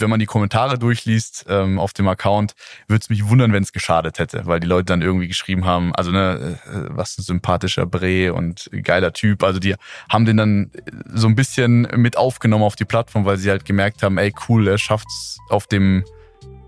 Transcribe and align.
wenn 0.00 0.10
man 0.10 0.20
die 0.20 0.26
Kommentare 0.26 0.78
durchliest 0.78 1.46
ähm, 1.48 1.78
auf 1.78 1.92
dem 1.92 2.08
Account, 2.08 2.54
würde 2.86 3.00
es 3.02 3.10
mich 3.10 3.28
wundern, 3.28 3.52
wenn 3.52 3.62
es 3.62 3.72
geschadet 3.72 4.18
hätte, 4.18 4.46
weil 4.46 4.60
die 4.60 4.66
Leute 4.66 4.86
dann 4.86 5.02
irgendwie 5.02 5.28
geschrieben 5.28 5.64
haben, 5.64 5.94
also 5.94 6.10
ne, 6.10 6.58
äh, 6.66 6.70
was 6.90 7.18
ein 7.18 7.22
sympathischer 7.22 7.86
Bre 7.86 8.32
und 8.32 8.70
geiler 8.82 9.12
Typ. 9.12 9.42
Also 9.42 9.58
die 9.58 9.74
haben 10.10 10.24
den 10.24 10.36
dann 10.36 10.70
so 11.12 11.26
ein 11.26 11.34
bisschen 11.34 11.82
mit 11.96 12.16
aufgenommen 12.16 12.64
auf 12.64 12.76
die 12.76 12.84
Plattform, 12.84 13.24
weil 13.24 13.36
sie 13.36 13.50
halt 13.50 13.64
gemerkt 13.64 14.02
haben, 14.02 14.18
ey 14.18 14.32
cool, 14.48 14.68
er 14.68 14.78
schafft's 14.78 15.38
auf 15.48 15.66
dem 15.66 16.04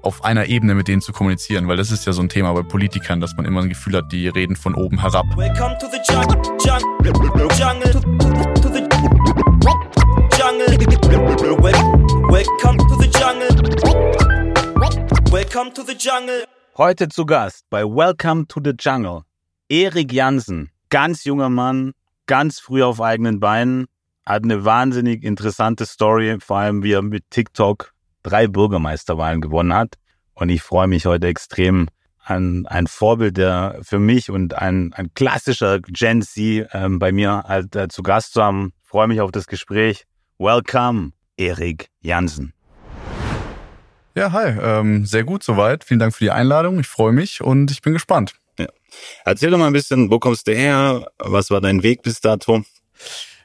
auf 0.02 0.24
einer 0.24 0.46
Ebene 0.46 0.74
mit 0.74 0.88
denen 0.88 1.02
zu 1.02 1.12
kommunizieren, 1.12 1.68
weil 1.68 1.76
das 1.76 1.90
ist 1.90 2.06
ja 2.06 2.12
so 2.12 2.22
ein 2.22 2.30
Thema 2.30 2.54
bei 2.54 2.62
Politikern, 2.62 3.20
dass 3.20 3.36
man 3.36 3.44
immer 3.44 3.60
ein 3.60 3.68
Gefühl 3.68 3.96
hat, 3.96 4.10
die 4.10 4.28
reden 4.28 4.56
von 4.56 4.74
oben 4.74 5.00
herab. 5.00 5.26
Welcome 5.36 5.76
to 5.78 5.88
the 5.88 6.00
jungle, 6.10 6.40
jungle, 6.64 7.12
to 7.12 7.42
the 7.42 7.58
jungle. 7.60 7.90
Welcome 12.40 12.78
to 12.78 12.96
the 12.96 13.10
jungle. 13.18 13.52
Welcome 15.30 15.74
to 15.74 15.82
the 15.82 15.94
jungle. 15.94 16.46
Heute 16.78 17.10
zu 17.10 17.26
Gast 17.26 17.66
bei 17.68 17.84
Welcome 17.84 18.46
to 18.48 18.62
the 18.64 18.72
Jungle 18.72 19.24
Erik 19.68 20.10
Jansen, 20.10 20.70
ganz 20.88 21.24
junger 21.24 21.50
Mann, 21.50 21.92
ganz 22.24 22.58
früh 22.58 22.82
auf 22.82 23.02
eigenen 23.02 23.40
Beinen, 23.40 23.88
hat 24.24 24.44
eine 24.44 24.64
wahnsinnig 24.64 25.22
interessante 25.22 25.84
Story, 25.84 26.38
vor 26.40 26.56
allem 26.56 26.82
wie 26.82 26.92
er 26.92 27.02
mit 27.02 27.24
TikTok 27.28 27.92
drei 28.22 28.46
Bürgermeisterwahlen 28.46 29.42
gewonnen 29.42 29.74
hat. 29.74 29.96
Und 30.32 30.48
ich 30.48 30.62
freue 30.62 30.86
mich 30.86 31.04
heute 31.04 31.26
extrem 31.26 31.88
an 32.24 32.64
ein 32.68 32.86
Vorbild, 32.86 33.36
der 33.36 33.80
für 33.82 33.98
mich 33.98 34.30
und 34.30 34.54
ein, 34.54 34.94
ein 34.94 35.12
klassischer 35.12 35.80
Gen 35.80 36.22
Z 36.22 36.68
ähm, 36.72 36.98
bei 36.98 37.12
mir 37.12 37.44
halt, 37.46 37.76
äh, 37.76 37.88
zu 37.88 38.02
Gast 38.02 38.32
zu 38.32 38.42
haben. 38.42 38.72
Ich 38.82 38.88
freue 38.88 39.08
mich 39.08 39.20
auf 39.20 39.30
das 39.30 39.46
Gespräch. 39.46 40.06
Welcome, 40.38 41.12
Erik 41.40 41.88
Jansen. 42.02 42.52
Ja, 44.14 44.30
hi. 44.32 44.54
Ähm, 44.60 45.06
sehr 45.06 45.24
gut 45.24 45.42
soweit. 45.42 45.84
Vielen 45.84 45.98
Dank 45.98 46.14
für 46.14 46.24
die 46.24 46.30
Einladung. 46.30 46.78
Ich 46.80 46.86
freue 46.86 47.12
mich 47.12 47.40
und 47.40 47.70
ich 47.70 47.80
bin 47.80 47.94
gespannt. 47.94 48.34
Ja. 48.58 48.66
Erzähl 49.24 49.50
doch 49.50 49.56
mal 49.56 49.68
ein 49.68 49.72
bisschen, 49.72 50.10
wo 50.10 50.18
kommst 50.18 50.46
du 50.46 50.52
her? 50.52 51.10
Was 51.18 51.50
war 51.50 51.62
dein 51.62 51.82
Weg 51.82 52.02
bis 52.02 52.20
dato? 52.20 52.62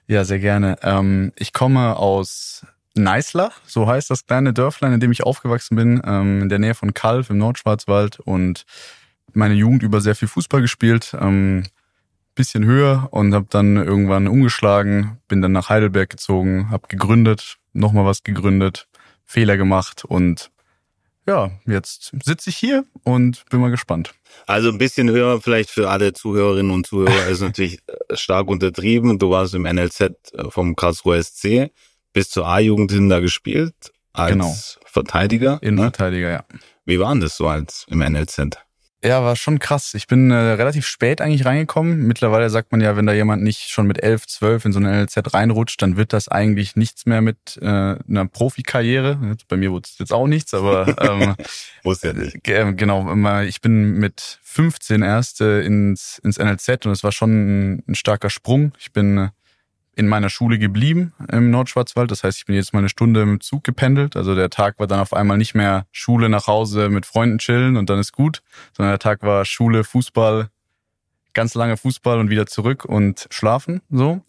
Ja, 0.08 0.26
sehr 0.26 0.40
gerne. 0.40 0.78
Ähm, 0.82 1.32
ich 1.38 1.54
komme 1.54 1.96
aus 1.96 2.66
Neislach, 2.96 3.62
so 3.66 3.88
heißt 3.88 4.10
das 4.10 4.26
kleine 4.26 4.52
Dörflein, 4.52 4.94
in 4.94 5.00
dem 5.00 5.14
ich 5.14 5.24
aufgewachsen 5.24 5.76
bin, 5.78 6.02
ähm, 6.06 6.42
in 6.42 6.50
der 6.50 6.60
Nähe 6.60 6.76
von 6.76 6.94
Kalf 6.94 7.30
im 7.30 7.38
Nordschwarzwald 7.38 8.20
und 8.20 8.66
meine 9.34 9.54
Jugend 9.54 9.84
über 9.84 10.02
sehr 10.02 10.16
viel 10.16 10.28
Fußball 10.28 10.62
gespielt, 10.62 11.16
ähm, 11.20 11.64
bisschen 12.36 12.66
höher 12.66 13.08
und 13.12 13.34
habe 13.34 13.48
dann 13.50 13.78
irgendwann 13.78 14.28
umgeschlagen, 14.28 15.18
bin 15.28 15.42
dann 15.42 15.54
nach 15.54 15.70
Heidelberg 15.70 16.10
gezogen, 16.10 16.70
habe 16.70 16.88
gegründet, 16.88 17.58
nochmal 17.76 18.06
was 18.06 18.24
gegründet, 18.24 18.88
Fehler 19.24 19.58
gemacht 19.58 20.06
und 20.06 20.52
ja, 21.28 21.52
jetzt 21.66 22.12
sitze 22.24 22.52
ich 22.52 22.58
hier 22.58 22.86
und 23.04 23.46
bin 23.50 23.60
mal 23.60 23.72
gespannt. 23.72 24.14
Also 24.46 24.70
ein 24.70 24.78
bisschen 24.78 25.10
höher 25.10 25.42
vielleicht 25.42 25.72
für 25.72 25.90
alle 25.90 26.14
Zuhörerinnen 26.14 26.72
und 26.72 26.86
Zuhörer 26.86 27.28
ist 27.28 27.42
natürlich 27.42 27.80
stark 28.14 28.48
untertrieben. 28.48 29.18
Du 29.18 29.32
warst 29.32 29.56
im 29.56 29.64
NLZ 29.64 30.12
vom 30.50 30.76
Karlsruher 30.76 31.22
SC 31.24 31.72
bis 32.14 32.30
zur 32.30 32.48
A-Jugend 32.48 32.92
hin 32.92 33.10
da 33.10 33.20
gespielt 33.20 33.74
als 34.14 34.32
genau. 34.32 34.56
Verteidiger. 34.86 35.60
Innenverteidiger, 35.62 36.28
ne? 36.28 36.34
ja. 36.34 36.46
Wie 36.86 37.00
war 37.00 37.12
denn 37.12 37.22
das 37.22 37.38
so 37.38 37.48
als 37.48 37.86
im 37.90 38.00
NLZ? 38.00 38.58
Ja, 39.06 39.24
war 39.24 39.36
schon 39.36 39.60
krass. 39.60 39.94
Ich 39.94 40.08
bin 40.08 40.32
äh, 40.32 40.36
relativ 40.36 40.88
spät 40.88 41.22
eigentlich 41.22 41.46
reingekommen. 41.46 42.08
Mittlerweile 42.08 42.50
sagt 42.50 42.72
man 42.72 42.82
ja, 42.82 42.98
wenn 42.98 43.06
da 43.06 43.14
jemand 43.14 43.44
nicht 43.44 43.70
schon 43.70 43.86
mit 43.86 44.02
elf, 44.02 44.26
zwölf 44.26 44.66
in 44.66 44.74
so 44.74 44.80
eine 44.80 44.90
NLZ 44.90 45.32
reinrutscht, 45.32 45.80
dann 45.80 45.96
wird 45.96 46.12
das 46.12 46.28
eigentlich 46.28 46.76
nichts 46.76 47.06
mehr 47.06 47.22
mit 47.22 47.60
äh, 47.62 47.66
einer 47.66 48.26
Profikarriere. 48.26 49.38
Bei 49.48 49.58
mir 49.58 49.72
wurde 49.72 49.88
es 49.92 50.00
jetzt 50.00 50.12
auch 50.12 50.26
nichts, 50.26 50.56
aber 50.56 50.88
ähm, 51.02 51.36
Wusste 51.84 52.08
ja 52.08 52.14
nicht. 52.14 52.48
Äh, 52.48 52.74
genau. 52.74 53.42
Ich 53.44 53.62
bin 53.62 54.00
mit 54.00 54.40
15 54.42 55.04
erst 55.04 55.40
äh, 55.40 55.62
ins, 55.62 56.20
ins 56.24 56.40
NLZ 56.40 56.88
und 56.88 56.92
es 56.92 57.04
war 57.04 57.12
schon 57.12 57.76
ein, 57.76 57.84
ein 57.88 57.96
starker 57.96 58.32
Sprung. 58.32 58.74
Ich 58.80 58.92
bin 58.92 59.18
äh, 59.20 59.30
in 59.96 60.08
meiner 60.08 60.30
Schule 60.30 60.60
geblieben 60.60 61.14
im 61.32 61.50
Nordschwarzwald. 61.52 62.12
Das 62.12 62.24
heißt, 62.24 62.38
ich 62.38 62.46
bin 62.46 62.56
jetzt 62.56 62.74
mal 62.74 62.80
eine 62.80 62.90
Stunde 62.90 63.22
im 63.22 63.40
Zug 63.42 63.64
gependelt. 63.64 64.16
Also 64.16 64.36
der 64.36 64.50
Tag 64.50 64.78
war 64.80 64.88
dann 64.88 65.00
auf 65.00 65.14
einmal 65.14 65.38
nicht 65.38 65.56
mehr 65.56 65.88
Schule 65.92 66.30
nach 66.30 66.48
Hause 66.48 66.90
mit 66.90 67.06
Freunden 67.06 67.38
chillen 67.38 67.78
und 67.78 67.90
dann 67.90 68.00
ist 68.00 68.12
gut, 68.12 68.42
sondern 68.76 68.92
der 68.92 69.00
Tag 69.00 69.24
war 69.24 69.46
Schule, 69.46 69.84
Fußball, 69.84 70.50
ganz 71.34 71.54
lange 71.56 71.78
Fußball 71.78 72.20
und 72.20 72.30
wieder 72.30 72.46
zurück 72.46 72.86
und 72.86 73.28
schlafen. 73.30 73.82
So. 73.90 74.22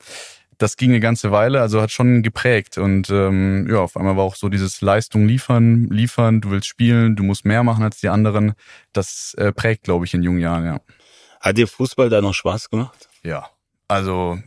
Das 0.58 0.76
ging 0.76 0.90
eine 0.90 1.00
ganze 1.00 1.32
Weile, 1.32 1.60
also 1.60 1.82
hat 1.82 1.90
schon 1.90 2.22
geprägt. 2.22 2.78
Und 2.78 3.10
ähm, 3.10 3.66
ja, 3.68 3.80
auf 3.80 3.96
einmal 3.96 4.16
war 4.16 4.24
auch 4.24 4.36
so 4.36 4.48
dieses 4.48 4.80
Leistung 4.80 5.26
liefern, 5.26 5.88
liefern, 5.90 6.40
du 6.40 6.50
willst 6.50 6.68
spielen, 6.68 7.16
du 7.16 7.24
musst 7.24 7.44
mehr 7.44 7.62
machen 7.62 7.84
als 7.84 8.00
die 8.00 8.08
anderen. 8.08 8.54
Das 8.92 9.34
äh, 9.36 9.52
prägt, 9.52 9.84
glaube 9.84 10.06
ich, 10.06 10.14
in 10.14 10.22
jungen 10.22 10.40
Jahren, 10.40 10.64
ja. 10.64 10.80
Hat 11.40 11.58
dir 11.58 11.68
Fußball 11.68 12.08
da 12.08 12.22
noch 12.22 12.34
Spaß 12.34 12.70
gemacht? 12.70 13.08
Ja. 13.22 13.50
Also, 13.88 14.38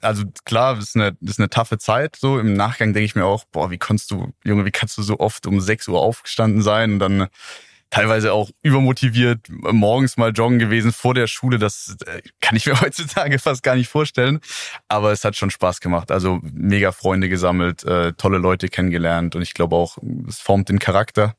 also 0.00 0.24
klar, 0.44 0.76
das 0.76 0.88
ist 0.88 0.96
eine, 0.96 1.16
ist 1.20 1.38
eine 1.38 1.50
taffe 1.50 1.78
Zeit. 1.78 2.16
So 2.16 2.38
im 2.38 2.54
Nachgang 2.54 2.92
denke 2.92 3.04
ich 3.04 3.14
mir 3.14 3.24
auch, 3.24 3.44
boah, 3.44 3.70
wie 3.70 3.78
kannst 3.78 4.10
du, 4.10 4.32
Junge, 4.44 4.64
wie 4.64 4.70
kannst 4.70 4.96
du 4.98 5.02
so 5.02 5.18
oft 5.20 5.46
um 5.46 5.60
6 5.60 5.88
Uhr 5.88 6.00
aufgestanden 6.00 6.62
sein 6.62 6.94
und 6.94 6.98
dann 6.98 7.28
teilweise 7.90 8.32
auch 8.32 8.50
übermotiviert 8.62 9.46
morgens 9.48 10.16
mal 10.16 10.32
joggen 10.32 10.58
gewesen 10.58 10.92
vor 10.92 11.14
der 11.14 11.26
Schule. 11.26 11.58
Das 11.58 11.96
äh, 12.06 12.20
kann 12.40 12.56
ich 12.56 12.66
mir 12.66 12.80
heutzutage 12.80 13.38
fast 13.38 13.62
gar 13.62 13.76
nicht 13.76 13.88
vorstellen. 13.88 14.40
Aber 14.88 15.12
es 15.12 15.24
hat 15.24 15.36
schon 15.36 15.50
Spaß 15.50 15.80
gemacht. 15.80 16.10
Also 16.10 16.40
mega 16.42 16.92
Freunde 16.92 17.28
gesammelt, 17.28 17.84
äh, 17.84 18.12
tolle 18.12 18.38
Leute 18.38 18.68
kennengelernt 18.68 19.36
und 19.36 19.42
ich 19.42 19.54
glaube 19.54 19.76
auch, 19.76 19.98
es 20.28 20.38
formt 20.38 20.68
den 20.68 20.78
Charakter, 20.78 21.34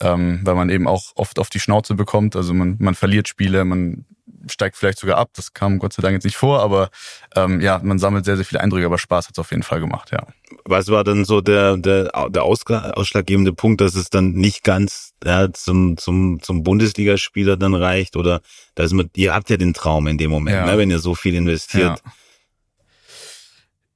ähm, 0.00 0.40
weil 0.42 0.54
man 0.54 0.70
eben 0.70 0.86
auch 0.86 1.12
oft 1.14 1.38
auf 1.38 1.48
die 1.48 1.60
Schnauze 1.60 1.94
bekommt. 1.94 2.36
Also 2.36 2.52
man, 2.52 2.76
man 2.78 2.94
verliert 2.94 3.28
Spiele, 3.28 3.64
man 3.64 4.04
steigt 4.48 4.76
vielleicht 4.76 4.98
sogar 4.98 5.18
ab. 5.18 5.30
Das 5.34 5.52
kam 5.52 5.78
Gott 5.78 5.92
sei 5.92 6.02
Dank 6.02 6.14
jetzt 6.14 6.24
nicht 6.24 6.36
vor, 6.36 6.60
aber 6.60 6.90
ähm, 7.34 7.60
ja, 7.60 7.80
man 7.82 7.98
sammelt 7.98 8.24
sehr, 8.24 8.36
sehr 8.36 8.44
viele 8.44 8.60
Eindrücke, 8.60 8.86
aber 8.86 8.98
Spaß 8.98 9.26
hat 9.26 9.32
es 9.32 9.38
auf 9.38 9.50
jeden 9.50 9.62
Fall 9.62 9.80
gemacht, 9.80 10.10
ja. 10.12 10.26
Was 10.64 10.88
war 10.88 11.04
dann 11.04 11.24
so 11.24 11.40
der, 11.40 11.76
der, 11.76 12.10
der 12.28 12.42
ausschlaggebende 12.42 13.52
Punkt, 13.52 13.80
dass 13.80 13.94
es 13.94 14.10
dann 14.10 14.32
nicht 14.32 14.62
ganz 14.64 15.12
ja, 15.24 15.52
zum, 15.52 15.96
zum, 15.96 16.40
zum 16.42 16.62
Bundesligaspieler 16.62 17.56
dann 17.56 17.74
reicht? 17.74 18.16
Oder 18.16 18.40
dass 18.74 18.92
man, 18.92 19.10
ihr 19.14 19.34
habt 19.34 19.50
ja 19.50 19.56
den 19.56 19.74
Traum 19.74 20.06
in 20.06 20.18
dem 20.18 20.30
Moment, 20.30 20.56
ja. 20.56 20.66
ne, 20.66 20.78
wenn 20.78 20.90
ihr 20.90 20.98
so 20.98 21.14
viel 21.14 21.34
investiert. 21.34 22.00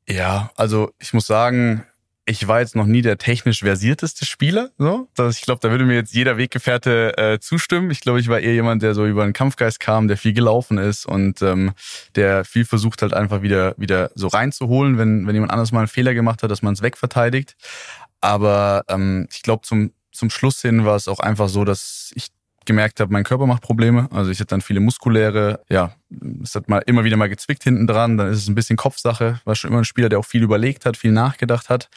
Ja. 0.06 0.14
ja, 0.14 0.50
also 0.56 0.92
ich 0.98 1.12
muss 1.12 1.26
sagen, 1.26 1.84
ich 2.30 2.46
war 2.48 2.60
jetzt 2.60 2.76
noch 2.76 2.86
nie 2.86 3.02
der 3.02 3.18
technisch 3.18 3.60
versierteste 3.60 4.24
Spieler. 4.24 4.70
So, 5.16 5.28
ich 5.28 5.42
glaube, 5.42 5.60
da 5.60 5.70
würde 5.70 5.84
mir 5.84 5.94
jetzt 5.94 6.14
jeder 6.14 6.36
Weggefährte 6.36 7.18
äh, 7.18 7.40
zustimmen. 7.40 7.90
Ich 7.90 8.00
glaube, 8.00 8.20
ich 8.20 8.28
war 8.28 8.40
eher 8.40 8.54
jemand, 8.54 8.82
der 8.82 8.94
so 8.94 9.04
über 9.06 9.24
den 9.24 9.32
Kampfgeist 9.32 9.80
kam, 9.80 10.08
der 10.08 10.16
viel 10.16 10.32
gelaufen 10.32 10.78
ist 10.78 11.06
und 11.06 11.42
ähm, 11.42 11.72
der 12.14 12.44
viel 12.44 12.64
versucht 12.64 13.02
halt 13.02 13.12
einfach 13.12 13.42
wieder 13.42 13.74
wieder 13.76 14.10
so 14.14 14.28
reinzuholen, 14.28 14.96
wenn 14.96 15.26
wenn 15.26 15.34
jemand 15.34 15.52
anders 15.52 15.72
mal 15.72 15.80
einen 15.80 15.88
Fehler 15.88 16.14
gemacht 16.14 16.42
hat, 16.42 16.50
dass 16.50 16.62
man 16.62 16.74
es 16.74 16.82
wegverteidigt. 16.82 17.56
Aber 18.20 18.84
ähm, 18.88 19.26
ich 19.32 19.42
glaube, 19.42 19.66
zum 19.66 19.92
zum 20.12 20.30
Schluss 20.30 20.60
hin 20.60 20.84
war 20.84 20.96
es 20.96 21.08
auch 21.08 21.20
einfach 21.20 21.48
so, 21.48 21.64
dass 21.64 22.12
ich 22.14 22.28
gemerkt 22.66 23.00
habe, 23.00 23.12
mein 23.12 23.24
Körper 23.24 23.46
macht 23.46 23.62
Probleme. 23.62 24.08
Also 24.12 24.30
ich 24.30 24.38
hatte 24.40 24.48
dann 24.48 24.60
viele 24.60 24.80
muskuläre, 24.80 25.60
ja, 25.68 25.94
es 26.42 26.54
hat 26.54 26.68
mal 26.68 26.82
immer 26.86 27.04
wieder 27.04 27.16
mal 27.16 27.28
gezwickt 27.28 27.64
hinten 27.64 27.86
dran, 27.86 28.16
dann 28.16 28.30
ist 28.30 28.38
es 28.38 28.48
ein 28.48 28.54
bisschen 28.54 28.76
Kopfsache. 28.76 29.40
War 29.44 29.54
schon 29.54 29.70
immer 29.70 29.80
ein 29.80 29.84
Spieler, 29.84 30.08
der 30.08 30.18
auch 30.18 30.24
viel 30.24 30.42
überlegt 30.42 30.86
hat, 30.86 30.96
viel 30.96 31.12
nachgedacht 31.12 31.68
hat. 31.68 31.88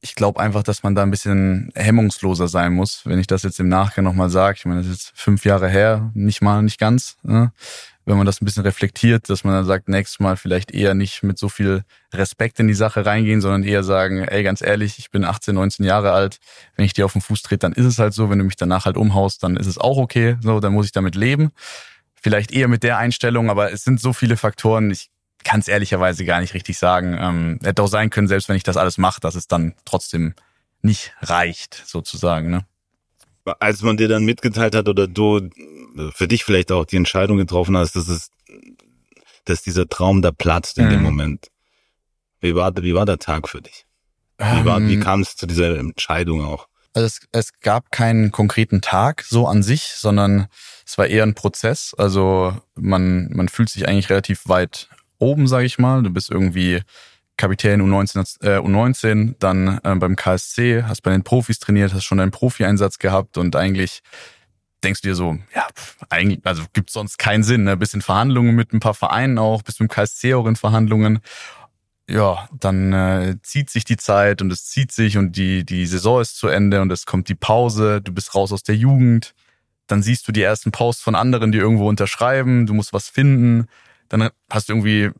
Ich 0.00 0.14
glaube 0.14 0.38
einfach, 0.38 0.62
dass 0.62 0.84
man 0.84 0.94
da 0.94 1.02
ein 1.02 1.10
bisschen 1.10 1.72
hemmungsloser 1.74 2.46
sein 2.46 2.72
muss, 2.72 3.04
wenn 3.04 3.18
ich 3.18 3.26
das 3.26 3.42
jetzt 3.42 3.58
im 3.58 3.68
Nachgang 3.68 4.04
nochmal 4.04 4.30
sage. 4.30 4.56
Ich 4.58 4.64
meine, 4.64 4.80
das 4.80 4.86
ist 4.86 4.92
jetzt 4.92 5.12
fünf 5.18 5.44
Jahre 5.44 5.68
her, 5.68 6.10
nicht 6.14 6.40
mal, 6.40 6.62
nicht 6.62 6.78
ganz. 6.78 7.16
Ne? 7.22 7.52
Wenn 8.08 8.16
man 8.16 8.24
das 8.24 8.40
ein 8.40 8.46
bisschen 8.46 8.62
reflektiert, 8.62 9.28
dass 9.28 9.44
man 9.44 9.52
dann 9.52 9.66
sagt, 9.66 9.88
nächstes 9.88 10.18
Mal 10.18 10.38
vielleicht 10.38 10.70
eher 10.70 10.94
nicht 10.94 11.22
mit 11.22 11.38
so 11.38 11.50
viel 11.50 11.84
Respekt 12.12 12.58
in 12.58 12.66
die 12.66 12.74
Sache 12.74 13.04
reingehen, 13.04 13.42
sondern 13.42 13.64
eher 13.64 13.84
sagen, 13.84 14.24
ey, 14.24 14.42
ganz 14.42 14.62
ehrlich, 14.62 14.98
ich 14.98 15.10
bin 15.10 15.24
18, 15.24 15.54
19 15.54 15.84
Jahre 15.84 16.12
alt, 16.12 16.38
wenn 16.74 16.86
ich 16.86 16.94
dir 16.94 17.04
auf 17.04 17.12
den 17.12 17.20
Fuß 17.20 17.42
trete, 17.42 17.58
dann 17.58 17.74
ist 17.74 17.84
es 17.84 17.98
halt 17.98 18.14
so, 18.14 18.30
wenn 18.30 18.38
du 18.38 18.46
mich 18.46 18.56
danach 18.56 18.86
halt 18.86 18.96
umhaust, 18.96 19.42
dann 19.42 19.58
ist 19.58 19.66
es 19.66 19.76
auch 19.76 19.98
okay, 19.98 20.38
so, 20.40 20.58
dann 20.58 20.72
muss 20.72 20.86
ich 20.86 20.92
damit 20.92 21.16
leben. 21.16 21.50
Vielleicht 22.14 22.50
eher 22.50 22.68
mit 22.68 22.82
der 22.82 22.96
Einstellung, 22.96 23.50
aber 23.50 23.72
es 23.72 23.84
sind 23.84 24.00
so 24.00 24.14
viele 24.14 24.38
Faktoren, 24.38 24.90
ich 24.90 25.10
kann 25.44 25.60
es 25.60 25.68
ehrlicherweise 25.68 26.24
gar 26.24 26.40
nicht 26.40 26.54
richtig 26.54 26.78
sagen. 26.78 27.16
Ähm, 27.20 27.58
hätte 27.62 27.82
auch 27.82 27.88
sein 27.88 28.08
können, 28.08 28.26
selbst 28.26 28.48
wenn 28.48 28.56
ich 28.56 28.64
das 28.64 28.78
alles 28.78 28.96
mache, 28.96 29.20
dass 29.20 29.34
es 29.34 29.48
dann 29.48 29.74
trotzdem 29.84 30.34
nicht 30.80 31.12
reicht, 31.20 31.82
sozusagen. 31.86 32.50
Ne? 32.50 32.64
Als 33.60 33.82
man 33.82 33.96
dir 33.96 34.08
dann 34.08 34.24
mitgeteilt 34.24 34.74
hat 34.74 34.88
oder 34.88 35.06
du 35.06 35.50
für 36.12 36.28
dich 36.28 36.44
vielleicht 36.44 36.72
auch 36.72 36.84
die 36.84 36.96
Entscheidung 36.96 37.36
getroffen 37.38 37.76
hast, 37.76 37.96
dass 37.96 38.08
es, 38.08 38.30
dass 39.44 39.62
dieser 39.62 39.88
Traum 39.88 40.22
da 40.22 40.30
platzt 40.30 40.78
in 40.78 40.86
mhm. 40.86 40.90
dem 40.90 41.02
Moment. 41.02 41.48
Wie 42.40 42.54
war, 42.54 42.72
wie 42.76 42.94
war 42.94 43.06
der 43.06 43.18
Tag 43.18 43.48
für 43.48 43.60
dich? 43.60 43.84
Wie, 44.38 44.64
war, 44.64 44.80
wie 44.86 44.94
ähm. 44.94 45.00
kam 45.00 45.20
es 45.20 45.36
zu 45.36 45.46
dieser 45.46 45.76
Entscheidung 45.76 46.44
auch? 46.44 46.68
Also 46.94 47.06
es, 47.06 47.20
es 47.32 47.60
gab 47.60 47.90
keinen 47.90 48.30
konkreten 48.30 48.80
Tag 48.80 49.24
so 49.28 49.46
an 49.46 49.62
sich, 49.62 49.94
sondern 49.94 50.46
es 50.86 50.96
war 50.96 51.06
eher 51.06 51.24
ein 51.24 51.34
Prozess. 51.34 51.94
Also 51.98 52.56
man, 52.74 53.30
man 53.32 53.48
fühlt 53.48 53.68
sich 53.68 53.88
eigentlich 53.88 54.10
relativ 54.10 54.48
weit 54.48 54.88
oben, 55.18 55.48
sage 55.48 55.66
ich 55.66 55.78
mal. 55.78 56.02
Du 56.02 56.10
bist 56.10 56.30
irgendwie 56.30 56.82
Kapitän 57.38 57.80
U19, 57.80 58.42
äh, 58.42 58.58
U19 58.58 59.36
dann 59.38 59.80
äh, 59.82 59.94
beim 59.94 60.16
KSC, 60.16 60.82
hast 60.82 61.02
bei 61.02 61.12
den 61.12 61.24
Profis 61.24 61.58
trainiert, 61.58 61.94
hast 61.94 62.04
schon 62.04 62.18
deinen 62.18 62.32
Profi-Einsatz 62.32 62.98
gehabt 62.98 63.38
und 63.38 63.56
eigentlich 63.56 64.02
denkst 64.84 65.00
du 65.00 65.08
dir 65.08 65.14
so, 65.14 65.38
ja, 65.54 65.66
eigentlich, 66.10 66.40
also 66.44 66.64
gibt 66.72 66.90
sonst 66.90 67.18
keinen 67.18 67.42
Sinn, 67.42 67.64
ne? 67.64 67.76
Bist 67.76 67.94
in 67.94 68.02
Verhandlungen 68.02 68.54
mit 68.54 68.72
ein 68.72 68.80
paar 68.80 68.94
Vereinen 68.94 69.38
auch, 69.38 69.62
bist 69.62 69.80
mit 69.80 69.90
dem 69.90 69.94
KSC 69.94 70.34
auch 70.34 70.46
in 70.46 70.56
Verhandlungen. 70.56 71.20
Ja, 72.10 72.48
dann 72.58 72.92
äh, 72.92 73.36
zieht 73.42 73.70
sich 73.70 73.84
die 73.84 73.96
Zeit 73.96 74.42
und 74.42 74.50
es 74.52 74.66
zieht 74.66 74.92
sich 74.92 75.18
und 75.18 75.36
die, 75.36 75.64
die 75.64 75.86
Saison 75.86 76.20
ist 76.20 76.36
zu 76.36 76.48
Ende 76.48 76.80
und 76.80 76.90
es 76.90 77.06
kommt 77.06 77.28
die 77.28 77.34
Pause, 77.34 78.00
du 78.00 78.12
bist 78.12 78.34
raus 78.34 78.52
aus 78.52 78.62
der 78.62 78.76
Jugend, 78.76 79.34
dann 79.86 80.02
siehst 80.02 80.26
du 80.26 80.32
die 80.32 80.42
ersten 80.42 80.70
Posts 80.70 81.02
von 81.02 81.14
anderen, 81.14 81.52
die 81.52 81.58
irgendwo 81.58 81.88
unterschreiben, 81.88 82.66
du 82.66 82.74
musst 82.74 82.92
was 82.92 83.08
finden, 83.08 83.68
dann 84.08 84.30
hast 84.50 84.68
du 84.68 84.72
irgendwie, 84.72 85.02
äh, 85.04 85.12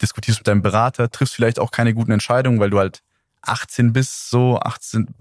diskutierst 0.00 0.40
mit 0.40 0.48
deinem 0.48 0.62
Berater, 0.62 1.10
triffst 1.10 1.34
vielleicht 1.34 1.58
auch 1.58 1.70
keine 1.70 1.94
guten 1.94 2.12
Entscheidungen, 2.12 2.60
weil 2.60 2.70
du 2.70 2.78
halt 2.78 3.02
18 3.42 3.92
bist, 3.92 4.30
so 4.30 4.58
18, 4.58 5.14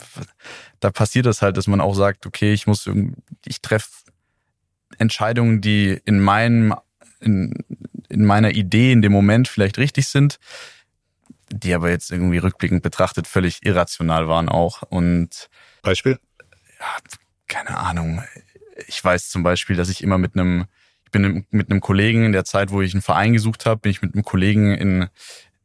da 0.80 0.92
passiert 0.92 1.26
das 1.26 1.42
halt, 1.42 1.58
dass 1.58 1.68
man 1.68 1.82
auch 1.82 1.94
sagt, 1.94 2.26
okay, 2.26 2.54
ich 2.54 2.68
muss, 2.68 2.90
ich 3.46 3.62
treffe 3.62 3.90
Entscheidungen, 4.98 5.62
die 5.62 6.00
in 6.06 6.20
meinem, 6.20 6.76
in, 7.20 7.54
in 8.10 8.26
meiner 8.26 8.52
Idee 8.52 8.92
in 8.92 9.02
dem 9.02 9.12
Moment 9.12 9.48
vielleicht 9.48 9.78
richtig 9.78 10.08
sind, 10.08 10.40
die 11.52 11.74
aber 11.74 11.90
jetzt 11.90 12.12
irgendwie 12.12 12.38
rückblickend 12.38 12.82
betrachtet 12.84 13.28
völlig 13.28 13.66
irrational 13.66 14.28
waren 14.28 14.50
auch. 14.50 14.82
Und 14.84 15.50
Beispiel? 15.82 16.20
Ja, 16.80 16.88
keine 17.48 17.78
Ahnung. 17.78 18.24
Ich 18.88 19.04
weiß 19.04 19.30
zum 19.30 19.44
Beispiel, 19.44 19.76
dass 19.76 19.90
ich 19.90 20.02
immer 20.02 20.18
mit 20.18 20.36
einem, 20.36 20.66
bin 21.14 21.46
mit 21.50 21.72
einem 21.72 21.80
Kollegen 21.80 22.26
in 22.26 22.34
der 22.34 22.44
Zeit, 22.44 22.72
wo 22.72 22.82
ich 22.82 22.94
einen 22.94 23.02
Verein 23.02 23.32
gesucht 23.32 23.66
habe, 23.66 23.80
bin 23.80 23.92
ich 23.92 24.02
mit 24.02 24.14
einem 24.14 24.26
Kollegen 24.26 24.74
in, 24.74 25.08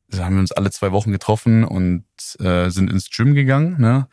da 0.08 0.24
haben 0.24 0.36
wir 0.36 0.40
uns 0.40 0.52
alle 0.52 0.70
zwei 0.70 0.92
Wochen 0.92 1.10
getroffen 1.10 1.64
und 1.64 2.04
äh, 2.38 2.70
sind 2.70 2.90
ins 2.90 3.10
Gym 3.10 3.34
gegangen. 3.34 3.80
Ne? 3.80 4.06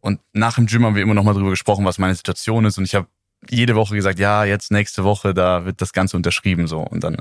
Und 0.00 0.20
nach 0.34 0.56
dem 0.56 0.66
Gym 0.66 0.84
haben 0.84 0.94
wir 0.94 1.02
immer 1.02 1.14
noch 1.14 1.24
mal 1.24 1.32
drüber 1.32 1.50
gesprochen, 1.50 1.86
was 1.86 1.98
meine 1.98 2.14
Situation 2.14 2.66
ist. 2.66 2.76
Und 2.76 2.84
ich 2.84 2.94
habe 2.94 3.06
jede 3.48 3.74
Woche 3.74 3.94
gesagt, 3.94 4.18
ja, 4.18 4.44
jetzt 4.44 4.70
nächste 4.70 5.04
Woche, 5.04 5.32
da 5.32 5.64
wird 5.64 5.80
das 5.80 5.92
Ganze 5.92 6.16
unterschrieben 6.16 6.66
so. 6.66 6.80
Und 6.80 7.04
dann, 7.04 7.16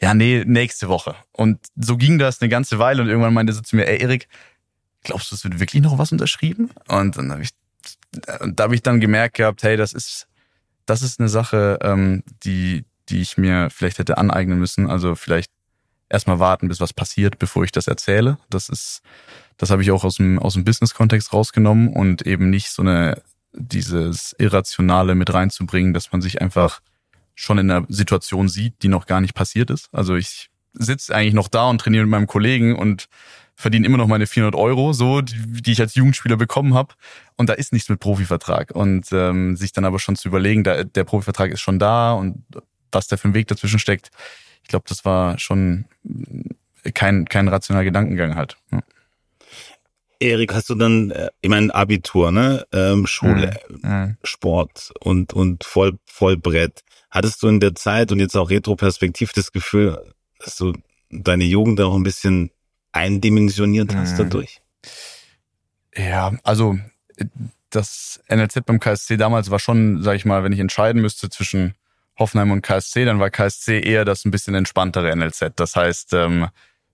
ja, 0.00 0.12
nee, 0.12 0.44
nächste 0.46 0.88
Woche. 0.88 1.14
Und 1.32 1.58
so 1.76 1.96
ging 1.96 2.18
das 2.18 2.42
eine 2.42 2.50
ganze 2.50 2.78
Weile 2.78 3.02
und 3.02 3.08
irgendwann 3.08 3.32
meinte 3.32 3.54
er 3.54 3.62
zu 3.62 3.76
mir, 3.76 3.86
ey 3.86 4.02
Erik, 4.02 4.28
glaubst 5.02 5.30
du, 5.30 5.34
es 5.34 5.44
wird 5.44 5.60
wirklich 5.60 5.82
noch 5.82 5.98
was 5.98 6.12
unterschrieben? 6.12 6.70
Und 6.88 7.16
dann 7.16 7.32
habe 7.32 7.42
ich, 7.42 7.50
da 8.10 8.64
habe 8.64 8.74
ich 8.74 8.82
dann 8.82 9.00
gemerkt 9.00 9.36
gehabt, 9.36 9.62
hey, 9.62 9.76
das 9.76 9.92
ist, 9.92 10.26
das 10.86 11.02
ist 11.02 11.20
eine 11.20 11.28
Sache, 11.28 11.78
ähm, 11.82 12.22
die, 12.44 12.84
die 13.08 13.20
ich 13.20 13.36
mir 13.36 13.68
vielleicht 13.70 13.98
hätte 13.98 14.18
aneignen 14.18 14.58
müssen. 14.58 14.88
Also 14.88 15.14
vielleicht 15.14 15.50
erstmal 16.08 16.38
warten, 16.38 16.68
bis 16.68 16.80
was 16.80 16.92
passiert, 16.92 17.38
bevor 17.38 17.64
ich 17.64 17.72
das 17.72 17.86
erzähle. 17.88 18.38
Das 18.50 18.68
ist, 18.68 19.02
das 19.56 19.70
habe 19.70 19.82
ich 19.82 19.90
auch 19.90 20.04
aus 20.04 20.16
dem, 20.16 20.38
aus 20.38 20.54
dem 20.54 20.64
Business-Kontext 20.64 21.32
rausgenommen 21.32 21.88
und 21.88 22.22
eben 22.22 22.50
nicht 22.50 22.70
so 22.70 22.82
eine, 22.82 23.22
dieses 23.52 24.34
Irrationale 24.38 25.14
mit 25.14 25.32
reinzubringen, 25.32 25.94
dass 25.94 26.12
man 26.12 26.22
sich 26.22 26.40
einfach 26.40 26.80
schon 27.34 27.58
in 27.58 27.70
einer 27.70 27.86
Situation 27.88 28.48
sieht, 28.48 28.82
die 28.82 28.88
noch 28.88 29.06
gar 29.06 29.20
nicht 29.20 29.34
passiert 29.34 29.70
ist. 29.70 29.88
Also 29.92 30.16
ich 30.16 30.50
sitze 30.72 31.14
eigentlich 31.14 31.34
noch 31.34 31.48
da 31.48 31.68
und 31.68 31.80
trainiere 31.80 32.04
mit 32.04 32.10
meinem 32.10 32.26
Kollegen 32.26 32.76
und 32.76 33.08
verdiene 33.54 33.86
immer 33.86 33.98
noch 33.98 34.06
meine 34.06 34.26
400 34.26 34.58
Euro, 34.58 34.92
so 34.92 35.20
die, 35.20 35.62
die 35.62 35.72
ich 35.72 35.80
als 35.80 35.94
Jugendspieler 35.94 36.36
bekommen 36.36 36.74
habe. 36.74 36.94
Und 37.36 37.48
da 37.48 37.54
ist 37.54 37.72
nichts 37.72 37.88
mit 37.88 38.00
Profivertrag. 38.00 38.72
Und 38.72 39.08
ähm, 39.12 39.56
sich 39.56 39.72
dann 39.72 39.84
aber 39.84 39.98
schon 39.98 40.16
zu 40.16 40.28
überlegen, 40.28 40.64
da, 40.64 40.84
der 40.84 41.04
Profivertrag 41.04 41.52
ist 41.52 41.60
schon 41.60 41.78
da 41.78 42.12
und 42.12 42.44
was 42.90 43.06
da 43.06 43.16
für 43.16 43.28
ein 43.28 43.34
Weg 43.34 43.46
dazwischen 43.48 43.78
steckt, 43.78 44.10
ich 44.62 44.68
glaube, 44.68 44.84
das 44.88 45.04
war 45.04 45.38
schon 45.38 45.86
kein, 46.94 47.26
kein 47.26 47.48
rationaler 47.48 47.84
Gedankengang 47.84 48.36
halt. 48.36 48.56
Ja. 48.70 48.80
Erik, 50.20 50.54
hast 50.54 50.70
du 50.70 50.76
dann, 50.76 51.10
äh, 51.10 51.30
ich 51.40 51.50
meine, 51.50 51.74
Abitur, 51.74 52.30
ne? 52.30 52.64
Ähm, 52.72 53.06
Schule, 53.06 53.58
mhm. 53.82 54.16
Sport 54.22 54.92
und, 55.00 55.32
und 55.32 55.64
voll, 55.64 55.98
Vollbrett. 56.06 56.82
Hattest 57.10 57.42
du 57.42 57.48
in 57.48 57.60
der 57.60 57.74
Zeit 57.74 58.12
und 58.12 58.20
jetzt 58.20 58.36
auch 58.36 58.48
retroperspektiv 58.48 59.32
das 59.32 59.52
Gefühl, 59.52 60.00
dass 60.44 60.56
du 60.56 60.72
deine 61.10 61.44
Jugend 61.44 61.80
auch 61.80 61.94
ein 61.94 62.02
bisschen 62.02 62.50
eindimensioniert 62.92 63.94
hast 63.94 64.14
mhm. 64.14 64.18
dadurch? 64.18 64.60
Ja, 65.94 66.32
also 66.42 66.78
das 67.70 68.20
NLZ 68.28 68.66
beim 68.66 68.80
KSC 68.80 69.16
damals 69.16 69.50
war 69.50 69.58
schon, 69.58 70.02
sag 70.02 70.16
ich 70.16 70.24
mal, 70.24 70.44
wenn 70.44 70.52
ich 70.52 70.58
entscheiden 70.58 71.00
müsste 71.00 71.30
zwischen 71.30 71.74
Hoffenheim 72.18 72.50
und 72.50 72.62
KSC, 72.62 73.04
dann 73.04 73.18
war 73.18 73.30
KSC 73.30 73.80
eher 73.80 74.04
das 74.04 74.24
ein 74.24 74.30
bisschen 74.30 74.54
entspanntere 74.54 75.14
NLZ. 75.14 75.52
Das 75.56 75.76
heißt, 75.76 76.12
ähm, 76.12 76.48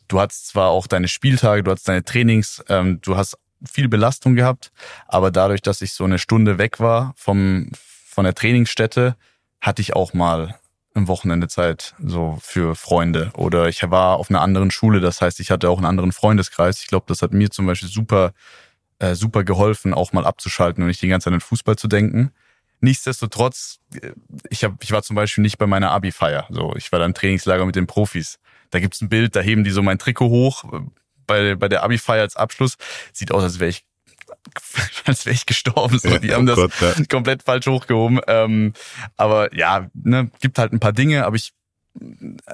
du 0.07 0.21
hattest 0.21 0.49
zwar 0.49 0.69
auch 0.69 0.87
deine 0.87 1.09
Spieltage, 1.09 1.65
du 1.65 1.71
hattest 1.71 1.89
deine 1.89 2.05
Trainings, 2.05 2.63
ähm, 2.69 3.01
du 3.03 3.17
hast 3.17 3.37
viel 3.65 3.89
Belastung 3.89 4.37
gehabt, 4.37 4.71
aber 5.09 5.31
dadurch, 5.31 5.61
dass 5.63 5.83
ich 5.83 5.93
so 5.93 6.05
eine 6.05 6.19
Stunde 6.19 6.59
weg 6.59 6.79
war 6.79 7.13
vom, 7.17 7.71
von 7.75 8.25
der 8.25 8.35
Trainingsstätte, 8.35 9.17
hatte 9.61 9.83
ich 9.83 9.97
auch 9.97 10.15
mal 10.15 10.59
ein 10.99 11.09
Wochenende 11.09 11.49
Zeit 11.49 11.95
so 12.05 12.39
für 12.43 12.75
Freunde 12.75 13.31
oder 13.35 13.69
ich 13.69 13.89
war 13.91 14.17
auf 14.17 14.31
einer 14.31 14.41
anderen 14.41 14.71
Schule, 14.71 15.01
das 15.01 15.21
heißt, 15.21 15.41
ich 15.41 15.51
hatte 15.51 15.71
auch 15.71 15.79
einen 15.79 15.87
anderen 15.87 16.13
Freundeskreis. 16.13 16.81
Ich 16.81 16.89
glaube, 16.89 17.07
das 17.09 17.23
hat 17.23 17.33
mir 17.33 17.51
zum 17.51 17.67
Beispiel 17.67 17.89
super, 17.89 18.33
äh, 18.99 19.15
super 19.15 19.45
geholfen, 19.45 19.95
auch 19.95 20.13
mal 20.13 20.27
abzuschalten 20.27 20.83
und 20.83 20.89
nicht 20.89 21.03
die 21.03 21.09
ganze 21.09 21.27
Zeit 21.27 21.35
an 21.35 21.41
Fußball 21.41 21.77
zu 21.77 21.89
denken. 21.89 22.33
Nichtsdestotrotz, 22.81 23.79
äh, 23.95 24.13
ich, 24.51 24.65
hab, 24.65 24.83
ich 24.83 24.93
war 24.93 25.03
zum 25.03 25.17
Beispiel 25.17 25.43
nicht 25.43 25.59
bei 25.59 25.67
meiner 25.67 25.91
Abi-Feier. 25.91 26.47
So, 26.51 26.75
ich 26.77 26.93
war 26.93 26.99
da 26.99 27.07
im 27.07 27.15
Trainingslager 27.15 27.65
mit 27.67 27.77
den 27.77 27.87
Profis. 27.87 28.39
Da 28.71 28.81
gibt's 28.81 29.01
ein 29.01 29.09
Bild, 29.09 29.35
da 29.35 29.41
heben 29.41 29.65
die 29.65 29.71
so 29.71 29.83
mein 29.83 29.99
Trikot 29.99 30.29
hoch 30.29 30.65
äh, 30.73 30.81
bei, 31.27 31.55
bei 31.55 31.69
der 31.69 31.83
Abi-Feier 31.83 32.23
als 32.23 32.37
Abschluss. 32.37 32.77
Sieht 33.13 33.33
aus, 33.33 33.43
als 33.43 33.59
wäre 33.59 33.71
ich 33.71 33.85
als 35.05 35.27
wäre 35.27 35.35
ich 35.35 35.47
gestorben. 35.47 35.99
So. 35.99 36.19
Die 36.19 36.33
haben 36.33 36.49
oh 36.49 36.55
das 36.55 36.57
Gott, 36.57 36.73
ja. 36.81 37.05
komplett 37.09 37.43
falsch 37.43 37.67
hochgehoben. 37.67 38.21
Ähm, 38.27 38.73
aber 39.17 39.55
ja, 39.55 39.89
ne, 39.95 40.31
gibt 40.41 40.59
halt 40.59 40.73
ein 40.73 40.81
paar 40.81 40.93
Dinge, 40.93 41.25
aber 41.27 41.37
ich 41.37 41.53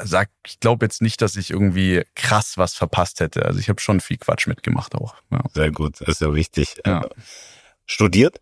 sag, 0.03 0.31
ich 0.47 0.61
glaube 0.61 0.87
jetzt 0.87 1.03
nicht, 1.03 1.21
dass 1.21 1.37
ich 1.37 1.51
irgendwie 1.51 2.03
krass 2.15 2.57
was 2.57 2.75
verpasst 2.75 3.21
hätte. 3.21 3.45
Also 3.45 3.59
ich 3.59 3.69
habe 3.69 3.81
schon 3.81 4.01
viel 4.01 4.17
Quatsch 4.17 4.47
mitgemacht 4.47 4.95
auch. 4.95 5.15
Ja. 5.31 5.41
Sehr 5.53 5.71
gut, 5.71 6.01
das 6.01 6.09
ist 6.09 6.21
ja 6.21 6.35
wichtig. 6.35 6.77
Ja. 6.87 7.07
Studiert? 7.87 8.41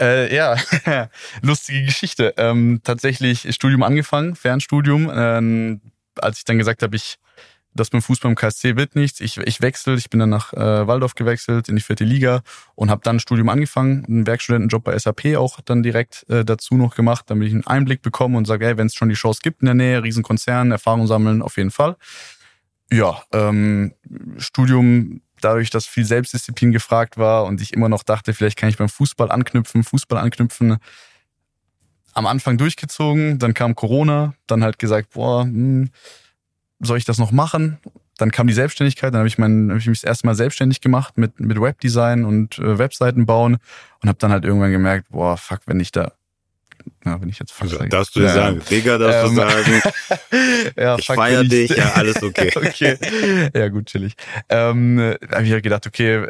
Äh, 0.00 0.34
ja, 0.34 0.56
lustige 1.42 1.84
Geschichte. 1.84 2.34
Ähm, 2.36 2.80
tatsächlich 2.82 3.54
Studium 3.54 3.82
angefangen, 3.82 4.34
Fernstudium. 4.34 5.10
Ähm, 5.14 5.80
als 6.16 6.38
ich 6.38 6.44
dann 6.44 6.58
gesagt 6.58 6.82
habe, 6.82 6.96
ich 6.96 7.18
das 7.74 7.90
beim 7.90 8.02
Fußball 8.02 8.30
im 8.30 8.36
KSC 8.36 8.76
wird 8.76 8.94
nichts. 8.94 9.20
Ich, 9.20 9.38
ich 9.38 9.60
wechsle, 9.60 9.94
ich 9.94 10.10
bin 10.10 10.20
dann 10.20 10.30
nach 10.30 10.52
äh, 10.52 10.86
Waldorf 10.86 11.14
gewechselt 11.14 11.68
in 11.68 11.76
die 11.76 11.82
vierte 11.82 12.04
Liga 12.04 12.42
und 12.74 12.90
habe 12.90 13.02
dann 13.04 13.16
ein 13.16 13.20
Studium 13.20 13.48
angefangen, 13.48 14.04
einen 14.06 14.26
Werkstudentenjob 14.26 14.84
bei 14.84 14.98
SAP 14.98 15.36
auch 15.36 15.60
dann 15.60 15.82
direkt 15.82 16.24
äh, 16.28 16.44
dazu 16.44 16.76
noch 16.76 16.94
gemacht, 16.94 17.24
damit 17.28 17.48
ich 17.48 17.54
einen 17.54 17.66
Einblick 17.66 18.02
bekomme 18.02 18.38
und 18.38 18.46
sage, 18.46 18.66
hey, 18.66 18.76
wenn 18.76 18.86
es 18.86 18.94
schon 18.94 19.08
die 19.08 19.14
Chance 19.14 19.40
gibt 19.42 19.62
in 19.62 19.66
der 19.66 19.74
Nähe, 19.74 20.02
Riesenkonzern, 20.02 20.70
Erfahrung 20.70 21.06
sammeln, 21.06 21.42
auf 21.42 21.56
jeden 21.56 21.70
Fall. 21.70 21.96
Ja, 22.92 23.22
ähm, 23.32 23.94
Studium 24.38 25.20
dadurch, 25.40 25.70
dass 25.70 25.86
viel 25.86 26.04
Selbstdisziplin 26.04 26.72
gefragt 26.72 27.18
war 27.18 27.44
und 27.44 27.60
ich 27.60 27.72
immer 27.72 27.88
noch 27.88 28.02
dachte, 28.02 28.34
vielleicht 28.34 28.56
kann 28.56 28.68
ich 28.68 28.78
beim 28.78 28.88
Fußball 28.88 29.30
anknüpfen, 29.30 29.84
Fußball 29.84 30.18
anknüpfen, 30.18 30.78
am 32.14 32.26
Anfang 32.26 32.56
durchgezogen, 32.56 33.38
dann 33.38 33.54
kam 33.54 33.74
Corona, 33.74 34.34
dann 34.46 34.62
halt 34.62 34.78
gesagt, 34.78 35.10
boah, 35.10 35.42
hm, 35.42 35.90
soll 36.80 36.98
ich 36.98 37.04
das 37.04 37.18
noch 37.18 37.32
machen? 37.32 37.78
Dann 38.16 38.30
kam 38.30 38.46
die 38.46 38.52
Selbstständigkeit, 38.52 39.12
dann 39.12 39.18
habe 39.18 39.28
ich, 39.28 39.38
mein, 39.38 39.70
hab 39.70 39.78
ich 39.78 39.86
mich 39.86 40.00
das 40.00 40.08
erste 40.08 40.26
Mal 40.26 40.34
selbstständig 40.34 40.80
gemacht 40.80 41.18
mit, 41.18 41.40
mit 41.40 41.60
Webdesign 41.60 42.24
und 42.24 42.58
äh, 42.58 42.78
Webseiten 42.78 43.26
bauen 43.26 43.58
und 44.02 44.08
habe 44.08 44.18
dann 44.18 44.30
halt 44.30 44.44
irgendwann 44.44 44.70
gemerkt, 44.70 45.08
boah, 45.10 45.36
fuck, 45.36 45.60
wenn 45.66 45.80
ich 45.80 45.90
da 45.90 46.12
ja, 47.04 47.20
wenn 47.20 47.28
ich 47.28 47.38
jetzt 47.38 47.54
also, 47.60 47.78
Darfst 47.84 48.16
du 48.16 48.20
ja. 48.20 48.32
sagen. 48.32 48.62
Digga, 48.70 48.98
darfst 48.98 49.30
ähm, 49.30 49.36
du 49.36 49.40
sagen. 49.40 49.82
ja, 50.76 50.96
ich 50.98 51.06
feier 51.06 51.44
dich, 51.44 51.70
ja, 51.70 51.92
alles 51.92 52.22
okay. 52.22 52.50
okay. 52.56 53.50
Ja, 53.54 53.68
gut, 53.68 53.86
chillig. 53.86 54.14
Ähm, 54.48 55.16
da 55.20 55.36
habe 55.36 55.44
ich 55.44 55.52
halt 55.52 55.62
gedacht, 55.62 55.86
okay, 55.86 56.26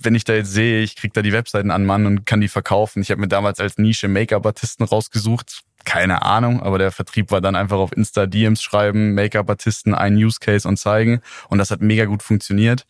wenn 0.00 0.14
ich 0.14 0.24
da 0.24 0.34
jetzt 0.34 0.52
sehe, 0.52 0.82
ich 0.82 0.96
krieg 0.96 1.12
da 1.14 1.22
die 1.22 1.32
Webseiten 1.32 1.70
an 1.70 1.86
Mann 1.86 2.06
und 2.06 2.26
kann 2.26 2.40
die 2.40 2.48
verkaufen. 2.48 3.02
Ich 3.02 3.10
habe 3.10 3.20
mir 3.20 3.28
damals 3.28 3.60
als 3.60 3.78
Nische 3.78 4.08
Make-up-Artisten 4.08 4.84
rausgesucht. 4.84 5.62
Keine 5.88 6.22
Ahnung, 6.22 6.62
aber 6.62 6.78
der 6.78 6.92
Vertrieb 6.92 7.30
war 7.30 7.40
dann 7.40 7.56
einfach 7.56 7.78
auf 7.78 7.92
Insta 7.92 8.26
DMs 8.26 8.62
schreiben, 8.62 9.14
Make-up-Artisten, 9.14 9.94
einen 9.94 10.16
Use 10.16 10.38
Case 10.40 10.68
und 10.68 10.76
zeigen. 10.76 11.20
Und 11.48 11.58
das 11.58 11.70
hat 11.70 11.80
mega 11.80 12.04
gut 12.04 12.22
funktioniert 12.22 12.86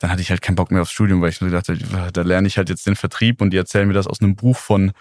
dann 0.00 0.10
hatte 0.10 0.22
ich 0.22 0.30
halt 0.30 0.40
keinen 0.40 0.56
Bock 0.56 0.70
mehr 0.70 0.80
aufs 0.80 0.92
Studium, 0.92 1.20
weil 1.20 1.28
ich 1.28 1.42
nur 1.42 1.50
dachte, 1.50 1.76
da 1.76 2.22
lerne 2.22 2.48
ich 2.48 2.56
halt 2.56 2.70
jetzt 2.70 2.86
den 2.86 2.96
Vertrieb 2.96 3.42
und 3.42 3.50
die 3.50 3.58
erzählen 3.58 3.86
mir 3.86 3.92
das 3.92 4.06
aus 4.06 4.22
einem 4.22 4.34
Buch 4.34 4.56
von 4.56 4.92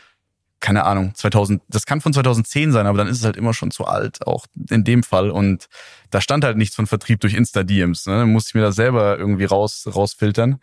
keine 0.60 0.84
Ahnung, 0.84 1.16
2000, 1.16 1.62
das 1.70 1.86
kann 1.86 2.02
von 2.02 2.14
2010 2.14 2.72
sein, 2.72 2.86
aber 2.86 2.98
dann 2.98 3.08
ist 3.08 3.20
es 3.20 3.24
halt 3.24 3.38
immer 3.38 3.54
schon 3.54 3.72
zu 3.72 3.86
alt, 3.86 4.28
auch 4.28 4.46
in 4.70 4.84
dem 4.84 5.04
Fall. 5.04 5.32
Und 5.32 5.68
da 6.10 6.20
stand 6.20 6.44
halt 6.44 6.58
nichts 6.58 6.76
von 6.76 6.86
Vertrieb 6.86 7.22
durch 7.22 7.34
Insta-DMs. 7.34 8.08
Ne? 8.08 8.18
Dann 8.18 8.32
musste 8.32 8.50
ich 8.50 8.56
mir 8.56 8.62
das 8.62 8.76
selber 8.76 9.18
irgendwie 9.18 9.46
raus, 9.46 9.88
rausfiltern. 9.94 10.60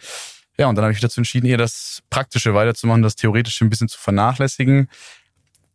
Ja, 0.59 0.69
und 0.69 0.75
dann 0.77 0.85
habe 0.85 0.93
ich 0.93 1.01
dazu 1.01 1.21
entschieden, 1.21 1.47
eher 1.47 1.57
das 1.57 2.03
Praktische 2.11 2.55
weiterzumachen, 2.55 3.03
das 3.03 3.17
Theoretische 3.17 3.65
ein 3.65 3.71
bisschen 3.71 3.89
zu 3.89 3.99
vernachlässigen. 3.99 4.89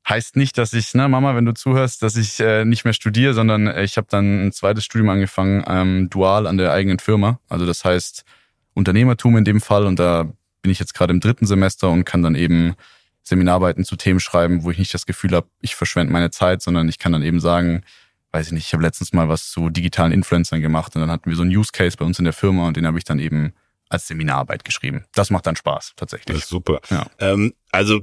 Heißt 0.08 0.36
nicht, 0.36 0.58
dass 0.58 0.74
ich, 0.74 0.94
ne, 0.94 1.08
Mama, 1.08 1.36
wenn 1.36 1.46
du 1.46 1.54
zuhörst, 1.54 2.02
dass 2.02 2.16
ich 2.16 2.40
äh, 2.40 2.66
nicht 2.66 2.86
mehr 2.86 2.94
studiere, 2.94 3.34
sondern 3.34 3.68
ich 3.80 3.98
habe 3.98 4.08
dann 4.10 4.48
ein 4.48 4.52
zweites 4.52 4.84
Studium 4.84 5.10
angefangen, 5.10 5.64
ähm, 5.68 6.10
dual 6.10 6.48
an 6.48 6.58
der 6.58 6.72
eigenen 6.72 7.00
Firma. 7.00 7.40
Also 7.50 7.66
das 7.66 7.86
heißt 7.86 8.26
Unternehmertum 8.74 9.38
in 9.38 9.46
dem 9.46 9.62
Fall 9.62 9.86
und 9.86 10.00
da 10.00 10.24
bin 10.62 10.72
ich 10.72 10.80
jetzt 10.80 10.94
gerade 10.94 11.14
im 11.14 11.20
dritten 11.20 11.46
Semester 11.46 11.90
und 11.90 12.06
kann 12.06 12.24
dann 12.24 12.36
eben 12.36 12.76
Seminararbeiten 13.24 13.84
zu 13.84 13.96
Themen 13.96 14.20
schreiben, 14.20 14.64
wo 14.64 14.72
ich 14.72 14.80
nicht 14.80 14.94
das 14.94 15.06
Gefühl 15.06 15.32
habe, 15.36 15.48
ich 15.62 15.76
verschwende 15.76 16.12
meine 16.12 16.32
Zeit, 16.32 16.62
sondern 16.62 16.90
ich 16.90 16.98
kann 16.98 17.12
dann 17.12 17.22
eben 17.22 17.40
sagen, 17.40 17.84
weiß 18.32 18.48
ich 18.48 18.54
nicht, 18.54 18.68
ich 18.68 18.74
habe 18.74 18.84
letztens 18.84 19.14
mal 19.14 19.30
was 19.30 19.52
zu 19.52 19.70
digitalen 19.70 20.12
Influencern 20.12 20.62
gemacht 20.62 20.96
und 20.96 21.02
dann 21.02 21.12
hatten 21.12 21.30
wir 21.30 21.36
so 21.36 21.44
einen 21.44 21.56
Use 21.56 21.72
Case 21.72 21.98
bei 21.98 22.06
uns 22.06 22.18
in 22.18 22.26
der 22.26 22.34
Firma 22.34 22.68
und 22.68 22.78
den 22.78 22.88
habe 22.88 22.98
ich 22.98 23.04
dann 23.04 23.20
eben 23.20 23.54
als 23.90 24.08
Seminararbeit 24.08 24.64
geschrieben. 24.64 25.06
Das 25.14 25.30
macht 25.30 25.46
dann 25.46 25.56
Spaß, 25.56 25.94
tatsächlich. 25.96 26.36
Das 26.36 26.44
ist 26.46 26.50
super. 26.50 26.80
Ja. 26.90 27.06
Ähm, 27.20 27.54
also 27.72 28.02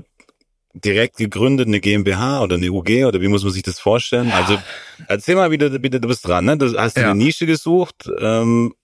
direkt 0.85 1.17
gegründet, 1.17 1.67
eine 1.67 1.81
GmbH 1.81 2.43
oder 2.43 2.57
eine 2.57 2.71
UG 2.71 3.05
oder 3.05 3.21
wie 3.21 3.29
muss 3.29 3.45
man 3.45 3.53
sich 3.53 3.63
das 3.63 3.79
vorstellen? 3.79 4.31
Also 4.31 4.59
erzähl 5.09 5.35
mal 5.35 5.51
wieder, 5.51 5.71
bitte, 5.79 6.01
du 6.01 6.09
bist 6.09 6.27
dran, 6.27 6.45
ne? 6.45 6.57
Du 6.57 6.77
hast 6.79 6.97
ja. 6.97 7.11
eine 7.11 7.15
Nische 7.15 7.47
gesucht, 7.47 8.11
ähm, 8.21 8.75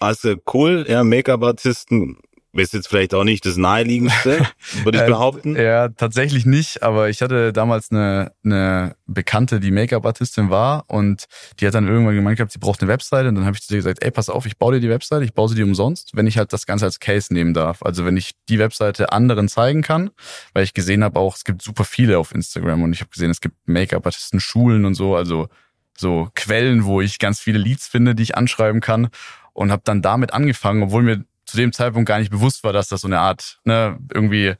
hast 0.00 0.24
du 0.24 0.36
cool, 0.52 0.86
ja, 0.88 1.04
Make-up-Artisten, 1.04 2.18
ist 2.58 2.72
jetzt 2.72 2.88
vielleicht 2.88 3.14
auch 3.14 3.24
nicht 3.24 3.44
das 3.44 3.56
naheliegendste, 3.56 4.46
würde 4.84 4.98
ich 4.98 5.04
äh, 5.04 5.06
behaupten. 5.06 5.56
ja, 5.56 5.88
tatsächlich 5.88 6.46
nicht, 6.46 6.82
aber 6.82 7.08
ich 7.08 7.22
hatte 7.22 7.52
damals 7.52 7.90
eine, 7.90 8.32
eine 8.44 8.96
Bekannte, 9.06 9.60
die 9.60 9.70
Make-up-Artistin 9.70 10.50
war 10.50 10.84
und 10.88 11.24
die 11.60 11.66
hat 11.66 11.74
dann 11.74 11.88
irgendwann 11.88 12.14
gemeint 12.14 12.36
gehabt, 12.36 12.52
sie 12.52 12.58
braucht 12.58 12.80
eine 12.80 12.88
Webseite 12.88 13.28
und 13.28 13.34
dann 13.36 13.44
habe 13.44 13.56
ich 13.56 13.62
zu 13.62 13.74
ihr 13.74 13.78
gesagt, 13.78 14.02
ey, 14.02 14.10
pass 14.10 14.28
auf, 14.28 14.46
ich 14.46 14.58
baue 14.58 14.74
dir 14.74 14.80
die 14.80 14.90
Webseite, 14.90 15.24
ich 15.24 15.34
baue 15.34 15.48
sie 15.48 15.54
dir 15.54 15.64
umsonst, 15.64 16.10
wenn 16.14 16.26
ich 16.26 16.38
halt 16.38 16.52
das 16.52 16.66
Ganze 16.66 16.84
als 16.84 17.00
Case 17.00 17.32
nehmen 17.32 17.54
darf. 17.54 17.82
Also 17.82 18.04
wenn 18.04 18.16
ich 18.16 18.32
die 18.48 18.58
Webseite 18.58 19.12
anderen 19.12 19.48
zeigen 19.48 19.82
kann, 19.82 20.10
weil 20.52 20.64
ich 20.64 20.74
gesehen 20.74 21.04
habe 21.04 21.18
auch, 21.18 21.36
es 21.36 21.44
gibt 21.44 21.62
super 21.62 21.84
viele 21.84 22.18
auf 22.18 22.34
Instagram 22.34 22.82
und 22.82 22.92
ich 22.92 23.00
habe 23.00 23.10
gesehen, 23.10 23.30
es 23.30 23.40
gibt 23.40 23.56
Make-up-Artisten, 23.66 24.40
Schulen 24.40 24.84
und 24.84 24.94
so, 24.94 25.16
also 25.16 25.48
so 25.96 26.28
Quellen, 26.34 26.84
wo 26.84 27.00
ich 27.00 27.18
ganz 27.18 27.40
viele 27.40 27.58
Leads 27.58 27.88
finde, 27.88 28.14
die 28.14 28.22
ich 28.22 28.36
anschreiben 28.36 28.80
kann 28.80 29.08
und 29.52 29.72
habe 29.72 29.82
dann 29.84 30.02
damit 30.02 30.32
angefangen, 30.32 30.84
obwohl 30.84 31.02
mir 31.02 31.24
zu 31.48 31.56
dem 31.56 31.72
Zeitpunkt 31.72 32.06
gar 32.06 32.18
nicht 32.18 32.30
bewusst 32.30 32.62
war, 32.62 32.72
dass 32.72 32.88
das 32.88 33.00
so 33.00 33.08
eine 33.08 33.20
Art, 33.20 33.58
ne, 33.64 33.98
irgendwie 34.12 34.54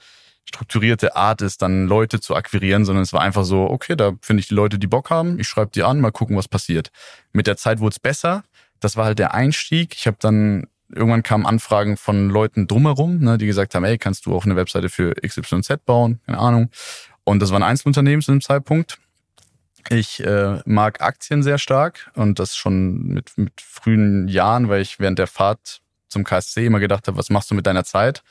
strukturierte 0.46 1.14
Art 1.14 1.42
ist, 1.42 1.60
dann 1.60 1.86
Leute 1.86 2.20
zu 2.20 2.34
akquirieren, 2.34 2.86
sondern 2.86 3.02
es 3.02 3.12
war 3.12 3.20
einfach 3.20 3.44
so, 3.44 3.68
okay, 3.68 3.94
da 3.94 4.12
finde 4.22 4.40
ich 4.40 4.48
die 4.48 4.54
Leute, 4.54 4.78
die 4.78 4.86
Bock 4.86 5.10
haben, 5.10 5.38
ich 5.38 5.46
schreibe 5.46 5.70
die 5.70 5.82
an, 5.82 6.00
mal 6.00 6.10
gucken, 6.10 6.36
was 6.36 6.48
passiert. 6.48 6.90
Mit 7.32 7.46
der 7.46 7.58
Zeit 7.58 7.80
wurde 7.80 7.92
es 7.92 8.00
besser. 8.00 8.44
Das 8.80 8.96
war 8.96 9.04
halt 9.04 9.18
der 9.18 9.34
Einstieg. 9.34 9.94
Ich 9.94 10.06
habe 10.06 10.16
dann 10.18 10.68
irgendwann 10.90 11.22
kamen 11.22 11.44
Anfragen 11.44 11.98
von 11.98 12.30
Leuten 12.30 12.66
drumherum, 12.66 13.18
ne, 13.18 13.36
die 13.36 13.46
gesagt 13.46 13.74
haben, 13.74 13.84
ey, 13.84 13.98
kannst 13.98 14.24
du 14.24 14.34
auch 14.34 14.46
eine 14.46 14.56
Webseite 14.56 14.88
für 14.88 15.14
XYZ 15.14 15.84
bauen? 15.84 16.20
Keine 16.24 16.38
Ahnung. 16.38 16.70
Und 17.24 17.40
das 17.40 17.52
waren 17.52 17.62
Einzelunternehmen 17.62 18.22
zu 18.22 18.32
dem 18.32 18.40
Zeitpunkt. 18.40 18.98
Ich 19.90 20.20
äh, 20.24 20.60
mag 20.64 21.02
Aktien 21.02 21.42
sehr 21.42 21.58
stark 21.58 22.10
und 22.14 22.38
das 22.38 22.56
schon 22.56 23.08
mit, 23.08 23.36
mit 23.36 23.60
frühen 23.60 24.28
Jahren, 24.28 24.70
weil 24.70 24.80
ich 24.80 24.98
während 24.98 25.18
der 25.18 25.26
Fahrt 25.26 25.82
zum 26.08 26.24
KSC 26.24 26.66
immer 26.66 26.80
gedacht 26.80 27.06
habe, 27.06 27.16
was 27.16 27.30
machst 27.30 27.50
du 27.50 27.54
mit 27.54 27.66
deiner 27.66 27.84
Zeit? 27.84 28.22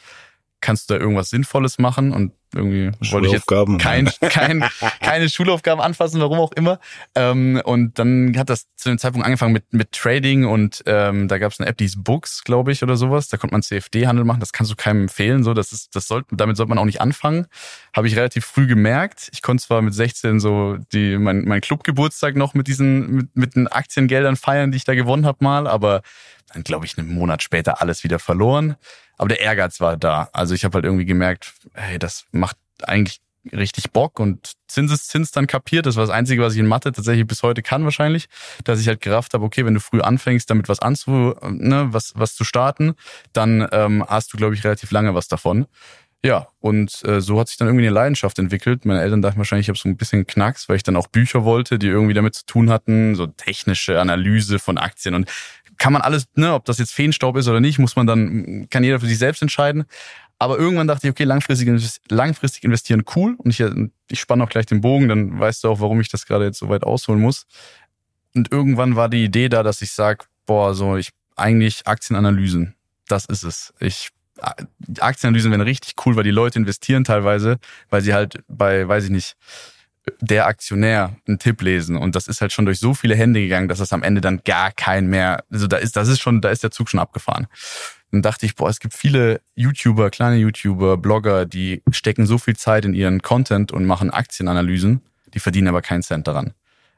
Kannst 0.61 0.89
du 0.89 0.95
da 0.95 0.99
irgendwas 0.99 1.29
Sinnvolles 1.29 1.77
machen? 1.79 2.11
Und 2.13 2.33
irgendwie 2.55 2.91
wollte 3.11 3.27
ich 3.27 3.33
jetzt 3.33 3.47
kein, 3.47 4.09
kein, 4.21 4.63
keine 5.01 5.29
Schulaufgaben 5.29 5.81
anfassen, 5.81 6.21
warum 6.21 6.39
auch 6.39 6.51
immer. 6.53 6.79
Ähm, 7.15 7.61
und 7.65 7.99
dann 7.99 8.37
hat 8.37 8.49
das 8.49 8.67
zu 8.75 8.89
dem 8.89 8.97
Zeitpunkt 8.97 9.25
angefangen 9.25 9.53
mit, 9.53 9.73
mit 9.73 9.91
Trading 9.91 10.45
und 10.45 10.83
ähm, 10.85 11.27
da 11.27 11.37
gab 11.37 11.51
es 11.51 11.59
eine 11.59 11.67
App, 11.69 11.77
die 11.77 11.83
hieß 11.85 12.03
Books, 12.03 12.43
glaube 12.43 12.71
ich, 12.71 12.83
oder 12.83 12.95
sowas. 12.95 13.27
Da 13.27 13.37
konnte 13.37 13.53
man 13.53 13.63
CFD-Handel 13.63 14.23
machen. 14.23 14.39
Das 14.39 14.53
kannst 14.53 14.71
du 14.71 14.75
keinem 14.75 15.03
empfehlen. 15.03 15.43
So, 15.43 15.53
das 15.53 15.73
ist, 15.73 15.95
das 15.95 16.07
sollte, 16.07 16.35
damit 16.35 16.57
sollte 16.57 16.69
man 16.69 16.77
auch 16.77 16.85
nicht 16.85 17.01
anfangen. 17.01 17.47
Habe 17.95 18.07
ich 18.07 18.15
relativ 18.15 18.45
früh 18.45 18.67
gemerkt. 18.67 19.29
Ich 19.33 19.41
konnte 19.41 19.63
zwar 19.63 19.81
mit 19.81 19.93
16 19.93 20.39
so 20.39 20.77
die 20.93 21.17
mein, 21.17 21.43
mein 21.45 21.61
Clubgeburtstag 21.61 22.35
noch 22.35 22.53
mit 22.53 22.67
diesen 22.67 23.11
mit, 23.11 23.35
mit 23.35 23.55
den 23.55 23.67
Aktiengeldern 23.67 24.35
feiern, 24.35 24.71
die 24.71 24.77
ich 24.77 24.85
da 24.85 24.95
gewonnen 24.95 25.25
habe 25.25 25.43
mal, 25.43 25.67
aber 25.67 26.01
dann 26.53 26.63
glaube 26.63 26.85
ich 26.85 26.97
einen 26.97 27.13
Monat 27.13 27.43
später 27.43 27.81
alles 27.81 28.03
wieder 28.03 28.19
verloren. 28.19 28.75
Aber 29.17 29.29
der 29.29 29.39
Ehrgeiz 29.39 29.79
war 29.79 29.97
da. 29.97 30.29
Also 30.31 30.53
ich 30.53 30.63
habe 30.63 30.75
halt 30.75 30.85
irgendwie 30.85 31.05
gemerkt, 31.05 31.53
hey, 31.73 31.99
das 31.99 32.25
macht 32.31 32.57
eigentlich 32.83 33.19
richtig 33.51 33.91
Bock 33.91 34.19
und 34.19 34.53
Zinseszins 34.67 35.31
dann 35.31 35.47
kapiert. 35.47 35.85
Das 35.85 35.95
war 35.95 36.05
das 36.05 36.13
Einzige, 36.13 36.41
was 36.41 36.53
ich 36.53 36.59
in 36.59 36.67
Mathe 36.67 36.91
tatsächlich 36.91 37.25
bis 37.25 37.43
heute 37.43 37.61
kann 37.61 37.83
wahrscheinlich, 37.83 38.27
dass 38.63 38.79
ich 38.79 38.87
halt 38.87 39.01
gerafft 39.01 39.33
habe, 39.33 39.45
okay, 39.45 39.65
wenn 39.65 39.73
du 39.73 39.79
früh 39.79 40.01
anfängst, 40.01 40.49
damit 40.49 40.69
was 40.69 40.79
anzu, 40.79 41.35
ne, 41.41 41.87
was, 41.91 42.13
was 42.15 42.35
zu 42.35 42.43
starten, 42.43 42.93
dann 43.33 43.67
ähm, 43.71 44.03
hast 44.07 44.33
du, 44.33 44.37
glaube 44.37 44.55
ich, 44.55 44.63
relativ 44.63 44.91
lange 44.91 45.15
was 45.15 45.27
davon. 45.27 45.65
Ja, 46.25 46.47
und 46.59 47.03
äh, 47.05 47.21
so 47.21 47.39
hat 47.39 47.47
sich 47.47 47.57
dann 47.57 47.67
irgendwie 47.67 47.85
eine 47.85 47.93
Leidenschaft 47.93 48.39
entwickelt. 48.39 48.85
Meine 48.85 49.01
Eltern 49.01 49.21
dachten 49.21 49.37
wahrscheinlich, 49.37 49.65
ich 49.65 49.69
habe 49.69 49.77
so 49.77 49.87
ein 49.87 49.97
bisschen 49.97 50.25
Knacks, 50.25 50.67
weil 50.67 50.75
ich 50.75 50.83
dann 50.83 50.95
auch 50.95 51.07
Bücher 51.07 51.43
wollte, 51.45 51.77
die 51.77 51.87
irgendwie 51.87 52.15
damit 52.15 52.33
zu 52.33 52.45
tun 52.45 52.71
hatten, 52.71 53.13
so 53.15 53.27
technische 53.27 54.01
Analyse 54.01 54.57
von 54.57 54.79
Aktien. 54.79 55.13
Und 55.13 55.29
kann 55.77 55.93
man 55.93 56.01
alles, 56.01 56.25
ne, 56.35 56.53
ob 56.53 56.65
das 56.65 56.77
jetzt 56.79 56.93
Feenstaub 56.93 57.37
ist 57.37 57.47
oder 57.47 57.59
nicht, 57.59 57.79
muss 57.79 57.95
man 57.95 58.07
dann, 58.07 58.67
kann 58.69 58.83
jeder 58.83 58.99
für 58.99 59.07
sich 59.07 59.17
selbst 59.17 59.41
entscheiden. 59.41 59.85
Aber 60.39 60.59
irgendwann 60.59 60.87
dachte 60.87 61.07
ich, 61.07 61.11
okay, 61.11 61.23
langfristig, 61.23 61.67
langfristig 62.09 62.63
investieren 62.63 63.03
cool. 63.15 63.35
Und 63.37 63.49
ich, 63.49 63.63
ich 64.09 64.19
spanne 64.19 64.43
auch 64.43 64.49
gleich 64.49 64.67
den 64.67 64.81
Bogen, 64.81 65.07
dann 65.07 65.39
weißt 65.39 65.63
du 65.63 65.69
auch, 65.69 65.79
warum 65.79 65.99
ich 65.99 66.09
das 66.09 66.25
gerade 66.25 66.45
jetzt 66.45 66.59
so 66.59 66.69
weit 66.69 66.83
ausholen 66.83 67.21
muss. 67.21 67.45
Und 68.35 68.51
irgendwann 68.51 68.95
war 68.95 69.09
die 69.09 69.23
Idee 69.23 69.49
da, 69.49 69.63
dass 69.63 69.81
ich 69.81 69.91
sage, 69.91 70.25
boah, 70.45 70.75
so 70.75 70.95
ich 70.95 71.09
eigentlich 71.35 71.87
Aktienanalysen, 71.87 72.75
das 73.07 73.25
ist 73.25 73.43
es. 73.43 73.73
Ich 73.79 74.09
Aktienanalysen 74.99 75.51
wären 75.51 75.61
richtig 75.61 75.95
cool, 76.05 76.15
weil 76.15 76.23
die 76.23 76.31
Leute 76.31 76.59
investieren 76.59 77.03
teilweise, 77.03 77.57
weil 77.89 78.01
sie 78.01 78.13
halt 78.13 78.43
bei, 78.47 78.87
weiß 78.87 79.05
ich 79.05 79.09
nicht, 79.09 79.35
der 80.21 80.47
Aktionär 80.47 81.15
einen 81.27 81.39
Tipp 81.39 81.61
lesen 81.61 81.97
und 81.97 82.15
das 82.15 82.27
ist 82.27 82.41
halt 82.41 82.51
schon 82.51 82.65
durch 82.65 82.79
so 82.79 82.93
viele 82.93 83.15
Hände 83.15 83.41
gegangen, 83.41 83.67
dass 83.67 83.79
es 83.79 83.93
am 83.93 84.03
Ende 84.03 84.21
dann 84.21 84.41
gar 84.43 84.71
kein 84.71 85.07
mehr, 85.07 85.43
also 85.51 85.67
da 85.67 85.77
ist, 85.77 85.95
das 85.95 86.07
ist 86.07 86.21
schon, 86.21 86.41
da 86.41 86.49
ist 86.49 86.63
der 86.63 86.71
Zug 86.71 86.89
schon 86.89 86.99
abgefahren. 86.99 87.47
Dann 88.11 88.21
dachte 88.21 88.45
ich, 88.45 88.55
boah, 88.55 88.69
es 88.69 88.79
gibt 88.79 88.93
viele 88.93 89.41
YouTuber, 89.55 90.09
kleine 90.09 90.37
YouTuber, 90.37 90.97
Blogger, 90.97 91.45
die 91.45 91.83
stecken 91.91 92.25
so 92.25 92.37
viel 92.37 92.55
Zeit 92.55 92.85
in 92.85 92.93
ihren 92.93 93.21
Content 93.21 93.71
und 93.71 93.85
machen 93.85 94.09
Aktienanalysen, 94.09 95.01
die 95.33 95.39
verdienen 95.39 95.67
aber 95.67 95.81
keinen 95.81 96.03
Cent 96.03 96.27
daran. 96.27 96.53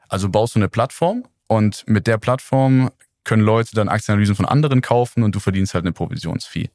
Also 0.08 0.28
baust 0.28 0.54
du 0.54 0.60
eine 0.60 0.68
Plattform 0.68 1.24
und 1.46 1.84
mit 1.86 2.06
der 2.06 2.18
Plattform 2.18 2.90
können 3.24 3.42
Leute 3.42 3.74
dann 3.74 3.88
Aktienanalysen 3.88 4.36
von 4.36 4.46
anderen 4.46 4.82
kaufen 4.82 5.22
und 5.22 5.34
du 5.34 5.40
verdienst 5.40 5.74
halt 5.74 5.84
eine 5.84 5.92
Provisionsfee. 5.92 6.70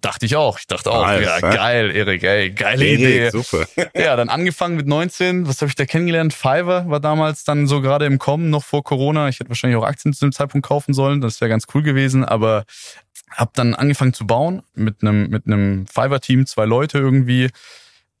Dachte 0.00 0.26
ich 0.26 0.34
auch. 0.34 0.58
Ich 0.58 0.66
dachte 0.66 0.90
auch, 0.90 1.06
nice, 1.06 1.24
ja, 1.24 1.38
geil, 1.38 1.94
Erik, 1.94 2.24
ey, 2.24 2.50
geile 2.50 2.84
Erik, 2.84 2.98
Idee. 2.98 3.30
Super. 3.30 3.66
ja, 3.94 4.16
dann 4.16 4.28
angefangen 4.28 4.74
mit 4.76 4.88
19. 4.88 5.46
Was 5.46 5.60
habe 5.60 5.68
ich 5.68 5.76
da 5.76 5.84
kennengelernt? 5.84 6.34
Fiverr 6.34 6.90
war 6.90 6.98
damals 6.98 7.44
dann 7.44 7.68
so 7.68 7.80
gerade 7.80 8.04
im 8.04 8.18
Kommen, 8.18 8.50
noch 8.50 8.64
vor 8.64 8.82
Corona. 8.82 9.28
Ich 9.28 9.38
hätte 9.38 9.48
wahrscheinlich 9.48 9.78
auch 9.78 9.86
Aktien 9.86 10.12
zu 10.12 10.26
dem 10.26 10.32
Zeitpunkt 10.32 10.66
kaufen 10.66 10.92
sollen. 10.92 11.20
Das 11.20 11.40
wäre 11.40 11.48
ganz 11.48 11.66
cool 11.72 11.82
gewesen. 11.82 12.24
Aber 12.24 12.64
habe 13.30 13.52
dann 13.54 13.74
angefangen 13.74 14.12
zu 14.12 14.26
bauen 14.26 14.62
mit 14.74 15.02
einem 15.02 15.30
mit 15.30 15.46
einem 15.46 15.86
Fiverr-Team, 15.86 16.46
zwei 16.46 16.64
Leute 16.64 16.98
irgendwie. 16.98 17.50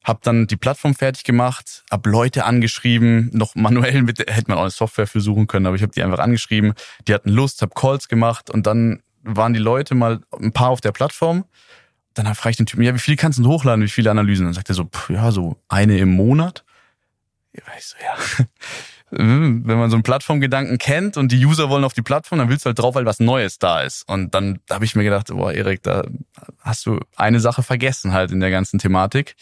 Hab 0.04 0.22
dann 0.22 0.46
die 0.46 0.56
Plattform 0.56 0.94
fertig 0.94 1.24
gemacht, 1.24 1.82
hab 1.90 2.06
Leute 2.06 2.44
angeschrieben, 2.44 3.28
noch 3.32 3.56
manuell 3.56 4.02
mit, 4.02 4.20
hätte 4.20 4.44
man 4.46 4.58
auch 4.58 4.62
eine 4.62 4.70
Software 4.70 5.08
für 5.08 5.20
suchen 5.20 5.48
können, 5.48 5.66
aber 5.66 5.74
ich 5.74 5.82
habe 5.82 5.90
die 5.90 6.04
einfach 6.04 6.20
angeschrieben. 6.20 6.74
Die 7.08 7.14
hatten 7.14 7.30
Lust, 7.30 7.60
hab 7.60 7.74
Calls 7.74 8.06
gemacht 8.06 8.48
und 8.48 8.68
dann 8.68 9.02
waren 9.26 9.52
die 9.52 9.60
Leute 9.60 9.94
mal 9.94 10.20
ein 10.40 10.52
paar 10.52 10.70
auf 10.70 10.80
der 10.80 10.92
Plattform. 10.92 11.44
Dann 12.14 12.32
frage 12.34 12.52
ich 12.52 12.56
den 12.56 12.66
Typen, 12.66 12.82
ja, 12.82 12.94
wie 12.94 12.98
viel 12.98 13.16
kannst 13.16 13.38
du 13.38 13.46
hochladen, 13.46 13.84
wie 13.84 13.90
viele 13.90 14.10
Analysen? 14.10 14.46
Dann 14.46 14.54
sagt 14.54 14.68
er 14.70 14.74
so, 14.74 14.84
pff, 14.84 15.10
ja, 15.10 15.30
so 15.32 15.56
eine 15.68 15.98
im 15.98 16.14
Monat. 16.14 16.64
Ich 17.52 17.62
so, 17.86 17.96
ja. 18.02 18.46
Wenn 19.10 19.62
man 19.64 19.88
so 19.88 19.96
einen 19.96 20.02
Plattformgedanken 20.02 20.78
kennt 20.78 21.16
und 21.16 21.30
die 21.30 21.44
User 21.44 21.70
wollen 21.70 21.84
auf 21.84 21.92
die 21.92 22.02
Plattform, 22.02 22.38
dann 22.38 22.48
willst 22.48 22.64
du 22.64 22.68
halt 22.68 22.78
drauf, 22.78 22.96
weil 22.96 23.06
was 23.06 23.20
Neues 23.20 23.58
da 23.58 23.82
ist. 23.82 24.08
Und 24.08 24.34
dann 24.34 24.58
habe 24.68 24.84
ich 24.84 24.96
mir 24.96 25.04
gedacht, 25.04 25.28
boah, 25.28 25.52
Erik, 25.52 25.82
da 25.82 26.04
hast 26.60 26.86
du 26.86 26.98
eine 27.14 27.38
Sache 27.38 27.62
vergessen 27.62 28.12
halt 28.12 28.32
in 28.32 28.40
der 28.40 28.50
ganzen 28.50 28.78
Thematik. 28.78 29.36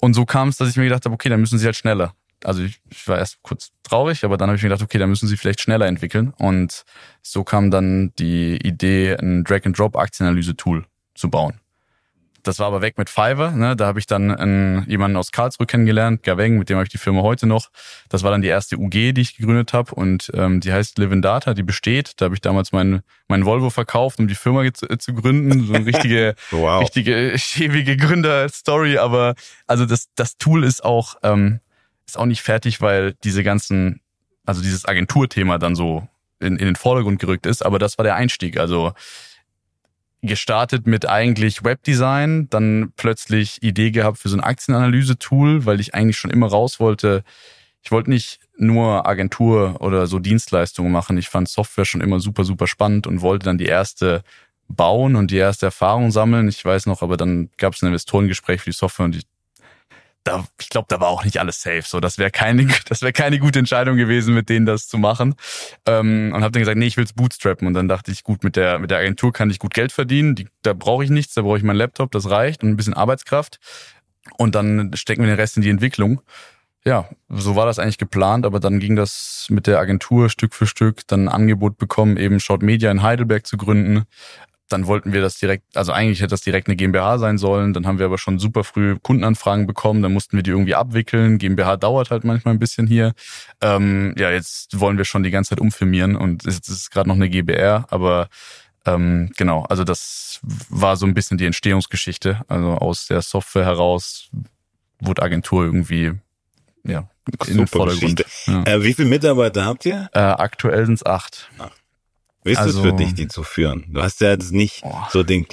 Und 0.00 0.14
so 0.14 0.24
kam 0.24 0.48
es, 0.48 0.56
dass 0.56 0.70
ich 0.70 0.76
mir 0.76 0.84
gedacht 0.84 1.04
habe, 1.04 1.14
okay, 1.14 1.28
dann 1.28 1.40
müssen 1.40 1.58
sie 1.58 1.66
halt 1.66 1.76
schneller 1.76 2.14
also 2.44 2.62
ich, 2.62 2.80
ich 2.90 3.06
war 3.08 3.18
erst 3.18 3.42
kurz 3.42 3.72
traurig, 3.82 4.24
aber 4.24 4.36
dann 4.36 4.48
habe 4.48 4.56
ich 4.56 4.62
mir 4.62 4.68
gedacht, 4.68 4.82
okay, 4.82 4.98
da 4.98 5.06
müssen 5.06 5.26
sie 5.26 5.36
vielleicht 5.36 5.60
schneller 5.60 5.86
entwickeln. 5.86 6.32
Und 6.38 6.84
so 7.22 7.44
kam 7.44 7.70
dann 7.70 8.12
die 8.18 8.56
Idee, 8.56 9.16
ein 9.16 9.44
Drag-and-Drop-Aktienanalyse-Tool 9.44 10.84
zu 11.14 11.30
bauen. 11.30 11.60
Das 12.46 12.60
war 12.60 12.68
aber 12.68 12.80
weg 12.80 12.96
mit 12.96 13.10
Fiverr. 13.10 13.50
Ne? 13.50 13.74
Da 13.74 13.86
habe 13.86 13.98
ich 13.98 14.06
dann 14.06 14.30
einen, 14.30 14.88
jemanden 14.88 15.16
aus 15.16 15.32
Karlsruhe 15.32 15.66
kennengelernt, 15.66 16.22
Gaveng, 16.22 16.58
mit 16.58 16.68
dem 16.68 16.76
habe 16.76 16.84
ich 16.84 16.90
die 16.90 16.98
Firma 16.98 17.22
heute 17.22 17.46
noch. 17.46 17.70
Das 18.08 18.22
war 18.22 18.30
dann 18.30 18.40
die 18.40 18.48
erste 18.48 18.76
UG, 18.76 18.90
die 19.14 19.20
ich 19.20 19.36
gegründet 19.36 19.72
habe 19.72 19.94
und 19.94 20.30
ähm, 20.34 20.60
die 20.60 20.72
heißt 20.72 20.98
Live 20.98 21.10
in 21.10 21.22
Data, 21.22 21.54
die 21.54 21.64
besteht. 21.64 22.12
Da 22.16 22.26
habe 22.26 22.36
ich 22.36 22.40
damals 22.40 22.70
meinen 22.70 23.02
mein 23.26 23.44
Volvo 23.44 23.70
verkauft, 23.70 24.20
um 24.20 24.28
die 24.28 24.36
Firma 24.36 24.62
zu, 24.72 24.86
zu 24.98 25.14
gründen. 25.14 25.66
So 25.66 25.74
eine 25.74 25.86
richtige, 25.86 26.36
wow. 26.52 26.80
richtige 26.80 27.32
schäbige 27.36 27.96
Gründerstory. 27.96 28.98
Aber 28.98 29.34
also 29.66 29.84
das, 29.84 30.08
das 30.14 30.38
Tool 30.38 30.62
ist 30.62 30.84
auch 30.84 31.16
ähm, 31.24 31.58
ist 32.06 32.18
auch 32.18 32.26
nicht 32.26 32.42
fertig, 32.42 32.80
weil 32.80 33.14
diese 33.24 33.42
ganzen, 33.42 34.00
also 34.44 34.62
dieses 34.62 34.86
Agenturthema 34.86 35.58
dann 35.58 35.74
so 35.74 36.08
in, 36.40 36.56
in 36.56 36.66
den 36.66 36.76
Vordergrund 36.76 37.18
gerückt 37.18 37.46
ist. 37.46 37.64
Aber 37.64 37.78
das 37.78 37.98
war 37.98 38.04
der 38.04 38.16
Einstieg. 38.16 38.58
Also 38.58 38.92
gestartet 40.22 40.86
mit 40.86 41.08
eigentlich 41.08 41.64
Webdesign, 41.64 42.48
dann 42.50 42.92
plötzlich 42.96 43.62
Idee 43.62 43.90
gehabt 43.90 44.18
für 44.18 44.28
so 44.28 44.36
ein 44.36 44.42
Aktienanalyse-Tool, 44.42 45.66
weil 45.66 45.80
ich 45.80 45.94
eigentlich 45.94 46.18
schon 46.18 46.30
immer 46.30 46.48
raus 46.48 46.80
wollte. 46.80 47.22
Ich 47.82 47.92
wollte 47.92 48.10
nicht 48.10 48.40
nur 48.56 49.06
Agentur 49.06 49.80
oder 49.80 50.06
so 50.06 50.18
Dienstleistungen 50.18 50.90
machen. 50.90 51.18
Ich 51.18 51.28
fand 51.28 51.48
Software 51.48 51.84
schon 51.84 52.00
immer 52.00 52.18
super, 52.18 52.44
super 52.44 52.66
spannend 52.66 53.06
und 53.06 53.20
wollte 53.20 53.44
dann 53.44 53.58
die 53.58 53.66
erste 53.66 54.22
bauen 54.68 55.14
und 55.14 55.30
die 55.30 55.36
erste 55.36 55.66
Erfahrung 55.66 56.10
sammeln. 56.10 56.48
Ich 56.48 56.64
weiß 56.64 56.86
noch, 56.86 57.02
aber 57.02 57.16
dann 57.16 57.50
gab 57.56 57.74
es 57.74 57.82
ein 57.82 57.86
Investorengespräch 57.86 58.60
für 58.62 58.70
die 58.70 58.76
Software 58.76 59.04
und 59.04 59.14
ich 59.14 59.24
da, 60.26 60.44
ich 60.60 60.68
glaube, 60.68 60.86
da 60.88 61.00
war 61.00 61.08
auch 61.08 61.24
nicht 61.24 61.38
alles 61.38 61.60
safe. 61.62 61.82
So, 61.84 62.00
das 62.00 62.18
wäre 62.18 62.30
keine, 62.30 62.66
das 62.88 63.02
wäre 63.02 63.12
keine 63.12 63.38
gute 63.38 63.58
Entscheidung 63.58 63.96
gewesen, 63.96 64.34
mit 64.34 64.48
denen 64.48 64.66
das 64.66 64.88
zu 64.88 64.98
machen. 64.98 65.34
Ähm, 65.86 66.32
und 66.34 66.42
habe 66.42 66.52
dann 66.52 66.60
gesagt, 66.60 66.78
nee, 66.78 66.86
ich 66.86 66.96
will's 66.96 67.12
bootstrappen. 67.12 67.66
Und 67.66 67.74
dann 67.74 67.88
dachte 67.88 68.10
ich, 68.10 68.24
gut, 68.24 68.44
mit 68.44 68.56
der 68.56 68.78
mit 68.78 68.90
der 68.90 68.98
Agentur 68.98 69.32
kann 69.32 69.50
ich 69.50 69.58
gut 69.58 69.74
Geld 69.74 69.92
verdienen. 69.92 70.34
Die, 70.34 70.48
da 70.62 70.72
brauche 70.72 71.04
ich 71.04 71.10
nichts, 71.10 71.34
da 71.34 71.42
brauche 71.42 71.58
ich 71.58 71.64
meinen 71.64 71.76
Laptop, 71.76 72.10
das 72.12 72.28
reicht 72.30 72.62
und 72.62 72.70
ein 72.70 72.76
bisschen 72.76 72.94
Arbeitskraft. 72.94 73.58
Und 74.38 74.54
dann 74.54 74.90
stecken 74.94 75.22
wir 75.22 75.28
den 75.28 75.38
Rest 75.38 75.56
in 75.56 75.62
die 75.62 75.70
Entwicklung. 75.70 76.20
Ja, 76.84 77.08
so 77.28 77.56
war 77.56 77.66
das 77.66 77.80
eigentlich 77.80 77.98
geplant, 77.98 78.46
aber 78.46 78.60
dann 78.60 78.78
ging 78.78 78.94
das 78.94 79.48
mit 79.50 79.66
der 79.66 79.80
Agentur 79.80 80.30
Stück 80.30 80.54
für 80.54 80.68
Stück, 80.68 81.06
dann 81.08 81.24
ein 81.24 81.28
Angebot 81.28 81.78
bekommen, 81.78 82.16
eben 82.16 82.38
Short 82.38 82.62
Media 82.62 82.92
in 82.92 83.02
Heidelberg 83.02 83.44
zu 83.44 83.56
gründen 83.56 84.04
dann 84.68 84.86
wollten 84.86 85.12
wir 85.12 85.20
das 85.20 85.38
direkt, 85.38 85.76
also 85.76 85.92
eigentlich 85.92 86.20
hätte 86.20 86.30
das 86.30 86.40
direkt 86.40 86.68
eine 86.68 86.76
GmbH 86.76 87.18
sein 87.18 87.38
sollen. 87.38 87.72
Dann 87.72 87.86
haben 87.86 87.98
wir 87.98 88.06
aber 88.06 88.18
schon 88.18 88.38
super 88.38 88.64
früh 88.64 88.96
Kundenanfragen 89.00 89.66
bekommen. 89.66 90.02
Dann 90.02 90.12
mussten 90.12 90.36
wir 90.36 90.42
die 90.42 90.50
irgendwie 90.50 90.74
abwickeln. 90.74 91.38
GmbH 91.38 91.76
dauert 91.76 92.10
halt 92.10 92.24
manchmal 92.24 92.54
ein 92.54 92.58
bisschen 92.58 92.86
hier. 92.86 93.12
Ähm, 93.60 94.14
ja, 94.18 94.30
jetzt 94.30 94.80
wollen 94.80 94.98
wir 94.98 95.04
schon 95.04 95.22
die 95.22 95.30
ganze 95.30 95.50
Zeit 95.50 95.60
umfirmieren 95.60 96.16
und 96.16 96.44
jetzt 96.44 96.68
ist 96.68 96.90
gerade 96.90 97.08
noch 97.08 97.16
eine 97.16 97.30
GBR, 97.30 97.86
aber 97.90 98.28
ähm, 98.84 99.30
genau, 99.36 99.64
also 99.64 99.84
das 99.84 100.40
war 100.42 100.96
so 100.96 101.06
ein 101.06 101.14
bisschen 101.14 101.38
die 101.38 101.46
Entstehungsgeschichte. 101.46 102.42
Also 102.48 102.72
aus 102.72 103.06
der 103.06 103.22
Software 103.22 103.64
heraus 103.64 104.30
wurde 105.00 105.22
Agentur 105.22 105.64
irgendwie 105.64 106.12
ja, 106.84 107.08
in 107.46 107.58
den 107.58 107.66
Vordergrund. 107.66 108.24
Ja. 108.46 108.62
Äh, 108.64 108.82
wie 108.82 108.94
viele 108.94 109.08
Mitarbeiter 109.08 109.64
habt 109.64 109.84
ihr? 109.86 110.08
Äh, 110.12 110.20
aktuell 110.20 110.86
sind 110.86 110.94
es 110.94 111.06
acht. 111.06 111.50
acht. 111.58 111.72
Wie 112.46 112.52
ist 112.52 112.58
also, 112.58 112.78
es 112.78 112.84
für 112.84 112.92
dich, 112.92 113.12
die 113.12 113.26
zu 113.26 113.42
führen? 113.42 113.86
Du 113.88 114.00
hast 114.00 114.20
ja 114.20 114.30
jetzt 114.30 114.52
nicht 114.52 114.82
oh. 114.84 114.94
so 115.10 115.24
den, 115.24 115.46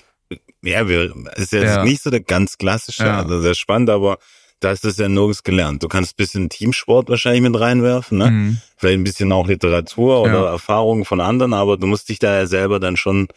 ja, 0.61 0.87
wir, 0.87 1.11
ist 1.35 1.51
jetzt 1.51 1.75
ja. 1.75 1.83
nicht 1.83 2.03
so 2.03 2.11
der 2.11 2.21
ganz 2.21 2.59
klassische, 2.59 3.05
ja. 3.05 3.17
also 3.17 3.41
sehr 3.41 3.55
spannend, 3.55 3.89
aber 3.89 4.19
da 4.59 4.71
ist 4.71 4.85
das 4.85 4.97
ja 4.97 5.09
nirgends 5.09 5.41
gelernt. 5.41 5.81
Du 5.81 5.87
kannst 5.87 6.13
ein 6.13 6.17
bisschen 6.17 6.49
Teamsport 6.49 7.09
wahrscheinlich 7.09 7.41
mit 7.41 7.59
reinwerfen, 7.59 8.19
ne? 8.19 8.31
Mhm. 8.31 8.57
Vielleicht 8.77 8.99
ein 8.99 9.03
bisschen 9.03 9.31
auch 9.31 9.47
Literatur 9.47 10.21
oder 10.21 10.43
ja. 10.43 10.51
Erfahrungen 10.51 11.03
von 11.03 11.19
anderen, 11.19 11.53
aber 11.53 11.77
du 11.77 11.87
musst 11.87 12.09
dich 12.09 12.19
da 12.19 12.37
ja 12.37 12.45
selber 12.45 12.79
dann 12.79 12.95
schon 12.95 13.27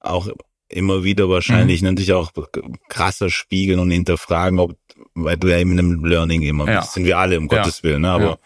auch 0.00 0.28
immer 0.68 1.04
wieder 1.04 1.28
wahrscheinlich 1.28 1.82
mhm. 1.82 1.88
natürlich 1.90 2.12
auch 2.14 2.32
krasser 2.88 3.30
spiegeln 3.30 3.78
und 3.78 3.92
hinterfragen, 3.92 4.58
ob, 4.58 4.76
weil 5.14 5.36
du 5.36 5.48
ja 5.48 5.58
eben 5.58 5.72
in 5.72 5.78
einem 5.78 6.04
Learning 6.04 6.42
immer 6.42 6.66
bist. 6.66 6.94
Sind 6.94 7.04
wir 7.04 7.16
alle, 7.16 7.38
um 7.38 7.46
Gottes 7.46 7.84
Willen, 7.84 8.02
ne? 8.02 8.10
Aber 8.10 8.40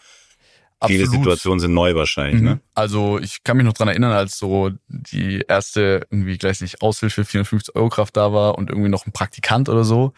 Absolut. 0.79 1.07
Viele 1.07 1.09
Situationen 1.09 1.59
sind 1.59 1.73
neu 1.73 1.95
wahrscheinlich, 1.95 2.41
ne? 2.41 2.49
mhm. 2.49 2.55
ne? 2.55 2.61
Also 2.75 3.19
ich 3.19 3.43
kann 3.43 3.57
mich 3.57 3.65
noch 3.65 3.73
dran 3.73 3.87
erinnern, 3.87 4.11
als 4.11 4.37
so 4.37 4.71
die 4.87 5.43
erste 5.47 6.05
irgendwie 6.11 6.37
gleich 6.37 6.61
nicht 6.61 6.81
Aushilfe 6.81 7.25
450 7.25 7.75
Euro 7.75 7.89
Kraft 7.89 8.15
da 8.15 8.31
war 8.31 8.57
und 8.57 8.69
irgendwie 8.69 8.89
noch 8.89 9.07
ein 9.07 9.11
Praktikant 9.11 9.69
oder 9.69 9.83
so. 9.83 10.13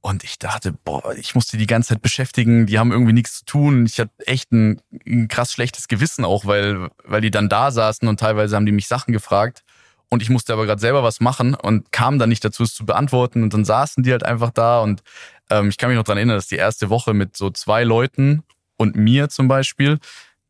Und 0.00 0.22
ich 0.22 0.38
dachte, 0.38 0.72
boah, 0.72 1.14
ich 1.16 1.34
musste 1.34 1.56
die 1.56 1.66
ganze 1.66 1.90
Zeit 1.90 2.00
beschäftigen, 2.00 2.66
die 2.66 2.78
haben 2.78 2.92
irgendwie 2.92 3.12
nichts 3.12 3.40
zu 3.40 3.44
tun. 3.44 3.86
Ich 3.86 3.98
hatte 3.98 4.12
echt 4.24 4.52
ein, 4.52 4.80
ein 5.04 5.26
krass 5.26 5.52
schlechtes 5.52 5.88
Gewissen 5.88 6.24
auch, 6.24 6.46
weil, 6.46 6.90
weil 7.04 7.20
die 7.20 7.32
dann 7.32 7.48
da 7.48 7.72
saßen 7.72 8.06
und 8.06 8.20
teilweise 8.20 8.54
haben 8.54 8.66
die 8.66 8.72
mich 8.72 8.86
Sachen 8.86 9.12
gefragt. 9.12 9.64
Und 10.08 10.22
ich 10.22 10.30
musste 10.30 10.52
aber 10.52 10.64
gerade 10.64 10.80
selber 10.80 11.02
was 11.02 11.18
machen 11.18 11.54
und 11.54 11.90
kam 11.90 12.20
dann 12.20 12.28
nicht 12.28 12.44
dazu, 12.44 12.62
es 12.62 12.74
zu 12.74 12.86
beantworten. 12.86 13.42
Und 13.42 13.52
dann 13.52 13.64
saßen 13.64 14.04
die 14.04 14.12
halt 14.12 14.22
einfach 14.22 14.50
da. 14.50 14.80
Und 14.80 15.02
ähm, 15.50 15.68
ich 15.68 15.76
kann 15.76 15.88
mich 15.90 15.96
noch 15.96 16.04
dran 16.04 16.18
erinnern, 16.18 16.36
dass 16.36 16.46
die 16.46 16.54
erste 16.54 16.88
Woche 16.88 17.12
mit 17.12 17.36
so 17.36 17.50
zwei 17.50 17.82
Leuten 17.82 18.44
und 18.76 18.96
mir 18.96 19.28
zum 19.28 19.48
Beispiel. 19.48 19.98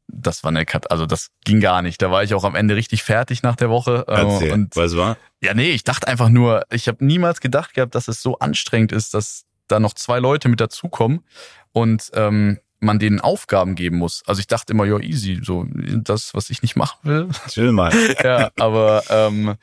Das 0.08 0.44
war 0.44 0.50
eine 0.50 0.64
Kat 0.64 0.90
also 0.92 1.04
das 1.04 1.30
ging 1.44 1.60
gar 1.60 1.82
nicht. 1.82 2.00
Da 2.00 2.12
war 2.12 2.22
ich 2.22 2.32
auch 2.32 2.44
am 2.44 2.54
Ende 2.54 2.76
richtig 2.76 3.02
fertig 3.02 3.42
nach 3.42 3.56
der 3.56 3.70
Woche. 3.70 4.04
Äh, 4.06 4.20
Erzähl, 4.20 4.52
und 4.52 4.76
was 4.76 4.96
war? 4.96 5.16
Ja, 5.42 5.52
nee, 5.52 5.70
ich 5.70 5.82
dachte 5.82 6.06
einfach 6.06 6.28
nur, 6.28 6.64
ich 6.70 6.86
habe 6.86 7.04
niemals 7.04 7.40
gedacht 7.40 7.74
gehabt, 7.74 7.96
dass 7.96 8.06
es 8.06 8.22
so 8.22 8.38
anstrengend 8.38 8.92
ist, 8.92 9.14
dass 9.14 9.46
da 9.66 9.80
noch 9.80 9.94
zwei 9.94 10.20
Leute 10.20 10.48
mit 10.48 10.60
dazukommen 10.60 11.24
und 11.72 12.10
ähm, 12.14 12.60
man 12.78 12.98
denen 12.98 13.20
Aufgaben 13.20 13.74
geben 13.74 13.98
muss. 13.98 14.22
Also 14.26 14.40
ich 14.40 14.46
dachte 14.46 14.72
immer, 14.72 14.84
ja, 14.84 14.98
easy, 14.98 15.40
so 15.42 15.66
das, 15.68 16.34
was 16.34 16.50
ich 16.50 16.62
nicht 16.62 16.76
machen 16.76 16.98
will. 17.02 17.28
Chill 17.48 17.72
mal. 17.72 17.92
ja, 18.22 18.50
aber 18.58 19.02
ähm, 19.10 19.56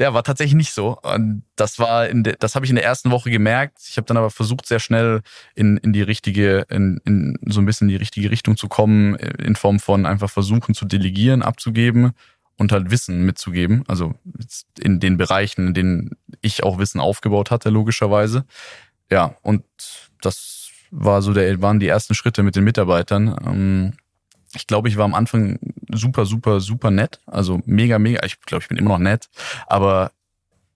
ja, 0.00 0.14
war 0.14 0.22
tatsächlich 0.22 0.54
nicht 0.54 0.72
so. 0.72 0.98
Und 1.02 1.42
das 1.56 1.78
war 1.78 2.08
in 2.08 2.24
de, 2.24 2.34
das 2.38 2.54
habe 2.54 2.64
ich 2.64 2.70
in 2.70 2.76
der 2.76 2.84
ersten 2.86 3.10
Woche 3.10 3.30
gemerkt. 3.30 3.80
Ich 3.86 3.98
habe 3.98 4.06
dann 4.06 4.16
aber 4.16 4.30
versucht, 4.30 4.64
sehr 4.64 4.80
schnell 4.80 5.20
in, 5.54 5.76
in 5.76 5.92
die 5.92 6.00
richtige, 6.00 6.64
in, 6.70 7.02
in 7.04 7.36
so 7.44 7.60
ein 7.60 7.66
bisschen 7.66 7.86
in 7.86 7.92
die 7.92 7.96
richtige 7.96 8.30
Richtung 8.30 8.56
zu 8.56 8.66
kommen, 8.66 9.14
in 9.16 9.56
Form 9.56 9.78
von 9.78 10.06
einfach 10.06 10.30
versuchen 10.30 10.74
zu 10.74 10.86
delegieren, 10.86 11.42
abzugeben 11.42 12.12
und 12.56 12.72
halt 12.72 12.90
Wissen 12.90 13.26
mitzugeben. 13.26 13.84
Also 13.88 14.14
in 14.78 15.00
den 15.00 15.18
Bereichen, 15.18 15.66
in 15.66 15.74
denen 15.74 16.10
ich 16.40 16.64
auch 16.64 16.78
Wissen 16.78 16.98
aufgebaut 16.98 17.50
hatte, 17.50 17.68
logischerweise. 17.68 18.46
Ja, 19.10 19.36
und 19.42 19.64
das 20.22 20.70
war 20.90 21.20
so 21.20 21.34
der, 21.34 21.60
waren 21.60 21.78
die 21.78 21.88
ersten 21.88 22.14
Schritte 22.14 22.42
mit 22.42 22.56
den 22.56 22.64
Mitarbeitern. 22.64 23.98
Ich 24.54 24.66
glaube, 24.66 24.88
ich 24.88 24.96
war 24.96 25.04
am 25.04 25.14
Anfang 25.14 25.58
super, 25.90 26.26
super, 26.26 26.60
super 26.60 26.90
nett. 26.90 27.20
Also 27.26 27.60
mega, 27.66 27.98
mega. 27.98 28.24
Ich 28.24 28.40
glaube, 28.40 28.62
ich 28.62 28.68
bin 28.68 28.78
immer 28.78 28.90
noch 28.90 28.98
nett. 28.98 29.28
Aber 29.66 30.12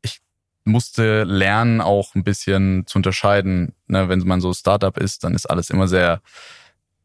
ich 0.03 0.21
musste 0.65 1.25
lernen, 1.25 1.81
auch 1.81 2.15
ein 2.15 2.25
bisschen 2.25 2.87
zu 2.87 2.99
unterscheiden. 2.99 3.75
Ne, 3.87 4.09
wenn 4.09 4.21
man 4.21 4.41
so 4.41 4.53
Startup 4.53 4.97
ist, 4.97 5.25
dann 5.25 5.35
ist 5.35 5.47
alles 5.47 5.71
immer 5.71 5.89
sehr 5.89 6.21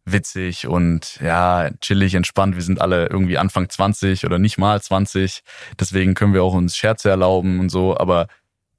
witzig 0.05 0.67
und 0.67 1.19
ja, 1.21 1.69
chillig, 1.81 2.15
entspannt. 2.15 2.55
Wir 2.55 2.63
sind 2.63 2.81
alle 2.81 3.07
irgendwie 3.07 3.37
Anfang 3.37 3.69
20 3.69 4.25
oder 4.25 4.39
nicht 4.39 4.57
mal 4.57 4.81
20. 4.81 5.43
Deswegen 5.79 6.13
können 6.13 6.33
wir 6.33 6.43
auch 6.43 6.53
uns 6.53 6.75
Scherze 6.75 7.09
erlauben 7.09 7.59
und 7.59 7.69
so. 7.69 7.97
Aber 7.97 8.27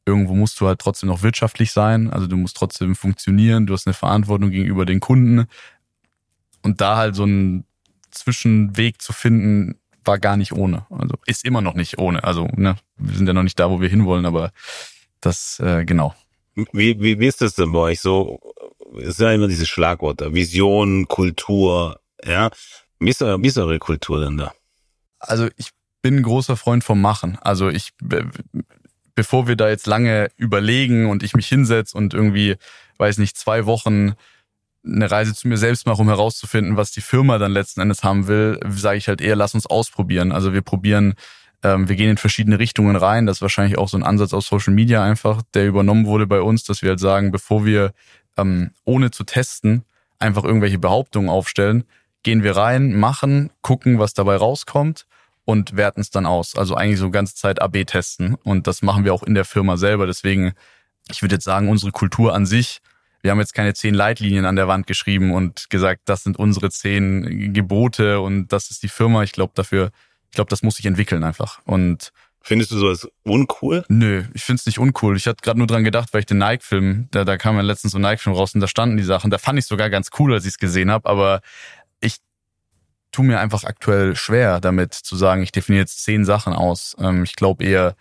irgendwo 0.06 0.34
musst 0.34 0.60
du 0.60 0.66
halt 0.66 0.80
trotzdem 0.80 1.08
noch 1.08 1.22
wirtschaftlich 1.22 1.72
sein. 1.72 2.10
Also 2.10 2.26
du 2.26 2.36
musst 2.36 2.56
trotzdem 2.56 2.94
funktionieren. 2.94 3.66
Du 3.66 3.74
hast 3.74 3.86
eine 3.86 3.94
Verantwortung 3.94 4.50
gegenüber 4.50 4.86
den 4.86 5.00
Kunden. 5.00 5.46
Und 6.62 6.80
da 6.80 6.96
halt 6.96 7.14
so 7.14 7.24
ein 7.24 7.64
Zwischenweg 8.10 9.00
zu 9.00 9.12
finden, 9.12 9.80
war 10.04 10.18
gar 10.18 10.36
nicht 10.36 10.52
ohne. 10.52 10.86
Also 10.90 11.16
ist 11.26 11.44
immer 11.44 11.60
noch 11.60 11.74
nicht 11.74 11.98
ohne. 11.98 12.24
Also 12.24 12.48
ne, 12.56 12.76
wir 12.96 13.16
sind 13.16 13.26
ja 13.26 13.32
noch 13.32 13.42
nicht 13.42 13.58
da, 13.58 13.70
wo 13.70 13.80
wir 13.80 13.88
hinwollen, 13.88 14.26
aber 14.26 14.52
das 15.20 15.60
äh, 15.60 15.84
genau. 15.84 16.14
Wie, 16.54 17.00
wie, 17.00 17.20
wie 17.20 17.26
ist 17.26 17.40
das 17.40 17.54
denn 17.54 17.72
bei 17.72 17.78
euch 17.78 18.00
so? 18.00 18.40
ist 18.96 19.20
ja 19.20 19.32
immer 19.32 19.48
diese 19.48 19.66
Schlagworte, 19.66 20.34
Vision, 20.34 21.06
Kultur, 21.08 22.00
ja. 22.24 22.50
Wie 22.98 23.10
ist, 23.10 23.20
wie 23.20 23.46
ist 23.46 23.58
eure 23.58 23.78
Kultur 23.78 24.20
denn 24.20 24.36
da? 24.36 24.52
Also 25.18 25.48
ich 25.56 25.70
bin 26.02 26.16
ein 26.16 26.22
großer 26.22 26.56
Freund 26.56 26.84
vom 26.84 27.00
Machen. 27.00 27.38
Also 27.40 27.68
ich, 27.68 27.92
bevor 29.14 29.48
wir 29.48 29.56
da 29.56 29.68
jetzt 29.68 29.86
lange 29.86 30.30
überlegen 30.36 31.08
und 31.08 31.22
ich 31.22 31.34
mich 31.34 31.46
hinsetze 31.46 31.96
und 31.96 32.14
irgendwie, 32.14 32.56
weiß 32.98 33.18
nicht, 33.18 33.38
zwei 33.38 33.66
Wochen 33.66 34.14
eine 34.84 35.10
Reise 35.10 35.34
zu 35.34 35.48
mir 35.48 35.56
selbst 35.56 35.86
mache, 35.86 36.00
um 36.00 36.08
herauszufinden, 36.08 36.76
was 36.76 36.90
die 36.90 37.00
Firma 37.00 37.38
dann 37.38 37.52
letzten 37.52 37.80
Endes 37.80 38.02
haben 38.02 38.26
will, 38.26 38.58
sage 38.68 38.98
ich 38.98 39.08
halt 39.08 39.20
eher, 39.20 39.36
lass 39.36 39.54
uns 39.54 39.66
ausprobieren. 39.66 40.32
Also 40.32 40.52
wir 40.52 40.62
probieren, 40.62 41.14
ähm, 41.62 41.88
wir 41.88 41.96
gehen 41.96 42.10
in 42.10 42.16
verschiedene 42.16 42.58
Richtungen 42.58 42.96
rein. 42.96 43.26
Das 43.26 43.38
ist 43.38 43.42
wahrscheinlich 43.42 43.78
auch 43.78 43.88
so 43.88 43.98
ein 43.98 44.02
Ansatz 44.02 44.32
aus 44.32 44.46
Social 44.46 44.72
Media 44.72 45.04
einfach, 45.04 45.42
der 45.54 45.66
übernommen 45.66 46.06
wurde 46.06 46.26
bei 46.26 46.40
uns, 46.40 46.64
dass 46.64 46.82
wir 46.82 46.90
halt 46.90 47.00
sagen, 47.00 47.30
bevor 47.30 47.64
wir 47.64 47.92
ähm, 48.36 48.70
ohne 48.84 49.10
zu 49.10 49.24
testen 49.24 49.84
einfach 50.18 50.44
irgendwelche 50.44 50.78
Behauptungen 50.78 51.28
aufstellen, 51.28 51.84
gehen 52.22 52.42
wir 52.42 52.56
rein, 52.56 52.94
machen, 52.94 53.50
gucken, 53.62 53.98
was 53.98 54.14
dabei 54.14 54.36
rauskommt 54.36 55.06
und 55.44 55.76
werten 55.76 56.00
es 56.00 56.10
dann 56.10 56.26
aus. 56.26 56.56
Also 56.56 56.74
eigentlich 56.74 56.98
so 56.98 57.10
ganze 57.10 57.34
Zeit 57.34 57.60
AB 57.60 57.84
testen. 57.86 58.34
Und 58.44 58.66
das 58.66 58.82
machen 58.82 59.04
wir 59.04 59.14
auch 59.14 59.22
in 59.22 59.34
der 59.34 59.44
Firma 59.44 59.76
selber. 59.76 60.06
Deswegen, 60.06 60.52
ich 61.10 61.22
würde 61.22 61.36
jetzt 61.36 61.44
sagen, 61.44 61.68
unsere 61.68 61.92
Kultur 61.92 62.34
an 62.34 62.46
sich 62.46 62.80
wir 63.22 63.30
haben 63.30 63.40
jetzt 63.40 63.54
keine 63.54 63.74
zehn 63.74 63.94
Leitlinien 63.94 64.44
an 64.44 64.56
der 64.56 64.68
Wand 64.68 64.86
geschrieben 64.86 65.32
und 65.32 65.70
gesagt, 65.70 66.02
das 66.06 66.22
sind 66.22 66.38
unsere 66.38 66.70
zehn 66.70 67.52
Gebote 67.52 68.20
und 68.20 68.48
das 68.48 68.70
ist 68.70 68.82
die 68.82 68.88
Firma. 68.88 69.22
Ich 69.22 69.32
glaube 69.32 69.52
dafür, 69.54 69.90
ich 70.30 70.34
glaube, 70.34 70.50
das 70.50 70.62
muss 70.62 70.76
sich 70.76 70.86
entwickeln 70.86 71.24
einfach. 71.24 71.60
Und 71.64 72.12
Findest 72.42 72.70
du 72.70 72.78
sowas 72.78 73.06
uncool? 73.22 73.84
Nö, 73.88 74.24
ich 74.32 74.42
find's 74.44 74.64
nicht 74.64 74.78
uncool. 74.78 75.16
Ich 75.16 75.26
hatte 75.26 75.42
gerade 75.42 75.58
nur 75.58 75.66
dran 75.66 75.84
gedacht, 75.84 76.08
weil 76.12 76.20
ich 76.20 76.26
den 76.26 76.38
Nike-Film, 76.38 77.08
da, 77.10 77.24
da 77.24 77.36
kam 77.36 77.56
ja 77.56 77.60
letztens 77.60 77.92
so 77.92 77.98
ein 77.98 78.02
Nike-Film 78.02 78.34
raus 78.34 78.54
und 78.54 78.60
da 78.60 78.66
standen 78.66 78.96
die 78.96 79.02
Sachen. 79.02 79.30
Da 79.30 79.36
fand 79.36 79.58
ich 79.58 79.66
sogar 79.66 79.90
ganz 79.90 80.08
cool, 80.18 80.32
als 80.32 80.44
ich 80.44 80.52
es 80.52 80.58
gesehen 80.58 80.90
habe, 80.90 81.08
aber 81.08 81.42
ich 82.00 82.16
tu 83.12 83.22
mir 83.22 83.40
einfach 83.40 83.64
aktuell 83.64 84.16
schwer 84.16 84.60
damit 84.60 84.94
zu 84.94 85.16
sagen, 85.16 85.42
ich 85.42 85.52
definiere 85.52 85.82
jetzt 85.82 86.02
zehn 86.02 86.24
Sachen 86.24 86.54
aus. 86.54 86.96
Ähm, 86.98 87.24
ich 87.24 87.36
glaube 87.36 87.62
eher, 87.62 87.94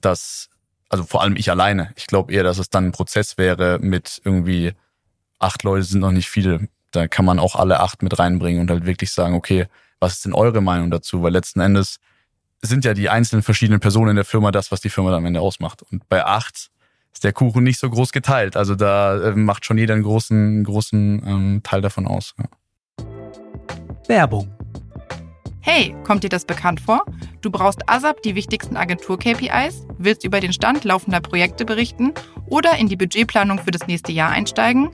dass 0.00 0.48
also 0.92 1.04
vor 1.04 1.22
allem 1.22 1.36
ich 1.36 1.50
alleine. 1.50 1.90
Ich 1.96 2.06
glaube 2.06 2.32
eher, 2.32 2.44
dass 2.44 2.58
es 2.58 2.68
dann 2.68 2.86
ein 2.86 2.92
Prozess 2.92 3.38
wäre 3.38 3.78
mit 3.80 4.20
irgendwie 4.24 4.74
acht 5.38 5.62
Leute 5.62 5.84
sind 5.84 6.00
noch 6.00 6.12
nicht 6.12 6.28
viele. 6.28 6.68
Da 6.90 7.08
kann 7.08 7.24
man 7.24 7.38
auch 7.38 7.56
alle 7.56 7.80
acht 7.80 8.02
mit 8.02 8.18
reinbringen 8.18 8.60
und 8.60 8.70
halt 8.70 8.84
wirklich 8.84 9.10
sagen, 9.10 9.34
okay, 9.34 9.66
was 10.00 10.12
ist 10.14 10.26
denn 10.26 10.34
eure 10.34 10.60
Meinung 10.60 10.90
dazu? 10.90 11.22
Weil 11.22 11.32
letzten 11.32 11.60
Endes 11.60 11.98
sind 12.60 12.84
ja 12.84 12.92
die 12.92 13.08
einzelnen 13.08 13.42
verschiedenen 13.42 13.80
Personen 13.80 14.10
in 14.10 14.16
der 14.16 14.26
Firma 14.26 14.50
das, 14.50 14.70
was 14.70 14.82
die 14.82 14.90
Firma 14.90 15.10
dann 15.10 15.20
am 15.20 15.26
Ende 15.26 15.40
ausmacht. 15.40 15.82
Und 15.82 16.06
bei 16.10 16.26
acht 16.26 16.70
ist 17.14 17.24
der 17.24 17.32
Kuchen 17.32 17.64
nicht 17.64 17.80
so 17.80 17.88
groß 17.88 18.12
geteilt. 18.12 18.54
Also 18.54 18.74
da 18.74 19.30
äh, 19.30 19.34
macht 19.34 19.64
schon 19.64 19.78
jeder 19.78 19.94
einen 19.94 20.02
großen, 20.02 20.62
großen 20.62 21.22
ähm, 21.26 21.60
Teil 21.62 21.80
davon 21.80 22.06
aus. 22.06 22.34
Ja. 22.38 23.06
Werbung. 24.08 24.54
Hey, 25.64 25.94
kommt 26.02 26.24
dir 26.24 26.28
das 26.28 26.44
bekannt 26.44 26.80
vor? 26.80 27.04
Du 27.40 27.48
brauchst 27.48 27.88
ASAP 27.88 28.20
die 28.24 28.34
wichtigsten 28.34 28.76
Agentur-KPIs, 28.76 29.86
willst 29.96 30.24
über 30.24 30.40
den 30.40 30.52
Stand 30.52 30.82
laufender 30.82 31.20
Projekte 31.20 31.64
berichten 31.64 32.12
oder 32.46 32.76
in 32.78 32.88
die 32.88 32.96
Budgetplanung 32.96 33.60
für 33.60 33.70
das 33.70 33.86
nächste 33.86 34.10
Jahr 34.10 34.30
einsteigen? 34.30 34.90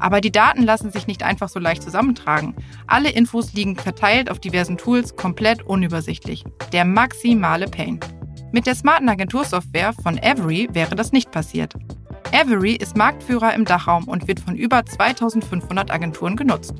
Aber 0.00 0.20
die 0.20 0.32
Daten 0.32 0.64
lassen 0.64 0.90
sich 0.90 1.06
nicht 1.06 1.22
einfach 1.22 1.48
so 1.48 1.60
leicht 1.60 1.84
zusammentragen. 1.84 2.56
Alle 2.88 3.10
Infos 3.10 3.52
liegen 3.52 3.76
verteilt 3.76 4.28
auf 4.28 4.40
diversen 4.40 4.76
Tools, 4.76 5.14
komplett 5.14 5.62
unübersichtlich. 5.62 6.44
Der 6.72 6.84
maximale 6.84 7.66
Pain. 7.66 8.00
Mit 8.50 8.66
der 8.66 8.74
smarten 8.74 9.08
Agentursoftware 9.08 9.92
von 9.92 10.18
Avery 10.18 10.68
wäre 10.72 10.96
das 10.96 11.12
nicht 11.12 11.30
passiert. 11.30 11.74
Avery 12.32 12.74
ist 12.74 12.96
Marktführer 12.96 13.54
im 13.54 13.64
Dachraum 13.64 14.04
und 14.04 14.28
wird 14.28 14.40
von 14.40 14.54
über 14.54 14.84
2500 14.84 15.90
Agenturen 15.90 16.36
genutzt. 16.36 16.74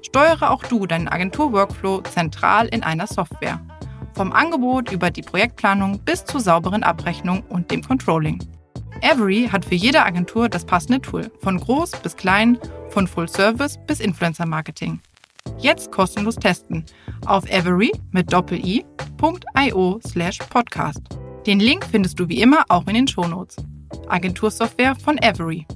Steuere 0.00 0.50
auch 0.50 0.62
du 0.62 0.86
deinen 0.86 1.08
Agentur-Workflow 1.08 2.02
zentral 2.02 2.68
in 2.68 2.82
einer 2.82 3.08
Software. 3.08 3.60
Vom 4.14 4.32
Angebot 4.32 4.92
über 4.92 5.10
die 5.10 5.22
Projektplanung 5.22 5.98
bis 6.00 6.24
zur 6.24 6.40
sauberen 6.40 6.84
Abrechnung 6.84 7.42
und 7.48 7.70
dem 7.70 7.82
Controlling. 7.82 8.38
Avery 9.02 9.48
hat 9.50 9.64
für 9.64 9.74
jede 9.74 10.04
Agentur 10.04 10.48
das 10.48 10.64
passende 10.64 11.00
Tool, 11.00 11.32
von 11.40 11.58
groß 11.58 11.90
bis 12.02 12.16
klein, 12.16 12.58
von 12.90 13.08
Full 13.08 13.28
Service 13.28 13.78
bis 13.86 13.98
Influencer 13.98 14.46
Marketing. 14.46 15.00
Jetzt 15.58 15.90
kostenlos 15.90 16.36
testen 16.36 16.84
auf 17.26 17.44
avery 17.52 17.90
mit 18.12 18.32
doppel-i.io 18.32 20.00
slash 20.06 20.38
podcast. 20.38 21.02
Den 21.46 21.58
Link 21.58 21.84
findest 21.90 22.20
du 22.20 22.28
wie 22.28 22.40
immer 22.40 22.64
auch 22.68 22.86
in 22.86 22.94
den 22.94 23.08
Shownotes. 23.08 23.56
Agentursoftware 24.08 24.94
von 24.96 25.18
Avery. 25.22 25.66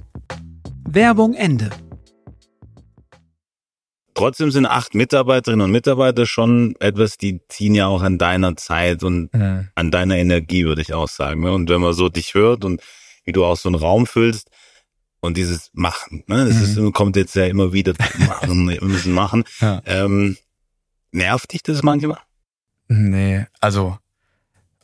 Werbung 0.87 1.33
Ende. 1.33 1.69
Trotzdem 4.13 4.49
sind 4.49 4.65
acht 4.65 4.95
Mitarbeiterinnen 4.95 5.65
und 5.65 5.71
Mitarbeiter 5.71 6.25
schon 6.25 6.75
etwas, 6.79 7.17
die 7.17 7.39
ziehen 7.49 7.75
ja 7.75 7.85
auch 7.85 8.01
an 8.01 8.17
deiner 8.17 8.55
Zeit 8.55 9.03
und 9.03 9.31
mhm. 9.33 9.67
an 9.75 9.91
deiner 9.91 10.17
Energie, 10.17 10.65
würde 10.65 10.81
ich 10.81 10.93
auch 10.93 11.07
sagen. 11.07 11.41
Ne? 11.41 11.51
Und 11.51 11.69
wenn 11.69 11.81
man 11.81 11.93
so 11.93 12.09
dich 12.09 12.33
hört 12.33 12.65
und 12.65 12.81
wie 13.25 13.31
du 13.31 13.45
auch 13.45 13.57
so 13.57 13.69
einen 13.69 13.75
Raum 13.75 14.07
füllst 14.07 14.49
und 15.19 15.37
dieses 15.37 15.69
Machen, 15.73 16.23
ne? 16.25 16.45
das 16.45 16.55
mhm. 16.55 16.87
ist, 16.87 16.93
kommt 16.93 17.15
jetzt 17.15 17.35
ja 17.35 17.45
immer 17.45 17.73
wieder, 17.73 17.93
machen, 18.17 18.67
wir 18.67 18.83
müssen 18.83 19.13
machen. 19.13 19.43
Ja. 19.59 19.83
Ähm, 19.85 20.37
nervt 21.11 21.53
dich 21.53 21.61
das 21.61 21.83
manchmal? 21.83 22.19
Nee, 22.87 23.45
also 23.59 23.99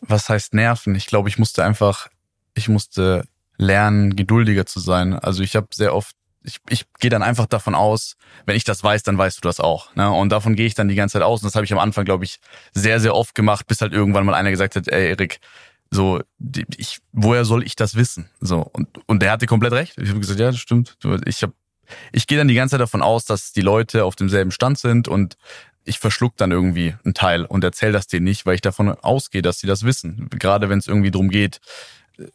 was 0.08 0.30
heißt 0.30 0.54
nerven? 0.54 0.96
Ich 0.96 1.08
glaube, 1.08 1.30
ich 1.30 1.38
musste 1.38 1.64
einfach, 1.64 2.10
ich 2.54 2.70
musste 2.70 3.26
lernen, 3.58 4.16
geduldiger 4.16 4.66
zu 4.66 4.80
sein. 4.80 5.14
Also 5.14 5.44
ich 5.44 5.56
habe 5.56 5.68
sehr 5.74 5.94
oft 5.94 6.16
ich, 6.46 6.60
ich 6.68 6.86
gehe 7.00 7.10
dann 7.10 7.24
einfach 7.24 7.46
davon 7.46 7.74
aus, 7.74 8.18
wenn 8.46 8.56
ich 8.56 8.66
das 8.66 8.84
weiß, 8.84 9.04
dann 9.04 9.18
weißt 9.18 9.38
du 9.38 9.42
das 9.42 9.60
auch. 9.60 9.96
Ne? 9.96 10.12
Und 10.12 10.30
davon 10.30 10.56
gehe 10.56 10.66
ich 10.66 10.76
dann 10.76 10.90
die 10.90 10.96
ganze 10.96 11.14
Zeit 11.14 11.22
aus. 11.22 11.42
Und 11.42 11.46
das 11.46 11.56
habe 11.56 11.66
ich 11.66 11.72
am 11.72 11.80
Anfang, 11.80 12.06
glaube 12.06 12.26
ich, 12.26 12.40
sehr, 12.74 13.00
sehr 13.00 13.16
oft 13.16 13.34
gemacht, 13.34 13.66
bis 13.68 13.82
halt 13.82 13.94
irgendwann 13.94 14.26
mal 14.26 14.34
einer 14.34 14.52
gesagt 14.52 14.76
hat, 14.76 14.88
ey 14.90 15.10
Erik, 15.10 15.40
so, 15.90 16.22
ich, 16.76 17.00
woher 17.12 17.46
soll 17.46 17.64
ich 17.64 17.76
das 17.76 17.96
wissen? 17.96 18.30
So, 18.42 18.60
und, 18.74 18.90
und 19.08 19.22
der 19.22 19.32
hatte 19.32 19.46
komplett 19.46 19.74
recht. 19.74 19.98
Ich 19.98 20.10
habe 20.10 20.20
gesagt, 20.20 20.40
ja, 20.40 20.48
das 20.48 20.60
stimmt. 20.60 20.98
Ich 21.26 21.44
habe 21.44 21.54
ich 22.12 22.28
gehe 22.28 22.38
dann 22.38 22.48
die 22.48 22.56
ganze 22.56 22.74
Zeit 22.74 22.82
davon 22.82 23.02
aus, 23.02 23.26
dass 23.26 23.52
die 23.52 23.62
Leute 23.62 24.06
auf 24.06 24.16
demselben 24.16 24.52
Stand 24.52 24.80
sind 24.80 25.08
und 25.08 25.38
ich 25.86 26.00
verschluck 26.00 26.38
dann 26.38 26.52
irgendwie 26.52 26.96
einen 27.04 27.14
Teil 27.14 27.46
und 27.46 27.64
erzähle 27.64 27.92
das 27.92 28.08
denen 28.08 28.24
nicht, 28.24 28.46
weil 28.46 28.56
ich 28.56 28.62
davon 28.62 28.90
ausgehe, 28.90 29.42
dass 29.42 29.60
sie 29.60 29.68
das 29.68 29.84
wissen. 29.84 30.30
Gerade 30.32 30.70
wenn 30.70 30.80
es 30.80 30.88
irgendwie 30.88 31.12
drum 31.12 31.30
geht, 31.30 31.60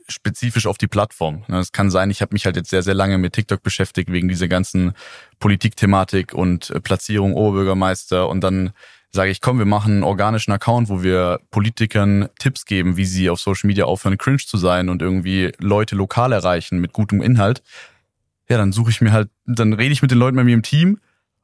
spezifisch 0.08 0.66
auf 0.66 0.78
die 0.78 0.88
Plattform. 0.88 1.44
Es 1.48 1.72
kann 1.72 1.90
sein, 1.90 2.10
ich 2.10 2.20
habe 2.20 2.34
mich 2.34 2.46
halt 2.46 2.56
jetzt 2.56 2.70
sehr, 2.70 2.82
sehr 2.82 2.94
lange 2.94 3.18
mit 3.18 3.32
TikTok 3.32 3.62
beschäftigt, 3.62 4.10
wegen 4.10 4.28
dieser 4.28 4.48
ganzen 4.48 4.92
Politikthematik 5.38 6.34
und 6.34 6.70
äh, 6.70 6.80
Platzierung 6.80 7.34
Oberbürgermeister 7.34 8.28
und 8.28 8.42
dann 8.42 8.72
sage 9.10 9.30
ich, 9.30 9.40
komm, 9.40 9.58
wir 9.58 9.66
machen 9.66 9.94
einen 9.94 10.02
organischen 10.02 10.52
Account, 10.52 10.88
wo 10.88 11.02
wir 11.02 11.40
Politikern 11.50 12.28
Tipps 12.38 12.66
geben, 12.66 12.96
wie 12.96 13.06
sie 13.06 13.30
auf 13.30 13.40
Social 13.40 13.68
Media 13.68 13.86
aufhören, 13.86 14.18
cringe 14.18 14.38
zu 14.38 14.58
sein 14.58 14.88
und 14.88 15.00
irgendwie 15.00 15.52
Leute 15.58 15.96
lokal 15.96 16.32
erreichen 16.32 16.78
mit 16.78 16.92
gutem 16.92 17.22
Inhalt. 17.22 17.62
Ja, 18.48 18.58
dann 18.58 18.72
suche 18.72 18.90
ich 18.90 19.00
mir 19.00 19.12
halt, 19.12 19.30
dann 19.46 19.72
rede 19.72 19.92
ich 19.92 20.02
mit 20.02 20.10
den 20.10 20.18
Leuten 20.18 20.36
bei 20.36 20.44
mir 20.44 20.54
im 20.54 20.62
Team 20.62 21.00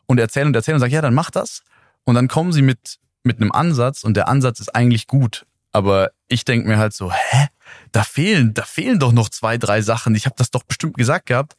und 0.06 0.18
erzähle 0.18 0.46
und 0.46 0.56
erzähle 0.56 0.74
und 0.74 0.80
sage, 0.80 0.92
ja, 0.92 1.00
dann 1.00 1.14
mach 1.14 1.30
das. 1.30 1.62
Und 2.04 2.16
dann 2.16 2.28
kommen 2.28 2.52
sie 2.52 2.62
mit, 2.62 2.98
mit 3.22 3.40
einem 3.40 3.52
Ansatz 3.52 4.04
und 4.04 4.14
der 4.14 4.28
Ansatz 4.28 4.60
ist 4.60 4.74
eigentlich 4.74 5.06
gut. 5.06 5.46
Aber 5.74 6.12
ich 6.28 6.44
denke 6.44 6.68
mir 6.68 6.78
halt 6.78 6.94
so, 6.94 7.12
hä? 7.12 7.48
Da 7.90 8.04
fehlen, 8.04 8.54
da 8.54 8.62
fehlen 8.62 9.00
doch 9.00 9.10
noch 9.10 9.28
zwei, 9.28 9.58
drei 9.58 9.82
Sachen. 9.82 10.14
Ich 10.14 10.24
habe 10.24 10.36
das 10.38 10.52
doch 10.52 10.62
bestimmt 10.62 10.96
gesagt 10.96 11.26
gehabt, 11.26 11.56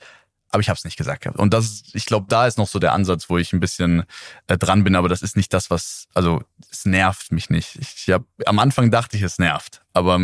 aber 0.52 0.62
ich 0.62 0.70
habe 0.70 0.78
es 0.78 0.86
nicht 0.86 0.96
gesagt 0.96 1.24
gehabt. 1.24 1.38
Und 1.38 1.54
das, 1.54 1.84
ich 1.94 2.06
glaube, 2.06 2.28
da 2.30 2.48
ist 2.48 2.58
noch 2.58 2.68
so 2.70 2.80
der 2.80 2.94
Ansatz, 2.94 3.30
wo 3.30 3.38
ich 3.38 3.52
ein 3.52 3.60
bisschen 3.60 4.04
äh, 4.48 4.58
dran 4.58 4.86
bin. 4.86 4.96
Aber 4.96 5.10
das 5.10 5.22
ist 5.22 5.36
nicht 5.36 5.54
das, 5.54 5.70
was, 5.70 6.08
also 6.14 6.42
es 6.72 6.86
nervt 6.86 7.34
mich 7.34 7.50
nicht. 7.50 7.76
Ich, 7.76 7.94
ich 8.08 8.14
hab, 8.14 8.24
am 8.46 8.60
Anfang 8.60 8.90
dachte 8.90 9.18
ich, 9.18 9.24
es 9.24 9.38
nervt, 9.38 9.82
aber 9.92 10.18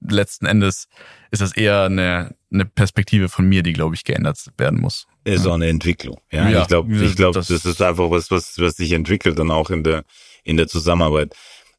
letzten 0.00 0.44
Endes 0.44 0.86
ist 1.30 1.40
das 1.40 1.52
eher 1.56 1.84
eine, 1.84 2.34
eine 2.52 2.66
Perspektive 2.66 3.30
von 3.30 3.48
mir, 3.48 3.62
die, 3.62 3.72
glaube 3.72 3.94
ich, 3.94 4.04
geändert 4.04 4.44
werden 4.58 4.78
muss. 4.78 5.06
Ist 5.24 5.46
auch 5.46 5.54
eine 5.54 5.68
Entwicklung. 5.68 6.20
Ja, 6.30 6.48
ja 6.50 6.62
ich 6.62 6.68
glaube, 6.68 6.94
ich 6.94 7.16
glaube, 7.16 7.34
das, 7.34 7.48
das 7.48 7.64
ist 7.64 7.80
einfach 7.80 8.10
was, 8.10 8.30
was, 8.30 8.58
was 8.58 8.76
sich 8.76 8.92
entwickelt 8.92 9.38
dann 9.38 9.50
auch 9.50 9.70
in 9.70 9.84
der 9.84 10.04
in 10.48 10.56
der 10.56 10.66
Zusammenarbeit. 10.66 11.34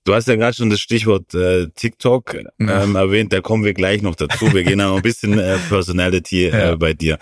Du 0.06 0.14
hast 0.14 0.28
ja 0.28 0.36
gerade 0.36 0.56
schon 0.56 0.70
das 0.70 0.80
Stichwort 0.80 1.34
äh, 1.34 1.68
TikTok 1.76 2.36
ähm, 2.60 2.96
erwähnt, 2.96 3.34
da 3.34 3.42
kommen 3.42 3.64
wir 3.64 3.74
gleich 3.74 4.02
noch 4.02 4.16
dazu. 4.16 4.52
Wir 4.54 4.64
gehen 4.64 4.78
noch 4.78 4.96
ein 4.96 5.02
bisschen 5.02 5.38
äh, 5.38 5.58
Personality 5.70 6.46
äh, 6.46 6.70
ja. 6.70 6.76
bei 6.76 6.94
dir. 6.94 7.20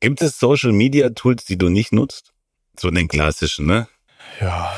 Gibt 0.00 0.22
es 0.22 0.38
Social 0.38 0.72
Media 0.72 1.10
Tools, 1.10 1.44
die 1.44 1.58
du 1.58 1.68
nicht 1.68 1.92
nutzt? 1.92 2.32
So 2.78 2.90
den 2.90 3.06
klassischen, 3.06 3.66
ne? 3.66 3.86
Ja. 4.40 4.72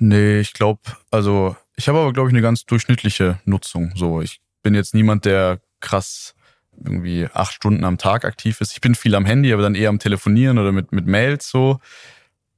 Nee, 0.00 0.40
ich 0.40 0.52
glaube, 0.52 0.80
also 1.10 1.56
ich 1.76 1.88
habe 1.88 1.98
aber, 1.98 2.12
glaube 2.12 2.28
ich, 2.28 2.32
eine 2.32 2.42
ganz 2.42 2.66
durchschnittliche 2.66 3.40
Nutzung. 3.44 3.92
So, 3.94 4.20
ich 4.20 4.40
bin 4.62 4.74
jetzt 4.74 4.94
niemand, 4.94 5.24
der 5.24 5.60
krass 5.80 6.34
irgendwie 6.82 7.28
acht 7.32 7.54
Stunden 7.54 7.84
am 7.84 7.98
Tag 7.98 8.24
aktiv 8.24 8.60
ist. 8.60 8.72
Ich 8.72 8.80
bin 8.80 8.94
viel 8.94 9.14
am 9.14 9.26
Handy, 9.26 9.52
aber 9.52 9.62
dann 9.62 9.74
eher 9.74 9.88
am 9.88 9.98
Telefonieren 9.98 10.58
oder 10.58 10.72
mit, 10.72 10.92
mit 10.92 11.06
Mails 11.06 11.48
so. 11.48 11.78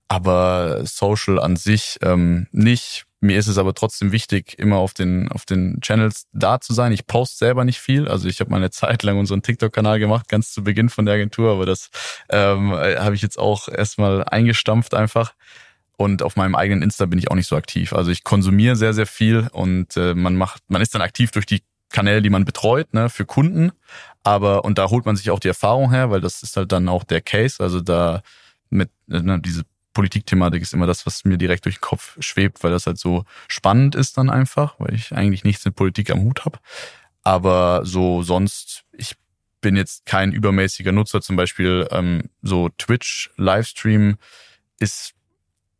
Aber 0.09 0.87
Social 0.87 1.39
an 1.39 1.57
sich 1.57 1.99
ähm, 2.03 2.47
nicht. 2.53 3.05
Mir 3.27 3.39
ist 3.39 3.49
es 3.49 3.59
aber 3.59 3.75
trotzdem 3.75 4.13
wichtig, 4.13 4.59
immer 4.59 4.77
auf 4.77 4.95
den, 4.95 5.31
auf 5.31 5.45
den 5.45 5.81
Channels 5.81 6.27
da 6.33 6.61
zu 6.61 6.73
sein. 6.73 6.93
Ich 6.93 7.07
poste 7.07 7.37
selber 7.37 7.65
nicht 7.65 7.79
viel. 7.79 8.09
Also 8.09 8.29
ich 8.29 8.41
habe 8.41 8.51
mal 8.51 8.57
eine 8.57 8.71
Zeit 8.71 9.03
lang 9.03 9.19
unseren 9.19 9.43
TikTok-Kanal 9.43 9.99
gemacht, 9.99 10.29
ganz 10.29 10.53
zu 10.53 10.65
Beginn 10.65 10.89
von 10.89 11.07
der 11.07 11.15
Agentur, 11.17 11.53
aber 11.53 11.67
das 11.67 11.91
ähm, 12.29 12.73
habe 12.73 13.15
ich 13.15 13.23
jetzt 13.23 13.39
auch 13.39 13.69
erstmal 13.69 14.25
eingestampft 14.25 14.95
einfach. 14.95 15.35
Und 15.99 16.23
auf 16.23 16.37
meinem 16.37 16.55
eigenen 16.55 16.83
Insta 16.83 17.07
bin 17.07 17.19
ich 17.19 17.31
auch 17.31 17.35
nicht 17.35 17.49
so 17.49 17.57
aktiv. 17.57 17.93
Also 17.95 18.11
ich 18.11 18.23
konsumiere 18.23 18.77
sehr, 18.77 18.93
sehr 18.93 19.07
viel 19.07 19.49
und 19.53 19.97
äh, 19.97 20.15
man 20.15 20.37
macht, 20.37 20.63
man 20.69 20.83
ist 20.83 20.95
dann 20.95 21.03
aktiv 21.03 21.31
durch 21.31 21.47
die 21.47 21.63
Kanäle, 21.91 22.21
die 22.21 22.31
man 22.31 22.45
betreut, 22.45 22.93
ne, 22.93 23.09
für 23.09 23.25
Kunden. 23.25 23.73
Aber, 24.23 24.65
und 24.65 24.77
da 24.77 24.91
holt 24.91 25.07
man 25.07 25.17
sich 25.17 25.31
auch 25.31 25.41
die 25.41 25.49
Erfahrung 25.49 25.91
her, 25.91 26.11
weil 26.11 26.21
das 26.21 26.43
ist 26.43 26.57
halt 26.57 26.73
dann 26.73 26.89
auch 26.89 27.05
der 27.05 27.23
Case. 27.23 27.63
Also 27.63 27.81
da 27.81 28.23
mit, 28.69 28.91
ne, 29.07 29.41
diese 29.41 29.63
Politikthematik 29.97 30.61
ist 30.61 30.75
immer 30.75 30.87
das, 30.87 31.07
was 31.07 31.25
mir 31.25 31.39
direkt 31.39 31.65
durch 31.65 31.77
den 31.77 31.81
Kopf 31.81 32.19
schwebt, 32.21 32.63
weil 32.63 32.71
das 32.71 32.87
halt 32.87 32.99
so 32.99 33.25
spannend 33.49 33.95
ist 33.95 34.19
dann 34.19 34.29
einfach, 34.29 34.79
weil 34.79 34.95
ich 34.95 35.13
eigentlich 35.13 35.43
nichts 35.43 35.65
mit 35.65 35.75
Politik 35.75 36.11
am 36.11 36.21
Hut 36.21 36.45
habe. 36.45 36.59
Aber 37.23 37.81
so 37.87 38.21
sonst, 38.21 38.85
ich 38.93 39.17
bin 39.63 39.75
jetzt 39.75 40.05
kein 40.05 40.33
übermäßiger 40.33 40.93
Nutzer. 40.93 41.23
Zum 41.23 41.37
Beispiel 41.37 41.89
ähm, 41.91 42.25
so 42.43 42.69
Twitch-Livestream 42.77 44.19
ist 44.79 45.15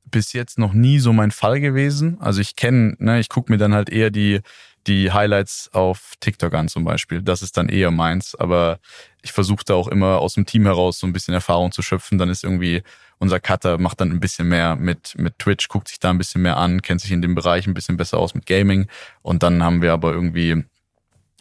bis 0.07 0.33
jetzt 0.33 0.59
noch 0.59 0.73
nie 0.73 0.99
so 0.99 1.13
mein 1.13 1.31
Fall 1.31 1.61
gewesen. 1.61 2.19
Also 2.19 2.41
ich 2.41 2.57
kenne, 2.57 2.97
ne, 2.99 3.21
ich 3.21 3.29
gucke 3.29 3.53
mir 3.53 3.59
dann 3.59 3.75
halt 3.75 3.91
eher 3.91 4.09
die 4.09 4.41
die 4.87 5.13
Highlights 5.13 5.71
auf 5.73 6.15
TikTok 6.21 6.55
an 6.55 6.69
zum 6.69 6.85
Beispiel. 6.85 7.23
Das 7.23 7.43
ist 7.43 7.57
dann 7.57 7.69
eher 7.69 7.91
meins. 7.91 8.35
Aber 8.35 8.79
ich 9.23 9.33
versuche 9.33 9.65
da 9.65 9.75
auch 9.75 9.89
immer 9.89 10.19
aus 10.19 10.35
dem 10.35 10.47
Team 10.47 10.65
heraus 10.65 10.99
so 10.99 11.07
ein 11.07 11.13
bisschen 11.13 11.35
Erfahrung 11.35 11.73
zu 11.73 11.83
schöpfen. 11.83 12.19
Dann 12.19 12.29
ist 12.29 12.45
irgendwie 12.45 12.83
unser 13.19 13.41
Cutter 13.41 13.79
macht 13.79 14.01
dann 14.01 14.11
ein 14.11 14.21
bisschen 14.21 14.49
mehr 14.49 14.77
mit, 14.77 15.15
mit 15.17 15.39
Twitch, 15.39 15.69
guckt 15.69 15.89
sich 15.89 15.99
da 15.99 16.11
ein 16.11 16.19
bisschen 16.19 16.43
mehr 16.43 16.57
an, 16.59 16.83
kennt 16.83 17.01
sich 17.01 17.13
in 17.13 17.23
dem 17.23 17.35
Bereich 17.35 17.67
ein 17.67 17.75
bisschen 17.75 17.97
besser 17.97 18.19
aus 18.19 18.35
mit 18.35 18.47
Gaming. 18.47 18.89
Und 19.23 19.43
dann 19.43 19.63
haben 19.63 19.83
wir 19.83 19.93
aber 19.93 20.13
irgendwie 20.13 20.65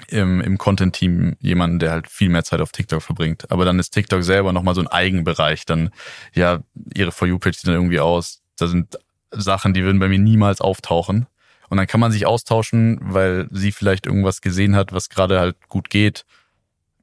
im, 0.08 0.42
im 0.42 0.58
Content-Team 0.58 1.36
jemanden, 1.40 1.80
der 1.80 1.92
halt 1.92 2.10
viel 2.10 2.30
mehr 2.30 2.44
Zeit 2.44 2.62
auf 2.62 2.72
TikTok 2.72 3.02
verbringt. 3.02 3.52
Aber 3.52 3.66
dann 3.66 3.80
ist 3.80 3.92
TikTok 3.92 4.24
selber 4.24 4.54
nochmal 4.54 4.76
so 4.76 4.82
ein 4.82 4.88
Eigenbereich. 4.88 5.66
Dann, 5.66 5.90
ja, 6.34 6.60
ihre 6.94 7.12
For 7.12 7.28
You-Page 7.28 7.58
sieht 7.58 7.68
dann 7.68 7.76
irgendwie 7.76 8.00
aus. 8.00 8.42
Da 8.58 8.68
sind 8.68 8.98
Sachen, 9.32 9.74
die 9.74 9.84
würden 9.84 10.00
bei 10.00 10.08
mir 10.08 10.20
niemals 10.20 10.62
auftauchen. 10.62 11.28
Und 11.70 11.78
dann 11.78 11.88
kann 11.88 12.00
man 12.00 12.12
sich 12.12 12.26
austauschen, 12.26 13.00
weil 13.02 13.48
sie 13.52 13.72
vielleicht 13.72 14.06
irgendwas 14.06 14.42
gesehen 14.42 14.76
hat, 14.76 14.94
was 14.94 15.10
gerade 15.10 15.40
halt 15.40 15.68
gut 15.68 15.90
geht. 15.90 16.26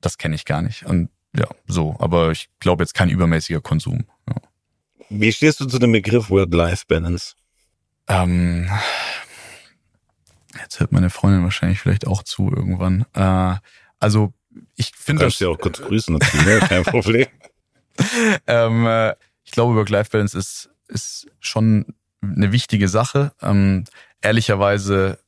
Das 0.00 0.18
kenne 0.18 0.34
ich 0.34 0.44
gar 0.44 0.62
nicht. 0.62 0.84
Und 0.84 1.10
ja, 1.36 1.46
so. 1.66 1.96
Aber 1.98 2.30
ich 2.30 2.48
glaube 2.60 2.82
jetzt 2.82 2.94
kein 2.94 3.08
übermäßiger 3.08 3.60
Konsum. 3.60 4.04
Ja. 4.28 4.36
Wie 5.08 5.32
stehst 5.32 5.60
du 5.60 5.66
zu 5.66 5.78
dem 5.78 5.92
Begriff 5.92 6.30
Work-Life-Balance? 6.30 7.34
Ähm, 8.08 8.68
Jetzt 10.58 10.80
hört 10.80 10.92
meine 10.92 11.10
Freundin 11.10 11.42
wahrscheinlich 11.42 11.80
vielleicht 11.80 12.06
auch 12.06 12.22
zu 12.22 12.50
irgendwann. 12.50 13.06
Äh, 13.14 13.56
also 13.98 14.32
ich 14.76 14.92
finde 14.94 15.24
das. 15.24 15.34
Kannst 15.34 15.40
du 15.40 15.44
ja 15.44 15.50
auch 15.50 15.58
kurz 15.58 15.80
grüßen, 15.80 16.14
ne? 16.14 16.58
kein 16.68 16.84
Problem. 16.84 17.26
ähm, 18.46 18.86
äh, 18.86 19.14
ich 19.44 19.52
glaube, 19.52 19.74
Work-Life-Balance 19.76 20.36
ist, 20.38 20.70
ist 20.88 21.26
schon 21.40 21.94
eine 22.20 22.52
wichtige 22.52 22.88
Sache. 22.88 23.32
Ähm, 23.40 23.84
ehrlicherweise, 24.22 25.18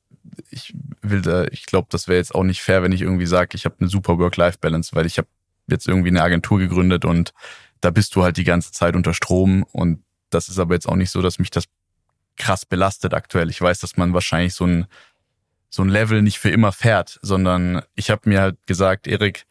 ich 0.50 0.74
will 1.02 1.20
da, 1.20 1.44
ich 1.44 1.66
glaube, 1.66 1.88
das 1.90 2.08
wäre 2.08 2.18
jetzt 2.18 2.34
auch 2.34 2.44
nicht 2.44 2.62
fair, 2.62 2.82
wenn 2.82 2.92
ich 2.92 3.02
irgendwie 3.02 3.26
sage, 3.26 3.50
ich 3.54 3.64
habe 3.64 3.76
eine 3.80 3.88
super 3.88 4.18
Work-Life-Balance, 4.18 4.94
weil 4.94 5.06
ich 5.06 5.18
habe 5.18 5.28
jetzt 5.66 5.86
irgendwie 5.86 6.08
eine 6.08 6.22
Agentur 6.22 6.58
gegründet 6.58 7.04
und 7.04 7.32
da 7.80 7.90
bist 7.90 8.14
du 8.16 8.22
halt 8.22 8.36
die 8.36 8.44
ganze 8.44 8.72
Zeit 8.72 8.96
unter 8.96 9.12
Strom 9.14 9.64
und 9.64 10.02
das 10.30 10.48
ist 10.48 10.58
aber 10.58 10.74
jetzt 10.74 10.88
auch 10.88 10.96
nicht 10.96 11.10
so, 11.10 11.22
dass 11.22 11.38
mich 11.38 11.50
das 11.50 11.64
krass 12.36 12.66
belastet 12.66 13.14
aktuell. 13.14 13.50
Ich 13.50 13.60
weiß, 13.60 13.78
dass 13.78 13.96
man 13.96 14.14
wahrscheinlich 14.14 14.54
so 14.54 14.66
ein 14.66 14.86
so 15.74 15.82
ein 15.82 15.88
Level 15.88 16.22
nicht 16.22 16.38
für 16.38 16.50
immer 16.50 16.70
fährt, 16.70 17.18
sondern 17.20 17.82
ich 17.96 18.08
habe 18.08 18.28
mir 18.28 18.40
halt 18.40 18.56
gesagt, 18.64 19.08
Erik, 19.08 19.44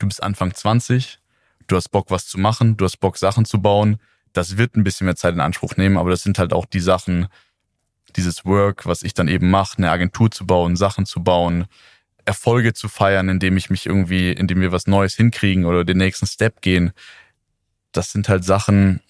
du 0.00 0.08
bist 0.08 0.20
Anfang 0.20 0.52
20, 0.52 1.20
du 1.68 1.76
hast 1.76 1.90
Bock, 1.90 2.10
was 2.10 2.26
zu 2.26 2.36
machen, 2.36 2.76
du 2.76 2.84
hast 2.84 2.96
Bock, 2.96 3.16
Sachen 3.16 3.44
zu 3.44 3.62
bauen. 3.62 3.98
Das 4.32 4.56
wird 4.58 4.74
ein 4.74 4.82
bisschen 4.82 5.04
mehr 5.04 5.14
Zeit 5.14 5.34
in 5.34 5.40
Anspruch 5.40 5.76
nehmen, 5.76 5.96
aber 5.96 6.10
das 6.10 6.24
sind 6.24 6.40
halt 6.40 6.52
auch 6.52 6.66
die 6.66 6.80
Sachen, 6.80 7.28
dieses 8.16 8.44
Work, 8.44 8.86
was 8.86 9.02
ich 9.02 9.14
dann 9.14 9.28
eben 9.28 9.50
mache, 9.50 9.78
eine 9.78 9.90
Agentur 9.90 10.30
zu 10.30 10.46
bauen, 10.46 10.76
Sachen 10.76 11.06
zu 11.06 11.22
bauen, 11.22 11.66
Erfolge 12.24 12.74
zu 12.74 12.88
feiern, 12.88 13.28
indem 13.28 13.56
ich 13.56 13.70
mich 13.70 13.86
irgendwie, 13.86 14.32
indem 14.32 14.60
wir 14.60 14.72
was 14.72 14.86
Neues 14.86 15.14
hinkriegen 15.14 15.64
oder 15.64 15.84
den 15.84 15.98
nächsten 15.98 16.26
Step 16.26 16.60
gehen. 16.60 16.92
Das 17.92 18.12
sind 18.12 18.28
halt 18.28 18.44
Sachen, 18.44 19.00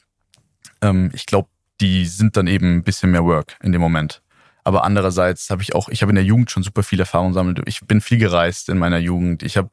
ähm, 0.82 1.10
ich 1.12 1.26
glaube, 1.26 1.48
die 1.80 2.06
sind 2.06 2.36
dann 2.36 2.46
eben 2.46 2.76
ein 2.76 2.82
bisschen 2.82 3.10
mehr 3.10 3.24
Work 3.24 3.56
in 3.62 3.72
dem 3.72 3.80
Moment. 3.80 4.22
Aber 4.64 4.84
andererseits 4.84 5.50
habe 5.50 5.62
ich 5.62 5.74
auch, 5.74 5.88
ich 5.88 6.02
habe 6.02 6.10
in 6.10 6.16
der 6.16 6.24
Jugend 6.24 6.50
schon 6.50 6.62
super 6.62 6.82
viel 6.82 7.00
Erfahrung 7.00 7.28
gesammelt. 7.28 7.60
Ich 7.66 7.80
bin 7.80 8.00
viel 8.00 8.18
gereist 8.18 8.68
in 8.68 8.78
meiner 8.78 8.98
Jugend. 8.98 9.42
Ich 9.42 9.56
habe 9.56 9.70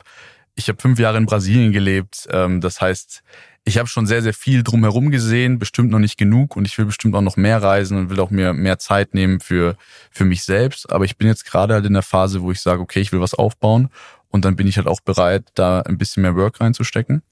ich 0.56 0.70
hab 0.70 0.82
fünf 0.82 1.00
Jahre 1.00 1.18
in 1.18 1.26
Brasilien 1.26 1.72
gelebt. 1.72 2.28
Ähm, 2.32 2.62
das 2.62 2.80
heißt, 2.82 3.22
ich 3.66 3.78
habe 3.78 3.90
schon 3.90 4.06
sehr, 4.06 4.22
sehr 4.22 4.34
viel 4.34 4.64
drumherum 4.64 5.12
gesehen, 5.12 5.60
bestimmt 5.60 5.92
noch 5.92 6.00
nicht 6.00 6.18
genug 6.18 6.56
und 6.56 6.66
ich 6.66 6.78
will 6.78 6.86
bestimmt 6.86 7.16
auch 7.16 7.22
noch 7.22 7.36
mehr 7.36 7.62
reisen 7.62 7.98
und 7.98 8.10
will 8.10 8.20
auch 8.20 8.30
mir 8.30 8.54
mehr 8.54 8.80
Zeit 8.80 9.14
nehmen 9.14 9.40
für, 9.40 9.76
für 10.12 10.24
mich 10.24 10.44
selbst. 10.44 10.92
Aber 10.92 11.04
ich 11.06 11.18
bin 11.18 11.28
jetzt 11.28 11.46
gerade 11.46 11.74
halt 11.74 11.86
in 11.86 11.94
der 11.94 12.04
Phase, 12.04 12.42
wo 12.42 12.52
ich 12.52 12.62
sage, 12.62 12.82
okay, 12.82 13.02
ich 13.02 13.12
will 13.12 13.22
was 13.22 13.34
aufbauen 13.34 13.90
und 14.30 14.46
dann 14.46 14.56
bin 14.56 14.68
ich 14.68 14.78
halt 14.78 14.88
auch 14.88 15.02
bereit, 15.02 15.50
da 15.56 15.82
ein 15.82 15.98
bisschen 15.98 16.22
mehr 16.22 16.36
Work 16.36 16.62
reinzustecken 16.62 17.24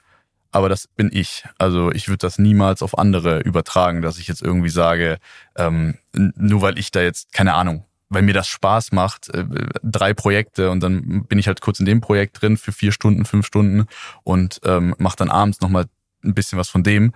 aber 0.54 0.69
das 0.69 0.88
bin 0.88 1.10
ich. 1.12 1.43
Also 1.58 1.91
ich 1.91 2.08
würde 2.08 2.19
das 2.19 2.38
niemals 2.38 2.84
auf 2.84 2.98
andere 2.98 3.39
übertragen, 3.39 4.02
dass 4.02 4.19
ich 4.19 4.28
jetzt 4.28 4.41
irgendwie 4.41 4.69
sage, 4.69 5.17
ähm, 5.58 5.98
nur 6.13 6.62
weil 6.62 6.78
ich 6.78 6.91
da 6.91 7.02
jetzt, 7.02 7.34
keine 7.34 7.56
Ahnung, 7.56 7.86
weil 8.10 8.22
mir 8.22 8.36
das 8.36 8.48
Spaß 8.48 8.91
macht, 8.91 9.30
äh, 9.30 9.46
drei 9.82 10.13
Projekte 10.13 10.69
und 10.69 10.82
dann 10.82 11.26
bin 11.26 11.39
ich 11.39 11.48
halt 11.48 11.60
kurz 11.60 11.80
in 11.80 11.88
dem 11.88 12.02
Projekt 12.02 12.41
drin 12.41 12.58
für 12.58 12.72
vier 12.72 12.91
Stunden, 12.91 13.26
fünf 13.26 13.48
Stunden 13.48 13.88
und 14.24 14.62
ähm, 14.63 14.93
mache 15.00 15.17
dann 15.17 15.32
abends 15.32 15.60
nochmal 15.60 15.86
ein 16.23 16.33
bisschen 16.33 16.57
was 16.57 16.69
von 16.69 16.83
dem, 16.83 17.13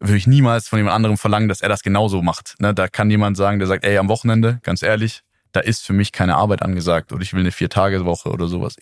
würde 0.00 0.16
ich 0.16 0.26
niemals 0.26 0.68
von 0.68 0.78
jemand 0.78 0.94
anderem 0.94 1.16
verlangen, 1.16 1.48
dass 1.48 1.60
er 1.60 1.68
das 1.68 1.82
genauso 1.82 2.22
macht. 2.22 2.56
Ne? 2.58 2.74
Da 2.74 2.88
kann 2.88 3.10
jemand 3.10 3.36
sagen, 3.36 3.58
der 3.58 3.68
sagt, 3.68 3.84
ey, 3.84 3.96
am 3.98 4.08
Wochenende, 4.08 4.60
ganz 4.62 4.82
ehrlich, 4.82 5.22
da 5.52 5.60
ist 5.60 5.86
für 5.86 5.92
mich 5.92 6.12
keine 6.12 6.36
Arbeit 6.36 6.62
angesagt 6.62 7.12
oder 7.12 7.22
ich 7.22 7.32
will 7.32 7.40
eine 7.40 7.52
Vier-Tage-Woche 7.52 8.28
oder 8.30 8.48
sowas 8.48 8.76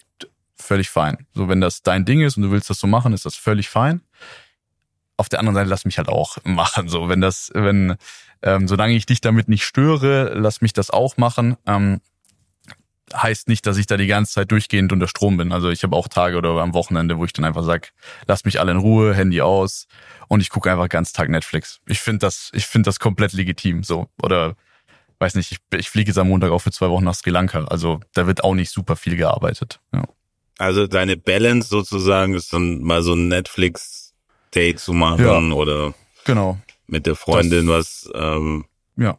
völlig 0.57 0.89
fein. 0.89 1.27
So, 1.35 1.49
wenn 1.49 1.61
das 1.61 1.83
dein 1.83 2.05
Ding 2.05 2.21
ist 2.21 2.37
und 2.37 2.45
du 2.45 2.51
willst 2.51 2.71
das 2.71 2.79
so 2.79 2.87
machen, 2.87 3.13
ist 3.13 3.27
das 3.27 3.35
völlig 3.35 3.69
fein. 3.69 4.01
Auf 5.17 5.29
der 5.29 5.41
anderen 5.41 5.55
Seite 5.55 5.69
lass 5.69 5.85
mich 5.85 5.99
halt 5.99 6.09
auch 6.09 6.39
machen. 6.45 6.89
So, 6.89 7.09
wenn 7.09 7.21
das, 7.21 7.51
wenn, 7.55 7.97
ähm, 8.43 8.67
solange 8.69 8.95
ich 8.95 9.07
dich 9.07 9.21
damit 9.21 9.49
nicht 9.49 9.65
störe, 9.65 10.33
lass 10.35 10.61
mich 10.61 10.73
das 10.73 10.91
auch 10.91 11.17
machen. 11.17 11.57
Ähm, 11.67 12.01
heißt 13.15 13.49
nicht, 13.49 13.67
dass 13.67 13.77
ich 13.77 13.87
da 13.87 13.97
die 13.97 14.07
ganze 14.07 14.33
Zeit 14.33 14.51
durchgehend 14.51 14.93
unter 14.93 15.09
Strom 15.09 15.37
bin. 15.37 15.53
Also 15.53 15.71
ich 15.71 15.83
habe 15.83 15.97
auch 15.97 16.09
Tage 16.09 16.37
oder 16.37 16.51
am 16.61 16.75
Wochenende, 16.75 17.19
wo 17.19 17.25
ich 17.25 17.33
dann 17.33 17.45
einfach 17.45 17.65
sag, 17.65 17.93
lass 18.27 18.45
mich 18.45 18.61
alle 18.61 18.73
in 18.73 18.79
Ruhe, 18.79 19.15
Handy 19.15 19.41
aus 19.41 19.87
und 20.29 20.41
ich 20.41 20.51
gucke 20.51 20.71
einfach 20.71 20.89
ganz 20.89 21.13
Tag 21.13 21.29
Netflix. 21.29 21.81
Ich 21.87 22.01
finde 22.01 22.21
das, 22.21 22.51
ich 22.55 22.67
finde 22.67 22.89
das 22.89 23.01
komplett 23.01 23.33
legitim. 23.33 23.83
So 23.83 24.09
oder 24.23 24.57
weiß 25.19 25.37
nicht, 25.37 25.53
ich, 25.53 25.79
ich 25.79 25.89
fliege 25.89 26.11
jetzt 26.11 26.19
am 26.19 26.29
Montag 26.29 26.51
auch 26.51 26.59
für 26.59 26.73
zwei 26.73 26.91
Wochen 26.91 27.05
nach 27.05 27.15
Sri 27.15 27.31
Lanka. 27.31 27.65
Also 27.65 28.01
da 28.15 28.27
wird 28.27 28.45
auch 28.45 28.55
nicht 28.55 28.71
super 28.71 28.97
viel 28.97 29.17
gearbeitet. 29.17 29.81
Ja. 29.95 30.05
Also 30.59 30.87
deine 30.87 31.17
Balance 31.17 31.69
sozusagen 31.69 32.35
ist 32.35 32.53
dann 32.53 32.83
mal 32.83 33.03
so 33.03 33.15
ein 33.15 33.29
Netflix-Date 33.29 34.79
zu 34.79 34.93
machen 34.93 35.51
ja, 35.51 35.57
oder 35.57 35.95
genau. 36.25 36.59
mit 36.87 37.07
der 37.07 37.17
Freundin 37.17 37.67
das, 37.67 38.09
was. 38.13 38.13
Ähm, 38.15 38.65
ja, 38.97 39.19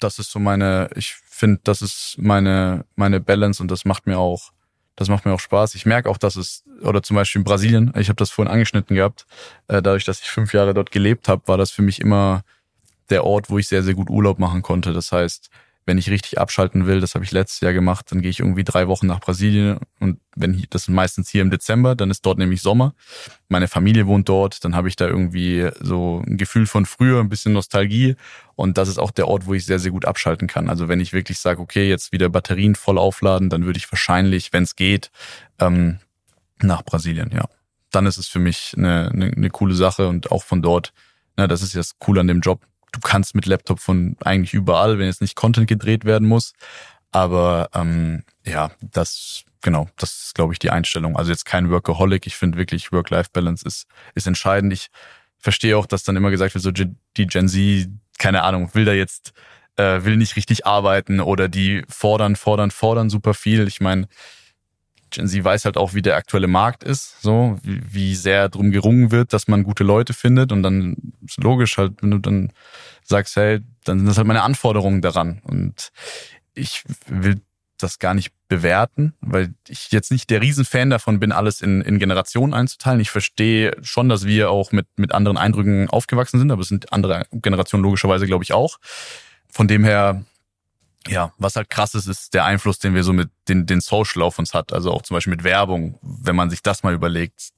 das 0.00 0.18
ist 0.18 0.30
so 0.30 0.38
meine. 0.38 0.90
Ich 0.96 1.14
finde, 1.14 1.60
das 1.64 1.82
ist 1.82 2.16
meine 2.18 2.84
meine 2.96 3.20
Balance 3.20 3.62
und 3.62 3.70
das 3.70 3.84
macht 3.84 4.06
mir 4.06 4.18
auch 4.18 4.52
das 5.00 5.08
macht 5.08 5.24
mir 5.24 5.32
auch 5.32 5.40
Spaß. 5.40 5.76
Ich 5.76 5.86
merke 5.86 6.10
auch, 6.10 6.18
dass 6.18 6.36
es, 6.36 6.62
oder 6.82 7.02
zum 7.02 7.16
Beispiel 7.16 7.40
in 7.40 7.44
Brasilien, 7.44 7.90
ich 7.96 8.10
habe 8.10 8.16
das 8.16 8.30
vorhin 8.30 8.52
angeschnitten 8.52 8.96
gehabt, 8.96 9.24
äh, 9.68 9.80
dadurch, 9.80 10.04
dass 10.04 10.20
ich 10.20 10.28
fünf 10.28 10.52
Jahre 10.52 10.74
dort 10.74 10.90
gelebt 10.90 11.26
habe, 11.26 11.40
war 11.46 11.56
das 11.56 11.70
für 11.70 11.80
mich 11.80 12.02
immer 12.02 12.42
der 13.08 13.24
Ort, 13.24 13.48
wo 13.48 13.56
ich 13.56 13.66
sehr, 13.66 13.82
sehr 13.82 13.94
gut 13.94 14.10
Urlaub 14.10 14.38
machen 14.38 14.60
konnte. 14.60 14.92
Das 14.92 15.10
heißt, 15.10 15.48
wenn 15.86 15.98
ich 15.98 16.10
richtig 16.10 16.38
abschalten 16.38 16.86
will, 16.86 17.00
das 17.00 17.14
habe 17.14 17.24
ich 17.24 17.32
letztes 17.32 17.60
Jahr 17.60 17.72
gemacht, 17.72 18.06
dann 18.10 18.20
gehe 18.20 18.30
ich 18.30 18.40
irgendwie 18.40 18.64
drei 18.64 18.86
Wochen 18.86 19.06
nach 19.06 19.20
Brasilien 19.20 19.78
und 19.98 20.20
wenn 20.36 20.64
das 20.70 20.82
ist 20.82 20.88
meistens 20.88 21.28
hier 21.28 21.42
im 21.42 21.50
Dezember, 21.50 21.94
dann 21.94 22.10
ist 22.10 22.24
dort 22.24 22.38
nämlich 22.38 22.62
Sommer. 22.62 22.94
Meine 23.48 23.66
Familie 23.66 24.06
wohnt 24.06 24.28
dort, 24.28 24.64
dann 24.64 24.76
habe 24.76 24.88
ich 24.88 24.96
da 24.96 25.08
irgendwie 25.08 25.68
so 25.80 26.22
ein 26.26 26.36
Gefühl 26.36 26.66
von 26.66 26.86
früher, 26.86 27.20
ein 27.20 27.28
bisschen 27.28 27.52
Nostalgie 27.52 28.16
und 28.54 28.78
das 28.78 28.88
ist 28.88 28.98
auch 28.98 29.10
der 29.10 29.26
Ort, 29.26 29.46
wo 29.46 29.54
ich 29.54 29.64
sehr, 29.64 29.78
sehr 29.78 29.90
gut 29.90 30.04
abschalten 30.04 30.48
kann. 30.48 30.68
Also 30.68 30.88
wenn 30.88 31.00
ich 31.00 31.12
wirklich 31.12 31.38
sage, 31.38 31.60
okay, 31.60 31.88
jetzt 31.88 32.12
wieder 32.12 32.28
Batterien 32.28 32.74
voll 32.74 32.98
aufladen, 32.98 33.48
dann 33.48 33.64
würde 33.64 33.78
ich 33.78 33.90
wahrscheinlich, 33.90 34.52
wenn 34.52 34.64
es 34.64 34.76
geht, 34.76 35.10
ähm, 35.58 35.98
nach 36.62 36.82
Brasilien, 36.82 37.30
ja. 37.32 37.46
Dann 37.90 38.06
ist 38.06 38.18
es 38.18 38.28
für 38.28 38.38
mich 38.38 38.74
eine, 38.76 39.10
eine, 39.12 39.32
eine 39.32 39.50
coole 39.50 39.74
Sache 39.74 40.06
und 40.06 40.30
auch 40.30 40.44
von 40.44 40.62
dort, 40.62 40.92
na, 41.36 41.48
das 41.48 41.62
ist 41.62 41.74
ja 41.74 41.80
das 41.80 41.98
Coole 41.98 42.20
an 42.20 42.28
dem 42.28 42.40
Job, 42.40 42.60
du 42.92 43.00
kannst 43.00 43.34
mit 43.34 43.46
Laptop 43.46 43.80
von 43.80 44.16
eigentlich 44.24 44.54
überall, 44.54 44.98
wenn 44.98 45.06
jetzt 45.06 45.20
nicht 45.20 45.36
Content 45.36 45.66
gedreht 45.66 46.04
werden 46.04 46.28
muss. 46.28 46.52
Aber 47.12 47.70
ähm, 47.74 48.24
ja, 48.44 48.70
das 48.80 49.44
genau, 49.62 49.88
das 49.96 50.24
ist, 50.24 50.34
glaube 50.34 50.52
ich, 50.52 50.58
die 50.58 50.70
Einstellung. 50.70 51.16
Also 51.16 51.30
jetzt 51.30 51.44
kein 51.44 51.70
Workaholic. 51.70 52.26
Ich 52.26 52.36
finde 52.36 52.58
wirklich 52.58 52.92
Work-Life-Balance 52.92 53.66
ist, 53.66 53.86
ist 54.14 54.26
entscheidend. 54.26 54.72
Ich 54.72 54.88
verstehe 55.38 55.76
auch, 55.76 55.86
dass 55.86 56.02
dann 56.02 56.16
immer 56.16 56.30
gesagt 56.30 56.54
wird, 56.54 56.62
so 56.62 56.70
die 56.70 57.26
Gen 57.26 57.48
Z, 57.48 57.88
keine 58.18 58.42
Ahnung, 58.42 58.70
will 58.74 58.84
da 58.84 58.92
jetzt, 58.92 59.32
äh, 59.76 60.04
will 60.04 60.16
nicht 60.16 60.36
richtig 60.36 60.66
arbeiten 60.66 61.20
oder 61.20 61.48
die 61.48 61.84
fordern, 61.88 62.36
fordern, 62.36 62.70
fordern 62.70 63.10
super 63.10 63.34
viel. 63.34 63.66
Ich 63.66 63.80
meine, 63.80 64.08
Gen 65.10 65.28
Z 65.28 65.44
weiß 65.44 65.64
halt 65.64 65.76
auch, 65.76 65.94
wie 65.94 66.02
der 66.02 66.16
aktuelle 66.16 66.46
Markt 66.46 66.84
ist, 66.84 67.20
so, 67.22 67.58
wie, 67.62 67.80
wie 67.92 68.14
sehr 68.14 68.48
drum 68.48 68.70
gerungen 68.70 69.10
wird, 69.10 69.32
dass 69.32 69.48
man 69.48 69.64
gute 69.64 69.84
Leute 69.84 70.12
findet 70.12 70.52
und 70.52 70.62
dann 70.62 70.96
ist 71.26 71.42
logisch 71.42 71.78
halt, 71.78 72.02
wenn 72.02 72.10
du 72.10 72.18
dann 72.18 72.52
sagst, 73.02 73.36
hey, 73.36 73.60
dann 73.84 73.98
sind 73.98 74.06
das 74.06 74.16
halt 74.16 74.26
meine 74.26 74.42
Anforderungen 74.42 75.02
daran 75.02 75.40
und 75.44 75.90
ich 76.54 76.84
will 77.06 77.40
das 77.78 77.98
gar 77.98 78.14
nicht 78.14 78.32
bewerten, 78.48 79.14
weil 79.20 79.54
ich 79.68 79.90
jetzt 79.90 80.10
nicht 80.10 80.30
der 80.30 80.42
Riesenfan 80.42 80.90
davon 80.90 81.20
bin, 81.20 81.32
alles 81.32 81.62
in, 81.62 81.80
in 81.80 81.98
Generationen 81.98 82.52
einzuteilen. 82.52 83.00
Ich 83.00 83.10
verstehe 83.10 83.76
schon, 83.82 84.08
dass 84.08 84.26
wir 84.26 84.50
auch 84.50 84.72
mit, 84.72 84.86
mit 84.96 85.12
anderen 85.12 85.38
Eindrücken 85.38 85.88
aufgewachsen 85.88 86.38
sind, 86.38 86.50
aber 86.50 86.62
es 86.62 86.68
sind 86.68 86.92
andere 86.92 87.24
Generationen 87.32 87.82
logischerweise, 87.82 88.26
glaube 88.26 88.44
ich, 88.44 88.52
auch. 88.52 88.78
Von 89.48 89.66
dem 89.66 89.84
her 89.84 90.24
ja, 91.08 91.32
was 91.38 91.56
halt 91.56 91.70
krass 91.70 91.94
ist, 91.94 92.06
ist 92.06 92.34
der 92.34 92.44
Einfluss, 92.44 92.78
den 92.78 92.94
wir 92.94 93.04
so 93.04 93.12
mit 93.12 93.30
den, 93.48 93.64
den 93.64 93.80
Social 93.80 94.22
auf 94.22 94.38
uns 94.38 94.52
hat. 94.52 94.72
Also 94.72 94.92
auch 94.92 95.02
zum 95.02 95.14
Beispiel 95.14 95.30
mit 95.30 95.44
Werbung, 95.44 95.98
wenn 96.02 96.36
man 96.36 96.50
sich 96.50 96.62
das 96.62 96.82
mal 96.82 96.92
überlegt. 96.92 97.50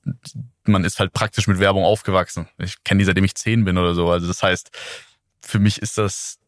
Man 0.65 0.85
ist 0.85 1.01
halt 1.01 1.13
praktisch 1.13 1.49
mit 1.49 1.59
Werbung 1.59 1.85
aufgewachsen. 1.85 2.49
Ich 2.59 2.85
kenne 2.85 3.01
die, 3.01 3.05
seitdem 3.05 3.25
ich 3.25 3.35
zehn 3.35 3.65
bin 3.65 3.79
oder 3.79 3.95
so. 3.95 4.11
Also 4.11 4.29
das 4.29 4.43
heißt, 4.43 4.71
für 5.41 5.59
mich 5.59 5.83
ist 5.83 5.99
das, 5.99 6.39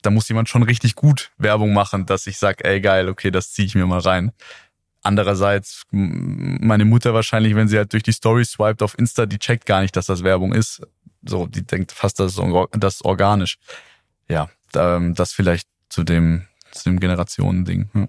da 0.00 0.10
muss 0.10 0.28
jemand 0.28 0.48
schon 0.48 0.62
richtig 0.62 0.94
gut 0.94 1.32
Werbung 1.36 1.74
machen, 1.74 2.06
dass 2.06 2.26
ich 2.26 2.38
sag, 2.38 2.64
ey 2.64 2.80
geil, 2.80 3.08
okay, 3.10 3.30
das 3.30 3.52
ziehe 3.52 3.66
ich 3.66 3.74
mir 3.74 3.86
mal 3.86 4.00
rein. 4.00 4.32
Andererseits, 5.02 5.84
meine 5.90 6.86
Mutter 6.86 7.12
wahrscheinlich, 7.12 7.54
wenn 7.56 7.68
sie 7.68 7.76
halt 7.76 7.92
durch 7.92 8.02
die 8.02 8.12
Story 8.12 8.44
swiped 8.44 8.82
auf 8.82 8.98
Insta, 8.98 9.26
die 9.26 9.38
checkt 9.38 9.66
gar 9.66 9.82
nicht, 9.82 9.94
dass 9.96 10.06
das 10.06 10.24
Werbung 10.24 10.54
ist. 10.54 10.80
So, 11.24 11.46
die 11.46 11.62
denkt 11.62 11.92
fast, 11.92 12.18
das 12.18 12.38
ist, 12.38 12.42
das 12.72 12.94
ist 12.96 13.04
organisch. 13.04 13.58
Ja, 14.28 14.48
das 14.72 15.32
vielleicht 15.32 15.68
zu 15.98 16.04
dem, 16.04 16.42
zu 16.70 16.84
dem 16.84 17.00
Generationending. 17.00 17.90
Ja. 17.92 18.08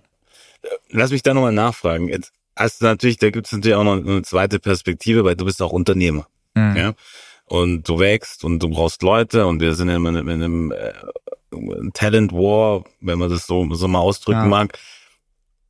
Lass 0.91 1.09
mich 1.09 1.23
da 1.23 1.33
nochmal 1.33 1.53
nachfragen. 1.53 2.07
Jetzt 2.07 2.31
hast 2.55 2.81
du 2.81 2.85
natürlich, 2.85 3.17
da 3.17 3.31
gibt 3.31 3.47
es 3.47 3.51
natürlich 3.53 3.75
auch 3.75 3.83
noch 3.83 3.97
eine 3.97 4.21
zweite 4.21 4.59
Perspektive, 4.59 5.23
weil 5.23 5.35
du 5.35 5.45
bist 5.45 5.59
auch 5.61 5.71
Unternehmer. 5.71 6.27
Mhm. 6.53 6.75
Ja? 6.75 6.93
Und 7.45 7.89
du 7.89 7.97
wächst 7.97 8.43
und 8.43 8.61
du 8.61 8.69
brauchst 8.69 9.01
Leute 9.01 9.47
und 9.47 9.59
wir 9.59 9.73
sind 9.73 9.89
in 9.89 10.05
einem, 10.05 10.29
in 10.29 10.43
einem 10.43 10.71
äh, 10.71 10.93
Talent 11.95 12.31
War, 12.31 12.83
wenn 13.01 13.17
man 13.17 13.31
das 13.31 13.47
so, 13.47 13.73
so 13.73 13.87
mal 13.87 13.99
ausdrücken 13.99 14.41
ja. 14.41 14.45
mag. 14.45 14.77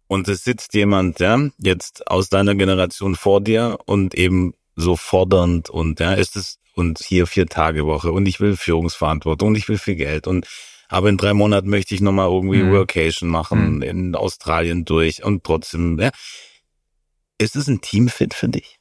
Und 0.08 0.28
es 0.28 0.44
sitzt 0.44 0.74
jemand, 0.74 1.20
ja, 1.22 1.40
jetzt 1.58 2.06
aus 2.08 2.28
deiner 2.28 2.56
Generation 2.56 3.16
vor 3.16 3.40
dir 3.40 3.78
und 3.86 4.14
eben 4.14 4.56
so 4.76 4.98
fordernd 4.98 5.70
und 5.70 6.02
ja, 6.02 6.14
ist 6.14 6.36
es 6.36 6.60
und 6.74 7.00
hier 7.00 7.28
vier 7.28 7.46
Tage 7.46 7.86
Woche 7.86 8.12
und 8.12 8.26
ich 8.26 8.40
will 8.42 8.58
Führungsverantwortung 8.58 9.50
und 9.50 9.56
ich 9.56 9.70
will 9.70 9.78
viel 9.78 9.96
Geld 9.96 10.28
und 10.28 10.48
aber 10.90 11.08
in 11.10 11.18
drei 11.18 11.34
Monaten 11.34 11.70
möchte 11.70 11.96
ich 11.96 12.02
nochmal 12.02 12.28
irgendwie 12.28 12.64
Mhm. 12.64 12.72
Workation 12.74 13.30
machen, 13.30 13.78
Mhm. 13.78 13.82
in 13.84 14.16
Australien 14.16 14.84
durch 14.86 15.24
und 15.24 15.44
trotzdem, 15.46 16.00
ja. 16.00 16.10
Ist 17.38 17.56
es 17.56 17.68
ein 17.68 17.80
Teamfit 17.82 18.34
für 18.34 18.50
dich? 18.50 18.80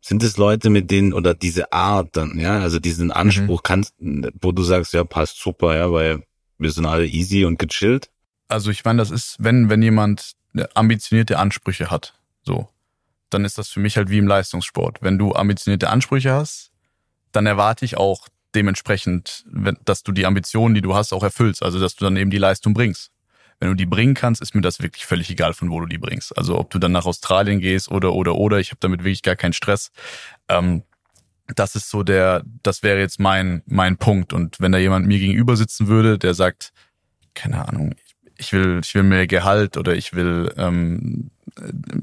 Sind 0.00 0.22
es 0.22 0.36
Leute, 0.36 0.70
mit 0.70 0.90
denen, 0.90 1.12
oder 1.12 1.34
diese 1.34 1.72
Art 1.72 2.16
dann, 2.16 2.38
ja, 2.38 2.60
also 2.60 2.78
diesen 2.78 3.10
Anspruch 3.10 3.62
kannst, 3.64 3.94
wo 3.98 4.52
du 4.52 4.62
sagst, 4.62 4.92
ja, 4.94 5.02
passt 5.04 5.40
super, 5.40 5.76
ja, 5.76 5.90
weil 5.90 6.22
wir 6.58 6.70
sind 6.70 6.86
alle 6.86 7.06
easy 7.06 7.44
und 7.44 7.58
gechillt? 7.58 8.08
Also 8.46 8.70
ich 8.70 8.84
meine, 8.84 8.98
das 8.98 9.10
ist, 9.10 9.36
wenn, 9.40 9.68
wenn 9.68 9.82
jemand 9.82 10.32
ambitionierte 10.74 11.38
Ansprüche 11.38 11.90
hat, 11.90 12.14
so, 12.42 12.68
dann 13.30 13.44
ist 13.44 13.58
das 13.58 13.68
für 13.68 13.80
mich 13.80 13.96
halt 13.96 14.08
wie 14.08 14.18
im 14.18 14.26
Leistungssport. 14.26 15.02
Wenn 15.02 15.18
du 15.18 15.34
ambitionierte 15.34 15.90
Ansprüche 15.90 16.32
hast, 16.32 16.70
dann 17.32 17.44
erwarte 17.46 17.84
ich 17.84 17.96
auch 17.98 18.28
dementsprechend, 18.54 19.44
dass 19.84 20.02
du 20.02 20.12
die 20.12 20.26
Ambitionen, 20.26 20.74
die 20.74 20.80
du 20.80 20.94
hast, 20.94 21.12
auch 21.12 21.22
erfüllst. 21.22 21.62
Also 21.62 21.78
dass 21.80 21.96
du 21.96 22.04
dann 22.04 22.16
eben 22.16 22.30
die 22.30 22.38
Leistung 22.38 22.74
bringst. 22.74 23.10
Wenn 23.60 23.68
du 23.70 23.74
die 23.74 23.86
bringen 23.86 24.14
kannst, 24.14 24.40
ist 24.40 24.54
mir 24.54 24.60
das 24.60 24.80
wirklich 24.80 25.04
völlig 25.04 25.30
egal, 25.30 25.52
von 25.52 25.70
wo 25.70 25.80
du 25.80 25.86
die 25.86 25.98
bringst. 25.98 26.36
Also 26.38 26.58
ob 26.58 26.70
du 26.70 26.78
dann 26.78 26.92
nach 26.92 27.06
Australien 27.06 27.60
gehst 27.60 27.90
oder 27.90 28.12
oder 28.12 28.36
oder, 28.36 28.58
ich 28.58 28.70
habe 28.70 28.78
damit 28.80 29.00
wirklich 29.00 29.22
gar 29.22 29.36
keinen 29.36 29.52
Stress. 29.52 29.90
Ähm, 30.48 30.84
das 31.56 31.74
ist 31.74 31.90
so 31.90 32.02
der, 32.02 32.44
das 32.62 32.82
wäre 32.82 33.00
jetzt 33.00 33.18
mein 33.18 33.62
mein 33.66 33.96
Punkt. 33.96 34.32
Und 34.32 34.60
wenn 34.60 34.72
da 34.72 34.78
jemand 34.78 35.06
mir 35.06 35.18
gegenüber 35.18 35.56
sitzen 35.56 35.88
würde, 35.88 36.18
der 36.18 36.34
sagt, 36.34 36.72
keine 37.34 37.66
Ahnung, 37.66 37.94
ich 38.36 38.52
will 38.52 38.80
ich 38.82 38.94
will 38.94 39.02
mehr 39.02 39.26
Gehalt 39.26 39.76
oder 39.76 39.94
ich 39.96 40.14
will 40.14 40.52
ähm, 40.56 41.30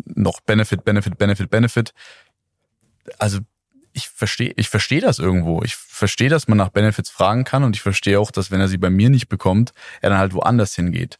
noch 0.05 0.41
Benefit, 0.41 0.84
Benefit, 0.84 1.17
Benefit, 1.17 1.49
Benefit. 1.49 1.93
Also 3.17 3.39
ich 3.95 4.10
verstehe, 4.10 4.53
ich 4.58 4.69
verstehe 4.69 4.99
das 4.99 5.19
irgendwo. 5.19 5.63
Ich 5.63 5.75
verstehe, 5.75 6.29
dass 6.29 6.47
man 6.47 6.58
nach 6.58 6.69
Benefits 6.69 7.10
fragen 7.10 7.45
kann 7.45 7.63
und 7.63 7.75
ich 7.75 7.81
verstehe 7.81 8.19
auch, 8.19 8.29
dass 8.29 8.51
wenn 8.51 8.60
er 8.60 8.67
sie 8.67 8.77
bei 8.77 8.89
mir 8.89 9.10
nicht 9.10 9.29
bekommt, 9.29 9.71
er 10.01 10.10
dann 10.10 10.19
halt 10.19 10.34
woanders 10.34 10.75
hingeht. 10.75 11.17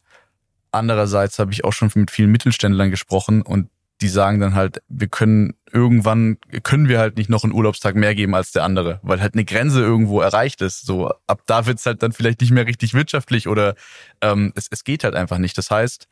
Andererseits 0.72 1.38
habe 1.38 1.52
ich 1.52 1.64
auch 1.64 1.72
schon 1.72 1.90
mit 1.94 2.10
vielen 2.10 2.30
Mittelständlern 2.30 2.90
gesprochen 2.90 3.40
und 3.40 3.70
die 4.02 4.08
sagen 4.08 4.40
dann 4.40 4.54
halt, 4.54 4.82
wir 4.88 5.08
können 5.08 5.54
irgendwann 5.72 6.36
können 6.62 6.88
wir 6.88 6.98
halt 6.98 7.16
nicht 7.16 7.30
noch 7.30 7.44
einen 7.44 7.54
Urlaubstag 7.54 7.94
mehr 7.94 8.14
geben 8.14 8.34
als 8.34 8.52
der 8.52 8.62
andere, 8.62 9.00
weil 9.02 9.22
halt 9.22 9.32
eine 9.32 9.46
Grenze 9.46 9.80
irgendwo 9.80 10.20
erreicht 10.20 10.60
ist. 10.60 10.84
So 10.84 11.10
ab 11.26 11.40
da 11.46 11.64
wird's 11.64 11.86
halt 11.86 12.02
dann 12.02 12.12
vielleicht 12.12 12.42
nicht 12.42 12.50
mehr 12.50 12.66
richtig 12.66 12.92
wirtschaftlich 12.92 13.48
oder 13.48 13.74
ähm, 14.20 14.52
es, 14.54 14.66
es 14.70 14.84
geht 14.84 15.02
halt 15.02 15.14
einfach 15.14 15.38
nicht. 15.38 15.56
Das 15.56 15.70
heißt, 15.70 16.08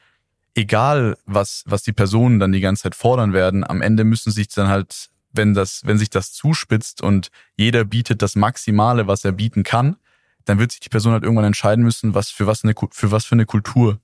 egal 0.55 1.19
was 1.27 1.63
was 1.67 1.83
die 1.83 1.93
Personen 1.93 2.41
dann 2.41 2.53
die 2.53 2.61
ganze 2.61 2.85
Zeit 2.85 2.95
fordern 2.95 3.35
werden, 3.35 3.65
am 3.65 3.83
Ende 3.83 4.05
müssen 4.05 4.33
sich 4.33 4.49
dann 4.49 4.69
halt, 4.69 5.11
wenn 5.35 5.55
das 5.55 5.83
wenn 5.85 5.99
sich 5.99 6.11
das 6.11 6.33
zuspitzt 6.33 7.03
und 7.03 7.31
jeder 7.57 7.85
bietet 7.85 8.23
das 8.23 8.37
Maximale, 8.37 9.07
was 9.07 9.25
er 9.25 9.33
bieten 9.33 9.63
kann, 9.63 9.97
dann 10.45 10.59
wird 10.59 10.73
sich 10.73 10.81
die 10.81 10.89
Person 10.89 11.13
halt 11.13 11.23
irgendwann 11.23 11.47
entscheiden 11.47 11.85
müssen, 11.85 12.15
was 12.15 12.31
für 12.31 12.47
was 12.47 12.65
eine 12.65 12.75
für 12.91 13.11
was 13.11 13.25
für 13.25 13.35
eine 13.35 13.47
Kultur 13.47 14.01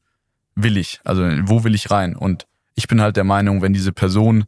will 0.54 0.76
ich, 0.76 1.00
also 1.04 1.22
wo 1.44 1.64
will 1.64 1.74
ich 1.74 1.90
rein 1.90 2.16
und 2.16 2.46
ich 2.74 2.88
bin 2.88 3.00
halt 3.00 3.16
der 3.16 3.24
Meinung, 3.24 3.62
wenn 3.62 3.72
diese 3.72 3.92
Person 3.92 4.44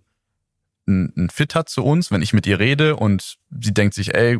einen 0.86 1.30
Fit 1.30 1.54
hat 1.54 1.68
zu 1.68 1.84
uns, 1.84 2.10
wenn 2.10 2.22
ich 2.22 2.32
mit 2.32 2.46
ihr 2.46 2.58
rede 2.58 2.96
und 2.96 3.36
sie 3.60 3.72
denkt 3.72 3.94
sich, 3.94 4.14
ey, 4.14 4.38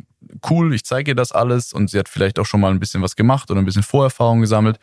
cool, 0.48 0.74
ich 0.74 0.84
zeige 0.84 1.12
ihr 1.12 1.14
das 1.14 1.30
alles 1.32 1.72
und 1.72 1.88
sie 1.88 1.98
hat 1.98 2.08
vielleicht 2.08 2.38
auch 2.38 2.46
schon 2.46 2.60
mal 2.60 2.70
ein 2.70 2.80
bisschen 2.80 3.02
was 3.02 3.16
gemacht 3.16 3.50
oder 3.50 3.60
ein 3.60 3.64
bisschen 3.64 3.84
Vorerfahrung 3.84 4.40
gesammelt. 4.40 4.78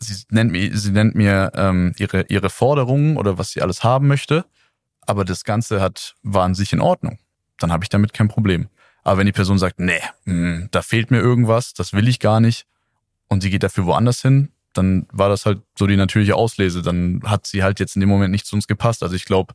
Sie 0.00 0.24
nennt 0.30 0.50
mir, 0.50 0.76
sie 0.76 0.90
nennt 0.90 1.14
mir 1.14 1.52
ähm, 1.54 1.94
ihre, 1.98 2.22
ihre 2.28 2.50
Forderungen 2.50 3.16
oder 3.16 3.38
was 3.38 3.50
sie 3.50 3.62
alles 3.62 3.84
haben 3.84 4.08
möchte, 4.08 4.44
aber 5.08 5.24
das 5.24 5.44
Ganze 5.44 5.80
hat, 5.80 6.14
war 6.22 6.44
an 6.44 6.54
sich 6.54 6.72
in 6.72 6.80
Ordnung. 6.80 7.18
Dann 7.58 7.72
habe 7.72 7.82
ich 7.82 7.88
damit 7.88 8.12
kein 8.12 8.28
Problem. 8.28 8.68
Aber 9.02 9.18
wenn 9.18 9.26
die 9.26 9.32
Person 9.32 9.58
sagt, 9.58 9.80
nee, 9.80 10.00
mh, 10.26 10.68
da 10.70 10.82
fehlt 10.82 11.10
mir 11.10 11.18
irgendwas, 11.18 11.72
das 11.72 11.94
will 11.94 12.08
ich 12.08 12.20
gar 12.20 12.40
nicht 12.40 12.66
und 13.28 13.40
sie 13.40 13.50
geht 13.50 13.62
dafür 13.62 13.86
woanders 13.86 14.20
hin, 14.20 14.52
dann 14.74 15.06
war 15.10 15.30
das 15.30 15.46
halt 15.46 15.62
so 15.78 15.86
die 15.86 15.96
natürliche 15.96 16.36
Auslese. 16.36 16.82
Dann 16.82 17.22
hat 17.24 17.46
sie 17.46 17.62
halt 17.62 17.80
jetzt 17.80 17.96
in 17.96 18.00
dem 18.00 18.08
Moment 18.10 18.32
nicht 18.32 18.46
zu 18.46 18.54
uns 18.54 18.66
gepasst. 18.66 19.02
Also 19.02 19.16
ich 19.16 19.24
glaube, 19.24 19.54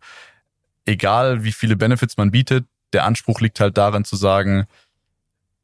egal 0.85 1.43
wie 1.43 1.51
viele 1.51 1.75
Benefits 1.75 2.17
man 2.17 2.31
bietet, 2.31 2.65
der 2.91 3.05
Anspruch 3.05 3.39
liegt 3.39 3.59
halt 3.59 3.77
darin 3.77 4.05
zu 4.05 4.15
sagen, 4.15 4.65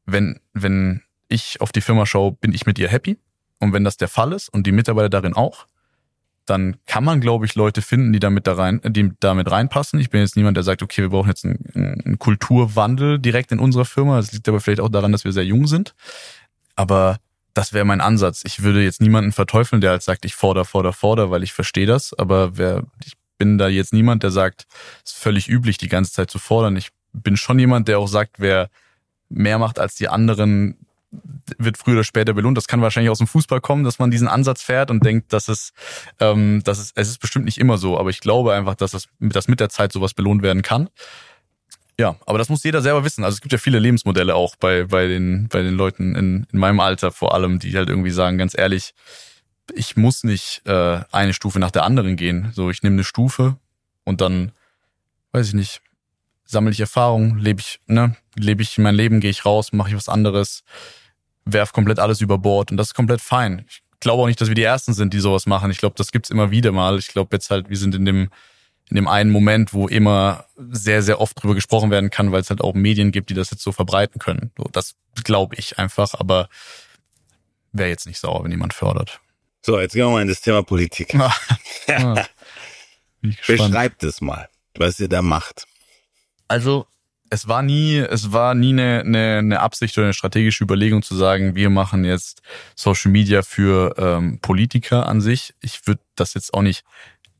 wenn, 0.06 0.40
wenn 0.52 1.02
ich 1.28 1.60
auf 1.60 1.72
die 1.72 1.80
Firma 1.80 2.06
schaue, 2.06 2.32
bin 2.32 2.54
ich 2.54 2.64
mit 2.64 2.78
ihr 2.78 2.88
happy. 2.88 3.18
Und 3.58 3.72
wenn 3.72 3.84
das 3.84 3.96
der 3.96 4.08
Fall 4.08 4.32
ist 4.32 4.48
und 4.48 4.66
die 4.66 4.72
Mitarbeiter 4.72 5.10
darin 5.10 5.34
auch, 5.34 5.66
dann 6.50 6.76
kann 6.86 7.04
man, 7.04 7.20
glaube 7.20 7.46
ich, 7.46 7.54
Leute 7.54 7.80
finden, 7.80 8.12
die 8.12 8.18
damit 8.18 8.46
da 8.46 8.54
rein, 8.54 8.80
die 8.84 9.12
damit 9.20 9.50
reinpassen. 9.50 10.00
Ich 10.00 10.10
bin 10.10 10.20
jetzt 10.20 10.36
niemand, 10.36 10.56
der 10.56 10.64
sagt, 10.64 10.82
okay, 10.82 11.02
wir 11.02 11.10
brauchen 11.10 11.28
jetzt 11.28 11.44
einen, 11.44 12.02
einen 12.04 12.18
Kulturwandel 12.18 13.20
direkt 13.20 13.52
in 13.52 13.60
unserer 13.60 13.84
Firma. 13.84 14.16
Das 14.16 14.32
liegt 14.32 14.48
aber 14.48 14.60
vielleicht 14.60 14.80
auch 14.80 14.88
daran, 14.88 15.12
dass 15.12 15.24
wir 15.24 15.32
sehr 15.32 15.44
jung 15.44 15.68
sind. 15.68 15.94
Aber 16.74 17.18
das 17.54 17.72
wäre 17.72 17.84
mein 17.84 18.00
Ansatz. 18.00 18.42
Ich 18.44 18.62
würde 18.62 18.82
jetzt 18.82 19.00
niemanden 19.00 19.30
verteufeln, 19.30 19.80
der 19.80 19.90
halt 19.90 20.02
sagt, 20.02 20.24
ich 20.24 20.34
fordere, 20.34 20.64
fordere, 20.64 20.92
fordere, 20.92 21.30
weil 21.30 21.44
ich 21.44 21.52
verstehe 21.52 21.86
das. 21.86 22.14
Aber 22.14 22.56
wer, 22.56 22.82
ich 23.04 23.12
bin 23.38 23.56
da 23.56 23.68
jetzt 23.68 23.92
niemand, 23.92 24.24
der 24.24 24.32
sagt, 24.32 24.66
es 25.04 25.12
ist 25.12 25.18
völlig 25.18 25.48
üblich, 25.48 25.78
die 25.78 25.88
ganze 25.88 26.12
Zeit 26.12 26.30
zu 26.30 26.40
fordern. 26.40 26.76
Ich 26.76 26.90
bin 27.12 27.36
schon 27.36 27.58
jemand, 27.60 27.86
der 27.86 28.00
auch 28.00 28.08
sagt, 28.08 28.40
wer 28.40 28.70
mehr 29.28 29.58
macht 29.58 29.78
als 29.78 29.94
die 29.94 30.08
anderen, 30.08 30.78
wird 31.58 31.76
früher 31.76 31.94
oder 31.94 32.04
später 32.04 32.32
belohnt. 32.32 32.56
Das 32.56 32.68
kann 32.68 32.80
wahrscheinlich 32.82 33.10
aus 33.10 33.18
dem 33.18 33.26
Fußball 33.26 33.60
kommen, 33.60 33.84
dass 33.84 33.98
man 33.98 34.10
diesen 34.10 34.28
Ansatz 34.28 34.62
fährt 34.62 34.90
und 34.90 35.04
denkt, 35.04 35.32
dass 35.32 35.48
es, 35.48 35.72
ähm, 36.20 36.62
dass 36.64 36.78
es, 36.78 36.92
es 36.94 37.08
ist 37.08 37.18
bestimmt 37.18 37.44
nicht 37.44 37.58
immer 37.58 37.78
so, 37.78 37.98
aber 37.98 38.10
ich 38.10 38.20
glaube 38.20 38.54
einfach, 38.54 38.74
dass 38.74 38.92
das, 38.92 39.08
dass 39.18 39.48
mit 39.48 39.60
der 39.60 39.68
Zeit 39.68 39.92
sowas 39.92 40.14
belohnt 40.14 40.42
werden 40.42 40.62
kann. 40.62 40.88
Ja, 41.98 42.16
aber 42.24 42.38
das 42.38 42.48
muss 42.48 42.64
jeder 42.64 42.80
selber 42.80 43.04
wissen. 43.04 43.24
Also 43.24 43.34
es 43.34 43.40
gibt 43.40 43.52
ja 43.52 43.58
viele 43.58 43.78
Lebensmodelle 43.78 44.34
auch 44.34 44.56
bei, 44.56 44.84
bei 44.84 45.06
den, 45.06 45.48
bei 45.48 45.62
den 45.62 45.74
Leuten 45.74 46.14
in, 46.14 46.46
in 46.50 46.58
meinem 46.58 46.80
Alter 46.80 47.12
vor 47.12 47.34
allem, 47.34 47.58
die 47.58 47.76
halt 47.76 47.90
irgendwie 47.90 48.10
sagen, 48.10 48.38
ganz 48.38 48.56
ehrlich, 48.56 48.94
ich 49.74 49.96
muss 49.96 50.24
nicht 50.24 50.62
äh, 50.64 51.00
eine 51.12 51.34
Stufe 51.34 51.58
nach 51.58 51.70
der 51.70 51.84
anderen 51.84 52.16
gehen. 52.16 52.52
So, 52.54 52.70
ich 52.70 52.82
nehme 52.82 52.94
eine 52.94 53.04
Stufe 53.04 53.56
und 54.04 54.20
dann, 54.20 54.52
weiß 55.32 55.48
ich 55.48 55.54
nicht, 55.54 55.82
sammle 56.44 56.72
ich 56.72 56.80
Erfahrung, 56.80 57.36
lebe 57.36 57.60
ich, 57.60 57.80
ne, 57.86 58.16
lebe 58.34 58.62
ich 58.62 58.78
mein 58.78 58.94
Leben, 58.94 59.20
gehe 59.20 59.30
ich 59.30 59.44
raus, 59.44 59.72
mache 59.72 59.90
ich 59.90 59.96
was 59.96 60.08
anderes, 60.08 60.64
werf 61.44 61.72
komplett 61.72 61.98
alles 61.98 62.20
über 62.20 62.38
Bord 62.38 62.70
und 62.70 62.76
das 62.76 62.88
ist 62.88 62.94
komplett 62.94 63.20
fein. 63.20 63.64
Ich 63.68 63.82
glaube 64.00 64.22
auch 64.22 64.26
nicht, 64.26 64.40
dass 64.40 64.48
wir 64.48 64.54
die 64.54 64.62
Ersten 64.62 64.94
sind, 64.94 65.12
die 65.12 65.20
sowas 65.20 65.46
machen. 65.46 65.70
Ich 65.70 65.78
glaube, 65.78 65.94
das 65.96 66.10
gibt's 66.12 66.30
immer 66.30 66.50
wieder 66.50 66.72
mal. 66.72 66.98
Ich 66.98 67.08
glaube 67.08 67.36
jetzt 67.36 67.50
halt, 67.50 67.68
wir 67.68 67.76
sind 67.76 67.94
in 67.94 68.04
dem 68.04 68.30
in 68.90 68.96
dem 68.96 69.06
einen 69.06 69.30
Moment, 69.30 69.72
wo 69.72 69.86
immer 69.86 70.46
sehr, 70.56 71.02
sehr 71.02 71.20
oft 71.20 71.40
drüber 71.40 71.54
gesprochen 71.54 71.92
werden 71.92 72.10
kann, 72.10 72.32
weil 72.32 72.40
es 72.40 72.50
halt 72.50 72.60
auch 72.60 72.74
Medien 72.74 73.12
gibt, 73.12 73.30
die 73.30 73.34
das 73.34 73.52
jetzt 73.52 73.62
so 73.62 73.70
verbreiten 73.70 74.18
können. 74.18 74.50
So, 74.58 74.64
das 74.72 74.96
glaube 75.22 75.54
ich 75.54 75.78
einfach, 75.78 76.14
aber 76.14 76.48
wäre 77.72 77.88
jetzt 77.88 78.06
nicht 78.06 78.18
sauer, 78.18 78.42
wenn 78.42 78.50
jemand 78.50 78.74
fördert. 78.74 79.20
So, 79.62 79.78
jetzt 79.78 79.92
gehen 79.92 80.06
wir 80.06 80.10
mal 80.10 80.22
in 80.22 80.28
das 80.28 80.40
Thema 80.40 80.62
Politik. 80.62 81.16
Ah, 81.88 82.24
gespannt. 83.22 83.72
Beschreibt 83.72 84.04
es 84.04 84.20
mal, 84.20 84.48
was 84.76 85.00
ihr 85.00 85.08
da 85.08 85.22
macht. 85.22 85.66
Also 86.46 86.86
es 87.30 87.46
war 87.46 87.62
nie, 87.62 87.96
es 87.96 88.32
war 88.32 88.54
nie 88.54 88.72
eine, 88.72 89.00
eine, 89.00 89.38
eine 89.38 89.60
Absicht 89.60 89.96
oder 89.96 90.06
eine 90.06 90.14
strategische 90.14 90.64
Überlegung 90.64 91.02
zu 91.02 91.14
sagen, 91.14 91.54
wir 91.54 91.70
machen 91.70 92.04
jetzt 92.04 92.42
Social 92.74 93.12
Media 93.12 93.42
für 93.42 93.94
ähm, 93.98 94.40
Politiker 94.40 95.06
an 95.08 95.20
sich. 95.20 95.54
Ich 95.60 95.86
würde 95.86 96.00
das 96.16 96.34
jetzt 96.34 96.52
auch 96.52 96.62
nicht 96.62 96.84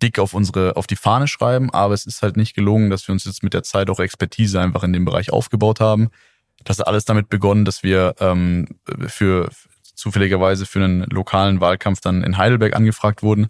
dick 0.01 0.21
auf 0.21 0.33
unsere, 0.33 0.77
auf 0.77 0.87
die 0.87 0.97
Fahne 0.97 1.27
schreiben, 1.27 1.71
aber 1.75 1.93
es 1.93 2.07
ist 2.07 2.23
halt 2.23 2.37
nicht 2.37 2.55
gelungen, 2.55 2.89
dass 2.89 3.07
wir 3.09 3.13
uns 3.13 3.25
jetzt 3.25 3.43
mit 3.43 3.53
der 3.53 3.65
Zeit 3.65 3.91
auch 3.91 3.99
Expertise 3.99 4.61
einfach 4.61 4.85
in 4.85 4.93
dem 4.93 5.05
Bereich 5.05 5.33
aufgebaut 5.33 5.81
haben. 5.81 6.11
Das 6.63 6.79
hat 6.79 6.87
alles 6.87 7.05
damit 7.05 7.29
begonnen, 7.29 7.65
dass 7.65 7.83
wir 7.83 8.15
ähm, 8.21 8.69
für 9.09 9.51
zufälligerweise 9.83 10.67
für 10.67 10.83
einen 10.83 11.03
lokalen 11.11 11.61
Wahlkampf 11.61 12.01
dann 12.01 12.23
in 12.23 12.39
Heidelberg 12.39 12.77
angefragt 12.77 13.23
wurden 13.25 13.49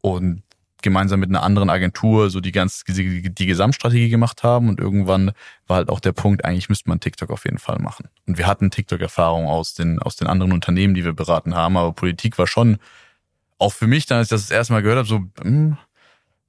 und 0.00 0.43
gemeinsam 0.84 1.18
mit 1.18 1.28
einer 1.28 1.42
anderen 1.42 1.70
Agentur 1.70 2.30
so 2.30 2.40
die 2.40 2.52
ganz 2.52 2.84
die, 2.84 3.34
die 3.34 3.46
Gesamtstrategie 3.46 4.08
gemacht 4.08 4.44
haben 4.44 4.68
und 4.68 4.78
irgendwann 4.78 5.32
war 5.66 5.78
halt 5.78 5.88
auch 5.88 5.98
der 5.98 6.12
Punkt, 6.12 6.44
eigentlich 6.44 6.68
müsste 6.68 6.88
man 6.88 7.00
TikTok 7.00 7.30
auf 7.30 7.44
jeden 7.44 7.58
Fall 7.58 7.78
machen. 7.80 8.08
Und 8.26 8.38
wir 8.38 8.46
hatten 8.46 8.70
TikTok-Erfahrung 8.70 9.46
aus 9.46 9.74
den 9.74 9.98
aus 9.98 10.14
den 10.14 10.28
anderen 10.28 10.52
Unternehmen, 10.52 10.94
die 10.94 11.04
wir 11.04 11.12
beraten 11.12 11.56
haben, 11.56 11.76
aber 11.76 11.92
Politik 11.92 12.38
war 12.38 12.46
schon 12.46 12.78
auch 13.58 13.72
für 13.72 13.88
mich, 13.88 14.06
dann 14.06 14.18
als 14.18 14.26
ich 14.26 14.30
das 14.30 14.42
das 14.42 14.50
erste 14.50 14.72
Mal 14.74 14.82
gehört 14.82 14.98
habe, 14.98 15.08
so 15.08 15.22
hm, 15.42 15.76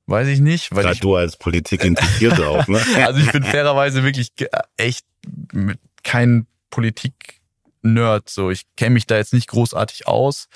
weiß 0.05 0.27
ich 0.27 0.39
nicht, 0.39 0.75
weil 0.75 0.83
Gerade 0.83 0.95
ich, 0.95 0.99
du 0.99 1.15
als 1.15 1.37
Politik 1.37 1.83
interessiert 1.83 2.39
auch, 2.41 2.67
ne? 2.67 2.79
also 3.05 3.19
ich 3.19 3.31
bin 3.31 3.43
fairerweise 3.43 4.03
wirklich 4.03 4.31
echt 4.77 5.05
mit 5.51 5.79
kein 6.03 6.45
Politik-Nerd. 6.69 8.29
So, 8.29 8.51
ich 8.51 8.63
kenne 8.75 8.91
mich 8.91 9.07
da 9.07 9.15
jetzt 9.15 9.33
nicht 9.33 9.47
großartig 9.47 10.07
aus 10.07 10.49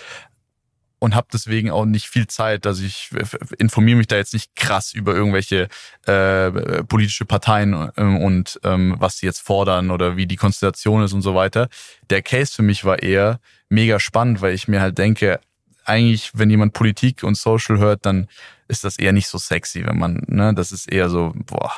und 1.00 1.16
habe 1.16 1.28
deswegen 1.34 1.72
auch 1.72 1.86
nicht 1.86 2.08
viel 2.08 2.28
Zeit. 2.28 2.68
Also 2.68 2.84
ich 2.84 3.10
f- 3.16 3.38
informiere 3.58 3.98
mich 3.98 4.08
da 4.08 4.18
jetzt 4.18 4.34
nicht 4.34 4.56
krass 4.56 4.94
über 4.94 5.16
irgendwelche 5.16 5.70
äh, 6.06 6.52
politische 6.84 7.26
Parteien 7.26 7.92
ähm, 7.98 8.18
und 8.18 8.60
ähm, 8.64 8.96
was 9.00 9.18
sie 9.18 9.26
jetzt 9.26 9.40
fordern 9.40 9.92
oder 9.92 10.18
wie 10.18 10.28
die 10.28 10.36
Konstellation 10.36 11.04
ist 11.04 11.14
und 11.14 11.22
so 11.22 11.36
weiter. 11.36 11.70
Der 12.10 12.22
Case 12.22 12.54
für 12.54 12.64
mich 12.64 12.86
war 12.86 13.02
eher 13.02 13.40
mega 13.70 14.00
spannend, 14.00 14.42
weil 14.42 14.54
ich 14.54 14.68
mir 14.68 14.82
halt 14.82 14.98
denke, 14.98 15.40
eigentlich, 15.86 16.32
wenn 16.34 16.50
jemand 16.50 16.74
Politik 16.74 17.24
und 17.24 17.36
Social 17.36 17.80
hört, 17.80 18.06
dann 18.06 18.28
ist 18.68 18.84
das 18.84 19.00
eher 19.00 19.14
nicht 19.14 19.28
so 19.28 19.40
sexy, 19.40 19.86
wenn 19.86 19.98
man, 19.98 20.22
ne, 20.28 20.54
das 20.54 20.72
ist 20.72 20.92
eher 20.92 21.10
so, 21.10 21.34
boah, 21.46 21.72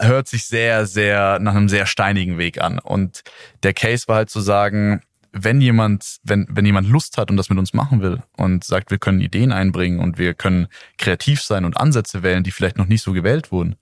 hört 0.00 0.28
sich 0.28 0.46
sehr, 0.46 0.86
sehr 0.86 1.38
nach 1.40 1.54
einem 1.54 1.68
sehr 1.68 1.84
steinigen 1.84 2.38
Weg 2.38 2.60
an. 2.60 2.78
Und 2.78 3.22
der 3.62 3.74
Case 3.74 4.06
war 4.06 4.16
halt 4.16 4.30
zu 4.30 4.40
sagen, 4.40 5.02
wenn 5.34 5.60
jemand, 5.60 6.18
wenn, 6.22 6.46
wenn 6.48 6.64
jemand 6.64 6.88
Lust 6.88 7.18
hat 7.18 7.30
und 7.30 7.36
das 7.36 7.50
mit 7.50 7.58
uns 7.58 7.74
machen 7.74 8.00
will 8.00 8.22
und 8.36 8.62
sagt, 8.62 8.90
wir 8.92 8.98
können 8.98 9.20
Ideen 9.20 9.52
einbringen 9.52 9.98
und 9.98 10.16
wir 10.16 10.32
können 10.32 10.68
kreativ 10.96 11.42
sein 11.42 11.64
und 11.64 11.76
Ansätze 11.76 12.22
wählen, 12.22 12.44
die 12.44 12.52
vielleicht 12.52 12.78
noch 12.78 12.86
nicht 12.86 13.02
so 13.02 13.12
gewählt 13.12 13.50
wurden, 13.50 13.74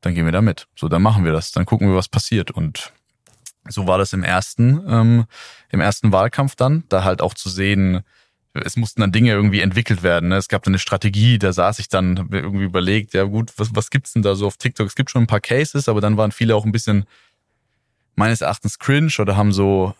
dann 0.00 0.14
gehen 0.14 0.24
wir 0.24 0.32
da 0.32 0.40
mit. 0.40 0.66
So, 0.74 0.88
dann 0.88 1.02
machen 1.02 1.24
wir 1.24 1.32
das. 1.32 1.52
Dann 1.52 1.66
gucken 1.66 1.88
wir, 1.88 1.94
was 1.94 2.08
passiert. 2.08 2.50
Und 2.50 2.92
so 3.68 3.86
war 3.86 3.98
das 3.98 4.14
im 4.14 4.24
ersten, 4.24 4.80
ähm, 4.88 5.26
im 5.68 5.80
ersten 5.80 6.12
Wahlkampf 6.12 6.56
dann, 6.56 6.84
da 6.88 7.04
halt 7.04 7.20
auch 7.20 7.34
zu 7.34 7.50
sehen, 7.50 8.02
es 8.54 8.76
mussten 8.76 9.02
dann 9.02 9.12
Dinge 9.12 9.32
irgendwie 9.32 9.60
entwickelt 9.60 10.02
werden. 10.02 10.30
Ne? 10.30 10.36
Es 10.36 10.48
gab 10.48 10.62
dann 10.62 10.72
eine 10.72 10.78
Strategie, 10.78 11.38
da 11.38 11.52
saß 11.52 11.78
ich 11.78 11.88
dann, 11.88 12.18
hab 12.18 12.30
mir 12.30 12.40
irgendwie 12.40 12.64
überlegt, 12.64 13.12
ja 13.12 13.24
gut, 13.24 13.52
was, 13.58 13.74
was 13.74 13.90
gibt's 13.90 14.14
denn 14.14 14.22
da 14.22 14.34
so 14.34 14.46
auf 14.46 14.56
TikTok? 14.56 14.86
Es 14.86 14.96
gibt 14.96 15.10
schon 15.10 15.24
ein 15.24 15.28
paar 15.28 15.40
Cases, 15.40 15.88
aber 15.88 16.00
dann 16.00 16.16
waren 16.16 16.32
viele 16.32 16.56
auch 16.56 16.64
ein 16.64 16.72
bisschen 16.72 17.04
meines 18.16 18.40
Erachtens 18.40 18.78
cringe 18.78 19.12
oder 19.18 19.36
haben 19.36 19.52
so 19.52 19.94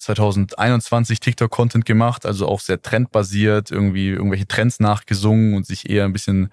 2021 0.00 1.20
TikTok-Content 1.20 1.84
gemacht, 1.84 2.26
also 2.26 2.48
auch 2.48 2.60
sehr 2.60 2.82
trendbasiert, 2.82 3.70
irgendwie 3.70 4.08
irgendwelche 4.08 4.48
Trends 4.48 4.80
nachgesungen 4.80 5.54
und 5.54 5.66
sich 5.66 5.88
eher 5.88 6.04
ein 6.04 6.12
bisschen 6.12 6.50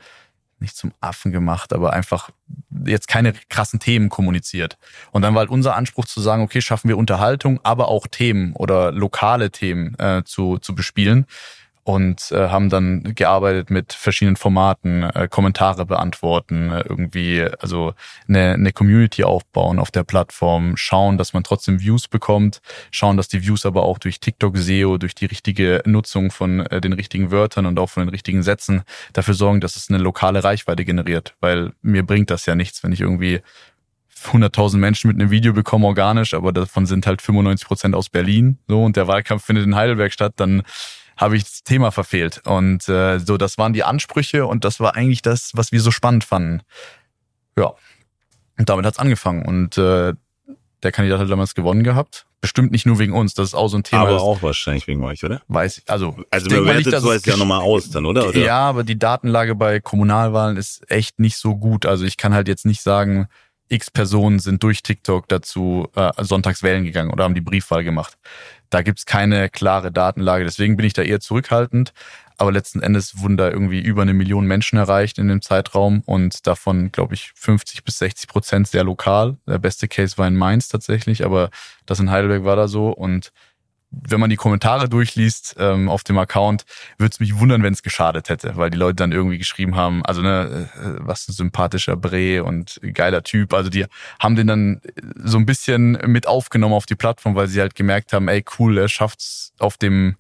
nicht 0.60 0.76
zum 0.76 0.92
Affen 1.02 1.32
gemacht, 1.32 1.72
aber 1.72 1.94
einfach 1.94 2.32
jetzt 2.86 3.08
keine 3.08 3.34
krassen 3.50 3.80
Themen 3.80 4.10
kommuniziert. 4.10 4.78
Und 5.12 5.22
dann 5.22 5.34
war 5.36 5.42
halt 5.42 5.50
unser 5.50 5.76
Anspruch 5.76 6.06
zu 6.06 6.20
sagen, 6.20 6.42
okay, 6.42 6.62
schaffen 6.62 6.88
wir 6.90 6.98
Unterhaltung, 6.98 7.60
aber 7.64 7.90
auch 7.90 8.08
Themen 8.08 8.54
oder 8.54 8.92
lokale 8.92 9.52
Themen 9.52 9.98
äh, 10.00 10.24
zu, 10.26 10.58
zu 10.58 10.74
bespielen 10.74 11.26
und 11.88 12.34
äh, 12.34 12.50
haben 12.50 12.70
dann 12.70 13.16
gearbeitet 13.16 13.70
mit 13.70 13.94
verschiedenen 13.94 14.36
Formaten, 14.36 15.04
äh, 15.04 15.30
Kommentare 15.30 15.86
beantworten, 15.86 16.70
äh, 16.70 16.82
irgendwie 16.82 17.48
also 17.62 17.94
eine, 18.28 18.56
eine 18.56 18.74
Community 18.74 19.24
aufbauen 19.24 19.80
auf 19.80 19.90
der 19.90 20.04
Plattform, 20.04 20.76
schauen, 20.76 21.18
dass 21.18 21.32
man 21.32 21.46
trotzdem 21.46 21.80
Views 21.80 22.10
bekommt, 22.10 22.60
schauen, 22.92 23.16
dass 23.16 23.30
die 23.30 23.42
Views 23.42 23.66
aber 23.66 23.84
auch 23.84 24.00
durch 24.00 24.20
TikTok 24.20 24.58
SEO, 24.58 24.98
durch 24.98 25.16
die 25.16 25.28
richtige 25.28 25.82
Nutzung 25.86 26.30
von 26.30 26.60
äh, 26.66 26.82
den 26.82 26.92
richtigen 26.92 27.32
Wörtern 27.32 27.66
und 27.66 27.80
auch 27.80 27.90
von 27.90 28.04
den 28.04 28.10
richtigen 28.10 28.44
Sätzen 28.44 28.84
dafür 29.14 29.34
sorgen, 29.34 29.62
dass 29.62 29.78
es 29.78 29.90
eine 29.90 30.00
lokale 30.00 30.44
Reichweite 30.44 30.84
generiert, 30.84 31.36
weil 31.40 31.72
mir 31.82 32.06
bringt 32.06 32.32
das 32.32 32.46
ja 32.46 32.56
nichts, 32.56 32.84
wenn 32.84 32.92
ich 32.92 33.00
irgendwie 33.00 33.40
100.000 34.26 34.76
Menschen 34.76 35.08
mit 35.08 35.22
einem 35.22 35.32
Video 35.32 35.54
bekomme 35.54 35.88
organisch, 35.88 36.34
aber 36.34 36.52
davon 36.52 36.86
sind 36.86 37.08
halt 37.08 37.22
95 37.22 37.66
Prozent 37.66 37.96
aus 37.96 38.10
Berlin, 38.10 38.58
so 38.68 38.84
und 38.84 38.98
der 38.98 39.08
Wahlkampf 39.08 39.46
findet 39.46 39.66
in 39.66 39.76
Heidelberg 39.76 40.12
statt, 40.12 40.34
dann 40.36 40.64
habe 41.18 41.36
ich 41.36 41.44
das 41.44 41.64
Thema 41.64 41.92
verfehlt. 41.92 42.42
Und 42.46 42.88
äh, 42.88 43.20
so, 43.20 43.38
das 43.38 43.58
waren 43.58 43.74
die 43.74 43.84
Ansprüche 43.84 44.46
und 44.46 44.64
das 44.64 44.80
war 44.80 44.96
eigentlich 44.96 45.22
das, 45.22 45.52
was 45.54 45.72
wir 45.72 45.82
so 45.82 45.92
spannend 45.92 46.24
fanden. 46.24 46.62
Ja. 47.58 47.74
Und 48.58 48.70
damit 48.70 48.86
hat's 48.86 49.00
angefangen. 49.00 49.46
Und 49.46 49.78
äh, 49.78 50.14
der 50.84 50.92
Kandidat 50.92 51.20
hat 51.20 51.30
damals 51.30 51.56
gewonnen 51.56 51.84
gehabt. 51.84 52.26
Bestimmt 52.40 52.72
nicht 52.72 52.86
nur 52.86 53.00
wegen 53.00 53.14
uns, 53.14 53.34
das 53.34 53.50
ist 53.50 53.54
auch 53.56 53.68
so 53.68 53.78
ein 53.78 53.84
Thema. 53.84 54.04
Aber 54.04 54.22
auch 54.22 54.44
wahrscheinlich 54.44 54.86
wegen 54.88 55.04
euch, 55.04 55.24
oder? 55.24 55.42
Weiß 55.48 55.80
ich. 55.80 55.90
Also, 55.90 56.16
Also 56.30 56.50
mal 56.50 56.66
wertet 56.66 57.02
sowas 57.02 57.18
es 57.18 57.26
ja 57.26 57.36
nochmal 57.36 57.62
aus 57.62 57.90
dann, 57.90 58.06
oder? 58.06 58.28
oder? 58.28 58.38
Ja, 58.38 58.60
aber 58.60 58.84
die 58.84 58.98
Datenlage 58.98 59.56
bei 59.56 59.80
Kommunalwahlen 59.80 60.56
ist 60.56 60.90
echt 60.90 61.20
nicht 61.20 61.38
so 61.38 61.56
gut. 61.56 61.88
Also 61.88 62.06
ich 62.06 62.16
kann 62.16 62.36
halt 62.36 62.48
jetzt 62.48 62.66
nicht 62.66 62.82
sagen, 62.82 63.28
x 63.70 63.90
Personen 63.90 64.40
sind 64.40 64.62
durch 64.64 64.84
TikTok 64.84 65.28
dazu 65.28 65.88
äh, 65.96 66.12
sonntags 66.24 66.64
wählen 66.64 66.84
gegangen 66.84 67.12
oder 67.12 67.24
haben 67.24 67.34
die 67.34 67.42
Briefwahl 67.42 67.84
gemacht. 67.84 68.18
Da 68.70 68.82
gibt's 68.82 69.06
keine 69.06 69.50
klare 69.50 69.92
Datenlage. 69.92 70.44
Deswegen 70.44 70.78
bin 70.78 70.86
ich 70.86 70.94
da 70.94 71.02
eher 71.02 71.20
zurückhaltend. 71.20 71.94
Aber 72.40 72.52
letzten 72.52 72.82
Endes 72.82 73.20
wurden 73.20 73.36
da 73.36 73.50
irgendwie 73.50 73.82
über 73.82 74.04
eine 74.04 74.14
Million 74.14 74.46
Menschen 74.46 74.78
erreicht 74.78 75.18
in 75.18 75.28
dem 75.28 75.42
Zeitraum 75.42 76.04
und 76.06 76.46
davon, 76.46 76.92
glaube 76.92 77.16
ich, 77.16 77.32
50 77.34 77.84
bis 77.84 77.98
60 77.98 78.30
Prozent 78.30 78.68
sehr 78.68 78.84
lokal. 78.84 79.38
Der 79.48 79.58
beste 79.58 79.88
Case 79.88 80.20
war 80.20 80.28
in 80.28 80.36
Mainz 80.36 80.68
tatsächlich, 80.68 81.26
aber 81.26 81.50
das 81.88 82.00
in 82.00 82.12
Heidelberg 82.12 82.44
war 82.44 82.56
da 82.56 82.68
so. 82.68 82.90
Und 82.90 83.32
wenn 83.90 84.20
man 84.20 84.30
die 84.30 84.36
Kommentare 84.36 84.90
durchliest 84.90 85.56
ähm, 85.60 85.90
auf 85.90 86.04
dem 86.04 86.18
Account, 86.18 86.66
würde 86.98 87.12
es 87.14 87.20
mich 87.20 87.40
wundern, 87.40 87.64
wenn 87.64 87.74
es 87.74 87.84
geschadet 87.84 88.30
hätte, 88.30 88.58
weil 88.58 88.70
die 88.70 88.78
Leute 88.78 88.96
dann 88.96 89.12
irgendwie 89.12 89.38
geschrieben 89.38 89.76
haben, 89.76 90.06
also 90.06 90.22
ne, 90.22 90.70
äh, 90.76 90.80
was 91.00 91.28
ein 91.28 91.34
sympathischer 91.34 91.96
Bre 91.96 92.44
und 92.44 92.80
geiler 92.94 93.24
Typ. 93.24 93.54
Also 93.54 93.70
die 93.70 93.86
haben 94.20 94.36
den 94.36 94.48
dann 94.48 94.82
so 95.16 95.38
ein 95.38 95.46
bisschen 95.46 95.94
mit 96.06 96.28
aufgenommen 96.28 96.74
auf 96.74 96.86
die 96.86 96.96
Plattform, 96.96 97.36
weil 97.36 97.48
sie 97.48 97.62
halt 97.62 97.76
gemerkt 97.76 98.14
haben, 98.14 98.28
ey 98.28 98.44
cool, 98.60 98.78
er 98.78 98.90
schafft's 98.90 99.54
auf 99.60 99.78
dem 99.78 100.18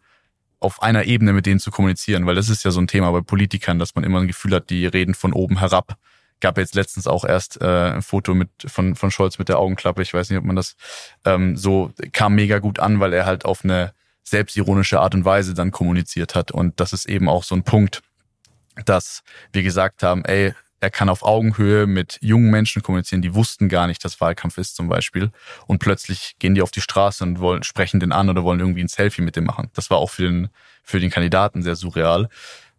auf 0.59 0.81
einer 0.81 1.03
Ebene 1.03 1.33
mit 1.33 1.45
denen 1.45 1.59
zu 1.59 1.69
kommunizieren, 1.69 2.25
weil 2.25 2.33
das 2.33 2.49
ist 2.49 2.63
ja 2.65 2.71
so 2.71 2.81
ein 2.81 2.87
Thema 2.87 3.11
bei 3.11 3.21
Politikern, 3.21 3.77
dass 3.77 3.93
man 3.93 4.03
immer 4.03 4.19
ein 4.19 4.27
Gefühl 4.27 4.55
hat, 4.55 4.71
die 4.71 4.87
reden 4.87 5.13
von 5.13 5.33
oben 5.33 5.59
herab. 5.59 5.97
Gab 6.39 6.57
jetzt 6.57 6.75
letztens 6.75 7.07
auch 7.07 7.25
erst 7.25 7.61
äh, 7.61 7.93
ein 7.93 8.01
Foto 8.01 8.33
mit 8.33 8.49
von 8.65 8.95
von 8.95 9.11
Scholz 9.11 9.39
mit 9.39 9.49
der 9.49 9.57
Augenklappe. 9.57 10.01
Ich 10.01 10.13
weiß 10.13 10.29
nicht, 10.29 10.39
ob 10.39 10.45
man 10.45 10.55
das 10.55 10.75
ähm, 11.25 11.57
so 11.57 11.91
kam 12.11 12.35
mega 12.35 12.59
gut 12.59 12.79
an, 12.79 12.99
weil 12.99 13.13
er 13.13 13.25
halt 13.25 13.45
auf 13.45 13.63
eine 13.63 13.93
selbstironische 14.23 14.99
Art 14.99 15.15
und 15.15 15.25
Weise 15.25 15.53
dann 15.53 15.71
kommuniziert 15.71 16.35
hat. 16.35 16.51
Und 16.51 16.79
das 16.79 16.93
ist 16.93 17.07
eben 17.07 17.29
auch 17.29 17.43
so 17.43 17.55
ein 17.55 17.63
Punkt, 17.63 18.01
dass 18.85 19.23
wir 19.53 19.63
gesagt 19.63 20.03
haben, 20.03 20.25
ey, 20.25 20.53
er 20.79 20.91
kann 20.91 21.09
auf 21.09 21.23
Augenhöhe 21.23 21.87
mit 21.87 22.19
jungen 22.21 22.51
Menschen 22.51 22.83
kommunizieren, 22.83 23.21
die 23.21 23.33
wussten 23.33 23.67
gar 23.67 23.87
nicht, 23.87 24.03
dass 24.05 24.21
Wahlkampf 24.21 24.57
ist 24.57 24.75
zum 24.75 24.87
Beispiel. 24.87 25.31
Und 25.65 25.79
plötzlich 25.79 26.35
gehen 26.37 26.53
die 26.53 26.61
auf 26.61 26.71
die 26.71 26.81
Straße 26.81 27.23
und 27.23 27.39
wollen, 27.39 27.63
sprechen 27.63 27.99
den 27.99 28.11
an 28.11 28.29
oder 28.29 28.43
wollen 28.43 28.59
irgendwie 28.59 28.83
ein 28.83 28.87
Selfie 28.87 29.23
mit 29.23 29.35
dem 29.35 29.45
machen. 29.45 29.69
Das 29.73 29.89
war 29.89 29.97
auch 29.97 30.11
für 30.11 30.23
den, 30.23 30.49
für 30.83 30.99
den 30.99 31.09
Kandidaten 31.09 31.63
sehr 31.63 31.75
surreal. 31.75 32.29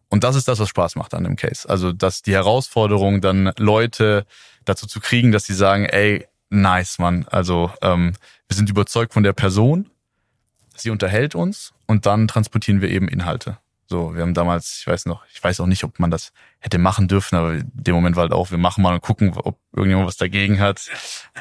Und 0.08 0.24
das 0.24 0.36
ist 0.36 0.48
das, 0.48 0.58
was 0.58 0.68
Spaß 0.68 0.96
macht 0.96 1.14
an 1.14 1.24
dem 1.24 1.36
Case. 1.36 1.68
Also, 1.68 1.92
dass 1.92 2.22
die 2.22 2.32
Herausforderung, 2.32 3.20
dann 3.20 3.52
Leute 3.58 4.26
dazu 4.64 4.86
zu 4.86 5.00
kriegen, 5.00 5.32
dass 5.32 5.44
sie 5.44 5.54
sagen, 5.54 5.84
ey, 5.84 6.26
nice, 6.50 6.98
Mann. 6.98 7.26
Also, 7.30 7.70
ähm, 7.82 8.14
wir 8.48 8.56
sind 8.56 8.70
überzeugt 8.70 9.12
von 9.12 9.22
der 9.22 9.34
Person, 9.34 9.90
sie 10.74 10.90
unterhält 10.90 11.34
uns 11.34 11.74
und 11.86 12.06
dann 12.06 12.28
transportieren 12.28 12.80
wir 12.80 12.90
eben 12.90 13.08
Inhalte. 13.08 13.58
So, 13.90 14.14
wir 14.14 14.20
haben 14.20 14.34
damals, 14.34 14.80
ich 14.80 14.86
weiß 14.86 15.06
noch, 15.06 15.24
ich 15.32 15.42
weiß 15.42 15.60
auch 15.60 15.66
nicht, 15.66 15.82
ob 15.82 15.98
man 15.98 16.10
das 16.10 16.32
hätte 16.58 16.76
machen 16.76 17.08
dürfen, 17.08 17.36
aber 17.36 17.54
in 17.54 17.70
dem 17.72 17.94
Moment 17.94 18.16
war 18.16 18.24
halt 18.24 18.32
auch, 18.32 18.50
wir 18.50 18.58
machen 18.58 18.82
mal 18.82 18.92
und 18.92 19.00
gucken, 19.00 19.32
ob 19.34 19.58
irgendjemand 19.74 20.06
was 20.06 20.18
dagegen 20.18 20.60
hat. 20.60 20.90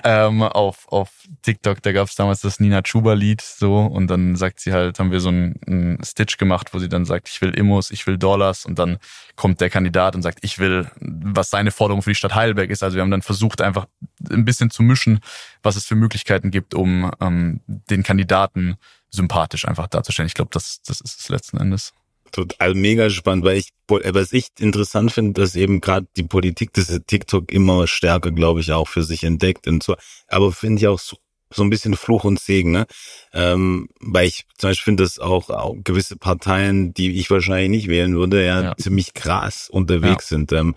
Ähm, 0.05 0.41
auf, 0.41 0.87
auf 0.87 1.09
TikTok, 1.41 1.81
da 1.81 1.91
gab 1.91 2.07
es 2.07 2.15
damals 2.15 2.39
das 2.39 2.61
Nina 2.61 2.83
Chuba-Lied 2.83 3.41
so 3.41 3.79
und 3.79 4.07
dann 4.07 4.37
sagt 4.37 4.61
sie 4.61 4.71
halt, 4.71 4.97
haben 4.97 5.11
wir 5.11 5.19
so 5.19 5.27
einen, 5.27 5.59
einen 5.67 6.03
Stitch 6.05 6.37
gemacht, 6.37 6.73
wo 6.73 6.79
sie 6.79 6.87
dann 6.87 7.03
sagt, 7.03 7.27
ich 7.27 7.41
will 7.41 7.49
Immos, 7.49 7.91
ich 7.91 8.07
will 8.07 8.17
Dollars 8.17 8.65
und 8.65 8.79
dann 8.79 8.97
kommt 9.35 9.59
der 9.59 9.69
Kandidat 9.69 10.15
und 10.15 10.21
sagt, 10.21 10.39
ich 10.43 10.57
will, 10.57 10.89
was 11.01 11.49
seine 11.49 11.71
Forderung 11.71 12.01
für 12.01 12.11
die 12.11 12.15
Stadt 12.15 12.33
Heidelberg 12.33 12.69
ist. 12.69 12.81
Also 12.81 12.95
wir 12.95 13.01
haben 13.01 13.11
dann 13.11 13.23
versucht, 13.23 13.59
einfach 13.61 13.87
ein 14.29 14.45
bisschen 14.45 14.69
zu 14.69 14.83
mischen, 14.83 15.19
was 15.63 15.75
es 15.75 15.85
für 15.85 15.95
Möglichkeiten 15.95 16.49
gibt, 16.49 16.73
um 16.73 17.11
ähm, 17.19 17.59
den 17.67 18.03
Kandidaten 18.03 18.77
sympathisch 19.09 19.67
einfach 19.67 19.87
darzustellen. 19.87 20.27
Ich 20.27 20.33
glaube, 20.33 20.51
das, 20.53 20.81
das 20.83 21.01
ist 21.01 21.19
es 21.19 21.27
letzten 21.27 21.57
Endes. 21.57 21.91
Total 22.31 22.73
mega 22.73 23.09
spannend, 23.09 23.45
weil 23.45 23.57
ich, 23.57 23.69
was 23.87 24.33
ich 24.33 24.47
interessant 24.59 25.11
finde, 25.11 25.39
dass 25.41 25.55
eben 25.55 25.81
gerade 25.81 26.07
die 26.17 26.23
Politik 26.23 26.73
des 26.73 26.87
TikTok 27.07 27.51
immer 27.51 27.87
stärker, 27.87 28.31
glaube 28.31 28.59
ich, 28.61 28.71
auch 28.71 28.87
für 28.87 29.03
sich 29.03 29.23
entdeckt 29.23 29.67
und 29.67 29.83
so. 29.83 29.95
Aber 30.27 30.51
finde 30.51 30.79
ich 30.81 30.87
auch 30.87 30.99
so, 30.99 31.17
so 31.49 31.63
ein 31.63 31.69
bisschen 31.69 31.95
Fluch 31.95 32.25
und 32.25 32.39
Segen, 32.39 32.71
ne? 32.71 32.85
Ähm, 33.33 33.87
weil 34.01 34.27
ich 34.27 34.45
zum 34.57 34.69
Beispiel 34.69 34.83
finde, 34.83 35.03
dass 35.03 35.19
auch, 35.19 35.49
auch 35.49 35.75
gewisse 35.83 36.17
Parteien, 36.17 36.93
die 36.93 37.19
ich 37.19 37.29
wahrscheinlich 37.31 37.69
nicht 37.69 37.87
wählen 37.87 38.15
würde, 38.15 38.45
ja, 38.45 38.61
Ja. 38.61 38.77
ziemlich 38.77 39.13
krass 39.13 39.69
unterwegs 39.69 40.27
sind. 40.27 40.51
Ähm, 40.51 40.75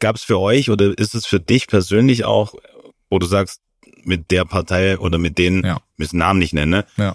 Gab 0.00 0.16
es 0.16 0.24
für 0.24 0.40
euch 0.40 0.70
oder 0.70 0.96
ist 0.98 1.14
es 1.14 1.24
für 1.26 1.38
dich 1.38 1.68
persönlich 1.68 2.24
auch, 2.24 2.54
wo 3.10 3.18
du 3.20 3.26
sagst, 3.26 3.60
mit 4.02 4.30
der 4.32 4.44
Partei 4.44 4.98
oder 4.98 5.18
mit 5.18 5.38
denen, 5.38 5.64
Ja. 5.64 5.80
müssen 5.96 6.18
Namen 6.18 6.40
nicht 6.40 6.52
nennen, 6.52 6.70
ne? 6.72 6.84
Ja. 6.96 7.14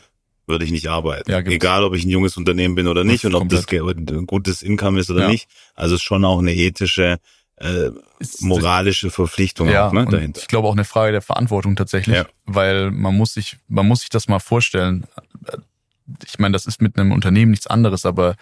Würde 0.53 0.63
ich 0.65 0.71
nicht 0.71 0.87
arbeiten. 0.87 1.29
Ja. 1.29 1.39
Egal, 1.39 1.83
ob 1.83 1.95
ich 1.95 2.05
ein 2.05 2.09
junges 2.09 2.37
Unternehmen 2.37 2.75
bin 2.75 2.87
oder 2.87 3.03
nicht 3.03 3.25
und 3.25 3.35
ob 3.35 3.49
das 3.49 3.65
ein 3.67 4.25
gutes 4.27 4.61
Income 4.61 4.99
ist 4.99 5.09
oder 5.09 5.23
Ja. 5.23 5.27
nicht. 5.27 5.49
Also 5.75 5.95
es 5.95 6.01
ist 6.01 6.05
schon 6.05 6.23
auch 6.23 6.39
eine 6.39 6.53
ethische, 6.53 7.17
äh, 7.57 7.89
moralische 8.39 9.09
Verpflichtung 9.09 9.67
ja, 9.69 9.87
auch, 9.87 9.91
ne, 9.91 10.05
dahinter. 10.09 10.39
Ich 10.39 10.47
glaube 10.47 10.67
auch 10.67 10.73
eine 10.73 10.85
Frage 10.85 11.11
der 11.11 11.21
Verantwortung 11.21 11.75
tatsächlich, 11.75 12.15
Ja. 12.15 12.25
weil 12.45 12.91
man 12.91 13.15
muss 13.17 13.33
sich, 13.33 13.57
man 13.67 13.87
muss 13.87 14.01
sich 14.01 14.09
das 14.09 14.27
mal 14.27 14.39
vorstellen. 14.39 15.05
Ich 16.25 16.39
meine, 16.39 16.53
das 16.53 16.65
ist 16.65 16.81
mit 16.81 16.97
einem 16.97 17.11
Unternehmen 17.11 17.51
nichts 17.51 17.67
anderes, 17.67 18.05
aber 18.05 18.35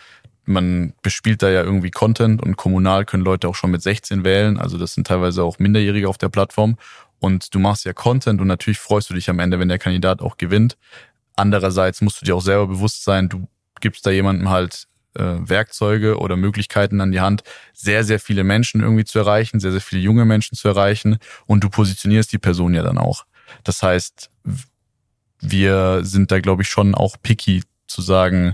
man 0.45 0.93
bespielt 1.03 1.43
da 1.43 1.49
ja 1.49 1.63
irgendwie 1.63 1.91
Content 1.91 2.41
und 2.41 2.57
kommunal 2.57 3.05
können 3.05 3.23
Leute 3.23 3.47
auch 3.47 3.55
schon 3.55 3.71
mit 3.71 3.81
16 3.81 4.23
wählen. 4.23 4.57
Also 4.59 4.77
das 4.77 4.93
sind 4.95 5.07
teilweise 5.07 5.43
auch 5.43 5.59
Minderjährige 5.59 6.09
auf 6.09 6.17
der 6.17 6.29
Plattform. 6.29 6.77
Und 7.19 7.53
du 7.53 7.59
machst 7.59 7.85
ja 7.85 7.93
Content 7.93 8.41
und 8.41 8.47
natürlich 8.47 8.79
freust 8.79 9.11
du 9.11 9.13
dich 9.13 9.29
am 9.29 9.37
Ende, 9.37 9.59
wenn 9.59 9.69
der 9.69 9.77
Kandidat 9.77 10.21
auch 10.23 10.37
gewinnt. 10.37 10.77
Andererseits 11.41 12.01
musst 12.01 12.21
du 12.21 12.25
dir 12.25 12.35
auch 12.35 12.41
selber 12.41 12.67
bewusst 12.67 13.03
sein, 13.03 13.27
du 13.27 13.47
gibst 13.79 14.05
da 14.05 14.11
jemandem 14.11 14.49
halt 14.49 14.87
äh, 15.15 15.23
Werkzeuge 15.39 16.19
oder 16.19 16.37
Möglichkeiten 16.37 17.01
an 17.01 17.11
die 17.11 17.19
Hand, 17.19 17.41
sehr, 17.73 18.03
sehr 18.03 18.19
viele 18.19 18.43
Menschen 18.43 18.81
irgendwie 18.81 19.05
zu 19.05 19.17
erreichen, 19.17 19.59
sehr, 19.59 19.71
sehr 19.71 19.81
viele 19.81 20.03
junge 20.03 20.23
Menschen 20.23 20.55
zu 20.55 20.67
erreichen 20.67 21.17
und 21.47 21.63
du 21.63 21.69
positionierst 21.69 22.31
die 22.31 22.37
Person 22.37 22.75
ja 22.75 22.83
dann 22.83 22.99
auch. 22.99 23.25
Das 23.63 23.81
heißt, 23.81 24.29
wir 25.39 26.01
sind 26.03 26.29
da, 26.31 26.39
glaube 26.41 26.61
ich, 26.61 26.69
schon 26.69 26.93
auch 26.93 27.17
picky 27.23 27.63
zu 27.87 28.03
sagen, 28.03 28.53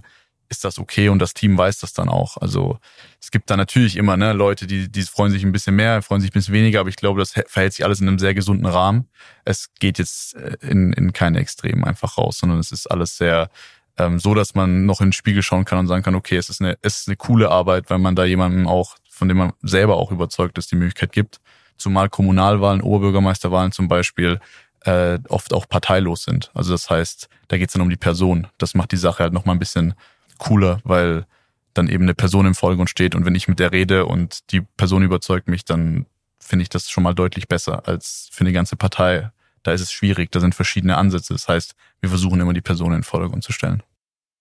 ist 0.49 0.63
das 0.63 0.79
okay 0.79 1.09
und 1.09 1.19
das 1.19 1.33
Team 1.33 1.57
weiß 1.57 1.79
das 1.79 1.93
dann 1.93 2.09
auch. 2.09 2.37
Also 2.37 2.79
es 3.21 3.31
gibt 3.31 3.49
da 3.49 3.57
natürlich 3.57 3.97
immer 3.97 4.17
ne, 4.17 4.33
Leute, 4.33 4.67
die, 4.67 4.89
die 4.89 5.01
freuen 5.03 5.31
sich 5.31 5.43
ein 5.43 5.51
bisschen 5.51 5.75
mehr, 5.75 6.01
freuen 6.01 6.21
sich 6.21 6.31
ein 6.31 6.33
bisschen 6.33 6.53
weniger, 6.53 6.79
aber 6.79 6.89
ich 6.89 6.95
glaube, 6.95 7.19
das 7.19 7.31
verhält 7.31 7.73
sich 7.73 7.83
alles 7.83 7.99
in 7.99 8.07
einem 8.07 8.19
sehr 8.19 8.33
gesunden 8.33 8.65
Rahmen. 8.65 9.09
Es 9.45 9.73
geht 9.79 9.99
jetzt 9.99 10.35
äh, 10.35 10.57
in, 10.61 10.93
in 10.93 11.13
keine 11.13 11.39
Extremen 11.39 11.83
einfach 11.83 12.17
raus, 12.17 12.37
sondern 12.37 12.59
es 12.59 12.71
ist 12.71 12.87
alles 12.87 13.17
sehr 13.17 13.49
ähm, 13.97 14.19
so, 14.19 14.33
dass 14.33 14.55
man 14.55 14.85
noch 14.85 15.01
in 15.01 15.07
den 15.07 15.13
Spiegel 15.13 15.41
schauen 15.41 15.65
kann 15.65 15.79
und 15.79 15.87
sagen 15.87 16.03
kann, 16.03 16.15
okay, 16.15 16.37
es 16.37 16.49
ist 16.49 16.61
eine, 16.61 16.77
es 16.81 16.99
ist 16.99 17.07
eine 17.07 17.17
coole 17.17 17.49
Arbeit, 17.49 17.89
weil 17.89 17.99
man 17.99 18.15
da 18.15 18.25
jemandem 18.25 18.67
auch, 18.67 18.95
von 19.09 19.27
dem 19.27 19.37
man 19.37 19.53
selber 19.61 19.97
auch 19.97 20.11
überzeugt 20.11 20.57
ist, 20.57 20.71
die 20.71 20.75
Möglichkeit 20.75 21.11
gibt. 21.11 21.39
Zumal 21.77 22.09
Kommunalwahlen, 22.09 22.81
Oberbürgermeisterwahlen 22.81 23.71
zum 23.71 23.87
Beispiel 23.87 24.39
äh, 24.81 25.19
oft 25.29 25.53
auch 25.53 25.67
parteilos 25.67 26.23
sind. 26.23 26.51
Also 26.53 26.71
das 26.71 26.89
heißt, 26.89 27.27
da 27.47 27.57
geht 27.57 27.69
es 27.69 27.73
dann 27.73 27.81
um 27.81 27.89
die 27.89 27.97
Person. 27.97 28.47
Das 28.57 28.73
macht 28.73 28.91
die 28.91 28.97
Sache 28.97 29.23
halt 29.23 29.33
nochmal 29.33 29.55
ein 29.55 29.59
bisschen 29.59 29.93
cooler, 30.37 30.79
weil 30.83 31.25
dann 31.73 31.87
eben 31.89 32.03
eine 32.03 32.15
Person 32.15 32.45
im 32.45 32.55
Vordergrund 32.55 32.89
steht 32.89 33.13
und 33.15 33.25
wenn 33.25 33.35
ich 33.35 33.47
mit 33.47 33.59
der 33.59 33.71
rede 33.71 34.05
und 34.05 34.51
die 34.51 34.61
Person 34.61 35.03
überzeugt 35.03 35.47
mich, 35.47 35.63
dann 35.65 36.05
finde 36.39 36.63
ich 36.63 36.69
das 36.69 36.89
schon 36.89 37.03
mal 37.03 37.13
deutlich 37.13 37.47
besser 37.47 37.87
als 37.87 38.29
für 38.31 38.41
eine 38.41 38.53
ganze 38.53 38.75
Partei. 38.75 39.31
Da 39.63 39.73
ist 39.73 39.81
es 39.81 39.91
schwierig, 39.91 40.31
da 40.31 40.39
sind 40.39 40.55
verschiedene 40.55 40.97
Ansätze. 40.97 41.33
Das 41.33 41.47
heißt, 41.47 41.75
wir 41.99 42.09
versuchen 42.09 42.39
immer 42.39 42.53
die 42.53 42.61
Person 42.61 42.87
in 42.93 42.99
den 42.99 43.03
Vordergrund 43.03 43.43
zu 43.43 43.51
stellen. 43.51 43.83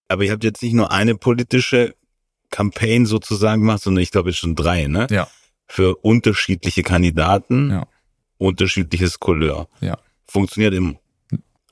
Aber 0.09 0.23
ihr 0.23 0.31
habt 0.33 0.45
jetzt 0.45 0.63
nicht 0.63 0.75
nur 0.75 0.93
eine 0.93 1.17
politische 1.17 1.95
Campaign 2.51 3.07
sozusagen 3.07 3.63
gemacht, 3.63 3.83
sondern 3.83 4.03
ich 4.03 4.13
glaube 4.13 4.31
jetzt 4.31 4.39
schon 4.39 4.55
drei, 4.55 4.87
ne? 4.87 5.09
Ja. 5.11 5.27
Für 5.67 5.97
unterschiedliche 5.97 6.85
Kandidaten, 6.85 7.71
Ja. 7.71 7.87
unterschiedliches 8.39 9.19
Couleur. 9.19 9.69
Ja. 9.81 9.99
Funktioniert 10.29 10.75
im 10.75 10.99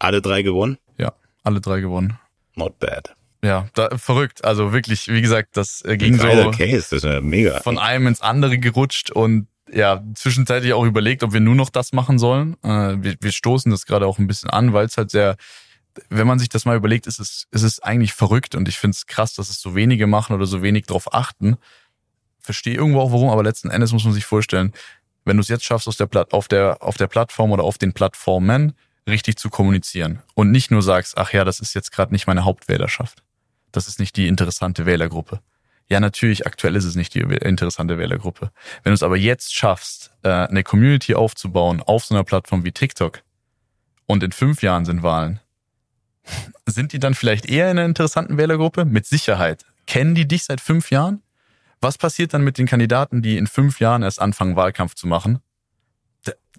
alle 0.01 0.21
drei 0.21 0.43
gewonnen? 0.43 0.79
Ja, 0.99 1.13
alle 1.45 1.61
drei 1.61 1.81
gewonnen. 1.81 2.19
Not 2.57 2.79
bad. 2.81 3.15
Ja, 3.45 3.69
da, 3.75 3.91
verrückt. 3.99 4.43
Also 4.43 4.73
wirklich, 4.73 5.09
wie 5.09 5.21
gesagt, 5.21 5.57
das 5.59 5.85
äh, 5.85 5.99
ging 5.99 6.19
so 6.19 6.27
Case, 6.51 6.77
das 6.77 6.93
ist 6.93 7.05
ja 7.05 7.21
mega. 7.21 7.61
von 7.61 7.79
einem 7.79 8.07
ins 8.07 8.23
andere 8.23 8.57
gerutscht 8.59 9.11
und 9.11 9.49
ja, 9.71 10.03
zwischenzeitlich 10.15 10.73
auch 10.73 10.85
überlegt, 10.85 11.23
ob 11.23 11.33
wir 11.35 11.41
nur 11.41 11.55
noch 11.55 11.69
das 11.69 11.93
machen 11.93 12.19
sollen. 12.19 12.57
Äh, 12.63 12.97
wir, 13.03 13.17
wir 13.21 13.33
stoßen 13.33 13.71
das 13.71 13.85
gerade 13.85 14.07
auch 14.07 14.19
ein 14.19 14.27
bisschen 14.27 14.49
an, 14.49 14.73
weil 14.73 14.87
es 14.87 14.97
halt 14.97 15.11
sehr, 15.11 15.37
wenn 16.09 16.27
man 16.27 16.39
sich 16.39 16.49
das 16.49 16.65
mal 16.65 16.77
überlegt, 16.77 17.07
ist 17.07 17.19
es, 17.19 17.47
ist 17.51 17.63
es 17.63 17.81
eigentlich 17.81 18.15
verrückt 18.15 18.55
und 18.55 18.67
ich 18.67 18.79
finde 18.79 18.95
es 18.95 19.07
krass, 19.07 19.35
dass 19.35 19.51
es 19.51 19.61
so 19.61 19.75
wenige 19.75 20.07
machen 20.07 20.35
oder 20.35 20.47
so 20.47 20.63
wenig 20.63 20.87
drauf 20.87 21.13
achten. 21.13 21.57
Verstehe 22.41 22.75
irgendwo 22.75 23.01
auch 23.01 23.13
warum, 23.13 23.29
aber 23.29 23.43
letzten 23.43 23.69
Endes 23.69 23.93
muss 23.93 24.05
man 24.05 24.15
sich 24.15 24.25
vorstellen, 24.25 24.73
wenn 25.27 25.37
du 25.37 25.43
es 25.43 25.49
jetzt 25.49 25.65
schaffst, 25.65 25.89
aus 25.89 25.97
der 25.99 26.07
Platt, 26.07 26.33
auf 26.33 26.49
der, 26.49 26.83
auf 26.83 26.97
der 26.97 27.09
Plattform 27.09 27.53
oder 27.53 27.65
auf 27.65 27.77
den 27.77 27.93
Plattformen 27.93 28.73
richtig 29.07 29.37
zu 29.37 29.51
kommunizieren 29.51 30.23
und 30.35 30.51
nicht 30.51 30.71
nur 30.71 30.83
sagst, 30.83 31.19
ach 31.19 31.33
ja, 31.33 31.45
das 31.45 31.61
ist 31.61 31.75
jetzt 31.75 31.93
gerade 31.93 32.13
nicht 32.13 32.27
meine 32.27 32.45
Hauptwählerschaft. 32.45 33.24
Das 33.75 33.89
ist 33.89 33.99
nicht 33.99 34.17
die 34.17 34.29
interessante 34.29 34.87
Wählergruppe. 34.87 35.41
Ja, 35.89 35.99
natürlich, 35.99 36.47
aktuell 36.47 36.77
ist 36.77 36.85
es 36.85 36.95
nicht 36.95 37.13
die 37.13 37.21
interessante 37.21 37.99
Wählergruppe. 37.99 38.53
Wenn 38.85 38.91
du 38.91 38.95
es 38.95 39.03
aber 39.03 39.17
jetzt 39.17 39.53
schaffst, 39.53 40.13
äh, 40.23 40.29
eine 40.29 40.63
Community 40.63 41.17
aufzubauen 41.17 41.83
auf 41.83 42.05
so 42.05 42.15
einer 42.15 42.23
Plattform 42.23 42.65
wie 42.65 42.71
TikTok 42.71 43.23
und 44.07 44.23
in 44.23 44.31
fünf 44.31 44.63
Jahren 44.63 44.85
sind 44.85 45.03
Wahlen, 45.03 45.41
sind 46.67 46.93
die 46.93 47.01
dann 47.01 47.15
vielleicht 47.15 47.47
eher 47.47 47.69
in 47.69 47.79
einer 47.79 47.87
interessanten 47.87 48.39
Wählergruppe? 48.39 48.85
Mit 48.85 49.07
Sicherheit. 49.07 49.65
Kennen 49.87 50.15
die 50.15 50.29
dich 50.29 50.45
seit 50.45 50.61
fünf 50.61 50.91
Jahren? 50.91 51.23
Was 51.81 51.99
passiert 51.99 52.33
dann 52.33 52.45
mit 52.45 52.59
den 52.59 52.67
Kandidaten, 52.67 53.23
die 53.23 53.37
in 53.37 53.49
fünf 53.49 53.81
Jahren 53.81 54.05
erst 54.05 54.21
anfangen, 54.23 54.55
Wahlkampf 54.55 54.95
zu 54.95 55.09
machen? 55.09 55.41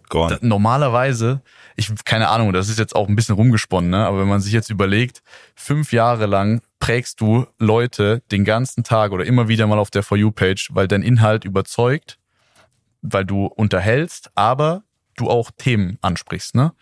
Gone. 0.09 0.37
Normalerweise, 0.41 1.41
ich 1.75 1.91
keine 2.05 2.29
Ahnung, 2.29 2.53
das 2.53 2.69
ist 2.69 2.79
jetzt 2.79 2.95
auch 2.95 3.07
ein 3.07 3.15
bisschen 3.15 3.35
rumgesponnen, 3.35 3.89
ne? 3.89 4.05
aber 4.05 4.19
wenn 4.19 4.27
man 4.27 4.41
sich 4.41 4.53
jetzt 4.53 4.69
überlegt, 4.69 5.21
fünf 5.55 5.91
Jahre 5.91 6.25
lang 6.25 6.61
prägst 6.79 7.21
du 7.21 7.47
Leute 7.57 8.21
den 8.31 8.45
ganzen 8.45 8.83
Tag 8.83 9.11
oder 9.11 9.25
immer 9.25 9.47
wieder 9.47 9.67
mal 9.67 9.79
auf 9.79 9.91
der 9.91 10.03
For 10.03 10.17
You-Page, 10.17 10.69
weil 10.73 10.87
dein 10.87 11.01
Inhalt 11.01 11.45
überzeugt, 11.45 12.19
weil 13.01 13.25
du 13.25 13.45
unterhältst, 13.45 14.31
aber 14.35 14.83
du 15.15 15.29
auch 15.29 15.51
Themen 15.57 15.97
ansprichst, 16.01 16.55
ne? 16.55 16.73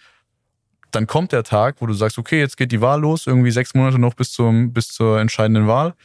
Dann 0.91 1.07
kommt 1.07 1.31
der 1.31 1.43
Tag, 1.43 1.77
wo 1.79 1.87
du 1.87 1.93
sagst, 1.93 2.19
okay, 2.19 2.39
jetzt 2.39 2.55
geht 2.55 2.71
die 2.71 2.81
Wahl 2.81 3.01
los, 3.01 3.25
irgendwie 3.25 3.49
sechs 3.49 3.73
Monate 3.73 3.97
noch 3.97 4.13
bis 4.13 4.31
zum 4.31 4.73
bis 4.73 4.89
zur 4.89 5.19
entscheidenden 5.19 5.67
Wahl. 5.67 5.95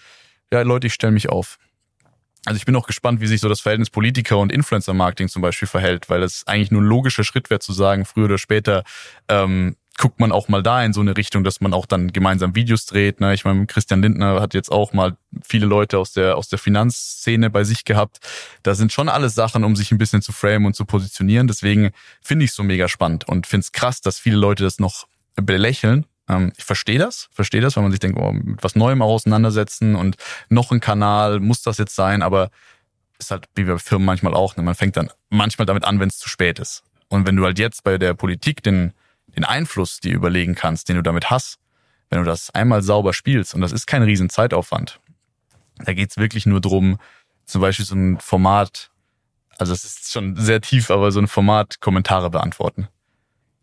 Ja, 0.50 0.62
Leute, 0.62 0.86
ich 0.86 0.94
stelle 0.94 1.12
mich 1.12 1.28
auf. 1.28 1.58
Also 2.48 2.56
ich 2.56 2.64
bin 2.64 2.74
auch 2.76 2.86
gespannt, 2.86 3.20
wie 3.20 3.26
sich 3.26 3.42
so 3.42 3.48
das 3.50 3.60
Verhältnis 3.60 3.90
Politiker 3.90 4.38
und 4.38 4.50
Influencer-Marketing 4.50 5.28
zum 5.28 5.42
Beispiel 5.42 5.68
verhält, 5.68 6.08
weil 6.08 6.22
es 6.22 6.46
eigentlich 6.46 6.70
nur 6.70 6.80
ein 6.80 6.86
logischer 6.86 7.22
Schritt 7.22 7.50
wäre 7.50 7.60
zu 7.60 7.74
sagen, 7.74 8.06
früher 8.06 8.24
oder 8.24 8.38
später 8.38 8.84
ähm, 9.28 9.76
guckt 9.98 10.18
man 10.18 10.32
auch 10.32 10.48
mal 10.48 10.62
da 10.62 10.82
in 10.82 10.94
so 10.94 11.02
eine 11.02 11.14
Richtung, 11.14 11.44
dass 11.44 11.60
man 11.60 11.74
auch 11.74 11.84
dann 11.84 12.10
gemeinsam 12.10 12.54
Videos 12.54 12.86
dreht. 12.86 13.20
Ne? 13.20 13.34
Ich 13.34 13.44
meine, 13.44 13.66
Christian 13.66 14.00
Lindner 14.00 14.40
hat 14.40 14.54
jetzt 14.54 14.72
auch 14.72 14.94
mal 14.94 15.18
viele 15.46 15.66
Leute 15.66 15.98
aus 15.98 16.14
der 16.14 16.38
aus 16.38 16.48
der 16.48 16.58
Finanzszene 16.58 17.50
bei 17.50 17.64
sich 17.64 17.84
gehabt. 17.84 18.20
Da 18.62 18.74
sind 18.74 18.92
schon 18.92 19.10
alles 19.10 19.34
Sachen, 19.34 19.62
um 19.62 19.76
sich 19.76 19.92
ein 19.92 19.98
bisschen 19.98 20.22
zu 20.22 20.32
framen 20.32 20.64
und 20.64 20.74
zu 20.74 20.86
positionieren. 20.86 21.48
Deswegen 21.48 21.90
finde 22.22 22.46
ich 22.46 22.52
es 22.52 22.56
so 22.56 22.62
mega 22.62 22.88
spannend 22.88 23.28
und 23.28 23.46
finde 23.46 23.64
es 23.64 23.72
krass, 23.72 24.00
dass 24.00 24.18
viele 24.18 24.36
Leute 24.36 24.62
das 24.62 24.78
noch 24.78 25.06
belächeln. 25.36 26.06
Ähm, 26.28 26.52
ich 26.56 26.64
verstehe 26.64 26.98
das, 26.98 27.28
verstehe 27.32 27.60
das, 27.60 27.76
weil 27.76 27.82
man 27.82 27.92
sich 27.92 28.00
denkt, 28.00 28.18
oh, 28.20 28.32
mit 28.32 28.62
was 28.62 28.76
Neuem 28.76 29.02
auseinandersetzen 29.02 29.94
und 29.94 30.16
noch 30.48 30.70
ein 30.70 30.80
Kanal, 30.80 31.40
muss 31.40 31.62
das 31.62 31.78
jetzt 31.78 31.94
sein, 31.94 32.22
aber 32.22 32.50
ist 33.18 33.30
halt 33.30 33.46
wie 33.54 33.64
bei 33.64 33.78
Firmen 33.78 34.06
manchmal 34.06 34.34
auch. 34.34 34.56
Ne? 34.56 34.62
Man 34.62 34.74
fängt 34.74 34.96
dann 34.96 35.10
manchmal 35.28 35.66
damit 35.66 35.84
an, 35.84 36.00
wenn 36.00 36.08
es 36.08 36.18
zu 36.18 36.28
spät 36.28 36.58
ist. 36.58 36.84
Und 37.08 37.26
wenn 37.26 37.36
du 37.36 37.44
halt 37.44 37.58
jetzt 37.58 37.82
bei 37.84 37.98
der 37.98 38.14
Politik 38.14 38.62
den, 38.62 38.92
den 39.34 39.44
Einfluss 39.44 40.00
dir 40.00 40.14
überlegen 40.14 40.54
kannst, 40.54 40.88
den 40.88 40.96
du 40.96 41.02
damit 41.02 41.30
hast, 41.30 41.58
wenn 42.10 42.20
du 42.20 42.24
das 42.24 42.50
einmal 42.50 42.82
sauber 42.82 43.12
spielst, 43.12 43.54
und 43.54 43.60
das 43.60 43.72
ist 43.72 43.86
kein 43.86 44.02
riesen 44.02 44.30
Zeitaufwand, 44.30 45.00
da 45.84 45.92
geht's 45.92 46.16
wirklich 46.16 46.46
nur 46.46 46.60
drum, 46.60 46.98
zum 47.44 47.60
Beispiel 47.60 47.84
so 47.84 47.94
ein 47.94 48.18
Format, 48.20 48.90
also 49.58 49.72
es 49.72 49.84
ist 49.84 50.12
schon 50.12 50.36
sehr 50.36 50.60
tief, 50.60 50.90
aber 50.90 51.10
so 51.12 51.20
ein 51.20 51.28
Format 51.28 51.80
Kommentare 51.80 52.30
beantworten. 52.30 52.88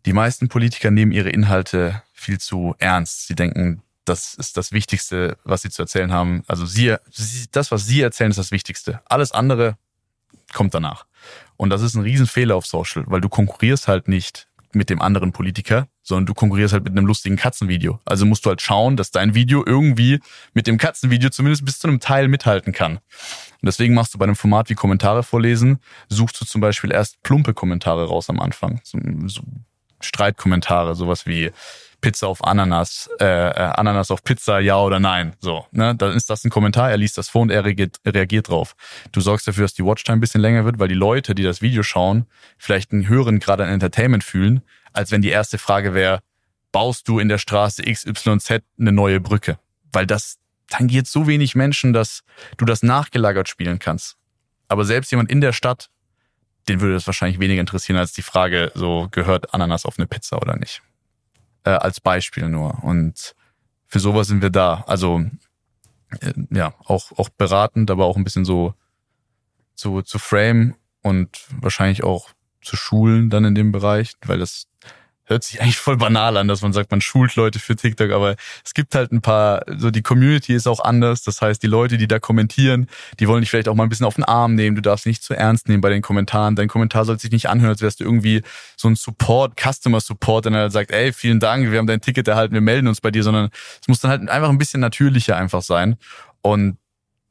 Die 0.06 0.12
meisten 0.12 0.48
Politiker 0.48 0.92
nehmen 0.92 1.10
ihre 1.10 1.30
Inhalte 1.30 2.02
viel 2.12 2.38
zu 2.38 2.76
ernst. 2.78 3.26
Sie 3.26 3.34
denken, 3.34 3.82
das 4.04 4.34
ist 4.34 4.56
das 4.56 4.70
Wichtigste, 4.70 5.36
was 5.42 5.62
sie 5.62 5.70
zu 5.70 5.82
erzählen 5.82 6.12
haben. 6.12 6.44
Also 6.46 6.64
sie, 6.64 6.94
sie, 7.10 7.48
das, 7.50 7.72
was 7.72 7.86
sie 7.86 8.02
erzählen, 8.02 8.30
ist 8.30 8.38
das 8.38 8.52
Wichtigste. 8.52 9.00
Alles 9.06 9.32
andere 9.32 9.76
kommt 10.52 10.74
danach. 10.74 11.06
Und 11.56 11.70
das 11.70 11.82
ist 11.82 11.96
ein 11.96 12.02
Riesenfehler 12.02 12.54
auf 12.54 12.66
Social, 12.66 13.02
weil 13.08 13.20
du 13.20 13.28
konkurrierst 13.28 13.88
halt 13.88 14.06
nicht 14.06 14.46
mit 14.72 14.90
dem 14.90 15.02
anderen 15.02 15.32
Politiker, 15.32 15.88
sondern 16.02 16.26
du 16.26 16.34
konkurrierst 16.34 16.74
halt 16.74 16.84
mit 16.84 16.92
einem 16.92 17.06
lustigen 17.06 17.36
Katzenvideo. 17.36 17.98
Also 18.04 18.26
musst 18.26 18.44
du 18.44 18.50
halt 18.50 18.62
schauen, 18.62 18.96
dass 18.96 19.10
dein 19.10 19.34
Video 19.34 19.64
irgendwie 19.66 20.20
mit 20.54 20.68
dem 20.68 20.78
Katzenvideo 20.78 21.30
zumindest 21.30 21.64
bis 21.64 21.80
zu 21.80 21.88
einem 21.88 21.98
Teil 21.98 22.28
mithalten 22.28 22.72
kann. 22.72 22.96
Und 22.96 23.64
deswegen 23.64 23.94
machst 23.94 24.14
du 24.14 24.18
bei 24.18 24.24
einem 24.24 24.36
Format 24.36 24.68
wie 24.70 24.74
Kommentare 24.74 25.24
vorlesen, 25.24 25.80
suchst 26.08 26.40
du 26.40 26.44
zum 26.44 26.60
Beispiel 26.60 26.92
erst 26.92 27.20
plumpe 27.24 27.54
Kommentare 27.54 28.06
raus 28.06 28.30
am 28.30 28.38
Anfang. 28.38 28.80
Streitkommentare, 30.00 30.94
sowas 30.94 31.26
wie 31.26 31.50
Pizza 32.00 32.28
auf 32.28 32.44
Ananas, 32.44 33.08
äh, 33.20 33.24
äh, 33.24 33.52
Ananas 33.52 34.10
auf 34.10 34.22
Pizza, 34.22 34.60
ja 34.60 34.78
oder 34.78 35.00
nein. 35.00 35.34
So, 35.40 35.66
ne? 35.72 35.94
Dann 35.94 36.12
ist 36.12 36.30
das 36.30 36.44
ein 36.44 36.50
Kommentar, 36.50 36.90
er 36.90 36.96
liest 36.96 37.18
das 37.18 37.28
vor 37.28 37.42
und 37.42 37.50
er 37.50 37.64
reagiert, 37.64 37.98
reagiert 38.06 38.48
drauf. 38.48 38.76
Du 39.12 39.20
sorgst 39.20 39.48
dafür, 39.48 39.64
dass 39.64 39.74
die 39.74 39.84
Watchtime 39.84 40.18
ein 40.18 40.20
bisschen 40.20 40.40
länger 40.40 40.64
wird, 40.64 40.78
weil 40.78 40.88
die 40.88 40.94
Leute, 40.94 41.34
die 41.34 41.42
das 41.42 41.62
Video 41.62 41.82
schauen, 41.82 42.26
vielleicht 42.58 42.92
einen 42.92 43.08
höheren 43.08 43.40
Grad 43.40 43.60
an 43.60 43.68
Entertainment 43.68 44.24
fühlen, 44.24 44.62
als 44.92 45.10
wenn 45.10 45.22
die 45.22 45.30
erste 45.30 45.58
Frage 45.58 45.94
wäre, 45.94 46.20
baust 46.72 47.08
du 47.08 47.18
in 47.18 47.28
der 47.28 47.38
Straße 47.38 47.82
XYZ 47.82 48.62
eine 48.78 48.92
neue 48.92 49.20
Brücke? 49.20 49.58
Weil 49.92 50.06
das 50.06 50.36
tangiert 50.68 51.06
so 51.06 51.26
wenig 51.26 51.54
Menschen, 51.54 51.92
dass 51.92 52.22
du 52.56 52.64
das 52.64 52.82
nachgelagert 52.82 53.48
spielen 53.48 53.78
kannst. 53.78 54.16
Aber 54.68 54.84
selbst 54.84 55.10
jemand 55.10 55.30
in 55.30 55.40
der 55.40 55.52
Stadt, 55.52 55.90
den 56.68 56.80
würde 56.80 56.94
das 56.94 57.06
wahrscheinlich 57.06 57.38
weniger 57.38 57.60
interessieren 57.60 57.98
als 57.98 58.12
die 58.12 58.22
Frage, 58.22 58.72
so 58.74 59.08
gehört 59.10 59.54
Ananas 59.54 59.86
auf 59.86 59.98
eine 59.98 60.06
Pizza 60.06 60.40
oder 60.40 60.56
nicht 60.56 60.82
äh, 61.66 61.70
als 61.70 62.00
Beispiel 62.00 62.48
nur. 62.48 62.82
Und 62.82 63.34
für 63.86 63.98
sowas 63.98 64.28
sind 64.28 64.40
wir 64.40 64.50
da. 64.50 64.84
Also 64.86 65.24
äh, 66.20 66.32
ja, 66.50 66.74
auch, 66.84 67.12
auch 67.18 67.28
beratend, 67.28 67.90
aber 67.90 68.06
auch 68.06 68.16
ein 68.16 68.24
bisschen 68.24 68.44
so 68.44 68.74
zu, 69.74 70.00
zu 70.02 70.18
frame 70.18 70.76
und 71.02 71.44
wahrscheinlich 71.60 72.04
auch 72.04 72.30
zu 72.62 72.76
schulen 72.76 73.28
dann 73.28 73.44
in 73.44 73.54
dem 73.54 73.72
Bereich, 73.72 74.14
weil 74.24 74.38
das 74.38 74.66
hört 75.26 75.44
sich 75.44 75.60
eigentlich 75.60 75.76
voll 75.76 75.96
banal 75.96 76.36
an, 76.36 76.48
dass 76.48 76.62
man 76.62 76.72
sagt, 76.72 76.90
man 76.90 77.00
schult 77.00 77.36
Leute 77.36 77.58
für 77.58 77.76
TikTok, 77.76 78.12
aber 78.12 78.36
es 78.64 78.74
gibt 78.74 78.94
halt 78.94 79.12
ein 79.12 79.20
paar, 79.20 79.64
so 79.76 79.90
die 79.90 80.02
Community 80.02 80.54
ist 80.54 80.66
auch 80.66 80.80
anders. 80.80 81.22
Das 81.22 81.42
heißt, 81.42 81.62
die 81.62 81.66
Leute, 81.66 81.98
die 81.98 82.08
da 82.08 82.18
kommentieren, 82.18 82.88
die 83.18 83.28
wollen 83.28 83.40
dich 83.40 83.50
vielleicht 83.50 83.68
auch 83.68 83.74
mal 83.74 83.82
ein 83.82 83.88
bisschen 83.88 84.06
auf 84.06 84.14
den 84.14 84.24
Arm 84.24 84.54
nehmen. 84.54 84.76
Du 84.76 84.82
darfst 84.82 85.06
nicht 85.06 85.22
zu 85.22 85.34
ernst 85.34 85.68
nehmen 85.68 85.80
bei 85.80 85.90
den 85.90 86.02
Kommentaren. 86.02 86.56
Dein 86.56 86.68
Kommentar 86.68 87.04
soll 87.04 87.18
sich 87.18 87.30
nicht 87.30 87.48
anhören, 87.48 87.70
als 87.70 87.82
wärst 87.82 88.00
du 88.00 88.04
irgendwie 88.04 88.42
so 88.76 88.88
ein 88.88 88.94
Support, 88.94 89.60
Customer 89.60 90.00
Support, 90.00 90.46
der 90.46 90.52
dann 90.52 90.70
sagt, 90.70 90.92
ey, 90.92 91.12
vielen 91.12 91.40
Dank, 91.40 91.70
wir 91.70 91.78
haben 91.78 91.86
dein 91.86 92.00
Ticket 92.00 92.28
erhalten, 92.28 92.54
wir 92.54 92.60
melden 92.60 92.86
uns 92.86 93.00
bei 93.00 93.10
dir, 93.10 93.22
sondern 93.22 93.50
es 93.80 93.88
muss 93.88 94.00
dann 94.00 94.10
halt 94.10 94.28
einfach 94.28 94.48
ein 94.48 94.58
bisschen 94.58 94.80
natürlicher 94.80 95.36
einfach 95.36 95.62
sein. 95.62 95.96
Und 96.42 96.78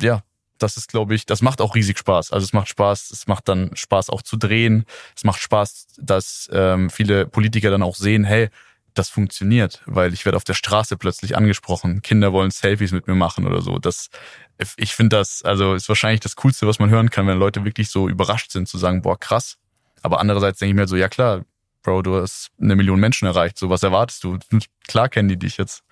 ja, 0.02 0.22
das 0.66 0.78
ist, 0.78 0.90
glaube 0.90 1.14
ich, 1.14 1.28
das 1.28 1.44
macht 1.44 1.62
auch 1.62 1.76
riesig 1.76 2.00
Spaß. 2.00 2.32
Also 2.32 2.44
es 2.44 2.54
macht 2.54 2.68
Spaß, 2.70 3.12
es 3.12 3.28
macht 3.28 3.48
dann 3.48 3.70
Spaß 3.76 4.10
auch 4.10 4.24
zu 4.24 4.36
drehen. 4.36 4.86
Es 5.16 5.24
macht 5.24 5.40
Spaß, 5.40 5.88
dass 5.98 6.50
ähm, 6.52 6.90
viele 6.90 7.28
Politiker 7.28 7.70
dann 7.70 7.84
auch 7.84 7.96
sehen, 7.96 8.24
hey, 8.24 8.50
das 8.96 9.10
funktioniert, 9.10 9.84
weil 9.86 10.14
ich 10.14 10.26
werde 10.26 10.38
auf 10.38 10.44
der 10.44 10.54
Straße 10.54 10.98
plötzlich 10.98 11.38
angesprochen. 11.38 12.02
Kinder 12.02 12.34
wollen 12.34 12.50
Selfies 12.50 12.94
mit 12.94 13.08
mir 13.08 13.16
machen 13.16 13.46
oder 13.46 13.62
so. 13.62 13.78
Das, 13.78 14.10
ich 14.78 14.96
finde 14.96 15.18
das, 15.18 15.44
also 15.44 15.74
ist 15.76 15.90
wahrscheinlich 15.90 16.22
das 16.22 16.36
Coolste, 16.38 16.66
was 16.66 16.80
man 16.80 16.90
hören 16.90 17.10
kann, 17.10 17.28
wenn 17.28 17.38
Leute 17.38 17.64
wirklich 17.66 17.90
so 17.90 18.10
überrascht 18.10 18.52
sind, 18.52 18.68
zu 18.68 18.78
sagen, 18.78 19.02
boah, 19.02 19.20
krass. 19.20 19.58
Aber 20.02 20.20
andererseits 20.20 20.60
denke 20.60 20.72
ich 20.72 20.76
mir 20.76 20.88
so, 20.88 20.96
ja 20.96 21.10
klar, 21.10 21.44
Bro, 21.84 22.02
du 22.02 22.16
hast 22.20 22.50
eine 22.60 22.76
Million 22.76 23.00
Menschen 23.00 23.28
erreicht. 23.28 23.60
So, 23.60 23.70
was 23.70 23.84
erwartest 23.84 24.24
du? 24.24 24.40
Klar 24.88 25.08
kennen 25.10 25.30
die 25.30 25.38
dich 25.38 25.58
jetzt. 25.58 25.84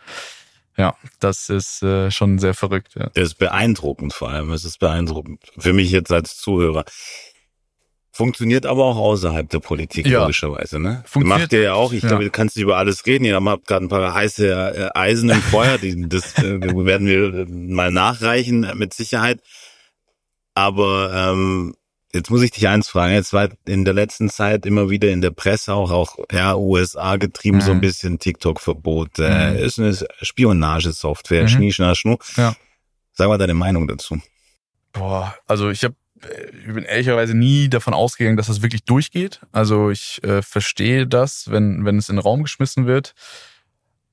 Ja, 0.77 0.95
das 1.19 1.49
ist 1.49 1.83
äh, 1.83 2.09
schon 2.09 2.39
sehr 2.39 2.53
verrückt. 2.53 2.95
Ja. 2.95 3.09
Das 3.13 3.29
ist 3.29 3.35
beeindruckend 3.35 4.13
vor 4.13 4.29
allem. 4.29 4.51
Es 4.51 4.65
ist 4.65 4.79
beeindruckend. 4.79 5.39
Für 5.57 5.73
mich 5.73 5.91
jetzt 5.91 6.11
als 6.11 6.37
Zuhörer. 6.37 6.85
Funktioniert 8.15 8.67
aber 8.67 8.83
auch 8.85 8.97
außerhalb 8.97 9.49
der 9.49 9.59
Politik, 9.59 10.05
ja. 10.05 10.21
logischerweise, 10.21 10.79
ne? 10.79 11.03
Funktioniert. 11.07 11.39
Macht 11.41 11.53
ihr 11.53 11.61
ja 11.61 11.73
auch. 11.73 11.93
Ich 11.93 12.03
ja. 12.03 12.09
glaube, 12.09 12.23
du 12.23 12.29
kannst 12.29 12.55
nicht 12.55 12.63
über 12.63 12.77
alles 12.77 13.05
reden. 13.07 13.25
Ihr 13.25 13.35
habt 13.43 13.65
gerade 13.65 13.85
ein 13.85 13.89
paar 13.89 14.13
heiße 14.13 14.47
äh, 14.47 14.89
Eisen 14.93 15.31
im 15.31 15.41
Feuer. 15.41 15.79
Die, 15.79 16.07
das 16.07 16.37
äh, 16.37 16.61
werden 16.61 17.07
wir 17.07 17.47
mal 17.49 17.91
nachreichen, 17.91 18.71
mit 18.75 18.93
Sicherheit. 18.93 19.41
Aber 20.53 21.11
ähm, 21.11 21.73
Jetzt 22.13 22.29
muss 22.29 22.43
ich 22.43 22.51
dich 22.51 22.67
eins 22.67 22.89
fragen. 22.89 23.13
Jetzt 23.13 23.33
war 23.33 23.49
in 23.65 23.85
der 23.85 23.95
letzten 23.95 24.29
Zeit 24.29 24.67
immer 24.67 24.91
wieder 24.91 25.09
in 25.09 25.21
der 25.21 25.31
Presse 25.31 25.73
auch, 25.73 25.89
auch 25.89 26.17
ja, 26.31 26.55
USA 26.55 27.15
getrieben, 27.15 27.57
mhm. 27.57 27.61
so 27.61 27.71
ein 27.71 27.77
mhm. 27.77 27.81
bisschen 27.81 28.19
TikTok-Verbot. 28.19 29.17
Äh, 29.17 29.51
mhm. 29.51 29.57
ist 29.57 29.79
eine 29.79 29.97
Spionagesoftware, 30.21 31.43
mhm. 31.43 31.47
Schnie, 31.47 31.73
Schna, 31.73 31.95
Schnu. 31.95 32.17
Ja. 32.37 32.55
Sag 33.13 33.29
mal 33.29 33.39
deine 33.39 33.55
Meinung 33.55 33.87
dazu. 33.87 34.21
Boah, 34.91 35.35
also 35.47 35.71
ich 35.71 35.83
habe 35.83 35.95
äh, 36.21 36.51
ich 36.55 36.71
bin 36.71 36.83
ehrlicherweise 36.83 37.33
nie 37.35 37.67
davon 37.67 37.95
ausgegangen, 37.95 38.37
dass 38.37 38.47
das 38.47 38.61
wirklich 38.61 38.85
durchgeht. 38.85 39.41
Also 39.51 39.89
ich 39.89 40.23
äh, 40.23 40.43
verstehe 40.43 41.07
das, 41.07 41.49
wenn, 41.49 41.83
wenn 41.83 41.97
es 41.97 42.09
in 42.09 42.17
den 42.17 42.21
Raum 42.21 42.43
geschmissen 42.43 42.85
wird. 42.85 43.15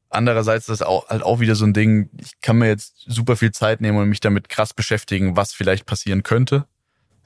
Andererseits 0.08 0.70
ist 0.70 0.80
das 0.80 0.88
auch, 0.88 1.08
halt 1.10 1.22
auch 1.22 1.38
wieder 1.40 1.54
so 1.54 1.66
ein 1.66 1.74
Ding, 1.74 2.08
ich 2.18 2.40
kann 2.40 2.58
mir 2.58 2.66
jetzt 2.66 3.04
super 3.06 3.36
viel 3.36 3.52
Zeit 3.52 3.82
nehmen 3.82 3.98
und 3.98 4.08
mich 4.08 4.20
damit 4.20 4.48
krass 4.48 4.72
beschäftigen, 4.72 5.36
was 5.36 5.52
vielleicht 5.52 5.84
passieren 5.84 6.22
könnte 6.22 6.66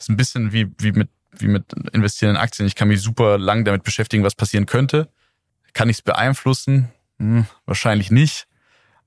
ist 0.05 0.11
ein 0.11 0.17
bisschen 0.17 0.53
wie, 0.53 0.71
wie 0.79 0.93
mit, 0.93 1.09
wie 1.33 1.49
mit 1.49 1.73
investieren 1.93 2.33
in 2.33 2.37
Aktien. 2.37 2.67
Ich 2.67 2.75
kann 2.75 2.89
mich 2.89 3.01
super 3.01 3.39
lang 3.39 3.65
damit 3.65 3.83
beschäftigen, 3.83 4.25
was 4.25 4.35
passieren 4.35 4.67
könnte. 4.67 5.09
Kann 5.73 5.89
ich 5.89 5.99
es 5.99 6.03
beeinflussen? 6.03 6.91
Hm, 7.19 7.47
wahrscheinlich 7.67 8.11
nicht. 8.11 8.47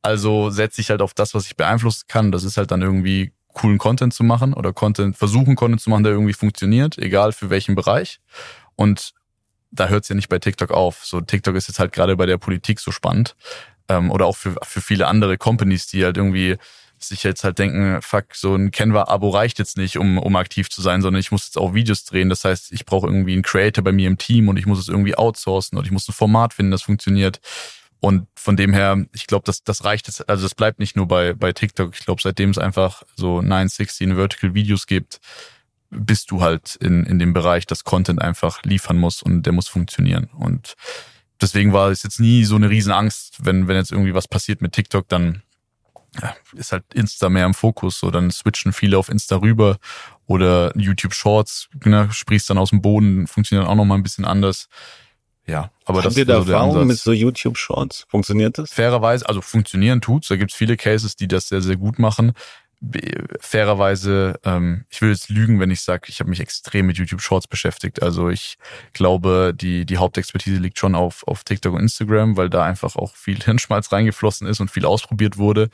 Also 0.01 0.49
setze 0.49 0.81
ich 0.81 0.89
halt 0.89 1.01
auf 1.01 1.13
das, 1.13 1.33
was 1.33 1.45
ich 1.45 1.55
beeinflussen 1.55 2.05
kann. 2.07 2.31
Das 2.31 2.43
ist 2.43 2.57
halt 2.57 2.71
dann 2.71 2.81
irgendwie 2.81 3.31
coolen 3.53 3.77
Content 3.77 4.13
zu 4.13 4.23
machen 4.23 4.53
oder 4.53 4.73
Content, 4.73 5.17
versuchen 5.17 5.55
Content 5.55 5.81
zu 5.81 5.89
machen, 5.89 6.03
der 6.03 6.13
irgendwie 6.13 6.33
funktioniert, 6.33 6.97
egal 6.97 7.31
für 7.31 7.49
welchen 7.49 7.75
Bereich. 7.75 8.19
Und 8.75 9.13
da 9.71 9.87
hört 9.87 10.03
es 10.03 10.09
ja 10.09 10.15
nicht 10.15 10.29
bei 10.29 10.39
TikTok 10.39 10.71
auf. 10.71 11.03
So 11.03 11.21
TikTok 11.21 11.55
ist 11.55 11.67
jetzt 11.67 11.79
halt 11.79 11.91
gerade 11.91 12.15
bei 12.15 12.25
der 12.25 12.37
Politik 12.37 12.79
so 12.79 12.91
spannend. 12.91 13.35
Ähm, 13.89 14.11
oder 14.11 14.25
auch 14.25 14.35
für, 14.35 14.55
für 14.63 14.81
viele 14.81 15.07
andere 15.07 15.37
Companies, 15.37 15.87
die 15.87 16.03
halt 16.03 16.17
irgendwie 16.17 16.57
sich 16.99 17.23
jetzt 17.23 17.43
halt 17.43 17.59
denken, 17.59 18.01
fuck, 18.01 18.33
so 18.33 18.55
ein 18.55 18.71
Canva-Abo 18.71 19.29
reicht 19.29 19.59
jetzt 19.59 19.77
nicht, 19.77 19.97
um, 19.97 20.17
um 20.17 20.35
aktiv 20.35 20.69
zu 20.69 20.81
sein, 20.81 21.01
sondern 21.01 21.19
ich 21.19 21.31
muss 21.31 21.45
jetzt 21.45 21.57
auch 21.57 21.73
Videos 21.73 22.03
drehen. 22.05 22.29
Das 22.29 22.43
heißt, 22.43 22.71
ich 22.71 22.85
brauche 22.85 23.07
irgendwie 23.07 23.33
einen 23.33 23.43
Creator 23.43 23.83
bei 23.83 23.91
mir 23.91 24.07
im 24.07 24.17
Team 24.17 24.47
und 24.47 24.57
ich 24.57 24.65
muss 24.65 24.79
es 24.79 24.87
irgendwie 24.87 25.15
outsourcen 25.15 25.77
und 25.77 25.85
ich 25.85 25.91
muss 25.91 26.07
ein 26.07 26.13
Format 26.13 26.53
finden, 26.53 26.71
das 26.71 26.81
funktioniert. 26.81 27.39
Und 27.99 28.27
von 28.35 28.57
dem 28.57 28.73
her, 28.73 29.05
ich 29.13 29.27
glaube, 29.27 29.43
das, 29.45 29.63
das 29.63 29.83
reicht 29.83 30.07
jetzt, 30.07 30.27
also 30.29 30.43
das 30.43 30.55
bleibt 30.55 30.79
nicht 30.79 30.95
nur 30.95 31.07
bei, 31.07 31.33
bei 31.33 31.51
TikTok. 31.51 31.95
Ich 31.95 32.05
glaube, 32.05 32.21
seitdem 32.21 32.51
es 32.51 32.57
einfach 32.57 33.03
so 33.15 33.41
916 33.41 34.15
Vertical 34.15 34.53
Videos 34.53 34.85
gibt, 34.85 35.19
bist 35.89 36.31
du 36.31 36.41
halt 36.41 36.75
in, 36.75 37.05
in 37.05 37.17
dem 37.17 37.33
Bereich, 37.33 37.65
dass 37.65 37.83
Content 37.83 38.21
einfach 38.21 38.63
liefern 38.63 38.97
muss 38.97 39.21
und 39.21 39.43
der 39.43 39.53
muss 39.53 39.67
funktionieren. 39.67 40.29
Und 40.37 40.75
deswegen 41.41 41.73
war 41.73 41.89
es 41.89 42.03
jetzt 42.03 42.19
nie 42.19 42.43
so 42.43 42.55
eine 42.55 42.69
Riesenangst, 42.69 43.45
wenn, 43.45 43.67
wenn 43.67 43.77
jetzt 43.77 43.91
irgendwie 43.91 44.13
was 44.13 44.27
passiert 44.27 44.61
mit 44.61 44.73
TikTok, 44.73 45.07
dann 45.07 45.43
ja, 46.21 46.35
ist 46.53 46.71
halt 46.71 46.83
Insta 46.93 47.29
mehr 47.29 47.45
im 47.45 47.53
Fokus. 47.53 47.99
So, 47.99 48.11
dann 48.11 48.31
switchen 48.31 48.73
viele 48.73 48.97
auf 48.97 49.09
Insta 49.09 49.37
rüber 49.37 49.77
oder 50.25 50.71
YouTube 50.77 51.13
Shorts, 51.13 51.69
ne, 51.85 52.09
sprichst 52.11 52.49
dann 52.49 52.57
aus 52.57 52.71
dem 52.71 52.81
Boden, 52.81 53.27
funktioniert 53.27 53.67
auch 53.67 53.75
noch 53.75 53.85
mal 53.85 53.95
ein 53.95 54.03
bisschen 54.03 54.25
anders. 54.25 54.67
Ja, 55.47 55.71
aber 55.85 55.99
Habt 55.99 56.07
das 56.07 56.17
ihr 56.17 56.25
da 56.25 56.41
so 56.41 56.51
Erfahrung 56.51 56.87
mit 56.87 56.97
so 56.97 57.13
YouTube 57.13 57.57
Shorts? 57.57 58.05
Funktioniert 58.09 58.57
das? 58.57 58.71
Fairerweise, 58.71 59.27
also 59.27 59.41
funktionieren 59.41 60.01
tut's. 60.01 60.27
Da 60.27 60.35
gibt's 60.35 60.55
viele 60.55 60.75
Cases, 60.75 61.15
die 61.15 61.27
das 61.29 61.47
sehr, 61.47 61.61
sehr 61.61 61.77
gut 61.77 61.99
machen. 61.99 62.33
Fairerweise, 63.39 64.39
ähm, 64.43 64.85
ich 64.89 65.01
will 65.01 65.09
jetzt 65.09 65.29
lügen, 65.29 65.59
wenn 65.59 65.71
ich 65.71 65.81
sage, 65.81 66.09
ich 66.09 66.19
habe 66.19 66.29
mich 66.29 66.41
extrem 66.41 66.85
mit 66.85 66.97
YouTube 66.97 67.21
Shorts 67.21 67.47
beschäftigt. 67.47 68.03
Also 68.03 68.29
ich 68.29 68.57
glaube, 68.91 69.53
die, 69.55 69.85
die 69.85 69.97
Hauptexpertise 69.97 70.59
liegt 70.59 70.77
schon 70.77 70.95
auf, 70.95 71.25
auf 71.25 71.45
TikTok 71.45 71.73
und 71.73 71.79
Instagram, 71.79 72.35
weil 72.35 72.49
da 72.49 72.63
einfach 72.63 72.97
auch 72.97 73.15
viel 73.15 73.39
Hirnschmalz 73.43 73.91
reingeflossen 73.91 74.47
ist 74.47 74.59
und 74.59 74.69
viel 74.69 74.85
ausprobiert 74.85 75.37
wurde. 75.37 75.69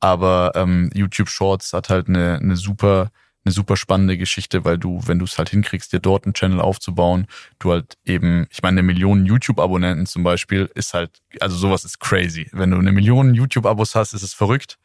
Aber 0.00 0.52
ähm, 0.54 0.90
YouTube 0.94 1.28
Shorts 1.28 1.72
hat 1.72 1.88
halt 1.88 2.08
eine, 2.08 2.38
eine 2.38 2.56
super 2.56 3.10
eine 3.44 3.52
super 3.52 3.76
spannende 3.76 4.18
Geschichte, 4.18 4.64
weil 4.64 4.76
du, 4.78 5.00
wenn 5.06 5.18
du 5.18 5.24
es 5.24 5.38
halt 5.38 5.48
hinkriegst, 5.48 5.92
dir 5.92 6.00
dort 6.00 6.24
einen 6.24 6.34
Channel 6.34 6.60
aufzubauen, 6.60 7.26
du 7.58 7.72
halt 7.72 7.96
eben, 8.04 8.46
ich 8.50 8.62
meine, 8.62 8.80
eine 8.80 8.82
Million 8.82 9.24
YouTube-Abonnenten 9.24 10.06
zum 10.06 10.22
Beispiel 10.22 10.70
ist 10.74 10.92
halt, 10.92 11.22
also 11.40 11.56
sowas 11.56 11.84
ist 11.84 11.98
crazy. 11.98 12.48
Wenn 12.52 12.72
du 12.72 12.78
eine 12.78 12.92
Million 12.92 13.34
YouTube-Abos 13.34 13.94
hast, 13.94 14.12
ist 14.12 14.22
es 14.22 14.34
verrückt. 14.34 14.78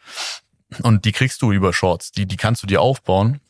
Und 0.82 1.04
die 1.04 1.12
kriegst 1.12 1.42
du 1.42 1.52
über 1.52 1.74
Shorts, 1.74 2.12
die, 2.12 2.26
die 2.26 2.38
kannst 2.38 2.64
du 2.64 2.68
dir 2.68 2.82
aufbauen 2.82 3.42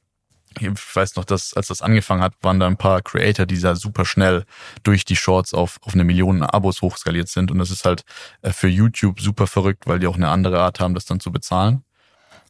ich 0.59 0.95
weiß 0.95 1.15
noch, 1.15 1.25
dass 1.25 1.53
als 1.53 1.67
das 1.67 1.81
angefangen 1.81 2.21
hat, 2.21 2.33
waren 2.41 2.59
da 2.59 2.67
ein 2.67 2.77
paar 2.77 3.01
Creator, 3.01 3.45
die 3.45 3.59
da 3.59 3.75
super 3.75 4.05
schnell 4.05 4.45
durch 4.83 5.05
die 5.05 5.15
Shorts 5.15 5.53
auf, 5.53 5.79
auf 5.81 5.93
eine 5.93 6.03
Million 6.03 6.43
Abos 6.43 6.81
hochskaliert 6.81 7.29
sind. 7.29 7.51
Und 7.51 7.59
das 7.59 7.71
ist 7.71 7.85
halt 7.85 8.03
äh, 8.41 8.51
für 8.51 8.67
YouTube 8.67 9.19
super 9.19 9.47
verrückt, 9.47 9.87
weil 9.87 9.99
die 9.99 10.07
auch 10.07 10.15
eine 10.15 10.29
andere 10.29 10.59
Art 10.61 10.79
haben, 10.79 10.93
das 10.93 11.05
dann 11.05 11.19
zu 11.19 11.31
bezahlen. 11.31 11.83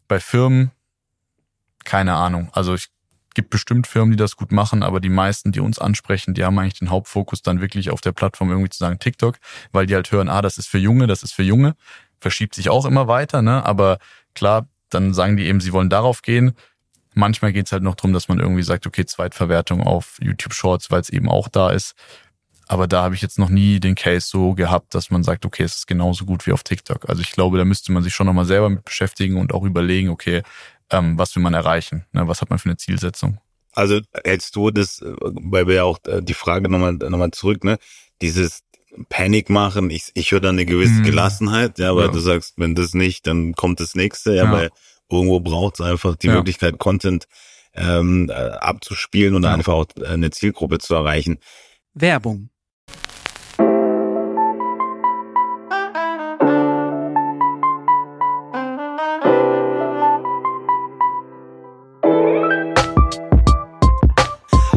Bei 0.07 0.19
Firmen, 0.19 0.71
keine 1.83 2.15
Ahnung. 2.15 2.49
Also 2.53 2.73
ich 2.75 2.89
gibt 3.33 3.49
bestimmt 3.49 3.87
Firmen, 3.87 4.11
die 4.11 4.17
das 4.17 4.35
gut 4.35 4.51
machen, 4.51 4.83
aber 4.83 4.99
die 4.99 5.09
meisten, 5.09 5.51
die 5.51 5.59
uns 5.59 5.79
ansprechen, 5.79 6.33
die 6.33 6.43
haben 6.43 6.57
eigentlich 6.59 6.79
den 6.79 6.89
Hauptfokus 6.89 7.41
dann 7.41 7.61
wirklich 7.61 7.89
auf 7.89 8.01
der 8.01 8.11
Plattform 8.11 8.49
irgendwie 8.49 8.69
zu 8.69 8.77
sagen 8.77 8.99
TikTok, 8.99 9.37
weil 9.71 9.85
die 9.85 9.95
halt 9.95 10.11
hören, 10.11 10.29
ah, 10.29 10.41
das 10.41 10.57
ist 10.57 10.67
für 10.67 10.77
Junge, 10.77 11.07
das 11.07 11.23
ist 11.23 11.33
für 11.33 11.43
Junge. 11.43 11.75
Verschiebt 12.19 12.55
sich 12.55 12.69
auch 12.69 12.85
immer 12.85 13.07
weiter, 13.07 13.41
ne? 13.41 13.65
Aber 13.65 13.97
klar, 14.35 14.67
dann 14.89 15.13
sagen 15.13 15.37
die 15.37 15.45
eben, 15.45 15.59
sie 15.59 15.73
wollen 15.73 15.89
darauf 15.89 16.21
gehen 16.21 16.53
Manchmal 17.13 17.53
geht's 17.53 17.71
halt 17.71 17.83
noch 17.83 17.95
drum, 17.95 18.13
dass 18.13 18.27
man 18.27 18.39
irgendwie 18.39 18.63
sagt, 18.63 18.87
okay, 18.87 19.05
Zweitverwertung 19.05 19.81
auf 19.81 20.17
YouTube 20.21 20.53
Shorts, 20.53 20.91
weil 20.91 21.01
es 21.01 21.09
eben 21.09 21.29
auch 21.29 21.47
da 21.47 21.69
ist. 21.71 21.95
Aber 22.67 22.87
da 22.87 23.03
habe 23.03 23.13
ich 23.13 23.21
jetzt 23.21 23.39
noch 23.39 23.49
nie 23.49 23.79
den 23.79 23.95
Case 23.95 24.27
so 24.29 24.53
gehabt, 24.53 24.95
dass 24.95 25.11
man 25.11 25.23
sagt, 25.23 25.45
okay, 25.45 25.63
es 25.63 25.75
ist 25.75 25.87
genauso 25.87 26.25
gut 26.25 26.47
wie 26.47 26.53
auf 26.53 26.63
TikTok. 26.63 27.09
Also 27.09 27.21
ich 27.21 27.31
glaube, 27.31 27.57
da 27.57 27.65
müsste 27.65 27.91
man 27.91 28.03
sich 28.03 28.13
schon 28.13 28.25
nochmal 28.25 28.45
selber 28.45 28.69
mit 28.69 28.85
beschäftigen 28.85 29.37
und 29.37 29.53
auch 29.53 29.63
überlegen, 29.63 30.09
okay, 30.09 30.43
ähm, 30.89 31.17
was 31.17 31.35
will 31.35 31.43
man 31.43 31.53
erreichen? 31.53 32.05
Ne? 32.13 32.27
Was 32.27 32.41
hat 32.41 32.49
man 32.49 32.59
für 32.59 32.69
eine 32.69 32.77
Zielsetzung? 32.77 33.39
Also 33.73 33.99
hältst 34.23 34.55
du 34.55 34.71
das, 34.71 35.01
weil 35.01 35.67
wir 35.67 35.75
ja 35.75 35.83
auch 35.83 35.99
äh, 36.07 36.21
die 36.21 36.35
Frage 36.35 36.69
nochmal 36.69 36.93
noch 36.93 37.17
mal 37.17 37.31
zurück, 37.31 37.63
ne? 37.63 37.79
Dieses 38.21 38.61
Panik 39.09 39.49
machen, 39.49 39.89
ich, 39.89 40.11
ich 40.13 40.31
höre 40.31 40.41
da 40.41 40.49
eine 40.49 40.65
gewisse 40.65 40.97
hm. 40.97 41.03
Gelassenheit, 41.03 41.79
ja, 41.79 41.89
aber 41.89 42.05
ja. 42.05 42.11
du 42.11 42.19
sagst, 42.19 42.53
wenn 42.57 42.75
das 42.75 42.93
nicht, 42.93 43.25
dann 43.25 43.53
kommt 43.53 43.79
das 43.79 43.95
nächste, 43.95 44.35
ja, 44.35 44.45
ja. 44.45 44.51
weil 44.51 44.69
irgendwo 45.13 45.39
braucht 45.39 45.79
es 45.79 45.85
einfach 45.85 46.15
die 46.15 46.27
ja. 46.27 46.35
Möglichkeit, 46.35 46.77
Content 46.79 47.27
ähm, 47.75 48.29
äh, 48.29 48.33
abzuspielen 48.33 49.35
und 49.35 49.43
ja. 49.43 49.53
einfach 49.53 49.73
auch 49.73 49.85
äh, 49.99 50.07
eine 50.07 50.31
Zielgruppe 50.31 50.79
zu 50.79 50.95
erreichen. 50.95 51.39
Werbung. 51.93 52.49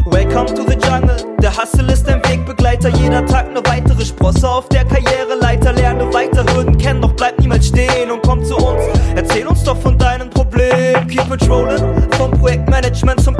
Welcome 0.05 0.53
to 0.55 0.63
the 0.67 0.77
jungle. 0.87 1.37
Der 1.41 1.55
Hustle 1.55 1.91
ist 1.91 2.07
ein 2.07 2.21
Wegbegleiter, 2.23 2.89
jeder 2.89 3.25
Tag 3.25 3.47
eine 3.47 3.65
weitere 3.65 4.05
Sprosse 4.05 4.47
auf 4.49 4.69
der 4.69 4.85
Karriereleiter. 4.85 5.06
Patrolling, 11.27 12.09
vom 12.17 12.31
Projektmanagement 12.31 13.21
zum 13.21 13.35
Controlling. 13.35 13.36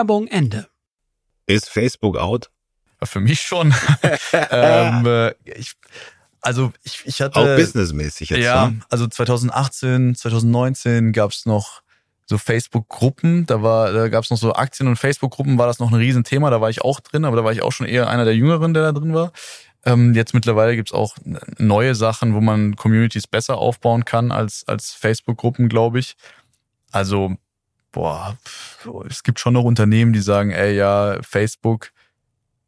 Werbung 0.00 0.28
Ende. 0.28 0.66
Ist 1.44 1.68
Facebook 1.68 2.16
out? 2.16 2.50
Für 3.02 3.20
mich 3.20 3.42
schon. 3.42 3.74
ähm, 4.32 5.04
äh, 5.04 5.34
ich, 5.44 5.74
also 6.40 6.72
ich, 6.82 7.02
ich 7.04 7.20
hatte. 7.20 7.38
Auch 7.38 7.44
businessmäßig 7.44 8.30
jetzt. 8.30 8.40
Ja, 8.40 8.68
ne? 8.68 8.80
also 8.88 9.06
2018, 9.06 10.14
2019 10.14 11.12
gab's 11.12 11.44
noch 11.44 11.82
so 12.24 12.38
Facebook-Gruppen, 12.38 13.44
da 13.44 13.62
war, 13.62 13.92
da 13.92 14.08
gab's 14.08 14.30
noch 14.30 14.38
so 14.38 14.54
Aktien- 14.54 14.88
und 14.88 14.96
Facebook-Gruppen, 14.96 15.58
war 15.58 15.66
das 15.66 15.80
noch 15.80 15.90
ein 15.90 15.96
Riesenthema, 15.96 16.48
da 16.48 16.62
war 16.62 16.70
ich 16.70 16.80
auch 16.80 17.00
drin, 17.00 17.26
aber 17.26 17.36
da 17.36 17.44
war 17.44 17.52
ich 17.52 17.60
auch 17.60 17.72
schon 17.72 17.86
eher 17.86 18.08
einer 18.08 18.24
der 18.24 18.36
Jüngeren, 18.36 18.72
der 18.72 18.84
da 18.84 18.92
drin 18.98 19.12
war. 19.12 19.32
Ähm, 19.84 20.14
jetzt 20.14 20.32
mittlerweile 20.32 20.76
gibt's 20.76 20.92
auch 20.92 21.16
neue 21.58 21.94
Sachen, 21.94 22.34
wo 22.34 22.40
man 22.40 22.74
Communities 22.76 23.26
besser 23.26 23.58
aufbauen 23.58 24.06
kann 24.06 24.32
als, 24.32 24.64
als 24.66 24.92
Facebook-Gruppen, 24.92 25.68
glaube 25.68 25.98
ich. 25.98 26.16
Also, 26.90 27.36
boah, 27.92 28.36
es 29.08 29.22
gibt 29.22 29.40
schon 29.40 29.54
noch 29.54 29.64
Unternehmen, 29.64 30.12
die 30.12 30.20
sagen, 30.20 30.50
ey, 30.50 30.76
ja, 30.76 31.18
Facebook, 31.22 31.92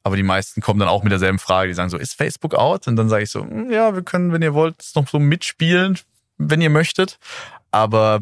aber 0.03 0.16
die 0.16 0.23
meisten 0.23 0.61
kommen 0.61 0.81
dann 0.81 0.89
auch 0.89 1.03
mit 1.03 1.12
derselben 1.12 1.39
Frage. 1.39 1.68
Die 1.68 1.75
sagen 1.75 1.91
so, 1.91 1.97
ist 1.97 2.14
Facebook 2.14 2.55
out? 2.55 2.89
Und 2.89 2.97
dann 2.97 3.09
sage 3.09 3.23
ich 3.25 3.31
so, 3.31 3.43
"Hm, 3.43 3.70
ja, 3.70 3.95
wir 3.95 4.03
können, 4.03 4.33
wenn 4.33 4.43
ihr 4.43 4.55
wollt, 4.55 4.77
noch 4.95 5.09
so 5.09 5.18
mitspielen, 5.18 5.99
wenn 6.39 6.61
ihr 6.61 6.70
möchtet. 6.70 7.18
Aber 7.70 8.20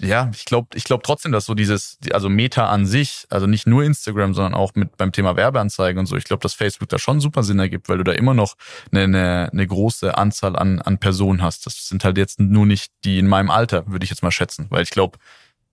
ja, 0.00 0.30
ich 0.34 0.46
glaube 0.46 0.68
ich 0.74 0.84
glaub 0.84 1.02
trotzdem, 1.02 1.30
dass 1.30 1.44
so 1.44 1.54
dieses, 1.54 1.98
also 2.12 2.28
Meta 2.28 2.68
an 2.70 2.86
sich, 2.86 3.26
also 3.28 3.46
nicht 3.46 3.66
nur 3.66 3.84
Instagram, 3.84 4.32
sondern 4.34 4.54
auch 4.54 4.74
mit 4.74 4.96
beim 4.96 5.12
Thema 5.12 5.36
Werbeanzeigen 5.36 5.98
und 5.98 6.06
so, 6.06 6.16
ich 6.16 6.24
glaube, 6.24 6.40
dass 6.42 6.54
Facebook 6.54 6.88
da 6.88 6.98
schon 6.98 7.20
super 7.20 7.42
Sinn 7.42 7.58
ergibt, 7.58 7.88
weil 7.88 7.98
du 7.98 8.04
da 8.04 8.12
immer 8.12 8.32
noch 8.32 8.56
eine, 8.90 9.02
eine, 9.02 9.50
eine 9.52 9.66
große 9.66 10.16
Anzahl 10.16 10.56
an, 10.56 10.80
an 10.80 10.98
Personen 10.98 11.42
hast. 11.42 11.66
Das 11.66 11.88
sind 11.88 12.02
halt 12.04 12.16
jetzt 12.16 12.40
nur 12.40 12.66
nicht 12.66 12.92
die 13.04 13.18
in 13.18 13.28
meinem 13.28 13.50
Alter, 13.50 13.86
würde 13.88 14.04
ich 14.04 14.10
jetzt 14.10 14.22
mal 14.22 14.30
schätzen. 14.30 14.66
Weil 14.70 14.82
ich 14.82 14.90
glaube, 14.90 15.18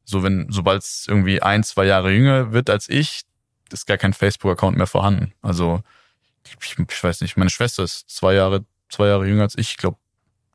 so 0.07 0.23
wenn, 0.23 0.47
sobald 0.49 0.83
es 0.83 1.05
irgendwie 1.07 1.41
ein, 1.41 1.63
zwei 1.63 1.85
Jahre 1.85 2.11
jünger 2.11 2.53
wird 2.53 2.69
als 2.69 2.89
ich, 2.89 3.21
ist 3.71 3.85
gar 3.85 3.97
kein 3.97 4.13
Facebook-Account 4.13 4.77
mehr 4.77 4.87
vorhanden. 4.87 5.33
Also 5.41 5.81
ich, 6.45 6.77
ich 6.77 7.03
weiß 7.03 7.21
nicht, 7.21 7.35
meine 7.35 7.49
Schwester 7.49 7.83
ist 7.83 8.09
zwei 8.09 8.33
Jahre, 8.33 8.65
zwei 8.89 9.07
Jahre 9.07 9.27
jünger 9.27 9.43
als 9.43 9.57
ich. 9.57 9.71
Ich 9.71 9.77
glaube, 9.77 9.97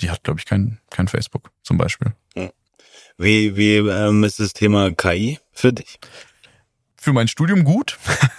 die 0.00 0.10
hat, 0.10 0.24
glaube 0.24 0.40
ich, 0.40 0.46
kein, 0.46 0.80
kein 0.90 1.06
Facebook 1.06 1.50
zum 1.62 1.76
Beispiel. 1.76 2.14
Wie, 3.18 3.56
wie 3.56 3.76
ähm, 3.76 4.24
ist 4.24 4.40
das 4.40 4.54
Thema 4.54 4.90
KI 4.90 5.38
für 5.52 5.72
dich? 5.72 6.00
Für 6.96 7.12
mein 7.12 7.28
Studium 7.28 7.64
gut. 7.64 7.98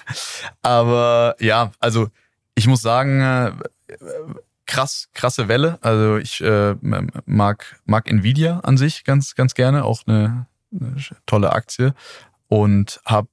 Aber 0.63 1.35
ja, 1.39 1.71
also 1.79 2.09
ich 2.55 2.67
muss 2.67 2.81
sagen, 2.81 3.21
äh, 3.21 3.51
krass, 4.65 5.09
krasse 5.13 5.47
Welle. 5.47 5.77
Also 5.81 6.17
ich 6.17 6.41
äh, 6.41 6.75
mag, 6.81 7.79
mag 7.85 8.09
Nvidia 8.09 8.59
an 8.61 8.77
sich 8.77 9.03
ganz, 9.03 9.35
ganz 9.35 9.53
gerne, 9.53 9.85
auch 9.85 10.01
eine, 10.07 10.47
eine 10.79 10.95
tolle 11.25 11.51
Aktie. 11.51 11.93
Und 12.47 13.01
habe 13.05 13.29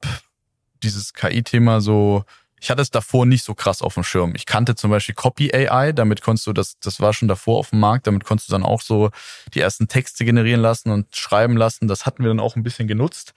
dieses 0.83 1.13
KI-Thema 1.13 1.81
so, 1.81 2.25
ich 2.61 2.71
hatte 2.71 2.83
es 2.83 2.91
davor 2.91 3.27
nicht 3.27 3.45
so 3.45 3.55
krass 3.55 3.81
auf 3.81 3.95
dem 3.95 4.05
Schirm. 4.05 4.35
Ich 4.35 4.45
kannte 4.45 4.75
zum 4.75 4.91
Beispiel 4.91 5.15
Copy 5.15 5.53
AI, 5.55 5.93
damit 5.93 6.21
konntest 6.21 6.47
du, 6.47 6.53
das, 6.53 6.79
das 6.81 7.01
war 7.01 7.13
schon 7.13 7.29
davor 7.29 7.59
auf 7.59 7.71
dem 7.71 7.81
Markt, 7.81 8.07
damit 8.07 8.25
konntest 8.25 8.49
du 8.49 8.53
dann 8.53 8.63
auch 8.63 8.83
so 8.83 9.11
die 9.55 9.61
ersten 9.61 9.89
Texte 9.89 10.25
generieren 10.25 10.61
lassen 10.61 10.91
und 10.91 11.15
schreiben 11.17 11.57
lassen. 11.57 11.89
Das 11.89 12.05
hatten 12.05 12.23
wir 12.23 12.29
dann 12.29 12.41
auch 12.41 12.57
ein 12.57 12.63
bisschen 12.63 12.87
genutzt. 12.87 13.33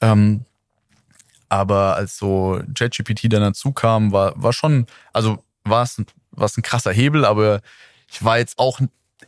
Ähm, 0.00 0.44
aber 1.48 1.96
als 1.96 2.18
so 2.18 2.60
JetGPT 2.76 3.32
dann 3.32 3.40
dazu 3.40 3.72
kam, 3.72 4.12
war, 4.12 4.34
war 4.36 4.52
schon, 4.52 4.86
also 5.14 5.42
war 5.64 5.82
es, 5.82 6.02
war 6.30 6.44
es 6.44 6.56
ein 6.58 6.62
krasser 6.62 6.92
Hebel, 6.92 7.24
aber 7.24 7.62
ich 8.10 8.22
war 8.22 8.36
jetzt 8.36 8.58
auch 8.58 8.80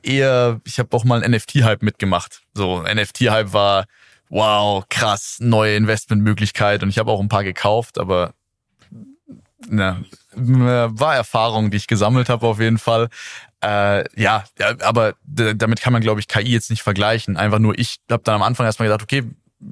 eher, 0.03 0.61
ich 0.65 0.79
habe 0.79 0.95
auch 0.95 1.05
mal 1.05 1.23
einen 1.23 1.35
NFT-Hype 1.35 1.83
mitgemacht. 1.83 2.43
So, 2.53 2.83
NFT-Hype 2.83 3.55
war, 3.55 3.87
wow, 4.31 4.85
krass, 4.89 5.39
neue 5.41 5.77
Investmentmöglichkeit 5.77 6.83
und 6.83 6.89
ich 6.89 6.99
habe 6.99 7.11
auch 7.11 7.21
ein 7.21 7.29
paar 7.29 7.45
gekauft, 7.45 7.99
aber 7.99 8.33
na, 9.69 10.03
war 10.35 11.15
Erfahrung, 11.15 11.71
die 11.71 11.77
ich 11.77 11.87
gesammelt 11.87 12.29
habe 12.29 12.47
auf 12.47 12.61
jeden 12.61 12.79
Fall. 12.79 13.09
Äh, 13.63 14.05
ja, 14.19 14.45
aber 14.81 15.15
damit 15.27 15.83
kann 15.83 15.93
man, 15.93 16.01
glaube 16.01 16.21
ich, 16.21 16.29
KI 16.29 16.53
jetzt 16.53 16.71
nicht 16.71 16.83
vergleichen. 16.83 17.37
Einfach 17.37 17.59
nur, 17.59 17.79
ich 17.79 17.99
habe 18.11 18.23
dann 18.25 18.37
am 18.37 18.43
Anfang 18.43 18.65
erstmal 18.65 18.89
gedacht, 18.89 19.03
okay, 19.03 19.25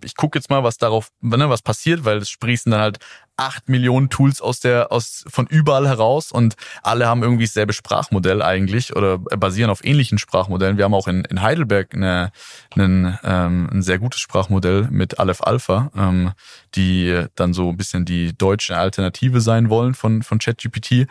ich 0.04 0.16
gucke 0.16 0.38
jetzt 0.38 0.50
mal, 0.50 0.62
was 0.62 0.78
darauf, 0.78 1.10
ne, 1.20 1.48
was 1.48 1.62
passiert, 1.62 2.04
weil 2.04 2.18
es 2.18 2.30
sprießen 2.30 2.70
dann 2.70 2.80
halt 2.80 2.98
acht 3.36 3.68
Millionen 3.68 4.10
Tools 4.10 4.40
aus 4.40 4.60
der, 4.60 4.90
aus 4.90 5.24
von 5.28 5.46
überall 5.46 5.86
heraus 5.86 6.32
und 6.32 6.56
alle 6.82 7.06
haben 7.06 7.22
irgendwie 7.22 7.44
dasselbe 7.44 7.72
Sprachmodell 7.72 8.42
eigentlich 8.42 8.96
oder 8.96 9.18
basieren 9.18 9.70
auf 9.70 9.84
ähnlichen 9.84 10.18
Sprachmodellen. 10.18 10.76
Wir 10.76 10.84
haben 10.84 10.94
auch 10.94 11.06
in, 11.06 11.24
in 11.24 11.40
Heidelberg 11.40 11.94
eine, 11.94 12.32
einen, 12.74 13.18
ähm, 13.22 13.68
ein 13.72 13.82
sehr 13.82 13.98
gutes 13.98 14.20
Sprachmodell 14.20 14.88
mit 14.90 15.20
Aleph 15.20 15.40
Alpha, 15.42 15.90
ähm, 15.96 16.32
die 16.74 17.24
dann 17.36 17.54
so 17.54 17.70
ein 17.70 17.76
bisschen 17.76 18.04
die 18.04 18.36
deutsche 18.36 18.76
Alternative 18.76 19.40
sein 19.40 19.70
wollen 19.70 19.94
von, 19.94 20.22
von 20.22 20.38
ChatGPT. 20.38 21.06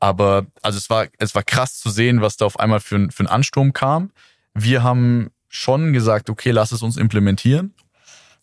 Aber 0.00 0.46
also 0.62 0.78
es 0.78 0.88
war, 0.88 1.06
es 1.18 1.34
war 1.34 1.42
krass 1.42 1.78
zu 1.78 1.90
sehen, 1.90 2.22
was 2.22 2.36
da 2.36 2.46
auf 2.46 2.58
einmal 2.58 2.80
für, 2.80 3.08
für 3.10 3.22
ein 3.22 3.28
Ansturm 3.28 3.72
kam. 3.72 4.10
Wir 4.54 4.82
haben 4.82 5.30
schon 5.48 5.92
gesagt, 5.92 6.30
okay, 6.30 6.50
lass 6.50 6.72
es 6.72 6.82
uns 6.82 6.96
implementieren. 6.96 7.74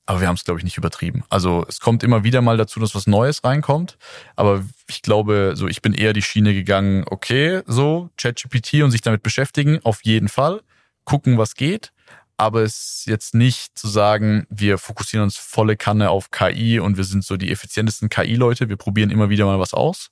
Aber 0.06 0.20
wir 0.20 0.28
haben 0.28 0.36
es, 0.36 0.44
glaube 0.44 0.60
ich, 0.60 0.66
nicht 0.66 0.78
übertrieben. 0.78 1.24
Also 1.30 1.66
es 1.70 1.80
kommt 1.80 2.04
immer 2.04 2.24
wieder 2.24 2.42
mal 2.42 2.58
dazu, 2.58 2.80
dass 2.80 2.94
was 2.94 3.08
Neues 3.08 3.44
reinkommt. 3.44 3.98
Aber 4.36 4.66
ich 4.88 5.02
glaube, 5.02 5.54
so 5.56 5.68
ich 5.68 5.82
bin 5.82 5.94
eher 5.94 6.12
die 6.12 6.22
Schiene 6.22 6.54
gegangen, 6.54 7.06
okay, 7.10 7.62
so 7.68 8.10
ChatGPT 8.18 8.84
und 8.84 8.92
sich 8.92 9.02
damit 9.02 9.24
beschäftigen, 9.24 9.80
auf 9.84 10.04
jeden 10.04 10.28
Fall. 10.28 10.62
Gucken, 11.06 11.38
was 11.38 11.56
geht. 11.56 11.94
Aber 12.36 12.64
es 12.64 12.78
ist 12.78 13.06
jetzt 13.06 13.36
nicht 13.36 13.78
zu 13.78 13.88
sagen, 13.88 14.46
wir 14.50 14.78
fokussieren 14.78 15.24
uns 15.24 15.38
volle 15.38 15.78
Kanne 15.78 16.10
auf 16.10 16.32
KI 16.32 16.80
und 16.80 16.98
wir 16.98 17.04
sind 17.06 17.24
so 17.24 17.38
die 17.38 17.52
effizientesten 17.52 18.10
KI-Leute. 18.10 18.68
Wir 18.68 18.78
probieren 18.78 19.12
immer 19.12 19.30
wieder 19.30 19.46
mal 19.46 19.60
was 19.60 19.74
aus. 19.74 20.10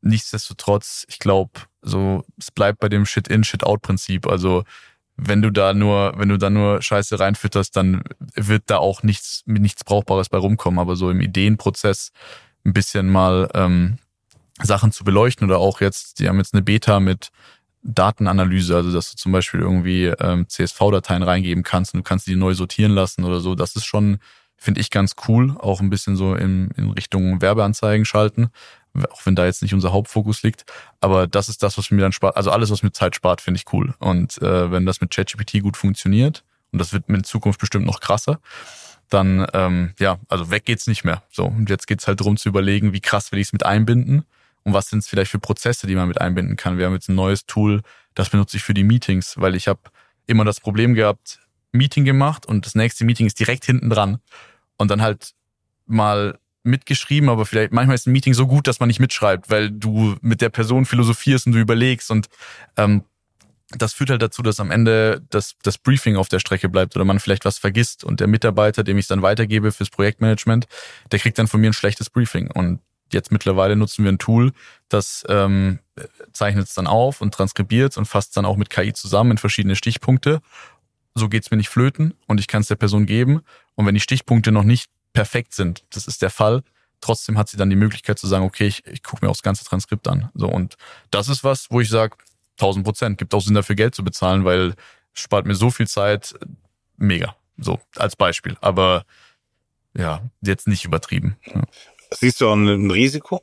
Nichtsdestotrotz, 0.00 1.04
ich 1.08 1.18
glaube, 1.18 1.52
so 1.82 2.24
es 2.38 2.50
bleibt 2.50 2.78
bei 2.78 2.88
dem 2.88 3.04
Shit-in, 3.04 3.44
Shit-out-Prinzip. 3.44 4.26
Also 4.26 4.64
wenn 5.16 5.42
du 5.42 5.50
da 5.50 5.72
nur, 5.72 6.14
wenn 6.16 6.28
du 6.28 6.36
da 6.36 6.50
nur 6.50 6.82
Scheiße 6.82 7.18
reinfütterst, 7.18 7.74
dann 7.76 8.02
wird 8.34 8.64
da 8.66 8.78
auch 8.78 9.02
nichts, 9.02 9.42
nichts 9.46 9.84
Brauchbares 9.84 10.28
bei 10.28 10.38
rumkommen. 10.38 10.78
Aber 10.78 10.96
so 10.96 11.10
im 11.10 11.20
Ideenprozess 11.20 12.12
ein 12.64 12.72
bisschen 12.72 13.10
mal 13.10 13.48
ähm, 13.54 13.98
Sachen 14.62 14.92
zu 14.92 15.04
beleuchten 15.04 15.46
oder 15.46 15.58
auch 15.58 15.80
jetzt, 15.80 16.18
die 16.18 16.28
haben 16.28 16.38
jetzt 16.38 16.54
eine 16.54 16.62
Beta 16.62 17.00
mit 17.00 17.30
Datenanalyse, 17.82 18.74
also 18.76 18.92
dass 18.92 19.12
du 19.12 19.16
zum 19.16 19.32
Beispiel 19.32 19.60
irgendwie 19.60 20.06
ähm, 20.06 20.48
CSV-Dateien 20.48 21.22
reingeben 21.22 21.62
kannst 21.62 21.94
und 21.94 21.98
du 21.98 22.04
kannst 22.04 22.26
die 22.26 22.36
neu 22.36 22.54
sortieren 22.54 22.92
lassen 22.92 23.24
oder 23.24 23.40
so. 23.40 23.54
Das 23.54 23.76
ist 23.76 23.84
schon, 23.84 24.18
finde 24.56 24.80
ich, 24.80 24.90
ganz 24.90 25.14
cool. 25.28 25.56
Auch 25.58 25.80
ein 25.80 25.90
bisschen 25.90 26.16
so 26.16 26.34
in, 26.34 26.70
in 26.76 26.90
Richtung 26.90 27.40
Werbeanzeigen 27.40 28.04
schalten, 28.04 28.48
auch 29.10 29.24
wenn 29.24 29.34
da 29.34 29.46
jetzt 29.46 29.62
nicht 29.62 29.74
unser 29.74 29.92
Hauptfokus 29.92 30.42
liegt. 30.42 30.64
Aber 31.00 31.26
das 31.26 31.48
ist 31.48 31.62
das, 31.62 31.78
was 31.78 31.90
mir 31.90 32.00
dann 32.00 32.12
spart. 32.12 32.36
Also 32.36 32.50
alles, 32.50 32.70
was 32.70 32.82
mir 32.82 32.92
Zeit 32.92 33.16
spart, 33.16 33.40
finde 33.40 33.58
ich 33.58 33.72
cool. 33.72 33.94
Und 33.98 34.40
äh, 34.42 34.70
wenn 34.70 34.86
das 34.86 35.00
mit 35.00 35.10
ChatGPT 35.10 35.62
gut 35.62 35.76
funktioniert, 35.76 36.44
und 36.72 36.78
das 36.78 36.92
wird 36.92 37.08
in 37.08 37.24
Zukunft 37.24 37.60
bestimmt 37.60 37.86
noch 37.86 38.00
krasser, 38.00 38.40
dann 39.08 39.46
ähm, 39.54 39.94
ja, 39.98 40.18
also 40.28 40.50
weg 40.50 40.64
geht's 40.64 40.86
nicht 40.86 41.04
mehr. 41.04 41.22
So 41.30 41.46
und 41.46 41.70
jetzt 41.70 41.86
geht's 41.86 42.06
halt 42.06 42.20
drum 42.20 42.36
zu 42.36 42.48
überlegen, 42.48 42.92
wie 42.92 43.00
krass 43.00 43.32
will 43.32 43.38
ich 43.38 43.48
es 43.48 43.52
mit 43.52 43.64
einbinden 43.64 44.24
und 44.64 44.72
was 44.72 44.88
sind 44.88 45.00
es 45.00 45.08
vielleicht 45.08 45.30
für 45.30 45.38
Prozesse, 45.38 45.86
die 45.86 45.94
man 45.94 46.08
mit 46.08 46.20
einbinden 46.20 46.56
kann. 46.56 46.78
Wir 46.78 46.86
haben 46.86 46.94
jetzt 46.94 47.08
ein 47.08 47.14
neues 47.14 47.46
Tool, 47.46 47.82
das 48.14 48.30
benutze 48.30 48.56
ich 48.56 48.62
für 48.62 48.74
die 48.74 48.84
Meetings, 48.84 49.34
weil 49.38 49.54
ich 49.54 49.68
habe 49.68 49.80
immer 50.26 50.44
das 50.44 50.60
Problem 50.60 50.94
gehabt, 50.94 51.38
Meeting 51.72 52.04
gemacht 52.04 52.46
und 52.46 52.66
das 52.66 52.74
nächste 52.74 53.04
Meeting 53.04 53.26
ist 53.26 53.38
direkt 53.38 53.64
hinten 53.64 53.90
dran 53.90 54.18
und 54.76 54.90
dann 54.90 55.02
halt 55.02 55.34
mal 55.86 56.38
mitgeschrieben, 56.66 57.28
aber 57.28 57.46
vielleicht 57.46 57.72
manchmal 57.72 57.94
ist 57.94 58.06
ein 58.06 58.12
Meeting 58.12 58.34
so 58.34 58.46
gut, 58.46 58.66
dass 58.66 58.80
man 58.80 58.88
nicht 58.88 59.00
mitschreibt, 59.00 59.50
weil 59.50 59.70
du 59.70 60.16
mit 60.20 60.40
der 60.40 60.50
Person 60.50 60.84
philosophierst 60.84 61.46
und 61.46 61.52
du 61.52 61.58
überlegst 61.58 62.10
und 62.10 62.28
ähm, 62.76 63.04
das 63.70 63.94
führt 63.94 64.10
halt 64.10 64.22
dazu, 64.22 64.42
dass 64.42 64.60
am 64.60 64.70
Ende 64.70 65.22
das, 65.30 65.56
das 65.62 65.78
Briefing 65.78 66.16
auf 66.16 66.28
der 66.28 66.38
Strecke 66.38 66.68
bleibt 66.68 66.94
oder 66.94 67.04
man 67.04 67.18
vielleicht 67.18 67.44
was 67.44 67.58
vergisst 67.58 68.04
und 68.04 68.20
der 68.20 68.28
Mitarbeiter, 68.28 68.84
dem 68.84 68.96
ich 68.98 69.04
es 69.04 69.08
dann 69.08 69.22
weitergebe 69.22 69.72
fürs 69.72 69.90
Projektmanagement, 69.90 70.66
der 71.10 71.18
kriegt 71.18 71.38
dann 71.38 71.48
von 71.48 71.60
mir 71.60 71.70
ein 71.70 71.72
schlechtes 71.72 72.08
Briefing. 72.08 72.50
Und 72.52 72.80
jetzt 73.12 73.32
mittlerweile 73.32 73.74
nutzen 73.74 74.04
wir 74.04 74.12
ein 74.12 74.18
Tool, 74.18 74.52
das 74.88 75.24
ähm, 75.28 75.80
zeichnet 76.32 76.68
es 76.68 76.74
dann 76.74 76.86
auf 76.86 77.20
und 77.20 77.34
transkribiert 77.34 77.96
und 77.96 78.06
fasst 78.06 78.36
dann 78.36 78.44
auch 78.44 78.56
mit 78.56 78.70
KI 78.70 78.92
zusammen 78.92 79.32
in 79.32 79.38
verschiedene 79.38 79.74
Stichpunkte. 79.74 80.40
So 81.14 81.28
geht's 81.28 81.50
mir 81.50 81.56
nicht 81.56 81.68
flöten 81.68 82.14
und 82.26 82.38
ich 82.38 82.46
kann 82.46 82.60
es 82.60 82.68
der 82.68 82.76
Person 82.76 83.06
geben. 83.06 83.40
Und 83.74 83.86
wenn 83.86 83.94
die 83.94 84.00
Stichpunkte 84.00 84.52
noch 84.52 84.64
nicht 84.64 84.90
perfekt 85.16 85.54
sind, 85.54 85.84
das 85.90 86.06
ist 86.06 86.20
der 86.20 86.30
Fall, 86.30 86.62
trotzdem 87.00 87.38
hat 87.38 87.48
sie 87.48 87.56
dann 87.56 87.70
die 87.70 87.76
Möglichkeit 87.76 88.18
zu 88.18 88.26
sagen, 88.26 88.44
okay, 88.44 88.66
ich, 88.66 88.86
ich 88.86 89.02
gucke 89.02 89.24
mir 89.24 89.30
auch 89.30 89.34
das 89.36 89.42
ganze 89.42 89.64
Transkript 89.64 90.06
an. 90.08 90.30
So 90.34 90.46
und 90.46 90.76
das 91.10 91.28
ist 91.28 91.42
was, 91.42 91.70
wo 91.70 91.80
ich 91.80 91.88
sage, 91.88 92.16
1000 92.58 92.84
Prozent. 92.84 93.18
Gibt 93.18 93.34
auch 93.34 93.40
Sinn 93.40 93.54
dafür 93.54 93.76
Geld 93.76 93.94
zu 93.94 94.04
bezahlen, 94.04 94.44
weil 94.44 94.74
es 95.14 95.20
spart 95.20 95.46
mir 95.46 95.54
so 95.54 95.70
viel 95.70 95.86
Zeit. 95.86 96.34
Mega. 96.96 97.36
So, 97.58 97.80
als 97.96 98.16
Beispiel. 98.16 98.56
Aber 98.60 99.04
ja, 99.96 100.22
jetzt 100.42 100.68
nicht 100.68 100.84
übertrieben. 100.84 101.36
Ja. 101.46 101.62
Siehst 102.12 102.40
du 102.40 102.48
auch 102.48 102.54
ein, 102.54 102.90
Risiko? 102.90 103.42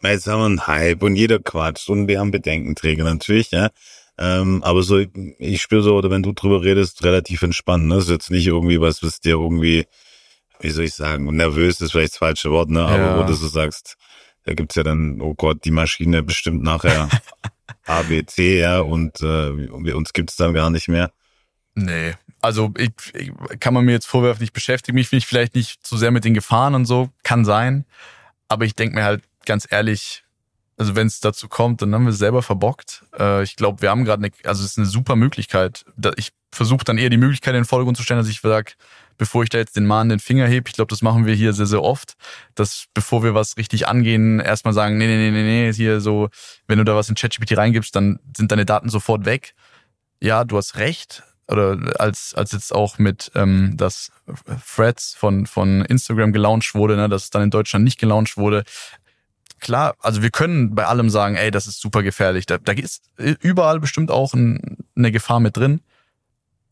Meine, 0.00 0.16
jetzt 0.16 0.26
haben 0.26 0.40
wir 0.40 0.46
einen 0.46 0.66
Hype 0.66 1.02
und 1.02 1.16
jeder 1.16 1.38
quatscht 1.38 1.88
und 1.88 2.08
wir 2.08 2.20
haben 2.20 2.30
Bedenkenträger 2.30 3.04
natürlich, 3.04 3.50
ja. 3.50 3.70
Ähm, 4.18 4.62
aber 4.62 4.82
so, 4.82 4.98
ich 5.38 5.62
spüre 5.62 5.82
so, 5.82 5.96
oder 5.96 6.10
wenn 6.10 6.22
du 6.22 6.32
drüber 6.32 6.62
redest, 6.62 7.02
relativ 7.02 7.42
entspannt. 7.42 7.86
Ne? 7.86 7.96
Das 7.96 8.04
ist 8.04 8.10
jetzt 8.10 8.30
nicht 8.30 8.46
irgendwie 8.46 8.80
was, 8.80 9.02
was 9.02 9.20
dir 9.20 9.32
irgendwie, 9.32 9.86
wie 10.60 10.70
soll 10.70 10.84
ich 10.84 10.94
sagen, 10.94 11.24
nervös 11.36 11.80
ist 11.80 11.92
vielleicht 11.92 12.12
das 12.12 12.18
falsche 12.18 12.50
Wort, 12.50 12.70
ne? 12.70 12.82
Aber 12.82 12.96
Ja. 12.96 13.16
wo 13.18 13.22
du 13.24 13.34
so 13.34 13.48
sagst, 13.48 13.96
Da 14.46 14.52
gibt's 14.52 14.74
ja 14.74 14.82
dann, 14.82 15.22
oh 15.22 15.32
Gott, 15.34 15.64
die 15.64 15.70
Maschine 15.70 16.22
bestimmt 16.22 16.62
nachher 16.62 17.08
A, 17.86 18.02
B, 18.02 18.24
C, 18.26 18.60
ja, 18.60 18.80
und 18.80 19.20
äh, 19.22 19.48
uns 19.68 20.12
gibt's 20.12 20.36
dann 20.36 20.52
gar 20.52 20.68
nicht 20.68 20.88
mehr. 20.88 21.10
Nee, 21.74 22.14
also 22.40 22.72
ich, 22.76 22.90
ich, 23.14 23.32
kann 23.58 23.72
man 23.72 23.86
mir 23.86 23.92
jetzt 23.92 24.06
vorwerfen, 24.06 24.44
ich 24.44 24.52
beschäftige 24.52 24.94
mich 24.94 25.08
vielleicht 25.08 25.54
nicht 25.54 25.84
zu 25.84 25.96
sehr 25.96 26.10
mit 26.10 26.24
den 26.24 26.34
Gefahren 26.34 26.74
und 26.74 26.84
so, 26.84 27.08
kann 27.22 27.44
sein. 27.44 27.86
Aber 28.48 28.66
ich 28.66 28.74
denke 28.74 28.94
mir 28.94 29.04
halt 29.04 29.24
ganz 29.46 29.66
ehrlich, 29.70 30.24
also 30.76 30.94
wenn 30.94 31.06
es 31.06 31.20
dazu 31.20 31.48
kommt, 31.48 31.82
dann 31.82 31.94
haben 31.94 32.04
wir 32.04 32.10
es 32.10 32.18
selber 32.18 32.42
verbockt. 32.42 33.04
Äh, 33.18 33.42
ich 33.42 33.56
glaube, 33.56 33.80
wir 33.82 33.90
haben 33.90 34.04
gerade 34.04 34.24
eine, 34.24 34.32
also 34.44 34.62
es 34.62 34.72
ist 34.72 34.78
eine 34.78 34.86
super 34.86 35.16
Möglichkeit. 35.16 35.84
Ich 36.16 36.32
versuche 36.52 36.84
dann 36.84 36.98
eher 36.98 37.10
die 37.10 37.16
Möglichkeit 37.16 37.54
in 37.54 37.60
den 37.60 37.66
Vordergrund 37.66 37.96
zu 37.96 38.02
stellen, 38.02 38.20
dass 38.20 38.28
ich 38.28 38.40
sage, 38.40 38.72
bevor 39.16 39.42
ich 39.42 39.48
da 39.48 39.58
jetzt 39.58 39.76
den 39.76 39.86
Mann 39.86 40.08
den 40.08 40.18
Finger 40.18 40.46
heb, 40.46 40.68
ich 40.68 40.74
glaube, 40.74 40.90
das 40.90 41.02
machen 41.02 41.26
wir 41.26 41.34
hier 41.34 41.52
sehr, 41.52 41.66
sehr 41.66 41.82
oft, 41.82 42.14
dass 42.54 42.86
bevor 42.94 43.22
wir 43.22 43.34
was 43.34 43.56
richtig 43.56 43.86
angehen, 43.86 44.40
erstmal 44.40 44.74
sagen, 44.74 44.98
nee, 44.98 45.06
nee, 45.06 45.30
nee, 45.30 45.30
nee, 45.30 45.66
nee, 45.66 45.72
hier 45.72 46.00
so, 46.00 46.28
wenn 46.66 46.78
du 46.78 46.84
da 46.84 46.94
was 46.94 47.08
in 47.08 47.14
ChatGPT 47.14 47.56
reingibst, 47.56 47.94
dann 47.94 48.18
sind 48.36 48.50
deine 48.52 48.66
Daten 48.66 48.88
sofort 48.88 49.24
weg. 49.24 49.54
Ja, 50.20 50.44
du 50.44 50.56
hast 50.56 50.76
recht, 50.76 51.22
oder 51.48 51.78
als, 52.00 52.34
als 52.34 52.52
jetzt 52.52 52.74
auch 52.74 52.98
mit 52.98 53.30
ähm, 53.34 53.74
das 53.76 54.10
Threads 54.74 55.14
von, 55.14 55.46
von 55.46 55.84
Instagram 55.84 56.32
gelauncht 56.32 56.74
wurde, 56.74 56.96
ne, 56.96 57.08
dass 57.08 57.24
es 57.24 57.30
dann 57.30 57.42
in 57.42 57.50
Deutschland 57.50 57.84
nicht 57.84 57.98
gelauncht 57.98 58.36
wurde. 58.36 58.64
Klar, 59.60 59.94
also 60.00 60.22
wir 60.22 60.30
können 60.30 60.74
bei 60.74 60.86
allem 60.86 61.10
sagen, 61.10 61.36
ey, 61.36 61.50
das 61.50 61.66
ist 61.66 61.80
super 61.80 62.02
gefährlich. 62.02 62.46
Da, 62.46 62.58
da 62.58 62.72
ist 62.72 63.04
überall 63.16 63.80
bestimmt 63.80 64.10
auch 64.10 64.34
ein, 64.34 64.78
eine 64.96 65.12
Gefahr 65.12 65.40
mit 65.40 65.56
drin. 65.56 65.80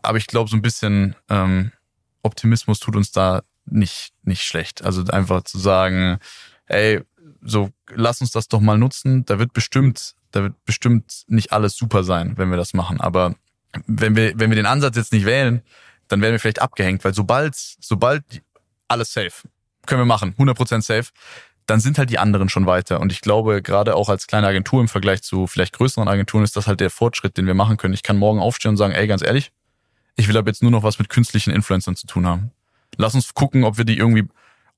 Aber 0.02 0.18
ich 0.18 0.26
glaube, 0.26 0.50
so 0.50 0.56
ein 0.56 0.62
bisschen 0.62 1.14
ähm, 1.28 1.72
Optimismus 2.22 2.80
tut 2.80 2.96
uns 2.96 3.12
da 3.12 3.42
nicht, 3.64 4.12
nicht 4.22 4.42
schlecht. 4.42 4.84
Also 4.84 5.04
einfach 5.04 5.42
zu 5.42 5.58
sagen, 5.58 6.18
ey, 6.66 7.00
so 7.42 7.70
lass 7.88 8.20
uns 8.20 8.30
das 8.30 8.48
doch 8.48 8.60
mal 8.60 8.78
nutzen. 8.78 9.24
Da 9.24 9.38
wird 9.38 9.52
bestimmt, 9.52 10.14
da 10.30 10.42
wird 10.42 10.64
bestimmt 10.64 11.24
nicht 11.26 11.52
alles 11.52 11.76
super 11.76 12.04
sein, 12.04 12.36
wenn 12.36 12.50
wir 12.50 12.56
das 12.56 12.74
machen. 12.74 13.00
Aber 13.00 13.34
wenn 13.86 14.16
wir, 14.16 14.32
wenn 14.38 14.50
wir 14.50 14.56
den 14.56 14.66
Ansatz 14.66 14.96
jetzt 14.96 15.12
nicht 15.12 15.26
wählen, 15.26 15.62
dann 16.08 16.20
werden 16.20 16.32
wir 16.32 16.40
vielleicht 16.40 16.60
abgehängt, 16.60 17.04
weil 17.04 17.14
sobald, 17.14 17.54
sobald 17.56 18.24
alles 18.88 19.12
safe, 19.12 19.48
können 19.86 20.00
wir 20.00 20.06
machen, 20.06 20.34
100% 20.38 20.82
safe, 20.82 21.10
dann 21.66 21.80
sind 21.80 21.96
halt 21.96 22.10
die 22.10 22.18
anderen 22.18 22.48
schon 22.48 22.66
weiter. 22.66 23.00
Und 23.00 23.12
ich 23.12 23.20
glaube, 23.20 23.62
gerade 23.62 23.94
auch 23.94 24.08
als 24.08 24.26
kleine 24.26 24.46
Agentur 24.46 24.80
im 24.80 24.88
Vergleich 24.88 25.22
zu 25.22 25.46
vielleicht 25.46 25.74
größeren 25.74 26.08
Agenturen 26.08 26.44
ist 26.44 26.56
das 26.56 26.66
halt 26.66 26.80
der 26.80 26.90
Fortschritt, 26.90 27.36
den 27.36 27.46
wir 27.46 27.54
machen 27.54 27.76
können. 27.76 27.94
Ich 27.94 28.02
kann 28.02 28.18
morgen 28.18 28.40
aufstehen 28.40 28.70
und 28.70 28.76
sagen, 28.76 28.92
ey, 28.92 29.06
ganz 29.06 29.22
ehrlich, 29.22 29.52
ich 30.16 30.28
will 30.28 30.36
aber 30.36 30.48
jetzt 30.48 30.62
nur 30.62 30.70
noch 30.70 30.82
was 30.82 30.98
mit 30.98 31.08
künstlichen 31.08 31.50
Influencern 31.50 31.96
zu 31.96 32.06
tun 32.06 32.26
haben. 32.26 32.50
Lass 32.96 33.14
uns 33.14 33.34
gucken, 33.34 33.64
ob 33.64 33.78
wir 33.78 33.84
die 33.84 33.96
irgendwie 33.96 34.28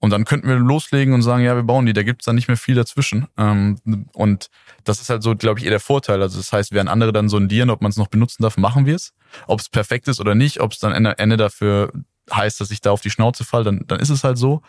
und 0.05 0.11
dann 0.11 0.27
könnten 0.27 0.49
wir 0.49 0.57
loslegen 0.57 1.15
und 1.15 1.23
sagen, 1.23 1.43
ja, 1.43 1.57
wir 1.57 1.63
bauen 1.63 1.87
die, 1.87 1.95
da 1.95 2.03
gibt's 2.03 2.27
dann 2.27 2.35
nicht 2.35 2.47
mehr 2.47 2.59
viel 2.59 2.75
dazwischen. 2.75 3.27
Ähm, 3.39 3.79
und 4.13 4.51
das 4.85 5.01
ist 5.01 5.09
halt 5.09 5.23
so, 5.23 5.35
glaube 5.35 5.59
ich, 5.59 5.65
eher 5.65 5.71
der 5.71 5.81
Vorteil. 5.81 6.21
Also 6.21 6.37
das 6.37 6.53
heißt, 6.53 6.73
während 6.73 6.91
andere 6.91 7.11
dann 7.11 7.31
sondieren, 7.31 7.71
ob 7.71 7.81
man 7.81 7.89
es 7.89 7.97
noch 7.97 8.09
benutzen 8.09 8.43
darf, 8.43 8.59
machen 8.59 8.85
wir 8.85 8.97
es. 8.97 9.15
Ob 9.47 9.61
es 9.61 9.71
perfekt 9.71 10.07
ist 10.09 10.21
oder 10.21 10.35
nicht, 10.35 10.61
ob 10.61 10.73
es 10.73 10.79
dann 10.79 10.93
Ende, 10.93 11.19
Ende 11.19 11.39
dafür 11.39 11.91
heißt, 12.31 12.61
dass 12.61 12.71
ich 12.71 12.83
da 12.83 12.91
auf 12.91 13.01
die 13.01 13.09
Schnauze 13.09 13.45
fall, 13.45 13.65
dann, 13.65 13.85
dann 13.87 13.99
ist 13.99 14.11
es 14.11 14.25
halt 14.25 14.37
so. 14.37 14.61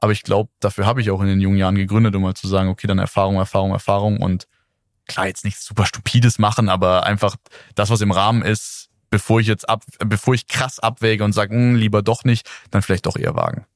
Aber 0.00 0.10
ich 0.10 0.24
glaube, 0.24 0.50
dafür 0.58 0.86
habe 0.86 1.00
ich 1.00 1.12
auch 1.12 1.20
in 1.20 1.28
den 1.28 1.40
jungen 1.40 1.58
Jahren 1.58 1.76
gegründet, 1.76 2.16
um 2.16 2.22
mal 2.22 2.34
zu 2.34 2.48
sagen, 2.48 2.68
okay, 2.68 2.88
dann 2.88 2.98
Erfahrung, 2.98 3.36
Erfahrung, 3.36 3.70
Erfahrung 3.70 4.20
und 4.20 4.48
klar, 5.06 5.28
jetzt 5.28 5.44
nichts 5.44 5.64
super 5.64 5.86
Stupides 5.86 6.40
machen, 6.40 6.68
aber 6.68 7.04
einfach 7.04 7.36
das, 7.76 7.90
was 7.90 8.00
im 8.00 8.10
Rahmen 8.10 8.42
ist, 8.42 8.89
bevor 9.10 9.40
ich 9.40 9.46
jetzt 9.46 9.68
ab, 9.68 9.84
bevor 9.98 10.34
ich 10.34 10.46
krass 10.46 10.78
abwäge 10.78 11.24
und 11.24 11.32
sage, 11.32 11.54
hm, 11.54 11.74
lieber 11.74 12.02
doch 12.02 12.24
nicht, 12.24 12.48
dann 12.70 12.82
vielleicht 12.82 13.06
doch 13.06 13.16
eher 13.16 13.34
wagen. 13.34 13.66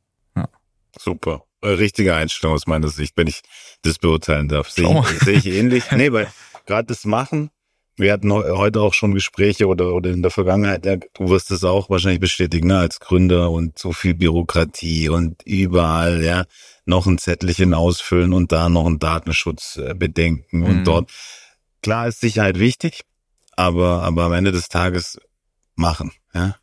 Super. 0.99 1.45
Äh, 1.61 1.69
richtige 1.69 2.15
Einstellung 2.15 2.55
aus 2.55 2.67
meiner 2.67 2.89
Sicht, 2.89 3.17
wenn 3.17 3.27
ich 3.27 3.43
das 3.83 3.99
beurteilen 3.99 4.49
darf. 4.49 4.71
Sehe 4.71 5.01
ich, 5.01 5.19
sehe 5.21 5.39
ich 5.39 5.47
ähnlich. 5.47 5.91
Nee, 5.91 6.13
weil 6.13 6.29
gerade 6.67 6.87
das 6.87 7.05
Machen, 7.05 7.51
wir 7.97 8.13
hatten 8.13 8.33
heute 8.33 8.81
auch 8.81 8.95
schon 8.95 9.15
Gespräche 9.15 9.67
oder, 9.67 9.95
oder 9.95 10.11
in 10.11 10.23
der 10.23 10.31
Vergangenheit, 10.31 10.85
ja, 10.85 10.97
du 10.97 11.29
wirst 11.31 11.51
es 11.51 11.65
auch 11.65 11.91
wahrscheinlich 11.91 12.21
bestätigen, 12.21 12.69
ne, 12.69 12.79
als 12.79 13.01
Gründer 13.01 13.51
und 13.51 13.79
so 13.79 13.93
viel 13.93 14.15
Bürokratie 14.15 15.09
und 15.09 15.43
überall, 15.45 16.23
ja, 16.23 16.45
noch 16.87 17.07
ein 17.07 17.19
Zettelchen 17.19 17.73
ausfüllen 17.73 18.33
und 18.33 18.53
da 18.53 18.69
noch 18.69 18.87
ein 18.87 18.99
Datenschutz 18.99 19.77
äh, 19.77 19.95
bedenken 19.95 20.59
mhm. 20.59 20.65
und 20.65 20.85
dort. 20.85 21.11
Klar 21.83 22.09
ist 22.09 22.21
Sicherheit 22.21 22.59
wichtig, 22.59 23.03
aber, 23.57 24.03
aber 24.03 24.25
am 24.25 24.33
Ende 24.33 24.53
des 24.53 24.69
Tages 24.69 25.19
machen, 25.75 26.13
ja. 26.35 26.57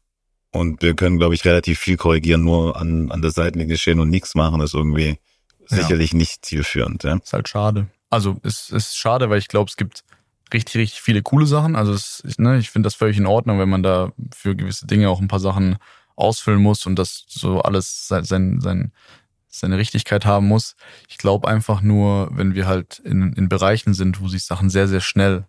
Und 0.53 0.81
wir 0.81 0.95
können, 0.95 1.17
glaube 1.17 1.33
ich, 1.33 1.45
relativ 1.45 1.79
viel 1.79 1.95
korrigieren, 1.95 2.43
nur 2.43 2.75
an, 2.75 3.09
an 3.09 3.21
der 3.21 3.31
Seitenlinie 3.31 3.77
stehen 3.77 4.01
und 4.01 4.09
nichts 4.09 4.35
machen, 4.35 4.59
ist 4.59 4.73
irgendwie 4.73 5.17
ja. 5.69 5.77
sicherlich 5.77 6.13
nicht 6.13 6.45
zielführend. 6.45 7.03
Ja? 7.03 7.15
Ist 7.15 7.31
halt 7.31 7.47
schade. 7.47 7.87
Also 8.09 8.35
es 8.43 8.69
ist 8.69 8.97
schade, 8.97 9.29
weil 9.29 9.39
ich 9.39 9.47
glaube, 9.47 9.69
es 9.69 9.77
gibt 9.77 10.03
richtig, 10.53 10.75
richtig 10.75 11.01
viele 11.01 11.21
coole 11.21 11.45
Sachen. 11.45 11.77
Also 11.77 11.93
es, 11.93 12.21
ne, 12.37 12.57
ich 12.57 12.69
finde 12.69 12.87
das 12.87 12.95
völlig 12.95 13.17
in 13.17 13.27
Ordnung, 13.27 13.59
wenn 13.59 13.69
man 13.69 13.81
da 13.81 14.11
für 14.35 14.53
gewisse 14.53 14.87
Dinge 14.87 15.09
auch 15.09 15.21
ein 15.21 15.29
paar 15.29 15.39
Sachen 15.39 15.77
ausfüllen 16.17 16.61
muss 16.61 16.85
und 16.85 16.99
das 16.99 17.23
so 17.29 17.61
alles 17.61 18.09
sein, 18.09 18.25
sein, 18.25 18.59
sein 18.59 18.91
seine 19.51 19.77
Richtigkeit 19.77 20.25
haben 20.25 20.47
muss. 20.47 20.75
Ich 21.09 21.17
glaube 21.17 21.47
einfach 21.47 21.81
nur, 21.81 22.29
wenn 22.31 22.55
wir 22.55 22.67
halt 22.67 22.99
in, 22.99 23.33
in 23.33 23.49
Bereichen 23.49 23.93
sind, 23.93 24.21
wo 24.21 24.27
sich 24.27 24.45
Sachen 24.45 24.69
sehr, 24.69 24.87
sehr 24.87 25.01
schnell 25.01 25.45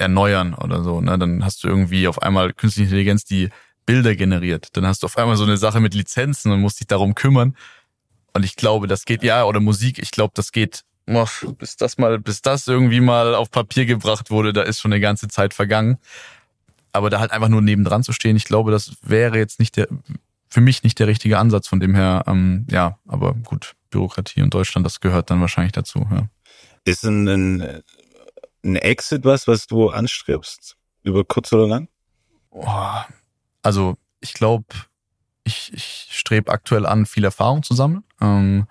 erneuern 0.00 0.54
oder 0.54 0.82
so, 0.82 1.00
ne, 1.00 1.18
dann 1.18 1.44
hast 1.44 1.62
du 1.62 1.68
irgendwie 1.68 2.08
auf 2.08 2.22
einmal 2.22 2.52
künstliche 2.52 2.88
Intelligenz, 2.88 3.24
die 3.24 3.50
Bilder 3.86 4.14
generiert. 4.14 4.68
Dann 4.76 4.86
hast 4.86 5.02
du 5.02 5.06
auf 5.06 5.18
einmal 5.18 5.36
so 5.36 5.44
eine 5.44 5.56
Sache 5.56 5.80
mit 5.80 5.94
Lizenzen 5.94 6.52
und 6.52 6.60
musst 6.60 6.80
dich 6.80 6.86
darum 6.86 7.14
kümmern. 7.14 7.56
Und 8.32 8.44
ich 8.44 8.56
glaube, 8.56 8.86
das 8.86 9.04
geht, 9.04 9.22
ja, 9.22 9.44
oder 9.44 9.60
Musik, 9.60 9.98
ich 9.98 10.10
glaube, 10.10 10.32
das 10.34 10.52
geht, 10.52 10.84
oh, 11.08 11.26
bis 11.58 11.76
das 11.76 11.98
mal, 11.98 12.18
bis 12.18 12.42
das 12.42 12.68
irgendwie 12.68 13.00
mal 13.00 13.34
auf 13.34 13.50
Papier 13.50 13.86
gebracht 13.86 14.30
wurde, 14.30 14.52
da 14.52 14.62
ist 14.62 14.80
schon 14.80 14.92
eine 14.92 15.00
ganze 15.00 15.28
Zeit 15.28 15.54
vergangen. 15.54 15.98
Aber 16.92 17.10
da 17.10 17.20
halt 17.20 17.32
einfach 17.32 17.48
nur 17.48 17.62
nebendran 17.62 18.02
zu 18.02 18.12
stehen, 18.12 18.36
ich 18.36 18.44
glaube, 18.44 18.70
das 18.70 18.92
wäre 19.02 19.38
jetzt 19.38 19.58
nicht 19.58 19.76
der, 19.76 19.88
für 20.48 20.60
mich 20.60 20.82
nicht 20.82 20.98
der 20.98 21.06
richtige 21.06 21.38
Ansatz. 21.38 21.68
Von 21.68 21.80
dem 21.80 21.94
her, 21.94 22.24
ähm, 22.26 22.66
ja, 22.70 22.98
aber 23.06 23.34
gut, 23.34 23.74
Bürokratie 23.90 24.40
in 24.40 24.50
Deutschland, 24.50 24.86
das 24.86 25.00
gehört 25.00 25.30
dann 25.30 25.40
wahrscheinlich 25.40 25.72
dazu, 25.72 26.06
ja. 26.10 26.28
Ist 26.84 27.04
ein, 27.04 27.28
ein 27.28 27.82
Exit 28.62 29.24
was, 29.24 29.46
was 29.46 29.66
du 29.66 29.90
anstrebst? 29.90 30.76
Über 31.02 31.24
kurz 31.24 31.52
oder 31.52 31.66
lang? 31.66 31.88
Oh, 32.50 32.66
also 33.62 33.96
ich 34.20 34.34
glaube, 34.34 34.66
ich, 35.44 35.72
ich 35.72 36.08
strebe 36.10 36.52
aktuell 36.52 36.86
an, 36.86 37.06
viel 37.06 37.24
Erfahrung 37.24 37.62
zu 37.62 37.74
sammeln. 37.74 38.04
Ähm, 38.20 38.66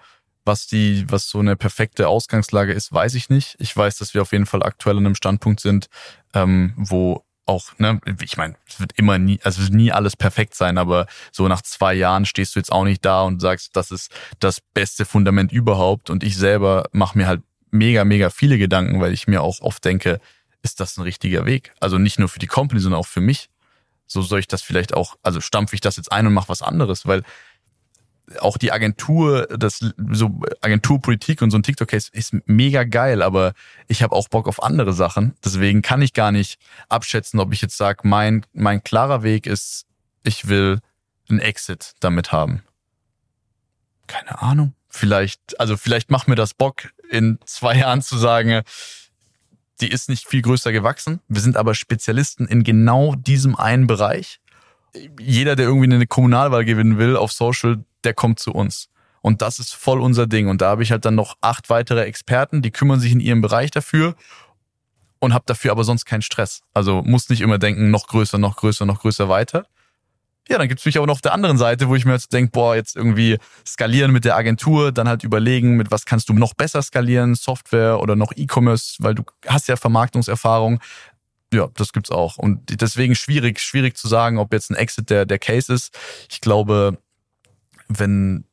was 0.46 0.68
die, 0.68 1.06
was 1.10 1.30
so 1.30 1.40
eine 1.40 1.56
perfekte 1.56 2.08
Ausgangslage 2.08 2.74
ist, 2.74 2.92
weiß 2.92 3.16
ich 3.16 3.30
nicht. 3.30 3.56
Ich 3.60 3.76
weiß, 3.76 3.98
dass 3.98 4.14
wir 4.14 4.22
auf 4.22 4.32
jeden 4.32 4.46
Fall 4.46 4.64
aktuell 4.64 4.98
an 4.98 5.06
einem 5.06 5.16
Standpunkt 5.16 5.60
sind, 5.60 5.90
ähm, 6.34 6.74
wo 6.76 7.24
auch, 7.46 7.78
ne, 7.80 8.00
ich 8.22 8.38
meine, 8.38 8.56
es 8.68 8.80
wird 8.80 8.94
immer 8.96 9.18
nie, 9.18 9.40
also 9.44 9.62
es 9.62 9.68
wird 9.68 9.76
nie 9.76 9.92
alles 9.92 10.16
perfekt 10.16 10.54
sein, 10.54 10.78
aber 10.78 11.08
so 11.32 11.48
nach 11.48 11.64
zwei 11.64 11.96
Jahren 11.96 12.26
stehst 12.26 12.56
du 12.56 12.60
jetzt 12.60 12.72
auch 12.72 12.84
nicht 12.84 13.04
da 13.04 13.24
und 13.24 13.42
sagst, 13.42 13.76
das 13.76 13.92
ist 13.92 14.12
das 14.40 14.62
beste 14.62 15.04
Fundament 15.04 15.52
überhaupt. 15.52 16.10
Und 16.10 16.24
ich 16.24 16.38
selber 16.38 16.86
mache 16.92 17.18
mir 17.18 17.28
halt 17.28 17.42
mega, 17.72 18.06
mega 18.06 18.30
viele 18.30 18.58
Gedanken, 18.58 19.00
weil 19.00 19.14
ich 19.14 19.28
mir 19.28 19.42
auch 19.42 19.62
oft 19.62 19.84
denke, 19.86 20.20
ist 20.62 20.80
das 20.80 20.98
ein 20.98 21.04
richtiger 21.04 21.46
Weg? 21.46 21.74
Also 21.80 21.98
nicht 21.98 22.20
nur 22.20 22.30
für 22.30 22.40
die 22.40 22.48
Company, 22.48 22.82
sondern 22.82 23.00
auch 23.00 23.08
für 23.08 23.22
mich 23.22 23.50
so 24.10 24.22
soll 24.22 24.40
ich 24.40 24.48
das 24.48 24.62
vielleicht 24.62 24.94
auch, 24.94 25.16
also 25.22 25.40
stampfe 25.40 25.76
ich 25.76 25.82
das 25.82 25.96
jetzt 25.96 26.12
ein 26.12 26.28
und 26.28 26.34
mache 26.34 26.50
was 26.50 26.62
anderes, 26.62 27.06
weil 27.06 27.24
auch 28.40 28.58
die 28.58 28.72
Agentur, 28.72 29.48
das 29.48 29.80
so 30.12 30.42
Agenturpolitik 30.62 31.42
und 31.42 31.52
so 31.52 31.58
ein 31.58 31.64
TikTok-Case 31.64 32.10
ist 32.12 32.36
mega 32.46 32.84
geil, 32.84 33.22
aber 33.22 33.54
ich 33.88 34.04
habe 34.04 34.16
auch 34.16 34.28
Bock 34.28 34.48
auf 34.48 34.62
andere 34.62 34.94
Sachen. 34.94 35.36
Deswegen 35.44 35.82
kann 35.82 36.02
ich 36.02 36.14
gar 36.14 36.32
nicht 36.32 36.60
abschätzen, 36.90 37.40
ob 37.40 37.54
ich 37.54 37.62
jetzt 37.62 37.78
sage, 37.78 38.08
mein, 38.08 38.46
mein 38.54 38.84
klarer 38.84 39.24
Weg 39.24 39.48
ist, 39.48 39.86
ich 40.24 40.48
will 40.48 40.80
einen 41.28 41.40
Exit 41.40 41.94
damit 42.02 42.32
haben. 42.32 42.62
Keine 44.06 44.42
Ahnung. 44.42 44.74
Vielleicht, 44.90 45.60
also 45.60 45.78
vielleicht 45.78 46.10
macht 46.12 46.28
mir 46.28 46.36
das 46.36 46.54
Bock, 46.54 46.90
in 47.10 47.40
zwei 47.46 47.78
Jahren 47.78 48.02
zu 48.02 48.18
sagen, 48.18 48.62
die 49.82 49.90
ist 49.90 50.10
nicht 50.10 50.28
viel 50.28 50.42
größer 50.42 50.72
gewachsen. 50.72 51.22
Wir 51.28 51.42
sind 51.42 51.58
aber 51.58 51.74
Spezialisten 51.74 52.48
in 52.48 52.64
genau 52.64 53.16
diesem 53.16 53.56
einen 53.56 53.88
Bereich. 53.88 54.40
Jeder, 55.20 55.56
der 55.56 55.68
irgendwie 55.68 55.94
eine 55.94 56.08
Kommunalwahl 56.08 56.66
gewinnen 56.66 56.98
will 56.98 57.16
auf 57.16 57.32
Social, 57.32 57.84
der 58.04 58.14
kommt 58.14 58.40
zu 58.40 58.52
uns. 58.52 58.90
Und 59.22 59.42
das 59.42 59.60
ist 59.60 59.74
voll 59.74 60.02
unser 60.02 60.28
Ding. 60.28 60.48
Und 60.48 60.62
da 60.62 60.70
habe 60.70 60.84
ich 60.84 60.92
halt 60.92 61.06
dann 61.06 61.16
noch 61.16 61.38
acht 61.42 61.70
weitere 61.70 62.04
Experten, 62.04 62.62
die 62.62 62.72
kümmern 62.72 63.00
sich 63.00 63.12
in 63.12 63.20
ihrem 63.20 63.42
Bereich 63.42 63.72
dafür 63.72 64.16
und 65.20 65.34
habe 65.34 65.44
dafür 65.46 65.72
aber 65.72 65.84
sonst 65.84 66.06
keinen 66.06 66.22
Stress. 66.22 66.62
Also 66.74 67.02
muss 67.04 67.30
nicht 67.30 67.42
immer 67.42 67.58
denken, 67.58 67.92
noch 67.92 68.08
größer, 68.08 68.38
noch 68.38 68.56
größer, 68.56 68.86
noch 68.86 69.02
größer 69.02 69.30
weiter, 69.30 69.68
ja, 70.50 70.58
dann 70.58 70.68
gibt's 70.68 70.86
mich 70.86 70.98
aber 70.98 71.06
noch 71.06 71.14
auf 71.14 71.22
der 71.22 71.34
anderen 71.34 71.58
Seite, 71.58 71.90
wo 71.90 71.96
ich 71.96 72.06
mir 72.06 72.14
jetzt 72.14 72.34
denke, 72.34 72.52
boah, 72.52 72.76
jetzt 72.76 72.96
irgendwie 72.96 73.38
skalieren 73.66 74.12
mit 74.12 74.26
der 74.26 74.36
Agentur, 74.36 74.92
dann 74.92 75.08
halt 75.08 75.24
überlegen, 75.24 75.78
mit 75.78 75.92
was 75.92 76.06
kannst 76.06 76.28
du 76.28 76.34
noch 76.34 76.56
besser 76.56 76.82
skalieren, 76.82 77.36
Software 77.36 78.00
oder 78.00 78.16
noch 78.16 78.34
E-Commerce, 78.36 78.96
weil 79.00 79.14
du 79.14 79.24
hast 79.48 79.68
ja 79.68 79.76
Vermarktungserfahrung. 79.76 80.80
Ja, 81.54 81.68
das 81.76 81.94
gibt's 81.94 82.10
auch. 82.10 82.38
Und 82.38 82.82
deswegen 82.82 83.16
schwierig, 83.16 83.60
schwierig 83.60 83.96
zu 83.96 84.08
sagen, 84.08 84.40
ob 84.40 84.52
jetzt 84.52 84.72
ein 84.72 84.76
Exit 84.76 85.12
der, 85.12 85.26
der 85.26 85.38
Case 85.38 85.72
ist. 85.72 85.98
Ich 86.32 86.42
glaube, 86.42 86.98
wenn 87.88 88.46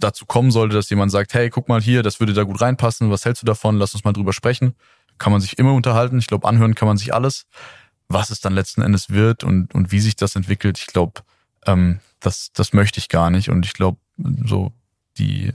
dazu 0.00 0.26
kommen 0.26 0.50
sollte, 0.50 0.74
dass 0.74 0.90
jemand 0.90 1.12
sagt, 1.12 1.34
hey, 1.34 1.50
guck 1.50 1.68
mal 1.68 1.80
hier, 1.80 2.02
das 2.02 2.18
würde 2.18 2.32
da 2.32 2.42
gut 2.42 2.60
reinpassen, 2.60 3.10
was 3.10 3.24
hältst 3.24 3.42
du 3.42 3.46
davon, 3.46 3.76
lass 3.76 3.94
uns 3.94 4.04
mal 4.04 4.12
drüber 4.12 4.32
sprechen, 4.32 4.74
kann 5.18 5.30
man 5.30 5.40
sich 5.40 5.58
immer 5.58 5.74
unterhalten. 5.74 6.18
Ich 6.18 6.26
glaube, 6.26 6.48
anhören 6.48 6.74
kann 6.74 6.88
man 6.88 6.96
sich 6.96 7.14
alles. 7.14 7.46
Was 8.08 8.30
es 8.30 8.40
dann 8.40 8.54
letzten 8.54 8.82
Endes 8.82 9.10
wird 9.10 9.44
und, 9.44 9.74
und 9.74 9.92
wie 9.92 10.00
sich 10.00 10.16
das 10.16 10.36
entwickelt, 10.36 10.78
ich 10.78 10.86
glaube, 10.88 11.22
ähm, 11.66 12.00
das, 12.20 12.52
das 12.52 12.72
möchte 12.72 12.98
ich 12.98 13.08
gar 13.08 13.30
nicht. 13.30 13.48
Und 13.50 13.66
ich 13.66 13.74
glaube, 13.74 13.98
so 14.44 14.72
die, 15.18 15.52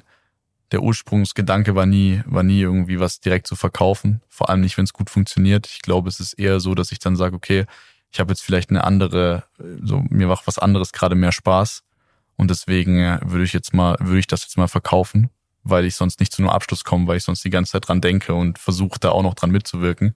der 0.71 0.83
Ursprungsgedanke 0.83 1.75
war 1.75 1.85
nie, 1.85 2.21
war 2.25 2.43
nie 2.43 2.61
irgendwie 2.61 2.99
was 2.99 3.19
direkt 3.19 3.47
zu 3.47 3.55
verkaufen. 3.55 4.21
Vor 4.27 4.49
allem 4.49 4.61
nicht, 4.61 4.77
wenn 4.77 4.85
es 4.85 4.93
gut 4.93 5.09
funktioniert. 5.09 5.67
Ich 5.67 5.81
glaube, 5.81 6.09
es 6.09 6.19
ist 6.19 6.33
eher 6.33 6.59
so, 6.59 6.75
dass 6.75 6.91
ich 6.91 6.99
dann 6.99 7.15
sage, 7.15 7.35
okay, 7.35 7.65
ich 8.11 8.19
habe 8.19 8.31
jetzt 8.31 8.41
vielleicht 8.41 8.69
eine 8.69 8.83
andere, 8.83 9.43
so 9.81 10.03
mir 10.09 10.27
macht 10.27 10.47
was 10.47 10.59
anderes 10.59 10.91
gerade 10.91 11.15
mehr 11.15 11.31
Spaß. 11.31 11.83
Und 12.37 12.49
deswegen 12.49 12.99
äh, 12.99 13.19
würde 13.23 13.43
ich 13.43 13.53
jetzt 13.53 13.73
mal, 13.73 13.97
würde 13.99 14.19
ich 14.19 14.27
das 14.27 14.43
jetzt 14.43 14.57
mal 14.57 14.67
verkaufen, 14.67 15.29
weil 15.63 15.85
ich 15.85 15.95
sonst 15.95 16.19
nicht 16.19 16.31
zu 16.31 16.41
einem 16.41 16.49
Abschluss 16.49 16.83
komme, 16.83 17.05
weil 17.07 17.17
ich 17.17 17.23
sonst 17.23 17.43
die 17.43 17.49
ganze 17.49 17.73
Zeit 17.73 17.87
dran 17.87 18.01
denke 18.01 18.33
und 18.33 18.57
versuche 18.57 18.99
da 18.99 19.09
auch 19.09 19.23
noch 19.23 19.33
dran 19.33 19.51
mitzuwirken. 19.51 20.15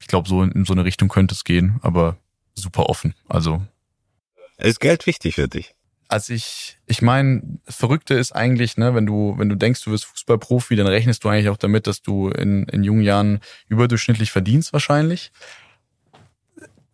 Ich 0.00 0.06
glaube, 0.06 0.28
so 0.28 0.42
in 0.42 0.64
so 0.64 0.72
eine 0.72 0.84
Richtung 0.84 1.08
könnte 1.08 1.34
es 1.34 1.44
gehen, 1.44 1.80
aber 1.82 2.16
super 2.54 2.86
offen. 2.86 3.14
Also. 3.28 3.62
Ist 4.60 4.80
Geld 4.80 5.06
wichtig 5.06 5.36
für 5.36 5.48
dich? 5.48 5.74
Also 6.08 6.32
ich, 6.32 6.78
ich 6.86 7.02
meine, 7.02 7.42
Verrückte 7.66 8.14
ist 8.14 8.32
eigentlich, 8.32 8.76
ne, 8.76 8.94
wenn 8.96 9.06
du, 9.06 9.34
wenn 9.38 9.48
du 9.48 9.54
denkst, 9.54 9.84
du 9.84 9.92
wirst 9.92 10.06
Fußballprofi, 10.06 10.74
dann 10.74 10.88
rechnest 10.88 11.22
du 11.22 11.28
eigentlich 11.28 11.48
auch 11.48 11.56
damit, 11.56 11.86
dass 11.86 12.02
du 12.02 12.30
in, 12.30 12.64
in 12.64 12.82
jungen 12.82 13.02
Jahren 13.02 13.40
überdurchschnittlich 13.68 14.32
verdienst 14.32 14.72
wahrscheinlich. 14.72 15.30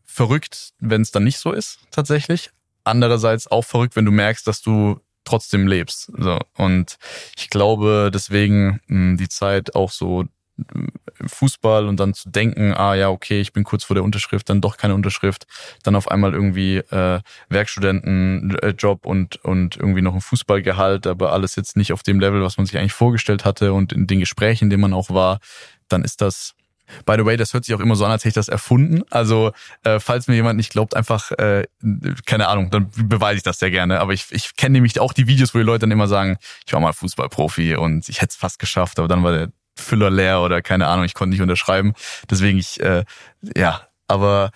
Verrückt, 0.04 0.74
wenn 0.80 1.00
es 1.00 1.12
dann 1.12 1.24
nicht 1.24 1.38
so 1.38 1.52
ist, 1.52 1.78
tatsächlich. 1.90 2.50
Andererseits 2.84 3.46
auch 3.46 3.64
verrückt, 3.64 3.96
wenn 3.96 4.04
du 4.04 4.12
merkst, 4.12 4.46
dass 4.46 4.60
du 4.60 5.00
trotzdem 5.24 5.66
lebst. 5.66 6.12
So. 6.16 6.38
Und 6.56 6.98
ich 7.36 7.48
glaube, 7.48 8.10
deswegen 8.12 8.80
mh, 8.86 9.16
die 9.16 9.28
Zeit 9.28 9.74
auch 9.74 9.90
so 9.90 10.24
Fußball 11.24 11.86
und 11.86 11.98
dann 11.98 12.14
zu 12.14 12.30
denken, 12.30 12.72
ah 12.72 12.94
ja, 12.94 13.10
okay, 13.10 13.40
ich 13.40 13.52
bin 13.52 13.64
kurz 13.64 13.84
vor 13.84 13.94
der 13.94 14.04
Unterschrift, 14.04 14.48
dann 14.48 14.60
doch 14.60 14.76
keine 14.76 14.94
Unterschrift, 14.94 15.46
dann 15.82 15.96
auf 15.96 16.10
einmal 16.10 16.32
irgendwie 16.32 16.76
äh, 16.76 17.20
Werkstudentenjob 17.48 19.06
und, 19.06 19.36
und 19.44 19.76
irgendwie 19.76 20.02
noch 20.02 20.14
ein 20.14 20.20
Fußballgehalt, 20.20 21.06
aber 21.06 21.32
alles 21.32 21.56
jetzt 21.56 21.76
nicht 21.76 21.92
auf 21.92 22.02
dem 22.02 22.20
Level, 22.20 22.42
was 22.42 22.56
man 22.56 22.66
sich 22.66 22.78
eigentlich 22.78 22.92
vorgestellt 22.92 23.44
hatte 23.44 23.72
und 23.72 23.92
in 23.92 24.06
den 24.06 24.20
Gesprächen, 24.20 24.64
in 24.64 24.70
denen 24.70 24.82
man 24.82 24.94
auch 24.94 25.10
war, 25.10 25.38
dann 25.88 26.04
ist 26.04 26.20
das 26.20 26.54
By 27.04 27.16
the 27.18 27.24
way, 27.24 27.36
das 27.36 27.52
hört 27.52 27.64
sich 27.64 27.74
auch 27.74 27.80
immer 27.80 27.96
so 27.96 28.04
an, 28.04 28.12
als 28.12 28.22
hätte 28.22 28.28
ich 28.28 28.34
das 28.34 28.48
erfunden. 28.48 29.02
Also, 29.10 29.52
äh, 29.82 29.98
falls 29.98 30.28
mir 30.28 30.34
jemand 30.34 30.56
nicht 30.56 30.70
glaubt, 30.70 30.94
einfach, 30.94 31.32
äh, 31.32 31.64
keine 32.26 32.48
Ahnung, 32.48 32.70
dann 32.70 32.90
beweise 32.96 33.38
ich 33.38 33.42
das 33.42 33.58
sehr 33.58 33.70
gerne. 33.70 34.00
Aber 34.00 34.12
ich, 34.12 34.26
ich 34.30 34.54
kenne 34.56 34.74
nämlich 34.74 35.00
auch 35.00 35.12
die 35.12 35.26
Videos, 35.26 35.54
wo 35.54 35.58
die 35.58 35.64
Leute 35.64 35.80
dann 35.80 35.90
immer 35.90 36.08
sagen, 36.08 36.38
ich 36.64 36.72
war 36.72 36.80
mal 36.80 36.92
Fußballprofi 36.92 37.76
und 37.76 38.08
ich 38.08 38.20
hätte 38.20 38.30
es 38.30 38.36
fast 38.36 38.58
geschafft, 38.58 38.98
aber 38.98 39.08
dann 39.08 39.22
war 39.24 39.32
der 39.32 39.48
Füller 39.76 40.10
leer 40.10 40.40
oder 40.40 40.62
keine 40.62 40.86
Ahnung, 40.86 41.04
ich 41.04 41.14
konnte 41.14 41.30
nicht 41.30 41.42
unterschreiben. 41.42 41.94
Deswegen 42.30 42.58
ich, 42.58 42.80
äh, 42.80 43.04
ja, 43.56 43.88
aber 44.08 44.50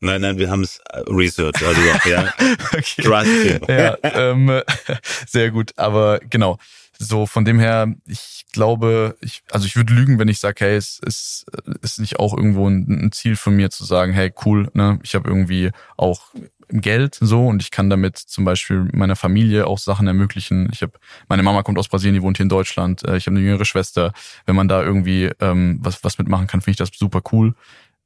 Nein, 0.00 0.20
nein, 0.20 0.38
wir 0.38 0.48
haben 0.48 0.62
es 0.62 0.78
äh, 0.90 1.00
research, 1.08 1.60
also 1.66 1.80
ja. 2.08 2.32
okay. 2.72 3.02
Trust 3.02 3.68
ja, 3.68 3.96
ähm, 4.02 4.62
sehr 5.26 5.50
gut. 5.50 5.72
Aber 5.76 6.20
genau, 6.20 6.58
so 6.98 7.26
von 7.26 7.44
dem 7.44 7.58
her, 7.58 7.92
ich 8.06 8.44
glaube, 8.52 9.16
ich, 9.20 9.42
also 9.50 9.66
ich 9.66 9.74
würde 9.74 9.92
lügen, 9.92 10.18
wenn 10.18 10.28
ich 10.28 10.38
sage, 10.38 10.64
hey, 10.64 10.76
es 10.76 11.00
ist, 11.04 11.46
ist 11.82 11.98
nicht 11.98 12.18
auch 12.20 12.36
irgendwo 12.36 12.68
ein, 12.68 13.06
ein 13.06 13.12
Ziel 13.12 13.34
von 13.34 13.56
mir 13.56 13.70
zu 13.70 13.84
sagen, 13.84 14.12
hey, 14.12 14.32
cool, 14.44 14.70
ne, 14.72 15.00
ich 15.02 15.14
habe 15.16 15.28
irgendwie 15.28 15.70
auch 15.96 16.32
Geld 16.70 17.16
so 17.20 17.46
und 17.46 17.62
ich 17.62 17.70
kann 17.70 17.90
damit 17.90 18.18
zum 18.18 18.44
Beispiel 18.44 18.88
meiner 18.92 19.16
Familie 19.16 19.66
auch 19.66 19.78
Sachen 19.78 20.06
ermöglichen. 20.06 20.68
Ich 20.72 20.82
habe 20.82 20.92
meine 21.28 21.42
Mama 21.42 21.62
kommt 21.62 21.78
aus 21.78 21.88
Brasilien, 21.88 22.14
die 22.14 22.22
wohnt 22.22 22.36
hier 22.36 22.44
in 22.44 22.50
Deutschland. 22.50 23.06
Äh, 23.06 23.16
ich 23.16 23.26
habe 23.26 23.36
eine 23.36 23.44
jüngere 23.44 23.64
Schwester. 23.64 24.12
Wenn 24.46 24.56
man 24.56 24.68
da 24.68 24.82
irgendwie 24.82 25.30
ähm, 25.40 25.78
was 25.80 26.04
was 26.04 26.18
mitmachen 26.18 26.46
kann, 26.46 26.60
finde 26.60 26.72
ich 26.72 26.76
das 26.76 26.90
super 26.96 27.22
cool. 27.32 27.54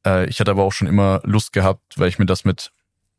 Äh, 0.06 0.26
ich 0.26 0.40
hatte 0.40 0.50
aber 0.50 0.62
auch 0.62 0.72
schon 0.72 0.88
immer 0.88 1.20
Lust 1.24 1.52
gehabt, 1.52 1.98
weil 1.98 2.08
ich 2.08 2.18
mir 2.18 2.26
das 2.26 2.44
mit 2.44 2.70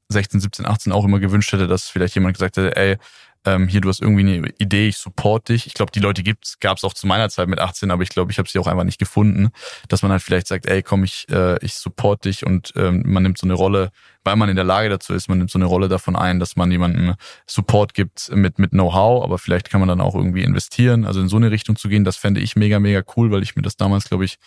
16, 0.09 0.39
17, 0.39 0.65
18 0.65 0.91
auch 0.91 1.05
immer 1.05 1.19
gewünscht 1.19 1.51
hätte, 1.51 1.67
dass 1.67 1.89
vielleicht 1.89 2.15
jemand 2.15 2.35
gesagt 2.35 2.57
hätte, 2.57 2.75
ey, 2.75 2.97
ähm, 3.45 3.67
hier, 3.67 3.81
du 3.81 3.89
hast 3.89 4.01
irgendwie 4.01 4.21
eine 4.21 4.49
Idee, 4.57 4.87
ich 4.87 4.97
support 4.97 5.49
dich. 5.49 5.67
Ich 5.67 5.73
glaube, 5.73 5.91
die 5.91 5.99
Leute 5.99 6.23
gibt's, 6.23 6.59
gab's 6.59 6.83
auch 6.83 6.93
zu 6.93 7.07
meiner 7.07 7.29
Zeit 7.29 7.47
mit 7.47 7.59
18, 7.59 7.91
aber 7.91 8.03
ich 8.03 8.09
glaube, 8.09 8.31
ich 8.31 8.37
habe 8.37 8.49
sie 8.49 8.59
auch 8.59 8.67
einfach 8.67 8.83
nicht 8.83 8.99
gefunden, 8.99 9.49
dass 9.89 10.01
man 10.01 10.11
halt 10.11 10.21
vielleicht 10.21 10.47
sagt, 10.47 10.65
ey, 10.65 10.81
komm, 10.81 11.03
ich, 11.03 11.27
äh, 11.29 11.63
ich 11.63 11.75
support 11.75 12.25
dich 12.25 12.45
und 12.45 12.73
ähm, 12.75 13.03
man 13.05 13.23
nimmt 13.23 13.37
so 13.37 13.45
eine 13.45 13.53
Rolle, 13.53 13.91
weil 14.23 14.35
man 14.35 14.49
in 14.49 14.55
der 14.55 14.65
Lage 14.65 14.89
dazu 14.89 15.13
ist, 15.13 15.27
man 15.27 15.39
nimmt 15.39 15.51
so 15.51 15.59
eine 15.59 15.65
Rolle 15.65 15.89
davon 15.89 16.15
ein, 16.15 16.39
dass 16.39 16.55
man 16.55 16.71
jemanden 16.71 17.15
Support 17.45 17.93
gibt 17.93 18.33
mit, 18.33 18.59
mit 18.59 18.71
Know-how, 18.71 19.23
aber 19.23 19.37
vielleicht 19.37 19.69
kann 19.69 19.81
man 19.81 19.89
dann 19.89 20.01
auch 20.01 20.15
irgendwie 20.15 20.43
investieren. 20.43 21.05
Also 21.05 21.19
in 21.19 21.27
so 21.27 21.37
eine 21.37 21.51
Richtung 21.51 21.75
zu 21.75 21.89
gehen, 21.89 22.03
das 22.03 22.15
fände 22.15 22.39
ich 22.39 22.55
mega, 22.55 22.79
mega 22.79 23.03
cool, 23.17 23.31
weil 23.31 23.43
ich 23.43 23.55
mir 23.55 23.61
das 23.61 23.75
damals, 23.75 24.05
glaube 24.05 24.25
ich, 24.25 24.37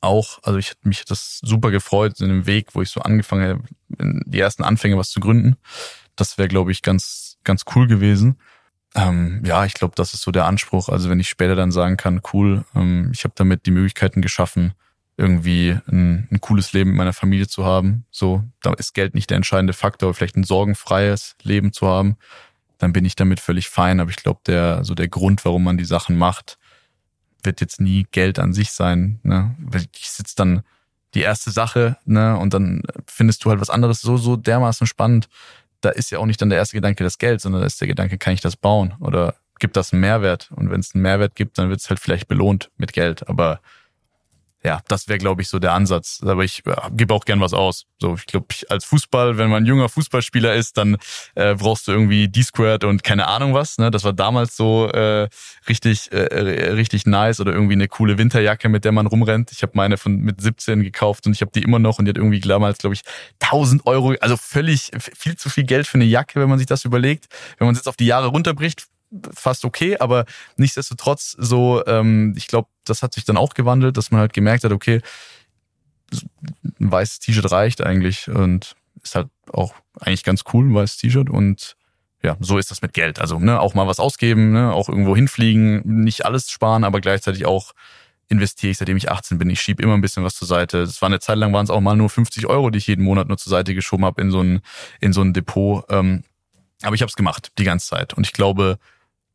auch, 0.00 0.38
also 0.42 0.58
ich 0.58 0.70
hätte 0.70 0.88
mich 0.88 1.04
das 1.04 1.40
super 1.42 1.70
gefreut 1.70 2.20
in 2.20 2.28
dem 2.28 2.46
Weg, 2.46 2.74
wo 2.74 2.82
ich 2.82 2.90
so 2.90 3.00
angefangen 3.00 3.48
habe, 3.48 4.22
die 4.26 4.40
ersten 4.40 4.64
Anfänge 4.64 4.96
was 4.96 5.10
zu 5.10 5.20
gründen. 5.20 5.56
Das 6.16 6.38
wäre, 6.38 6.48
glaube 6.48 6.72
ich, 6.72 6.82
ganz, 6.82 7.29
ganz 7.44 7.64
cool 7.74 7.86
gewesen. 7.86 8.36
Ähm, 8.94 9.42
ja, 9.44 9.64
ich 9.64 9.74
glaube, 9.74 9.94
das 9.96 10.14
ist 10.14 10.22
so 10.22 10.30
der 10.30 10.46
Anspruch. 10.46 10.88
Also 10.88 11.10
wenn 11.10 11.20
ich 11.20 11.28
später 11.28 11.54
dann 11.54 11.70
sagen 11.70 11.96
kann, 11.96 12.20
cool, 12.32 12.64
ähm, 12.74 13.10
ich 13.12 13.24
habe 13.24 13.34
damit 13.36 13.66
die 13.66 13.70
Möglichkeiten 13.70 14.20
geschaffen, 14.20 14.74
irgendwie 15.16 15.78
ein, 15.86 16.28
ein, 16.30 16.40
cooles 16.40 16.72
Leben 16.72 16.90
mit 16.90 16.96
meiner 16.96 17.12
Familie 17.12 17.46
zu 17.46 17.64
haben. 17.64 18.04
So, 18.10 18.42
da 18.62 18.72
ist 18.72 18.94
Geld 18.94 19.14
nicht 19.14 19.30
der 19.30 19.36
entscheidende 19.36 19.74
Faktor, 19.74 20.14
vielleicht 20.14 20.36
ein 20.36 20.44
sorgenfreies 20.44 21.36
Leben 21.42 21.72
zu 21.72 21.86
haben, 21.86 22.16
dann 22.78 22.92
bin 22.92 23.04
ich 23.04 23.16
damit 23.16 23.38
völlig 23.38 23.68
fein. 23.68 24.00
Aber 24.00 24.10
ich 24.10 24.16
glaube, 24.16 24.40
der 24.46 24.82
so 24.82 24.94
der 24.94 25.08
Grund, 25.08 25.44
warum 25.44 25.62
man 25.62 25.76
die 25.76 25.84
Sachen 25.84 26.16
macht, 26.16 26.58
wird 27.42 27.60
jetzt 27.60 27.80
nie 27.80 28.06
Geld 28.10 28.38
an 28.38 28.52
sich 28.52 28.72
sein. 28.72 29.20
Ne? 29.22 29.54
Ich 29.94 30.10
sitze 30.10 30.34
dann 30.36 30.62
die 31.14 31.20
erste 31.20 31.50
Sache, 31.50 31.96
ne, 32.04 32.36
und 32.38 32.54
dann 32.54 32.82
findest 33.06 33.44
du 33.44 33.50
halt 33.50 33.60
was 33.60 33.70
anderes 33.70 34.00
so 34.00 34.16
so 34.16 34.36
dermaßen 34.36 34.86
spannend 34.86 35.28
da 35.80 35.90
ist 35.90 36.10
ja 36.10 36.18
auch 36.18 36.26
nicht 36.26 36.40
dann 36.40 36.50
der 36.50 36.58
erste 36.58 36.76
Gedanke 36.76 37.04
das 37.04 37.18
Geld, 37.18 37.40
sondern 37.40 37.62
da 37.62 37.66
ist 37.66 37.80
der 37.80 37.88
Gedanke, 37.88 38.18
kann 38.18 38.34
ich 38.34 38.40
das 38.40 38.56
bauen 38.56 38.94
oder 39.00 39.34
gibt 39.58 39.76
das 39.76 39.92
einen 39.92 40.00
Mehrwert? 40.00 40.50
Und 40.56 40.70
wenn 40.70 40.80
es 40.80 40.94
einen 40.94 41.02
Mehrwert 41.02 41.34
gibt, 41.34 41.58
dann 41.58 41.68
wird 41.68 41.80
es 41.80 41.88
halt 41.88 42.00
vielleicht 42.00 42.28
belohnt 42.28 42.70
mit 42.76 42.92
Geld. 42.92 43.28
Aber 43.28 43.60
ja, 44.62 44.80
das 44.88 45.08
wäre, 45.08 45.18
glaube 45.18 45.40
ich, 45.40 45.48
so 45.48 45.58
der 45.58 45.72
Ansatz. 45.72 46.20
Aber 46.22 46.44
ich 46.44 46.66
äh, 46.66 46.74
gebe 46.92 47.14
auch 47.14 47.24
gern 47.24 47.40
was 47.40 47.54
aus. 47.54 47.86
So, 47.98 48.14
ich 48.14 48.26
glaube, 48.26 48.46
als 48.68 48.84
Fußball, 48.84 49.38
wenn 49.38 49.48
man 49.48 49.62
ein 49.62 49.66
junger 49.66 49.88
Fußballspieler 49.88 50.54
ist, 50.54 50.76
dann 50.76 50.98
äh, 51.34 51.54
brauchst 51.54 51.88
du 51.88 51.92
irgendwie 51.92 52.28
D-Squared 52.28 52.84
und 52.84 53.02
keine 53.02 53.26
Ahnung 53.26 53.54
was. 53.54 53.78
Ne? 53.78 53.90
Das 53.90 54.04
war 54.04 54.12
damals 54.12 54.56
so 54.56 54.88
äh, 54.88 55.28
richtig, 55.66 56.12
äh, 56.12 56.72
richtig 56.72 57.06
nice 57.06 57.40
oder 57.40 57.52
irgendwie 57.52 57.72
eine 57.72 57.88
coole 57.88 58.18
Winterjacke, 58.18 58.68
mit 58.68 58.84
der 58.84 58.92
man 58.92 59.06
rumrennt. 59.06 59.50
Ich 59.52 59.62
habe 59.62 59.72
meine 59.74 59.96
von 59.96 60.16
mit 60.16 60.42
17 60.42 60.82
gekauft 60.82 61.26
und 61.26 61.32
ich 61.32 61.40
habe 61.40 61.52
die 61.54 61.62
immer 61.62 61.78
noch 61.78 61.98
und 61.98 62.04
die 62.04 62.10
hat 62.10 62.18
irgendwie 62.18 62.40
damals, 62.40 62.78
glaube 62.78 62.94
ich, 62.94 63.02
1000 63.40 63.86
Euro, 63.86 64.14
also 64.20 64.36
völlig 64.36 64.90
viel 64.98 65.36
zu 65.36 65.48
viel 65.48 65.64
Geld 65.64 65.86
für 65.86 65.96
eine 65.96 66.04
Jacke, 66.04 66.38
wenn 66.38 66.50
man 66.50 66.58
sich 66.58 66.66
das 66.66 66.84
überlegt. 66.84 67.28
Wenn 67.56 67.66
man 67.66 67.72
es 67.72 67.78
jetzt 67.78 67.88
auf 67.88 67.96
die 67.96 68.06
Jahre 68.06 68.26
runterbricht, 68.26 68.89
fast 69.32 69.64
okay, 69.64 69.98
aber 69.98 70.24
nichtsdestotrotz 70.56 71.36
so, 71.38 71.84
ähm, 71.86 72.34
ich 72.36 72.46
glaube, 72.46 72.68
das 72.84 73.02
hat 73.02 73.14
sich 73.14 73.24
dann 73.24 73.36
auch 73.36 73.54
gewandelt, 73.54 73.96
dass 73.96 74.10
man 74.10 74.20
halt 74.20 74.32
gemerkt 74.32 74.64
hat, 74.64 74.72
okay, 74.72 75.00
ein 76.80 76.92
weißes 76.92 77.20
T-Shirt 77.20 77.50
reicht 77.50 77.82
eigentlich 77.82 78.28
und 78.28 78.74
ist 79.02 79.14
halt 79.14 79.28
auch 79.52 79.74
eigentlich 80.00 80.24
ganz 80.24 80.44
cool, 80.52 80.66
ein 80.66 80.74
weißes 80.74 80.98
T-Shirt 80.98 81.30
und 81.30 81.76
ja, 82.22 82.36
so 82.40 82.58
ist 82.58 82.70
das 82.70 82.82
mit 82.82 82.92
Geld. 82.92 83.18
Also 83.20 83.38
ne, 83.38 83.60
auch 83.60 83.74
mal 83.74 83.86
was 83.86 84.00
ausgeben, 84.00 84.52
ne, 84.52 84.72
auch 84.72 84.88
irgendwo 84.88 85.16
hinfliegen, 85.16 85.82
nicht 85.84 86.24
alles 86.24 86.50
sparen, 86.50 86.84
aber 86.84 87.00
gleichzeitig 87.00 87.46
auch 87.46 87.72
investiere 88.28 88.70
ich, 88.70 88.78
seitdem 88.78 88.96
ich 88.96 89.10
18 89.10 89.38
bin. 89.38 89.50
Ich 89.50 89.60
schiebe 89.60 89.82
immer 89.82 89.94
ein 89.94 90.00
bisschen 90.00 90.22
was 90.22 90.36
zur 90.36 90.46
Seite. 90.46 90.80
Das 90.80 91.02
war 91.02 91.08
eine 91.08 91.18
Zeit 91.18 91.36
lang, 91.36 91.52
waren 91.52 91.64
es 91.64 91.70
auch 91.70 91.80
mal 91.80 91.96
nur 91.96 92.08
50 92.08 92.46
Euro, 92.46 92.70
die 92.70 92.78
ich 92.78 92.86
jeden 92.86 93.04
Monat 93.04 93.28
nur 93.28 93.38
zur 93.38 93.50
Seite 93.50 93.74
geschoben 93.74 94.04
habe 94.04 94.20
in 94.22 94.30
so 94.30 94.40
ein, 94.40 94.60
in 95.00 95.12
so 95.12 95.20
ein 95.22 95.32
Depot. 95.32 95.84
Ähm, 95.88 96.22
aber 96.82 96.94
ich 96.94 97.02
habe 97.02 97.08
es 97.08 97.16
gemacht, 97.16 97.52
die 97.58 97.64
ganze 97.64 97.88
Zeit. 97.88 98.14
Und 98.14 98.26
ich 98.26 98.32
glaube, 98.32 98.78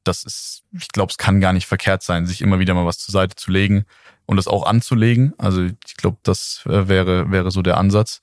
das 0.08 0.24
ist, 0.24 0.64
ich 0.72 0.90
glaube, 0.90 1.12
es 1.12 1.18
kann 1.18 1.42
gar 1.42 1.54
nicht 1.54 1.68
verkehrt 1.68 2.04
sein, 2.04 2.26
sich 2.26 2.42
immer 2.42 2.60
wieder 2.60 2.74
mal 2.74 2.86
was 2.86 3.00
zur 3.00 3.12
Seite 3.12 3.36
zu 3.36 3.52
legen 3.52 3.86
und 4.26 4.38
das 4.38 4.48
auch 4.48 4.66
anzulegen. 4.66 5.34
Also 5.38 5.64
ich 5.64 5.98
glaube, 5.98 6.18
das 6.24 6.62
äh, 6.66 6.88
wäre, 6.88 7.32
wäre 7.32 7.52
so 7.52 7.62
der 7.62 7.78
Ansatz, 7.78 8.22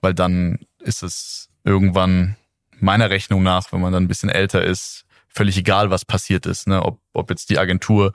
weil 0.00 0.14
dann 0.14 0.58
ist 0.80 1.02
es 1.02 1.48
irgendwann 1.64 2.36
meiner 2.80 3.10
Rechnung 3.10 3.42
nach, 3.42 3.72
wenn 3.72 3.80
man 3.80 3.92
dann 3.92 4.04
ein 4.04 4.08
bisschen 4.08 4.28
älter 4.28 4.62
ist, 4.62 5.04
völlig 5.28 5.56
egal, 5.56 5.90
was 5.90 6.04
passiert 6.04 6.46
ist. 6.46 6.66
Ne? 6.66 6.82
Ob, 6.82 7.00
ob 7.12 7.30
jetzt 7.30 7.50
die 7.50 7.58
Agentur 7.58 8.12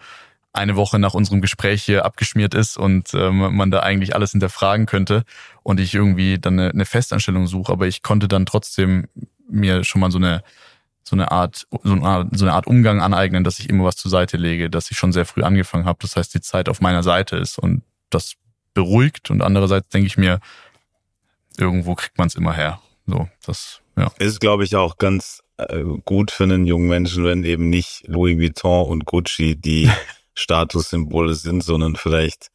eine 0.53 0.75
Woche 0.75 0.99
nach 0.99 1.13
unserem 1.13 1.41
Gespräch 1.41 1.83
hier 1.83 2.05
abgeschmiert 2.05 2.53
ist 2.53 2.77
und 2.77 3.13
ähm, 3.13 3.55
man 3.55 3.71
da 3.71 3.81
eigentlich 3.81 4.15
alles 4.15 4.31
hinterfragen 4.31 4.85
könnte 4.85 5.23
und 5.63 5.79
ich 5.79 5.93
irgendwie 5.93 6.39
dann 6.39 6.59
eine, 6.59 6.69
eine 6.71 6.85
Festanstellung 6.85 7.47
suche, 7.47 7.71
aber 7.71 7.87
ich 7.87 8.01
konnte 8.01 8.27
dann 8.27 8.45
trotzdem 8.45 9.07
mir 9.47 9.83
schon 9.83 10.01
mal 10.01 10.11
so 10.11 10.17
eine 10.17 10.43
so 11.09 11.15
eine 11.15 11.31
Art, 11.31 11.67
so 11.83 11.91
eine 11.91 12.03
Art, 12.03 12.27
so 12.31 12.45
eine 12.45 12.53
Art 12.53 12.67
Umgang 12.67 13.01
aneignen, 13.01 13.43
dass 13.43 13.59
ich 13.59 13.69
immer 13.69 13.83
was 13.85 13.97
zur 13.97 14.11
Seite 14.11 14.37
lege, 14.37 14.69
dass 14.69 14.91
ich 14.91 14.97
schon 14.97 15.11
sehr 15.11 15.25
früh 15.25 15.43
angefangen 15.43 15.85
habe. 15.85 15.99
Das 16.01 16.15
heißt, 16.15 16.33
die 16.33 16.41
Zeit 16.41 16.69
auf 16.69 16.81
meiner 16.81 17.03
Seite 17.03 17.35
ist 17.35 17.57
und 17.59 17.81
das 18.09 18.35
beruhigt 18.73 19.29
und 19.31 19.41
andererseits 19.41 19.89
denke 19.89 20.07
ich 20.07 20.17
mir, 20.17 20.39
irgendwo 21.57 21.95
kriegt 21.95 22.17
man 22.17 22.27
es 22.27 22.35
immer 22.35 22.53
her. 22.53 22.79
So, 23.05 23.27
das, 23.45 23.81
ja. 23.97 24.11
Ist, 24.19 24.39
glaube 24.39 24.63
ich, 24.63 24.75
auch 24.75 24.97
ganz 24.97 25.41
äh, 25.57 25.83
gut 26.05 26.31
für 26.31 26.43
einen 26.43 26.65
jungen 26.65 26.87
Menschen, 26.87 27.25
wenn 27.25 27.43
eben 27.43 27.69
nicht 27.69 28.03
Louis 28.07 28.37
Vuitton 28.37 28.87
und 28.87 29.05
Gucci 29.05 29.55
die 29.55 29.89
Statussymbole 30.35 31.33
sind, 31.33 31.63
sondern 31.63 31.95
vielleicht 31.95 32.49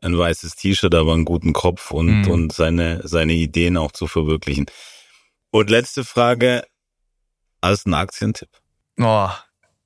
ein 0.00 0.16
weißes 0.16 0.56
T-Shirt, 0.56 0.94
aber 0.94 1.12
einen 1.12 1.24
guten 1.24 1.52
Kopf 1.52 1.90
und, 1.90 2.22
Mhm. 2.22 2.30
und 2.30 2.52
seine, 2.52 3.06
seine 3.06 3.34
Ideen 3.34 3.76
auch 3.76 3.92
zu 3.92 4.06
verwirklichen. 4.06 4.66
Und 5.50 5.70
letzte 5.70 6.04
Frage, 6.04 6.64
du 7.62 7.88
einen 7.88 7.94
Aktientipp? 7.94 8.48
Oh, 9.00 9.28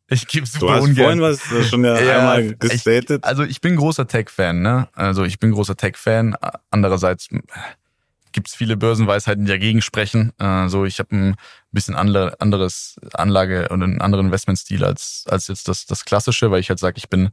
ich 0.09 0.27
gebe 0.27 0.47
Du 0.47 0.59
super 0.61 0.75
hast 0.75 0.83
ungern. 0.85 0.97
vorhin 1.19 1.21
was 1.21 1.53
äh, 1.53 1.63
schon 1.65 1.85
ja, 1.85 2.01
Ja, 2.01 2.19
einmal 2.19 2.45
ich- 2.45 2.59
gestatet. 2.59 3.25
Also 3.25 3.43
ich 3.45 3.61
bin 3.61 3.77
großer 3.77 4.07
Tech-Fan, 4.07 4.61
ne? 4.63 4.89
Also 4.95 5.25
ich 5.25 5.39
bin 5.39 5.53
großer 5.53 5.77
Tech-Fan. 5.77 6.37
Andererseits 6.71 7.29
gibt 8.33 8.49
es 8.49 8.55
viele 8.55 8.77
Börsenweisheiten, 8.77 9.45
die 9.47 9.51
dagegen 9.51 9.81
sprechen. 9.83 10.33
Äh, 10.39 10.69
so, 10.69 10.85
ich 10.85 10.99
habe 10.99 11.15
ein 11.17 11.37
bisschen 11.73 11.95
andere, 11.95 12.41
anderes 12.41 12.97
Anlage 13.15 13.69
und 13.71 13.83
einen 13.83 14.01
anderen 14.01 14.27
Investmentstil 14.27 14.85
als, 14.85 15.25
als 15.29 15.49
jetzt 15.49 15.69
das, 15.69 15.87
das 15.87 16.05
Klassische, 16.05 16.51
weil 16.51 16.61
ich 16.61 16.69
halt 16.69 16.79
sage, 16.79 16.99
ich 16.99 17.09
bin, 17.09 17.31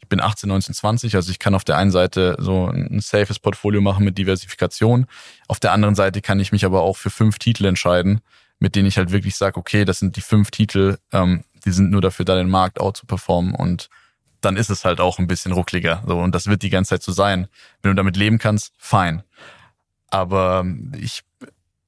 ich 0.00 0.08
bin 0.08 0.20
18, 0.20 0.48
19, 0.48 0.74
20. 0.74 1.16
Also 1.16 1.30
ich 1.30 1.38
kann 1.38 1.54
auf 1.54 1.64
der 1.64 1.76
einen 1.76 1.90
Seite 1.90 2.36
so 2.38 2.68
ein 2.68 3.00
safes 3.00 3.38
Portfolio 3.38 3.80
machen 3.80 4.04
mit 4.04 4.16
Diversifikation. 4.16 5.06
Auf 5.48 5.58
der 5.60 5.72
anderen 5.72 5.94
Seite 5.96 6.20
kann 6.22 6.38
ich 6.40 6.52
mich 6.52 6.64
aber 6.64 6.82
auch 6.82 6.96
für 6.96 7.10
fünf 7.10 7.38
Titel 7.38 7.64
entscheiden, 7.64 8.20
mit 8.64 8.76
denen 8.76 8.88
ich 8.88 8.96
halt 8.96 9.12
wirklich 9.12 9.36
sage, 9.36 9.58
okay, 9.58 9.84
das 9.84 9.98
sind 9.98 10.16
die 10.16 10.22
fünf 10.22 10.50
Titel, 10.50 10.96
ähm, 11.12 11.44
die 11.66 11.70
sind 11.70 11.90
nur 11.90 12.00
dafür 12.00 12.24
da, 12.24 12.34
den 12.34 12.48
Markt 12.48 12.80
out 12.80 12.96
zu 12.96 13.04
performen 13.04 13.54
und 13.54 13.90
dann 14.40 14.56
ist 14.56 14.70
es 14.70 14.86
halt 14.86 15.00
auch 15.00 15.18
ein 15.18 15.26
bisschen 15.26 15.52
ruckliger. 15.52 16.02
So, 16.06 16.18
und 16.18 16.34
das 16.34 16.46
wird 16.46 16.62
die 16.62 16.70
ganze 16.70 16.90
Zeit 16.90 17.02
so 17.02 17.12
sein. 17.12 17.46
Wenn 17.82 17.90
du 17.90 17.94
damit 17.94 18.16
leben 18.16 18.38
kannst, 18.38 18.72
fein. 18.78 19.22
Aber 20.08 20.64
ich, 20.98 21.24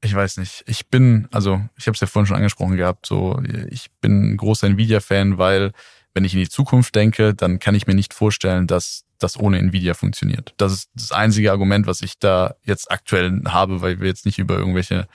ich 0.03 0.15
weiß 0.15 0.37
nicht. 0.37 0.65
Ich 0.67 0.89
bin, 0.89 1.29
also 1.33 1.63
ich 1.79 1.87
habe 1.87 1.95
es 1.95 2.01
ja 2.01 2.07
vorhin 2.07 2.27
schon 2.27 2.37
angesprochen 2.37 2.77
gehabt, 2.77 3.07
so 3.07 3.41
ich 3.71 3.91
bin 4.03 4.33
ein 4.33 4.37
großer 4.37 4.67
Nvidia-Fan, 4.67 5.39
weil 5.39 5.73
wenn 6.13 6.25
ich 6.25 6.35
in 6.35 6.41
die 6.41 6.49
Zukunft 6.49 6.95
denke, 6.95 7.35
dann 7.35 7.59
kann 7.59 7.75
ich 7.75 7.87
mir 7.87 7.95
nicht 7.95 8.13
vorstellen, 8.13 8.67
dass 8.67 9.05
das 9.19 9.39
ohne 9.39 9.59
Nvidia 9.59 9.95
funktioniert. 9.95 10.53
Das 10.59 10.73
ist 10.73 10.91
das 10.95 11.13
einzige 11.13 11.53
Argument, 11.53 11.87
was 11.87 12.03
ich 12.03 12.19
da 12.19 12.57
jetzt 12.65 12.91
aktuell 12.91 13.43
habe, 13.47 13.81
weil 13.81 13.99
wir 14.01 14.09
jetzt 14.09 14.27
nicht 14.27 14.39
über 14.39 14.59
irgendwelche, 14.59 15.09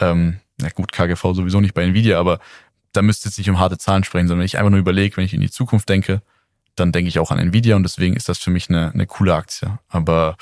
ähm, 0.00 0.40
na 0.58 0.68
gut, 0.70 0.92
KGV 0.92 1.22
sowieso 1.34 1.60
nicht 1.60 1.74
bei 1.74 1.84
Nvidia, 1.84 2.18
aber 2.18 2.38
da 2.92 3.02
müsste 3.02 3.28
jetzt 3.28 3.38
nicht 3.38 3.50
um 3.50 3.58
harte 3.58 3.78
Zahlen 3.78 4.04
sprechen, 4.04 4.28
sondern 4.28 4.40
wenn 4.40 4.46
ich 4.46 4.58
einfach 4.58 4.70
nur 4.70 4.78
überlege, 4.78 5.16
wenn 5.16 5.24
ich 5.24 5.34
in 5.34 5.40
die 5.40 5.50
Zukunft 5.50 5.88
denke, 5.88 6.22
dann 6.76 6.92
denke 6.92 7.08
ich 7.08 7.18
auch 7.18 7.30
an 7.30 7.38
Nvidia 7.38 7.76
und 7.76 7.82
deswegen 7.82 8.16
ist 8.16 8.28
das 8.28 8.38
für 8.38 8.50
mich 8.50 8.68
eine, 8.68 8.92
eine 8.92 9.06
coole 9.06 9.34
Aktie. 9.34 9.78
Aber 9.88 10.36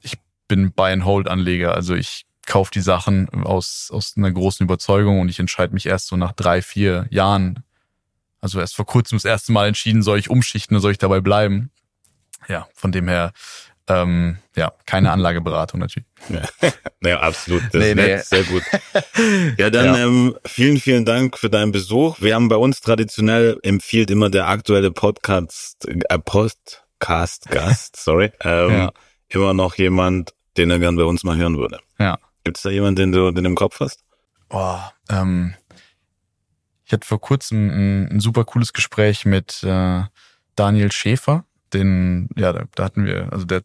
ich 0.00 0.18
bin 0.48 0.72
Buy-and-Hold-Anleger, 0.72 1.74
also 1.74 1.94
ich 1.94 2.26
kaufe 2.46 2.70
die 2.72 2.80
Sachen 2.80 3.28
aus, 3.44 3.90
aus 3.92 4.14
einer 4.16 4.30
großen 4.30 4.64
Überzeugung 4.64 5.20
und 5.20 5.28
ich 5.28 5.38
entscheide 5.38 5.74
mich 5.74 5.86
erst 5.86 6.08
so 6.08 6.16
nach 6.16 6.32
drei, 6.32 6.60
vier 6.62 7.06
Jahren, 7.10 7.62
also 8.40 8.58
erst 8.58 8.74
vor 8.74 8.86
kurzem 8.86 9.16
das 9.16 9.24
erste 9.24 9.52
Mal 9.52 9.68
entschieden, 9.68 10.02
soll 10.02 10.18
ich 10.18 10.28
umschichten 10.28 10.76
oder 10.76 10.82
soll 10.82 10.92
ich 10.92 10.98
dabei 10.98 11.20
bleiben. 11.20 11.70
Ja, 12.48 12.66
von 12.74 12.90
dem 12.90 13.06
her, 13.06 13.32
ähm, 13.88 14.38
ja, 14.56 14.72
keine 14.86 15.10
Anlageberatung 15.12 15.80
natürlich. 15.80 16.06
Ja, 17.04 17.18
absolut. 17.18 17.62
Das 17.72 17.74
Nee, 17.82 17.90
ist 17.90 17.96
nee. 17.96 18.18
sehr 18.38 18.44
gut. 18.44 18.62
Ja, 19.58 19.70
dann 19.70 19.86
Ja. 19.86 19.96
Ähm, 20.06 20.36
vielen, 20.46 20.78
vielen 20.78 21.04
Dank 21.04 21.36
für 21.36 21.50
deinen 21.50 21.72
Besuch. 21.72 22.20
Wir 22.20 22.36
haben 22.36 22.48
bei 22.48 22.54
uns 22.56 22.80
traditionell 22.80 23.58
empfiehlt 23.64 24.08
immer 24.10 24.30
der 24.30 24.46
aktuelle 24.46 24.92
Podcast, 24.92 25.84
äh, 25.88 26.18
Podcast-Gast, 26.18 27.96
sorry, 28.02 28.30
ähm, 28.40 28.70
Ja. 28.70 28.92
immer 29.28 29.52
noch 29.54 29.74
jemand, 29.76 30.32
den 30.56 30.70
er 30.70 30.78
gern 30.78 30.94
bei 30.96 31.04
uns 31.04 31.24
mal 31.24 31.36
hören 31.36 31.58
würde. 31.58 31.80
Ja. 31.98 32.18
Gibt 32.44 32.56
es 32.58 32.62
da 32.62 32.70
jemanden, 32.70 32.96
den 32.96 33.12
du 33.12 33.30
den 33.32 33.44
im 33.44 33.54
Kopf 33.56 33.80
hast? 33.80 34.04
Oh, 34.50 34.78
ähm, 35.10 35.54
ich 36.84 36.92
hatte 36.92 37.06
vor 37.06 37.20
kurzem 37.20 37.68
ein, 37.70 38.08
ein 38.12 38.20
super 38.20 38.44
cooles 38.44 38.72
Gespräch 38.72 39.24
mit 39.24 39.62
äh, 39.64 40.02
Daniel 40.56 40.92
Schäfer. 40.92 41.44
Den, 41.72 42.28
ja, 42.36 42.52
da, 42.52 42.64
da 42.74 42.84
hatten 42.84 43.06
wir, 43.06 43.32
also 43.32 43.44
der 43.46 43.62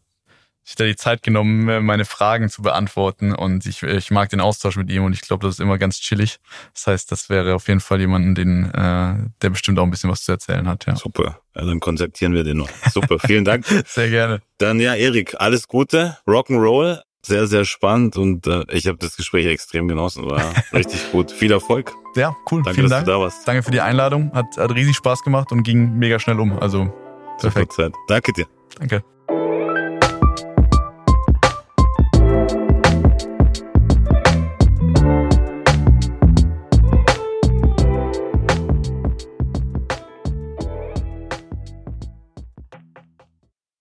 sich 0.68 0.76
da 0.76 0.84
die 0.84 0.96
Zeit 0.96 1.22
genommen, 1.22 1.84
meine 1.86 2.04
Fragen 2.04 2.50
zu 2.50 2.60
beantworten 2.60 3.34
und 3.34 3.64
ich, 3.64 3.82
ich 3.82 4.10
mag 4.10 4.28
den 4.28 4.42
Austausch 4.42 4.76
mit 4.76 4.90
ihm 4.90 5.02
und 5.02 5.14
ich 5.14 5.22
glaube, 5.22 5.46
das 5.46 5.54
ist 5.54 5.60
immer 5.60 5.78
ganz 5.78 5.98
chillig. 5.98 6.40
Das 6.74 6.86
heißt, 6.86 7.10
das 7.10 7.30
wäre 7.30 7.54
auf 7.54 7.68
jeden 7.68 7.80
Fall 7.80 8.00
jemanden, 8.00 8.34
den, 8.34 8.66
äh, 8.74 9.30
der 9.40 9.50
bestimmt 9.50 9.78
auch 9.78 9.84
ein 9.84 9.90
bisschen 9.90 10.10
was 10.10 10.24
zu 10.24 10.32
erzählen 10.32 10.68
hat, 10.68 10.84
ja. 10.84 10.94
Super. 10.94 11.40
Ja, 11.56 11.64
dann 11.64 11.80
kontaktieren 11.80 12.34
wir 12.34 12.44
den 12.44 12.58
noch. 12.58 12.68
Super, 12.92 13.18
vielen 13.18 13.46
Dank. 13.46 13.64
Sehr 13.86 14.10
gerne. 14.10 14.42
Dann 14.58 14.78
ja, 14.78 14.94
Erik, 14.94 15.36
alles 15.38 15.68
Gute, 15.68 16.18
Rock'n'Roll, 16.26 17.00
sehr, 17.22 17.46
sehr 17.46 17.64
spannend 17.64 18.16
und 18.16 18.46
äh, 18.46 18.64
ich 18.70 18.86
habe 18.86 18.98
das 18.98 19.16
Gespräch 19.16 19.46
extrem 19.46 19.88
genossen, 19.88 20.30
war 20.30 20.52
richtig 20.74 21.10
gut. 21.12 21.32
Viel 21.32 21.50
Erfolg. 21.50 21.92
Ja, 22.14 22.36
cool. 22.50 22.62
Danke, 22.62 22.74
Vielen 22.74 22.90
dass 22.90 22.98
Dank. 22.98 23.06
du 23.06 23.12
da 23.12 23.20
warst. 23.20 23.48
Danke 23.48 23.62
für 23.62 23.70
die 23.70 23.80
Einladung. 23.80 24.32
Hat, 24.34 24.56
hat 24.58 24.74
riesig 24.74 24.96
Spaß 24.96 25.22
gemacht 25.22 25.50
und 25.50 25.62
ging 25.62 25.94
mega 25.94 26.18
schnell 26.18 26.38
um. 26.38 26.58
Also 26.58 26.92
perfekt. 27.40 27.72
Zeit. 27.72 27.92
Danke 28.06 28.32
dir. 28.32 28.46
Danke. 28.78 29.02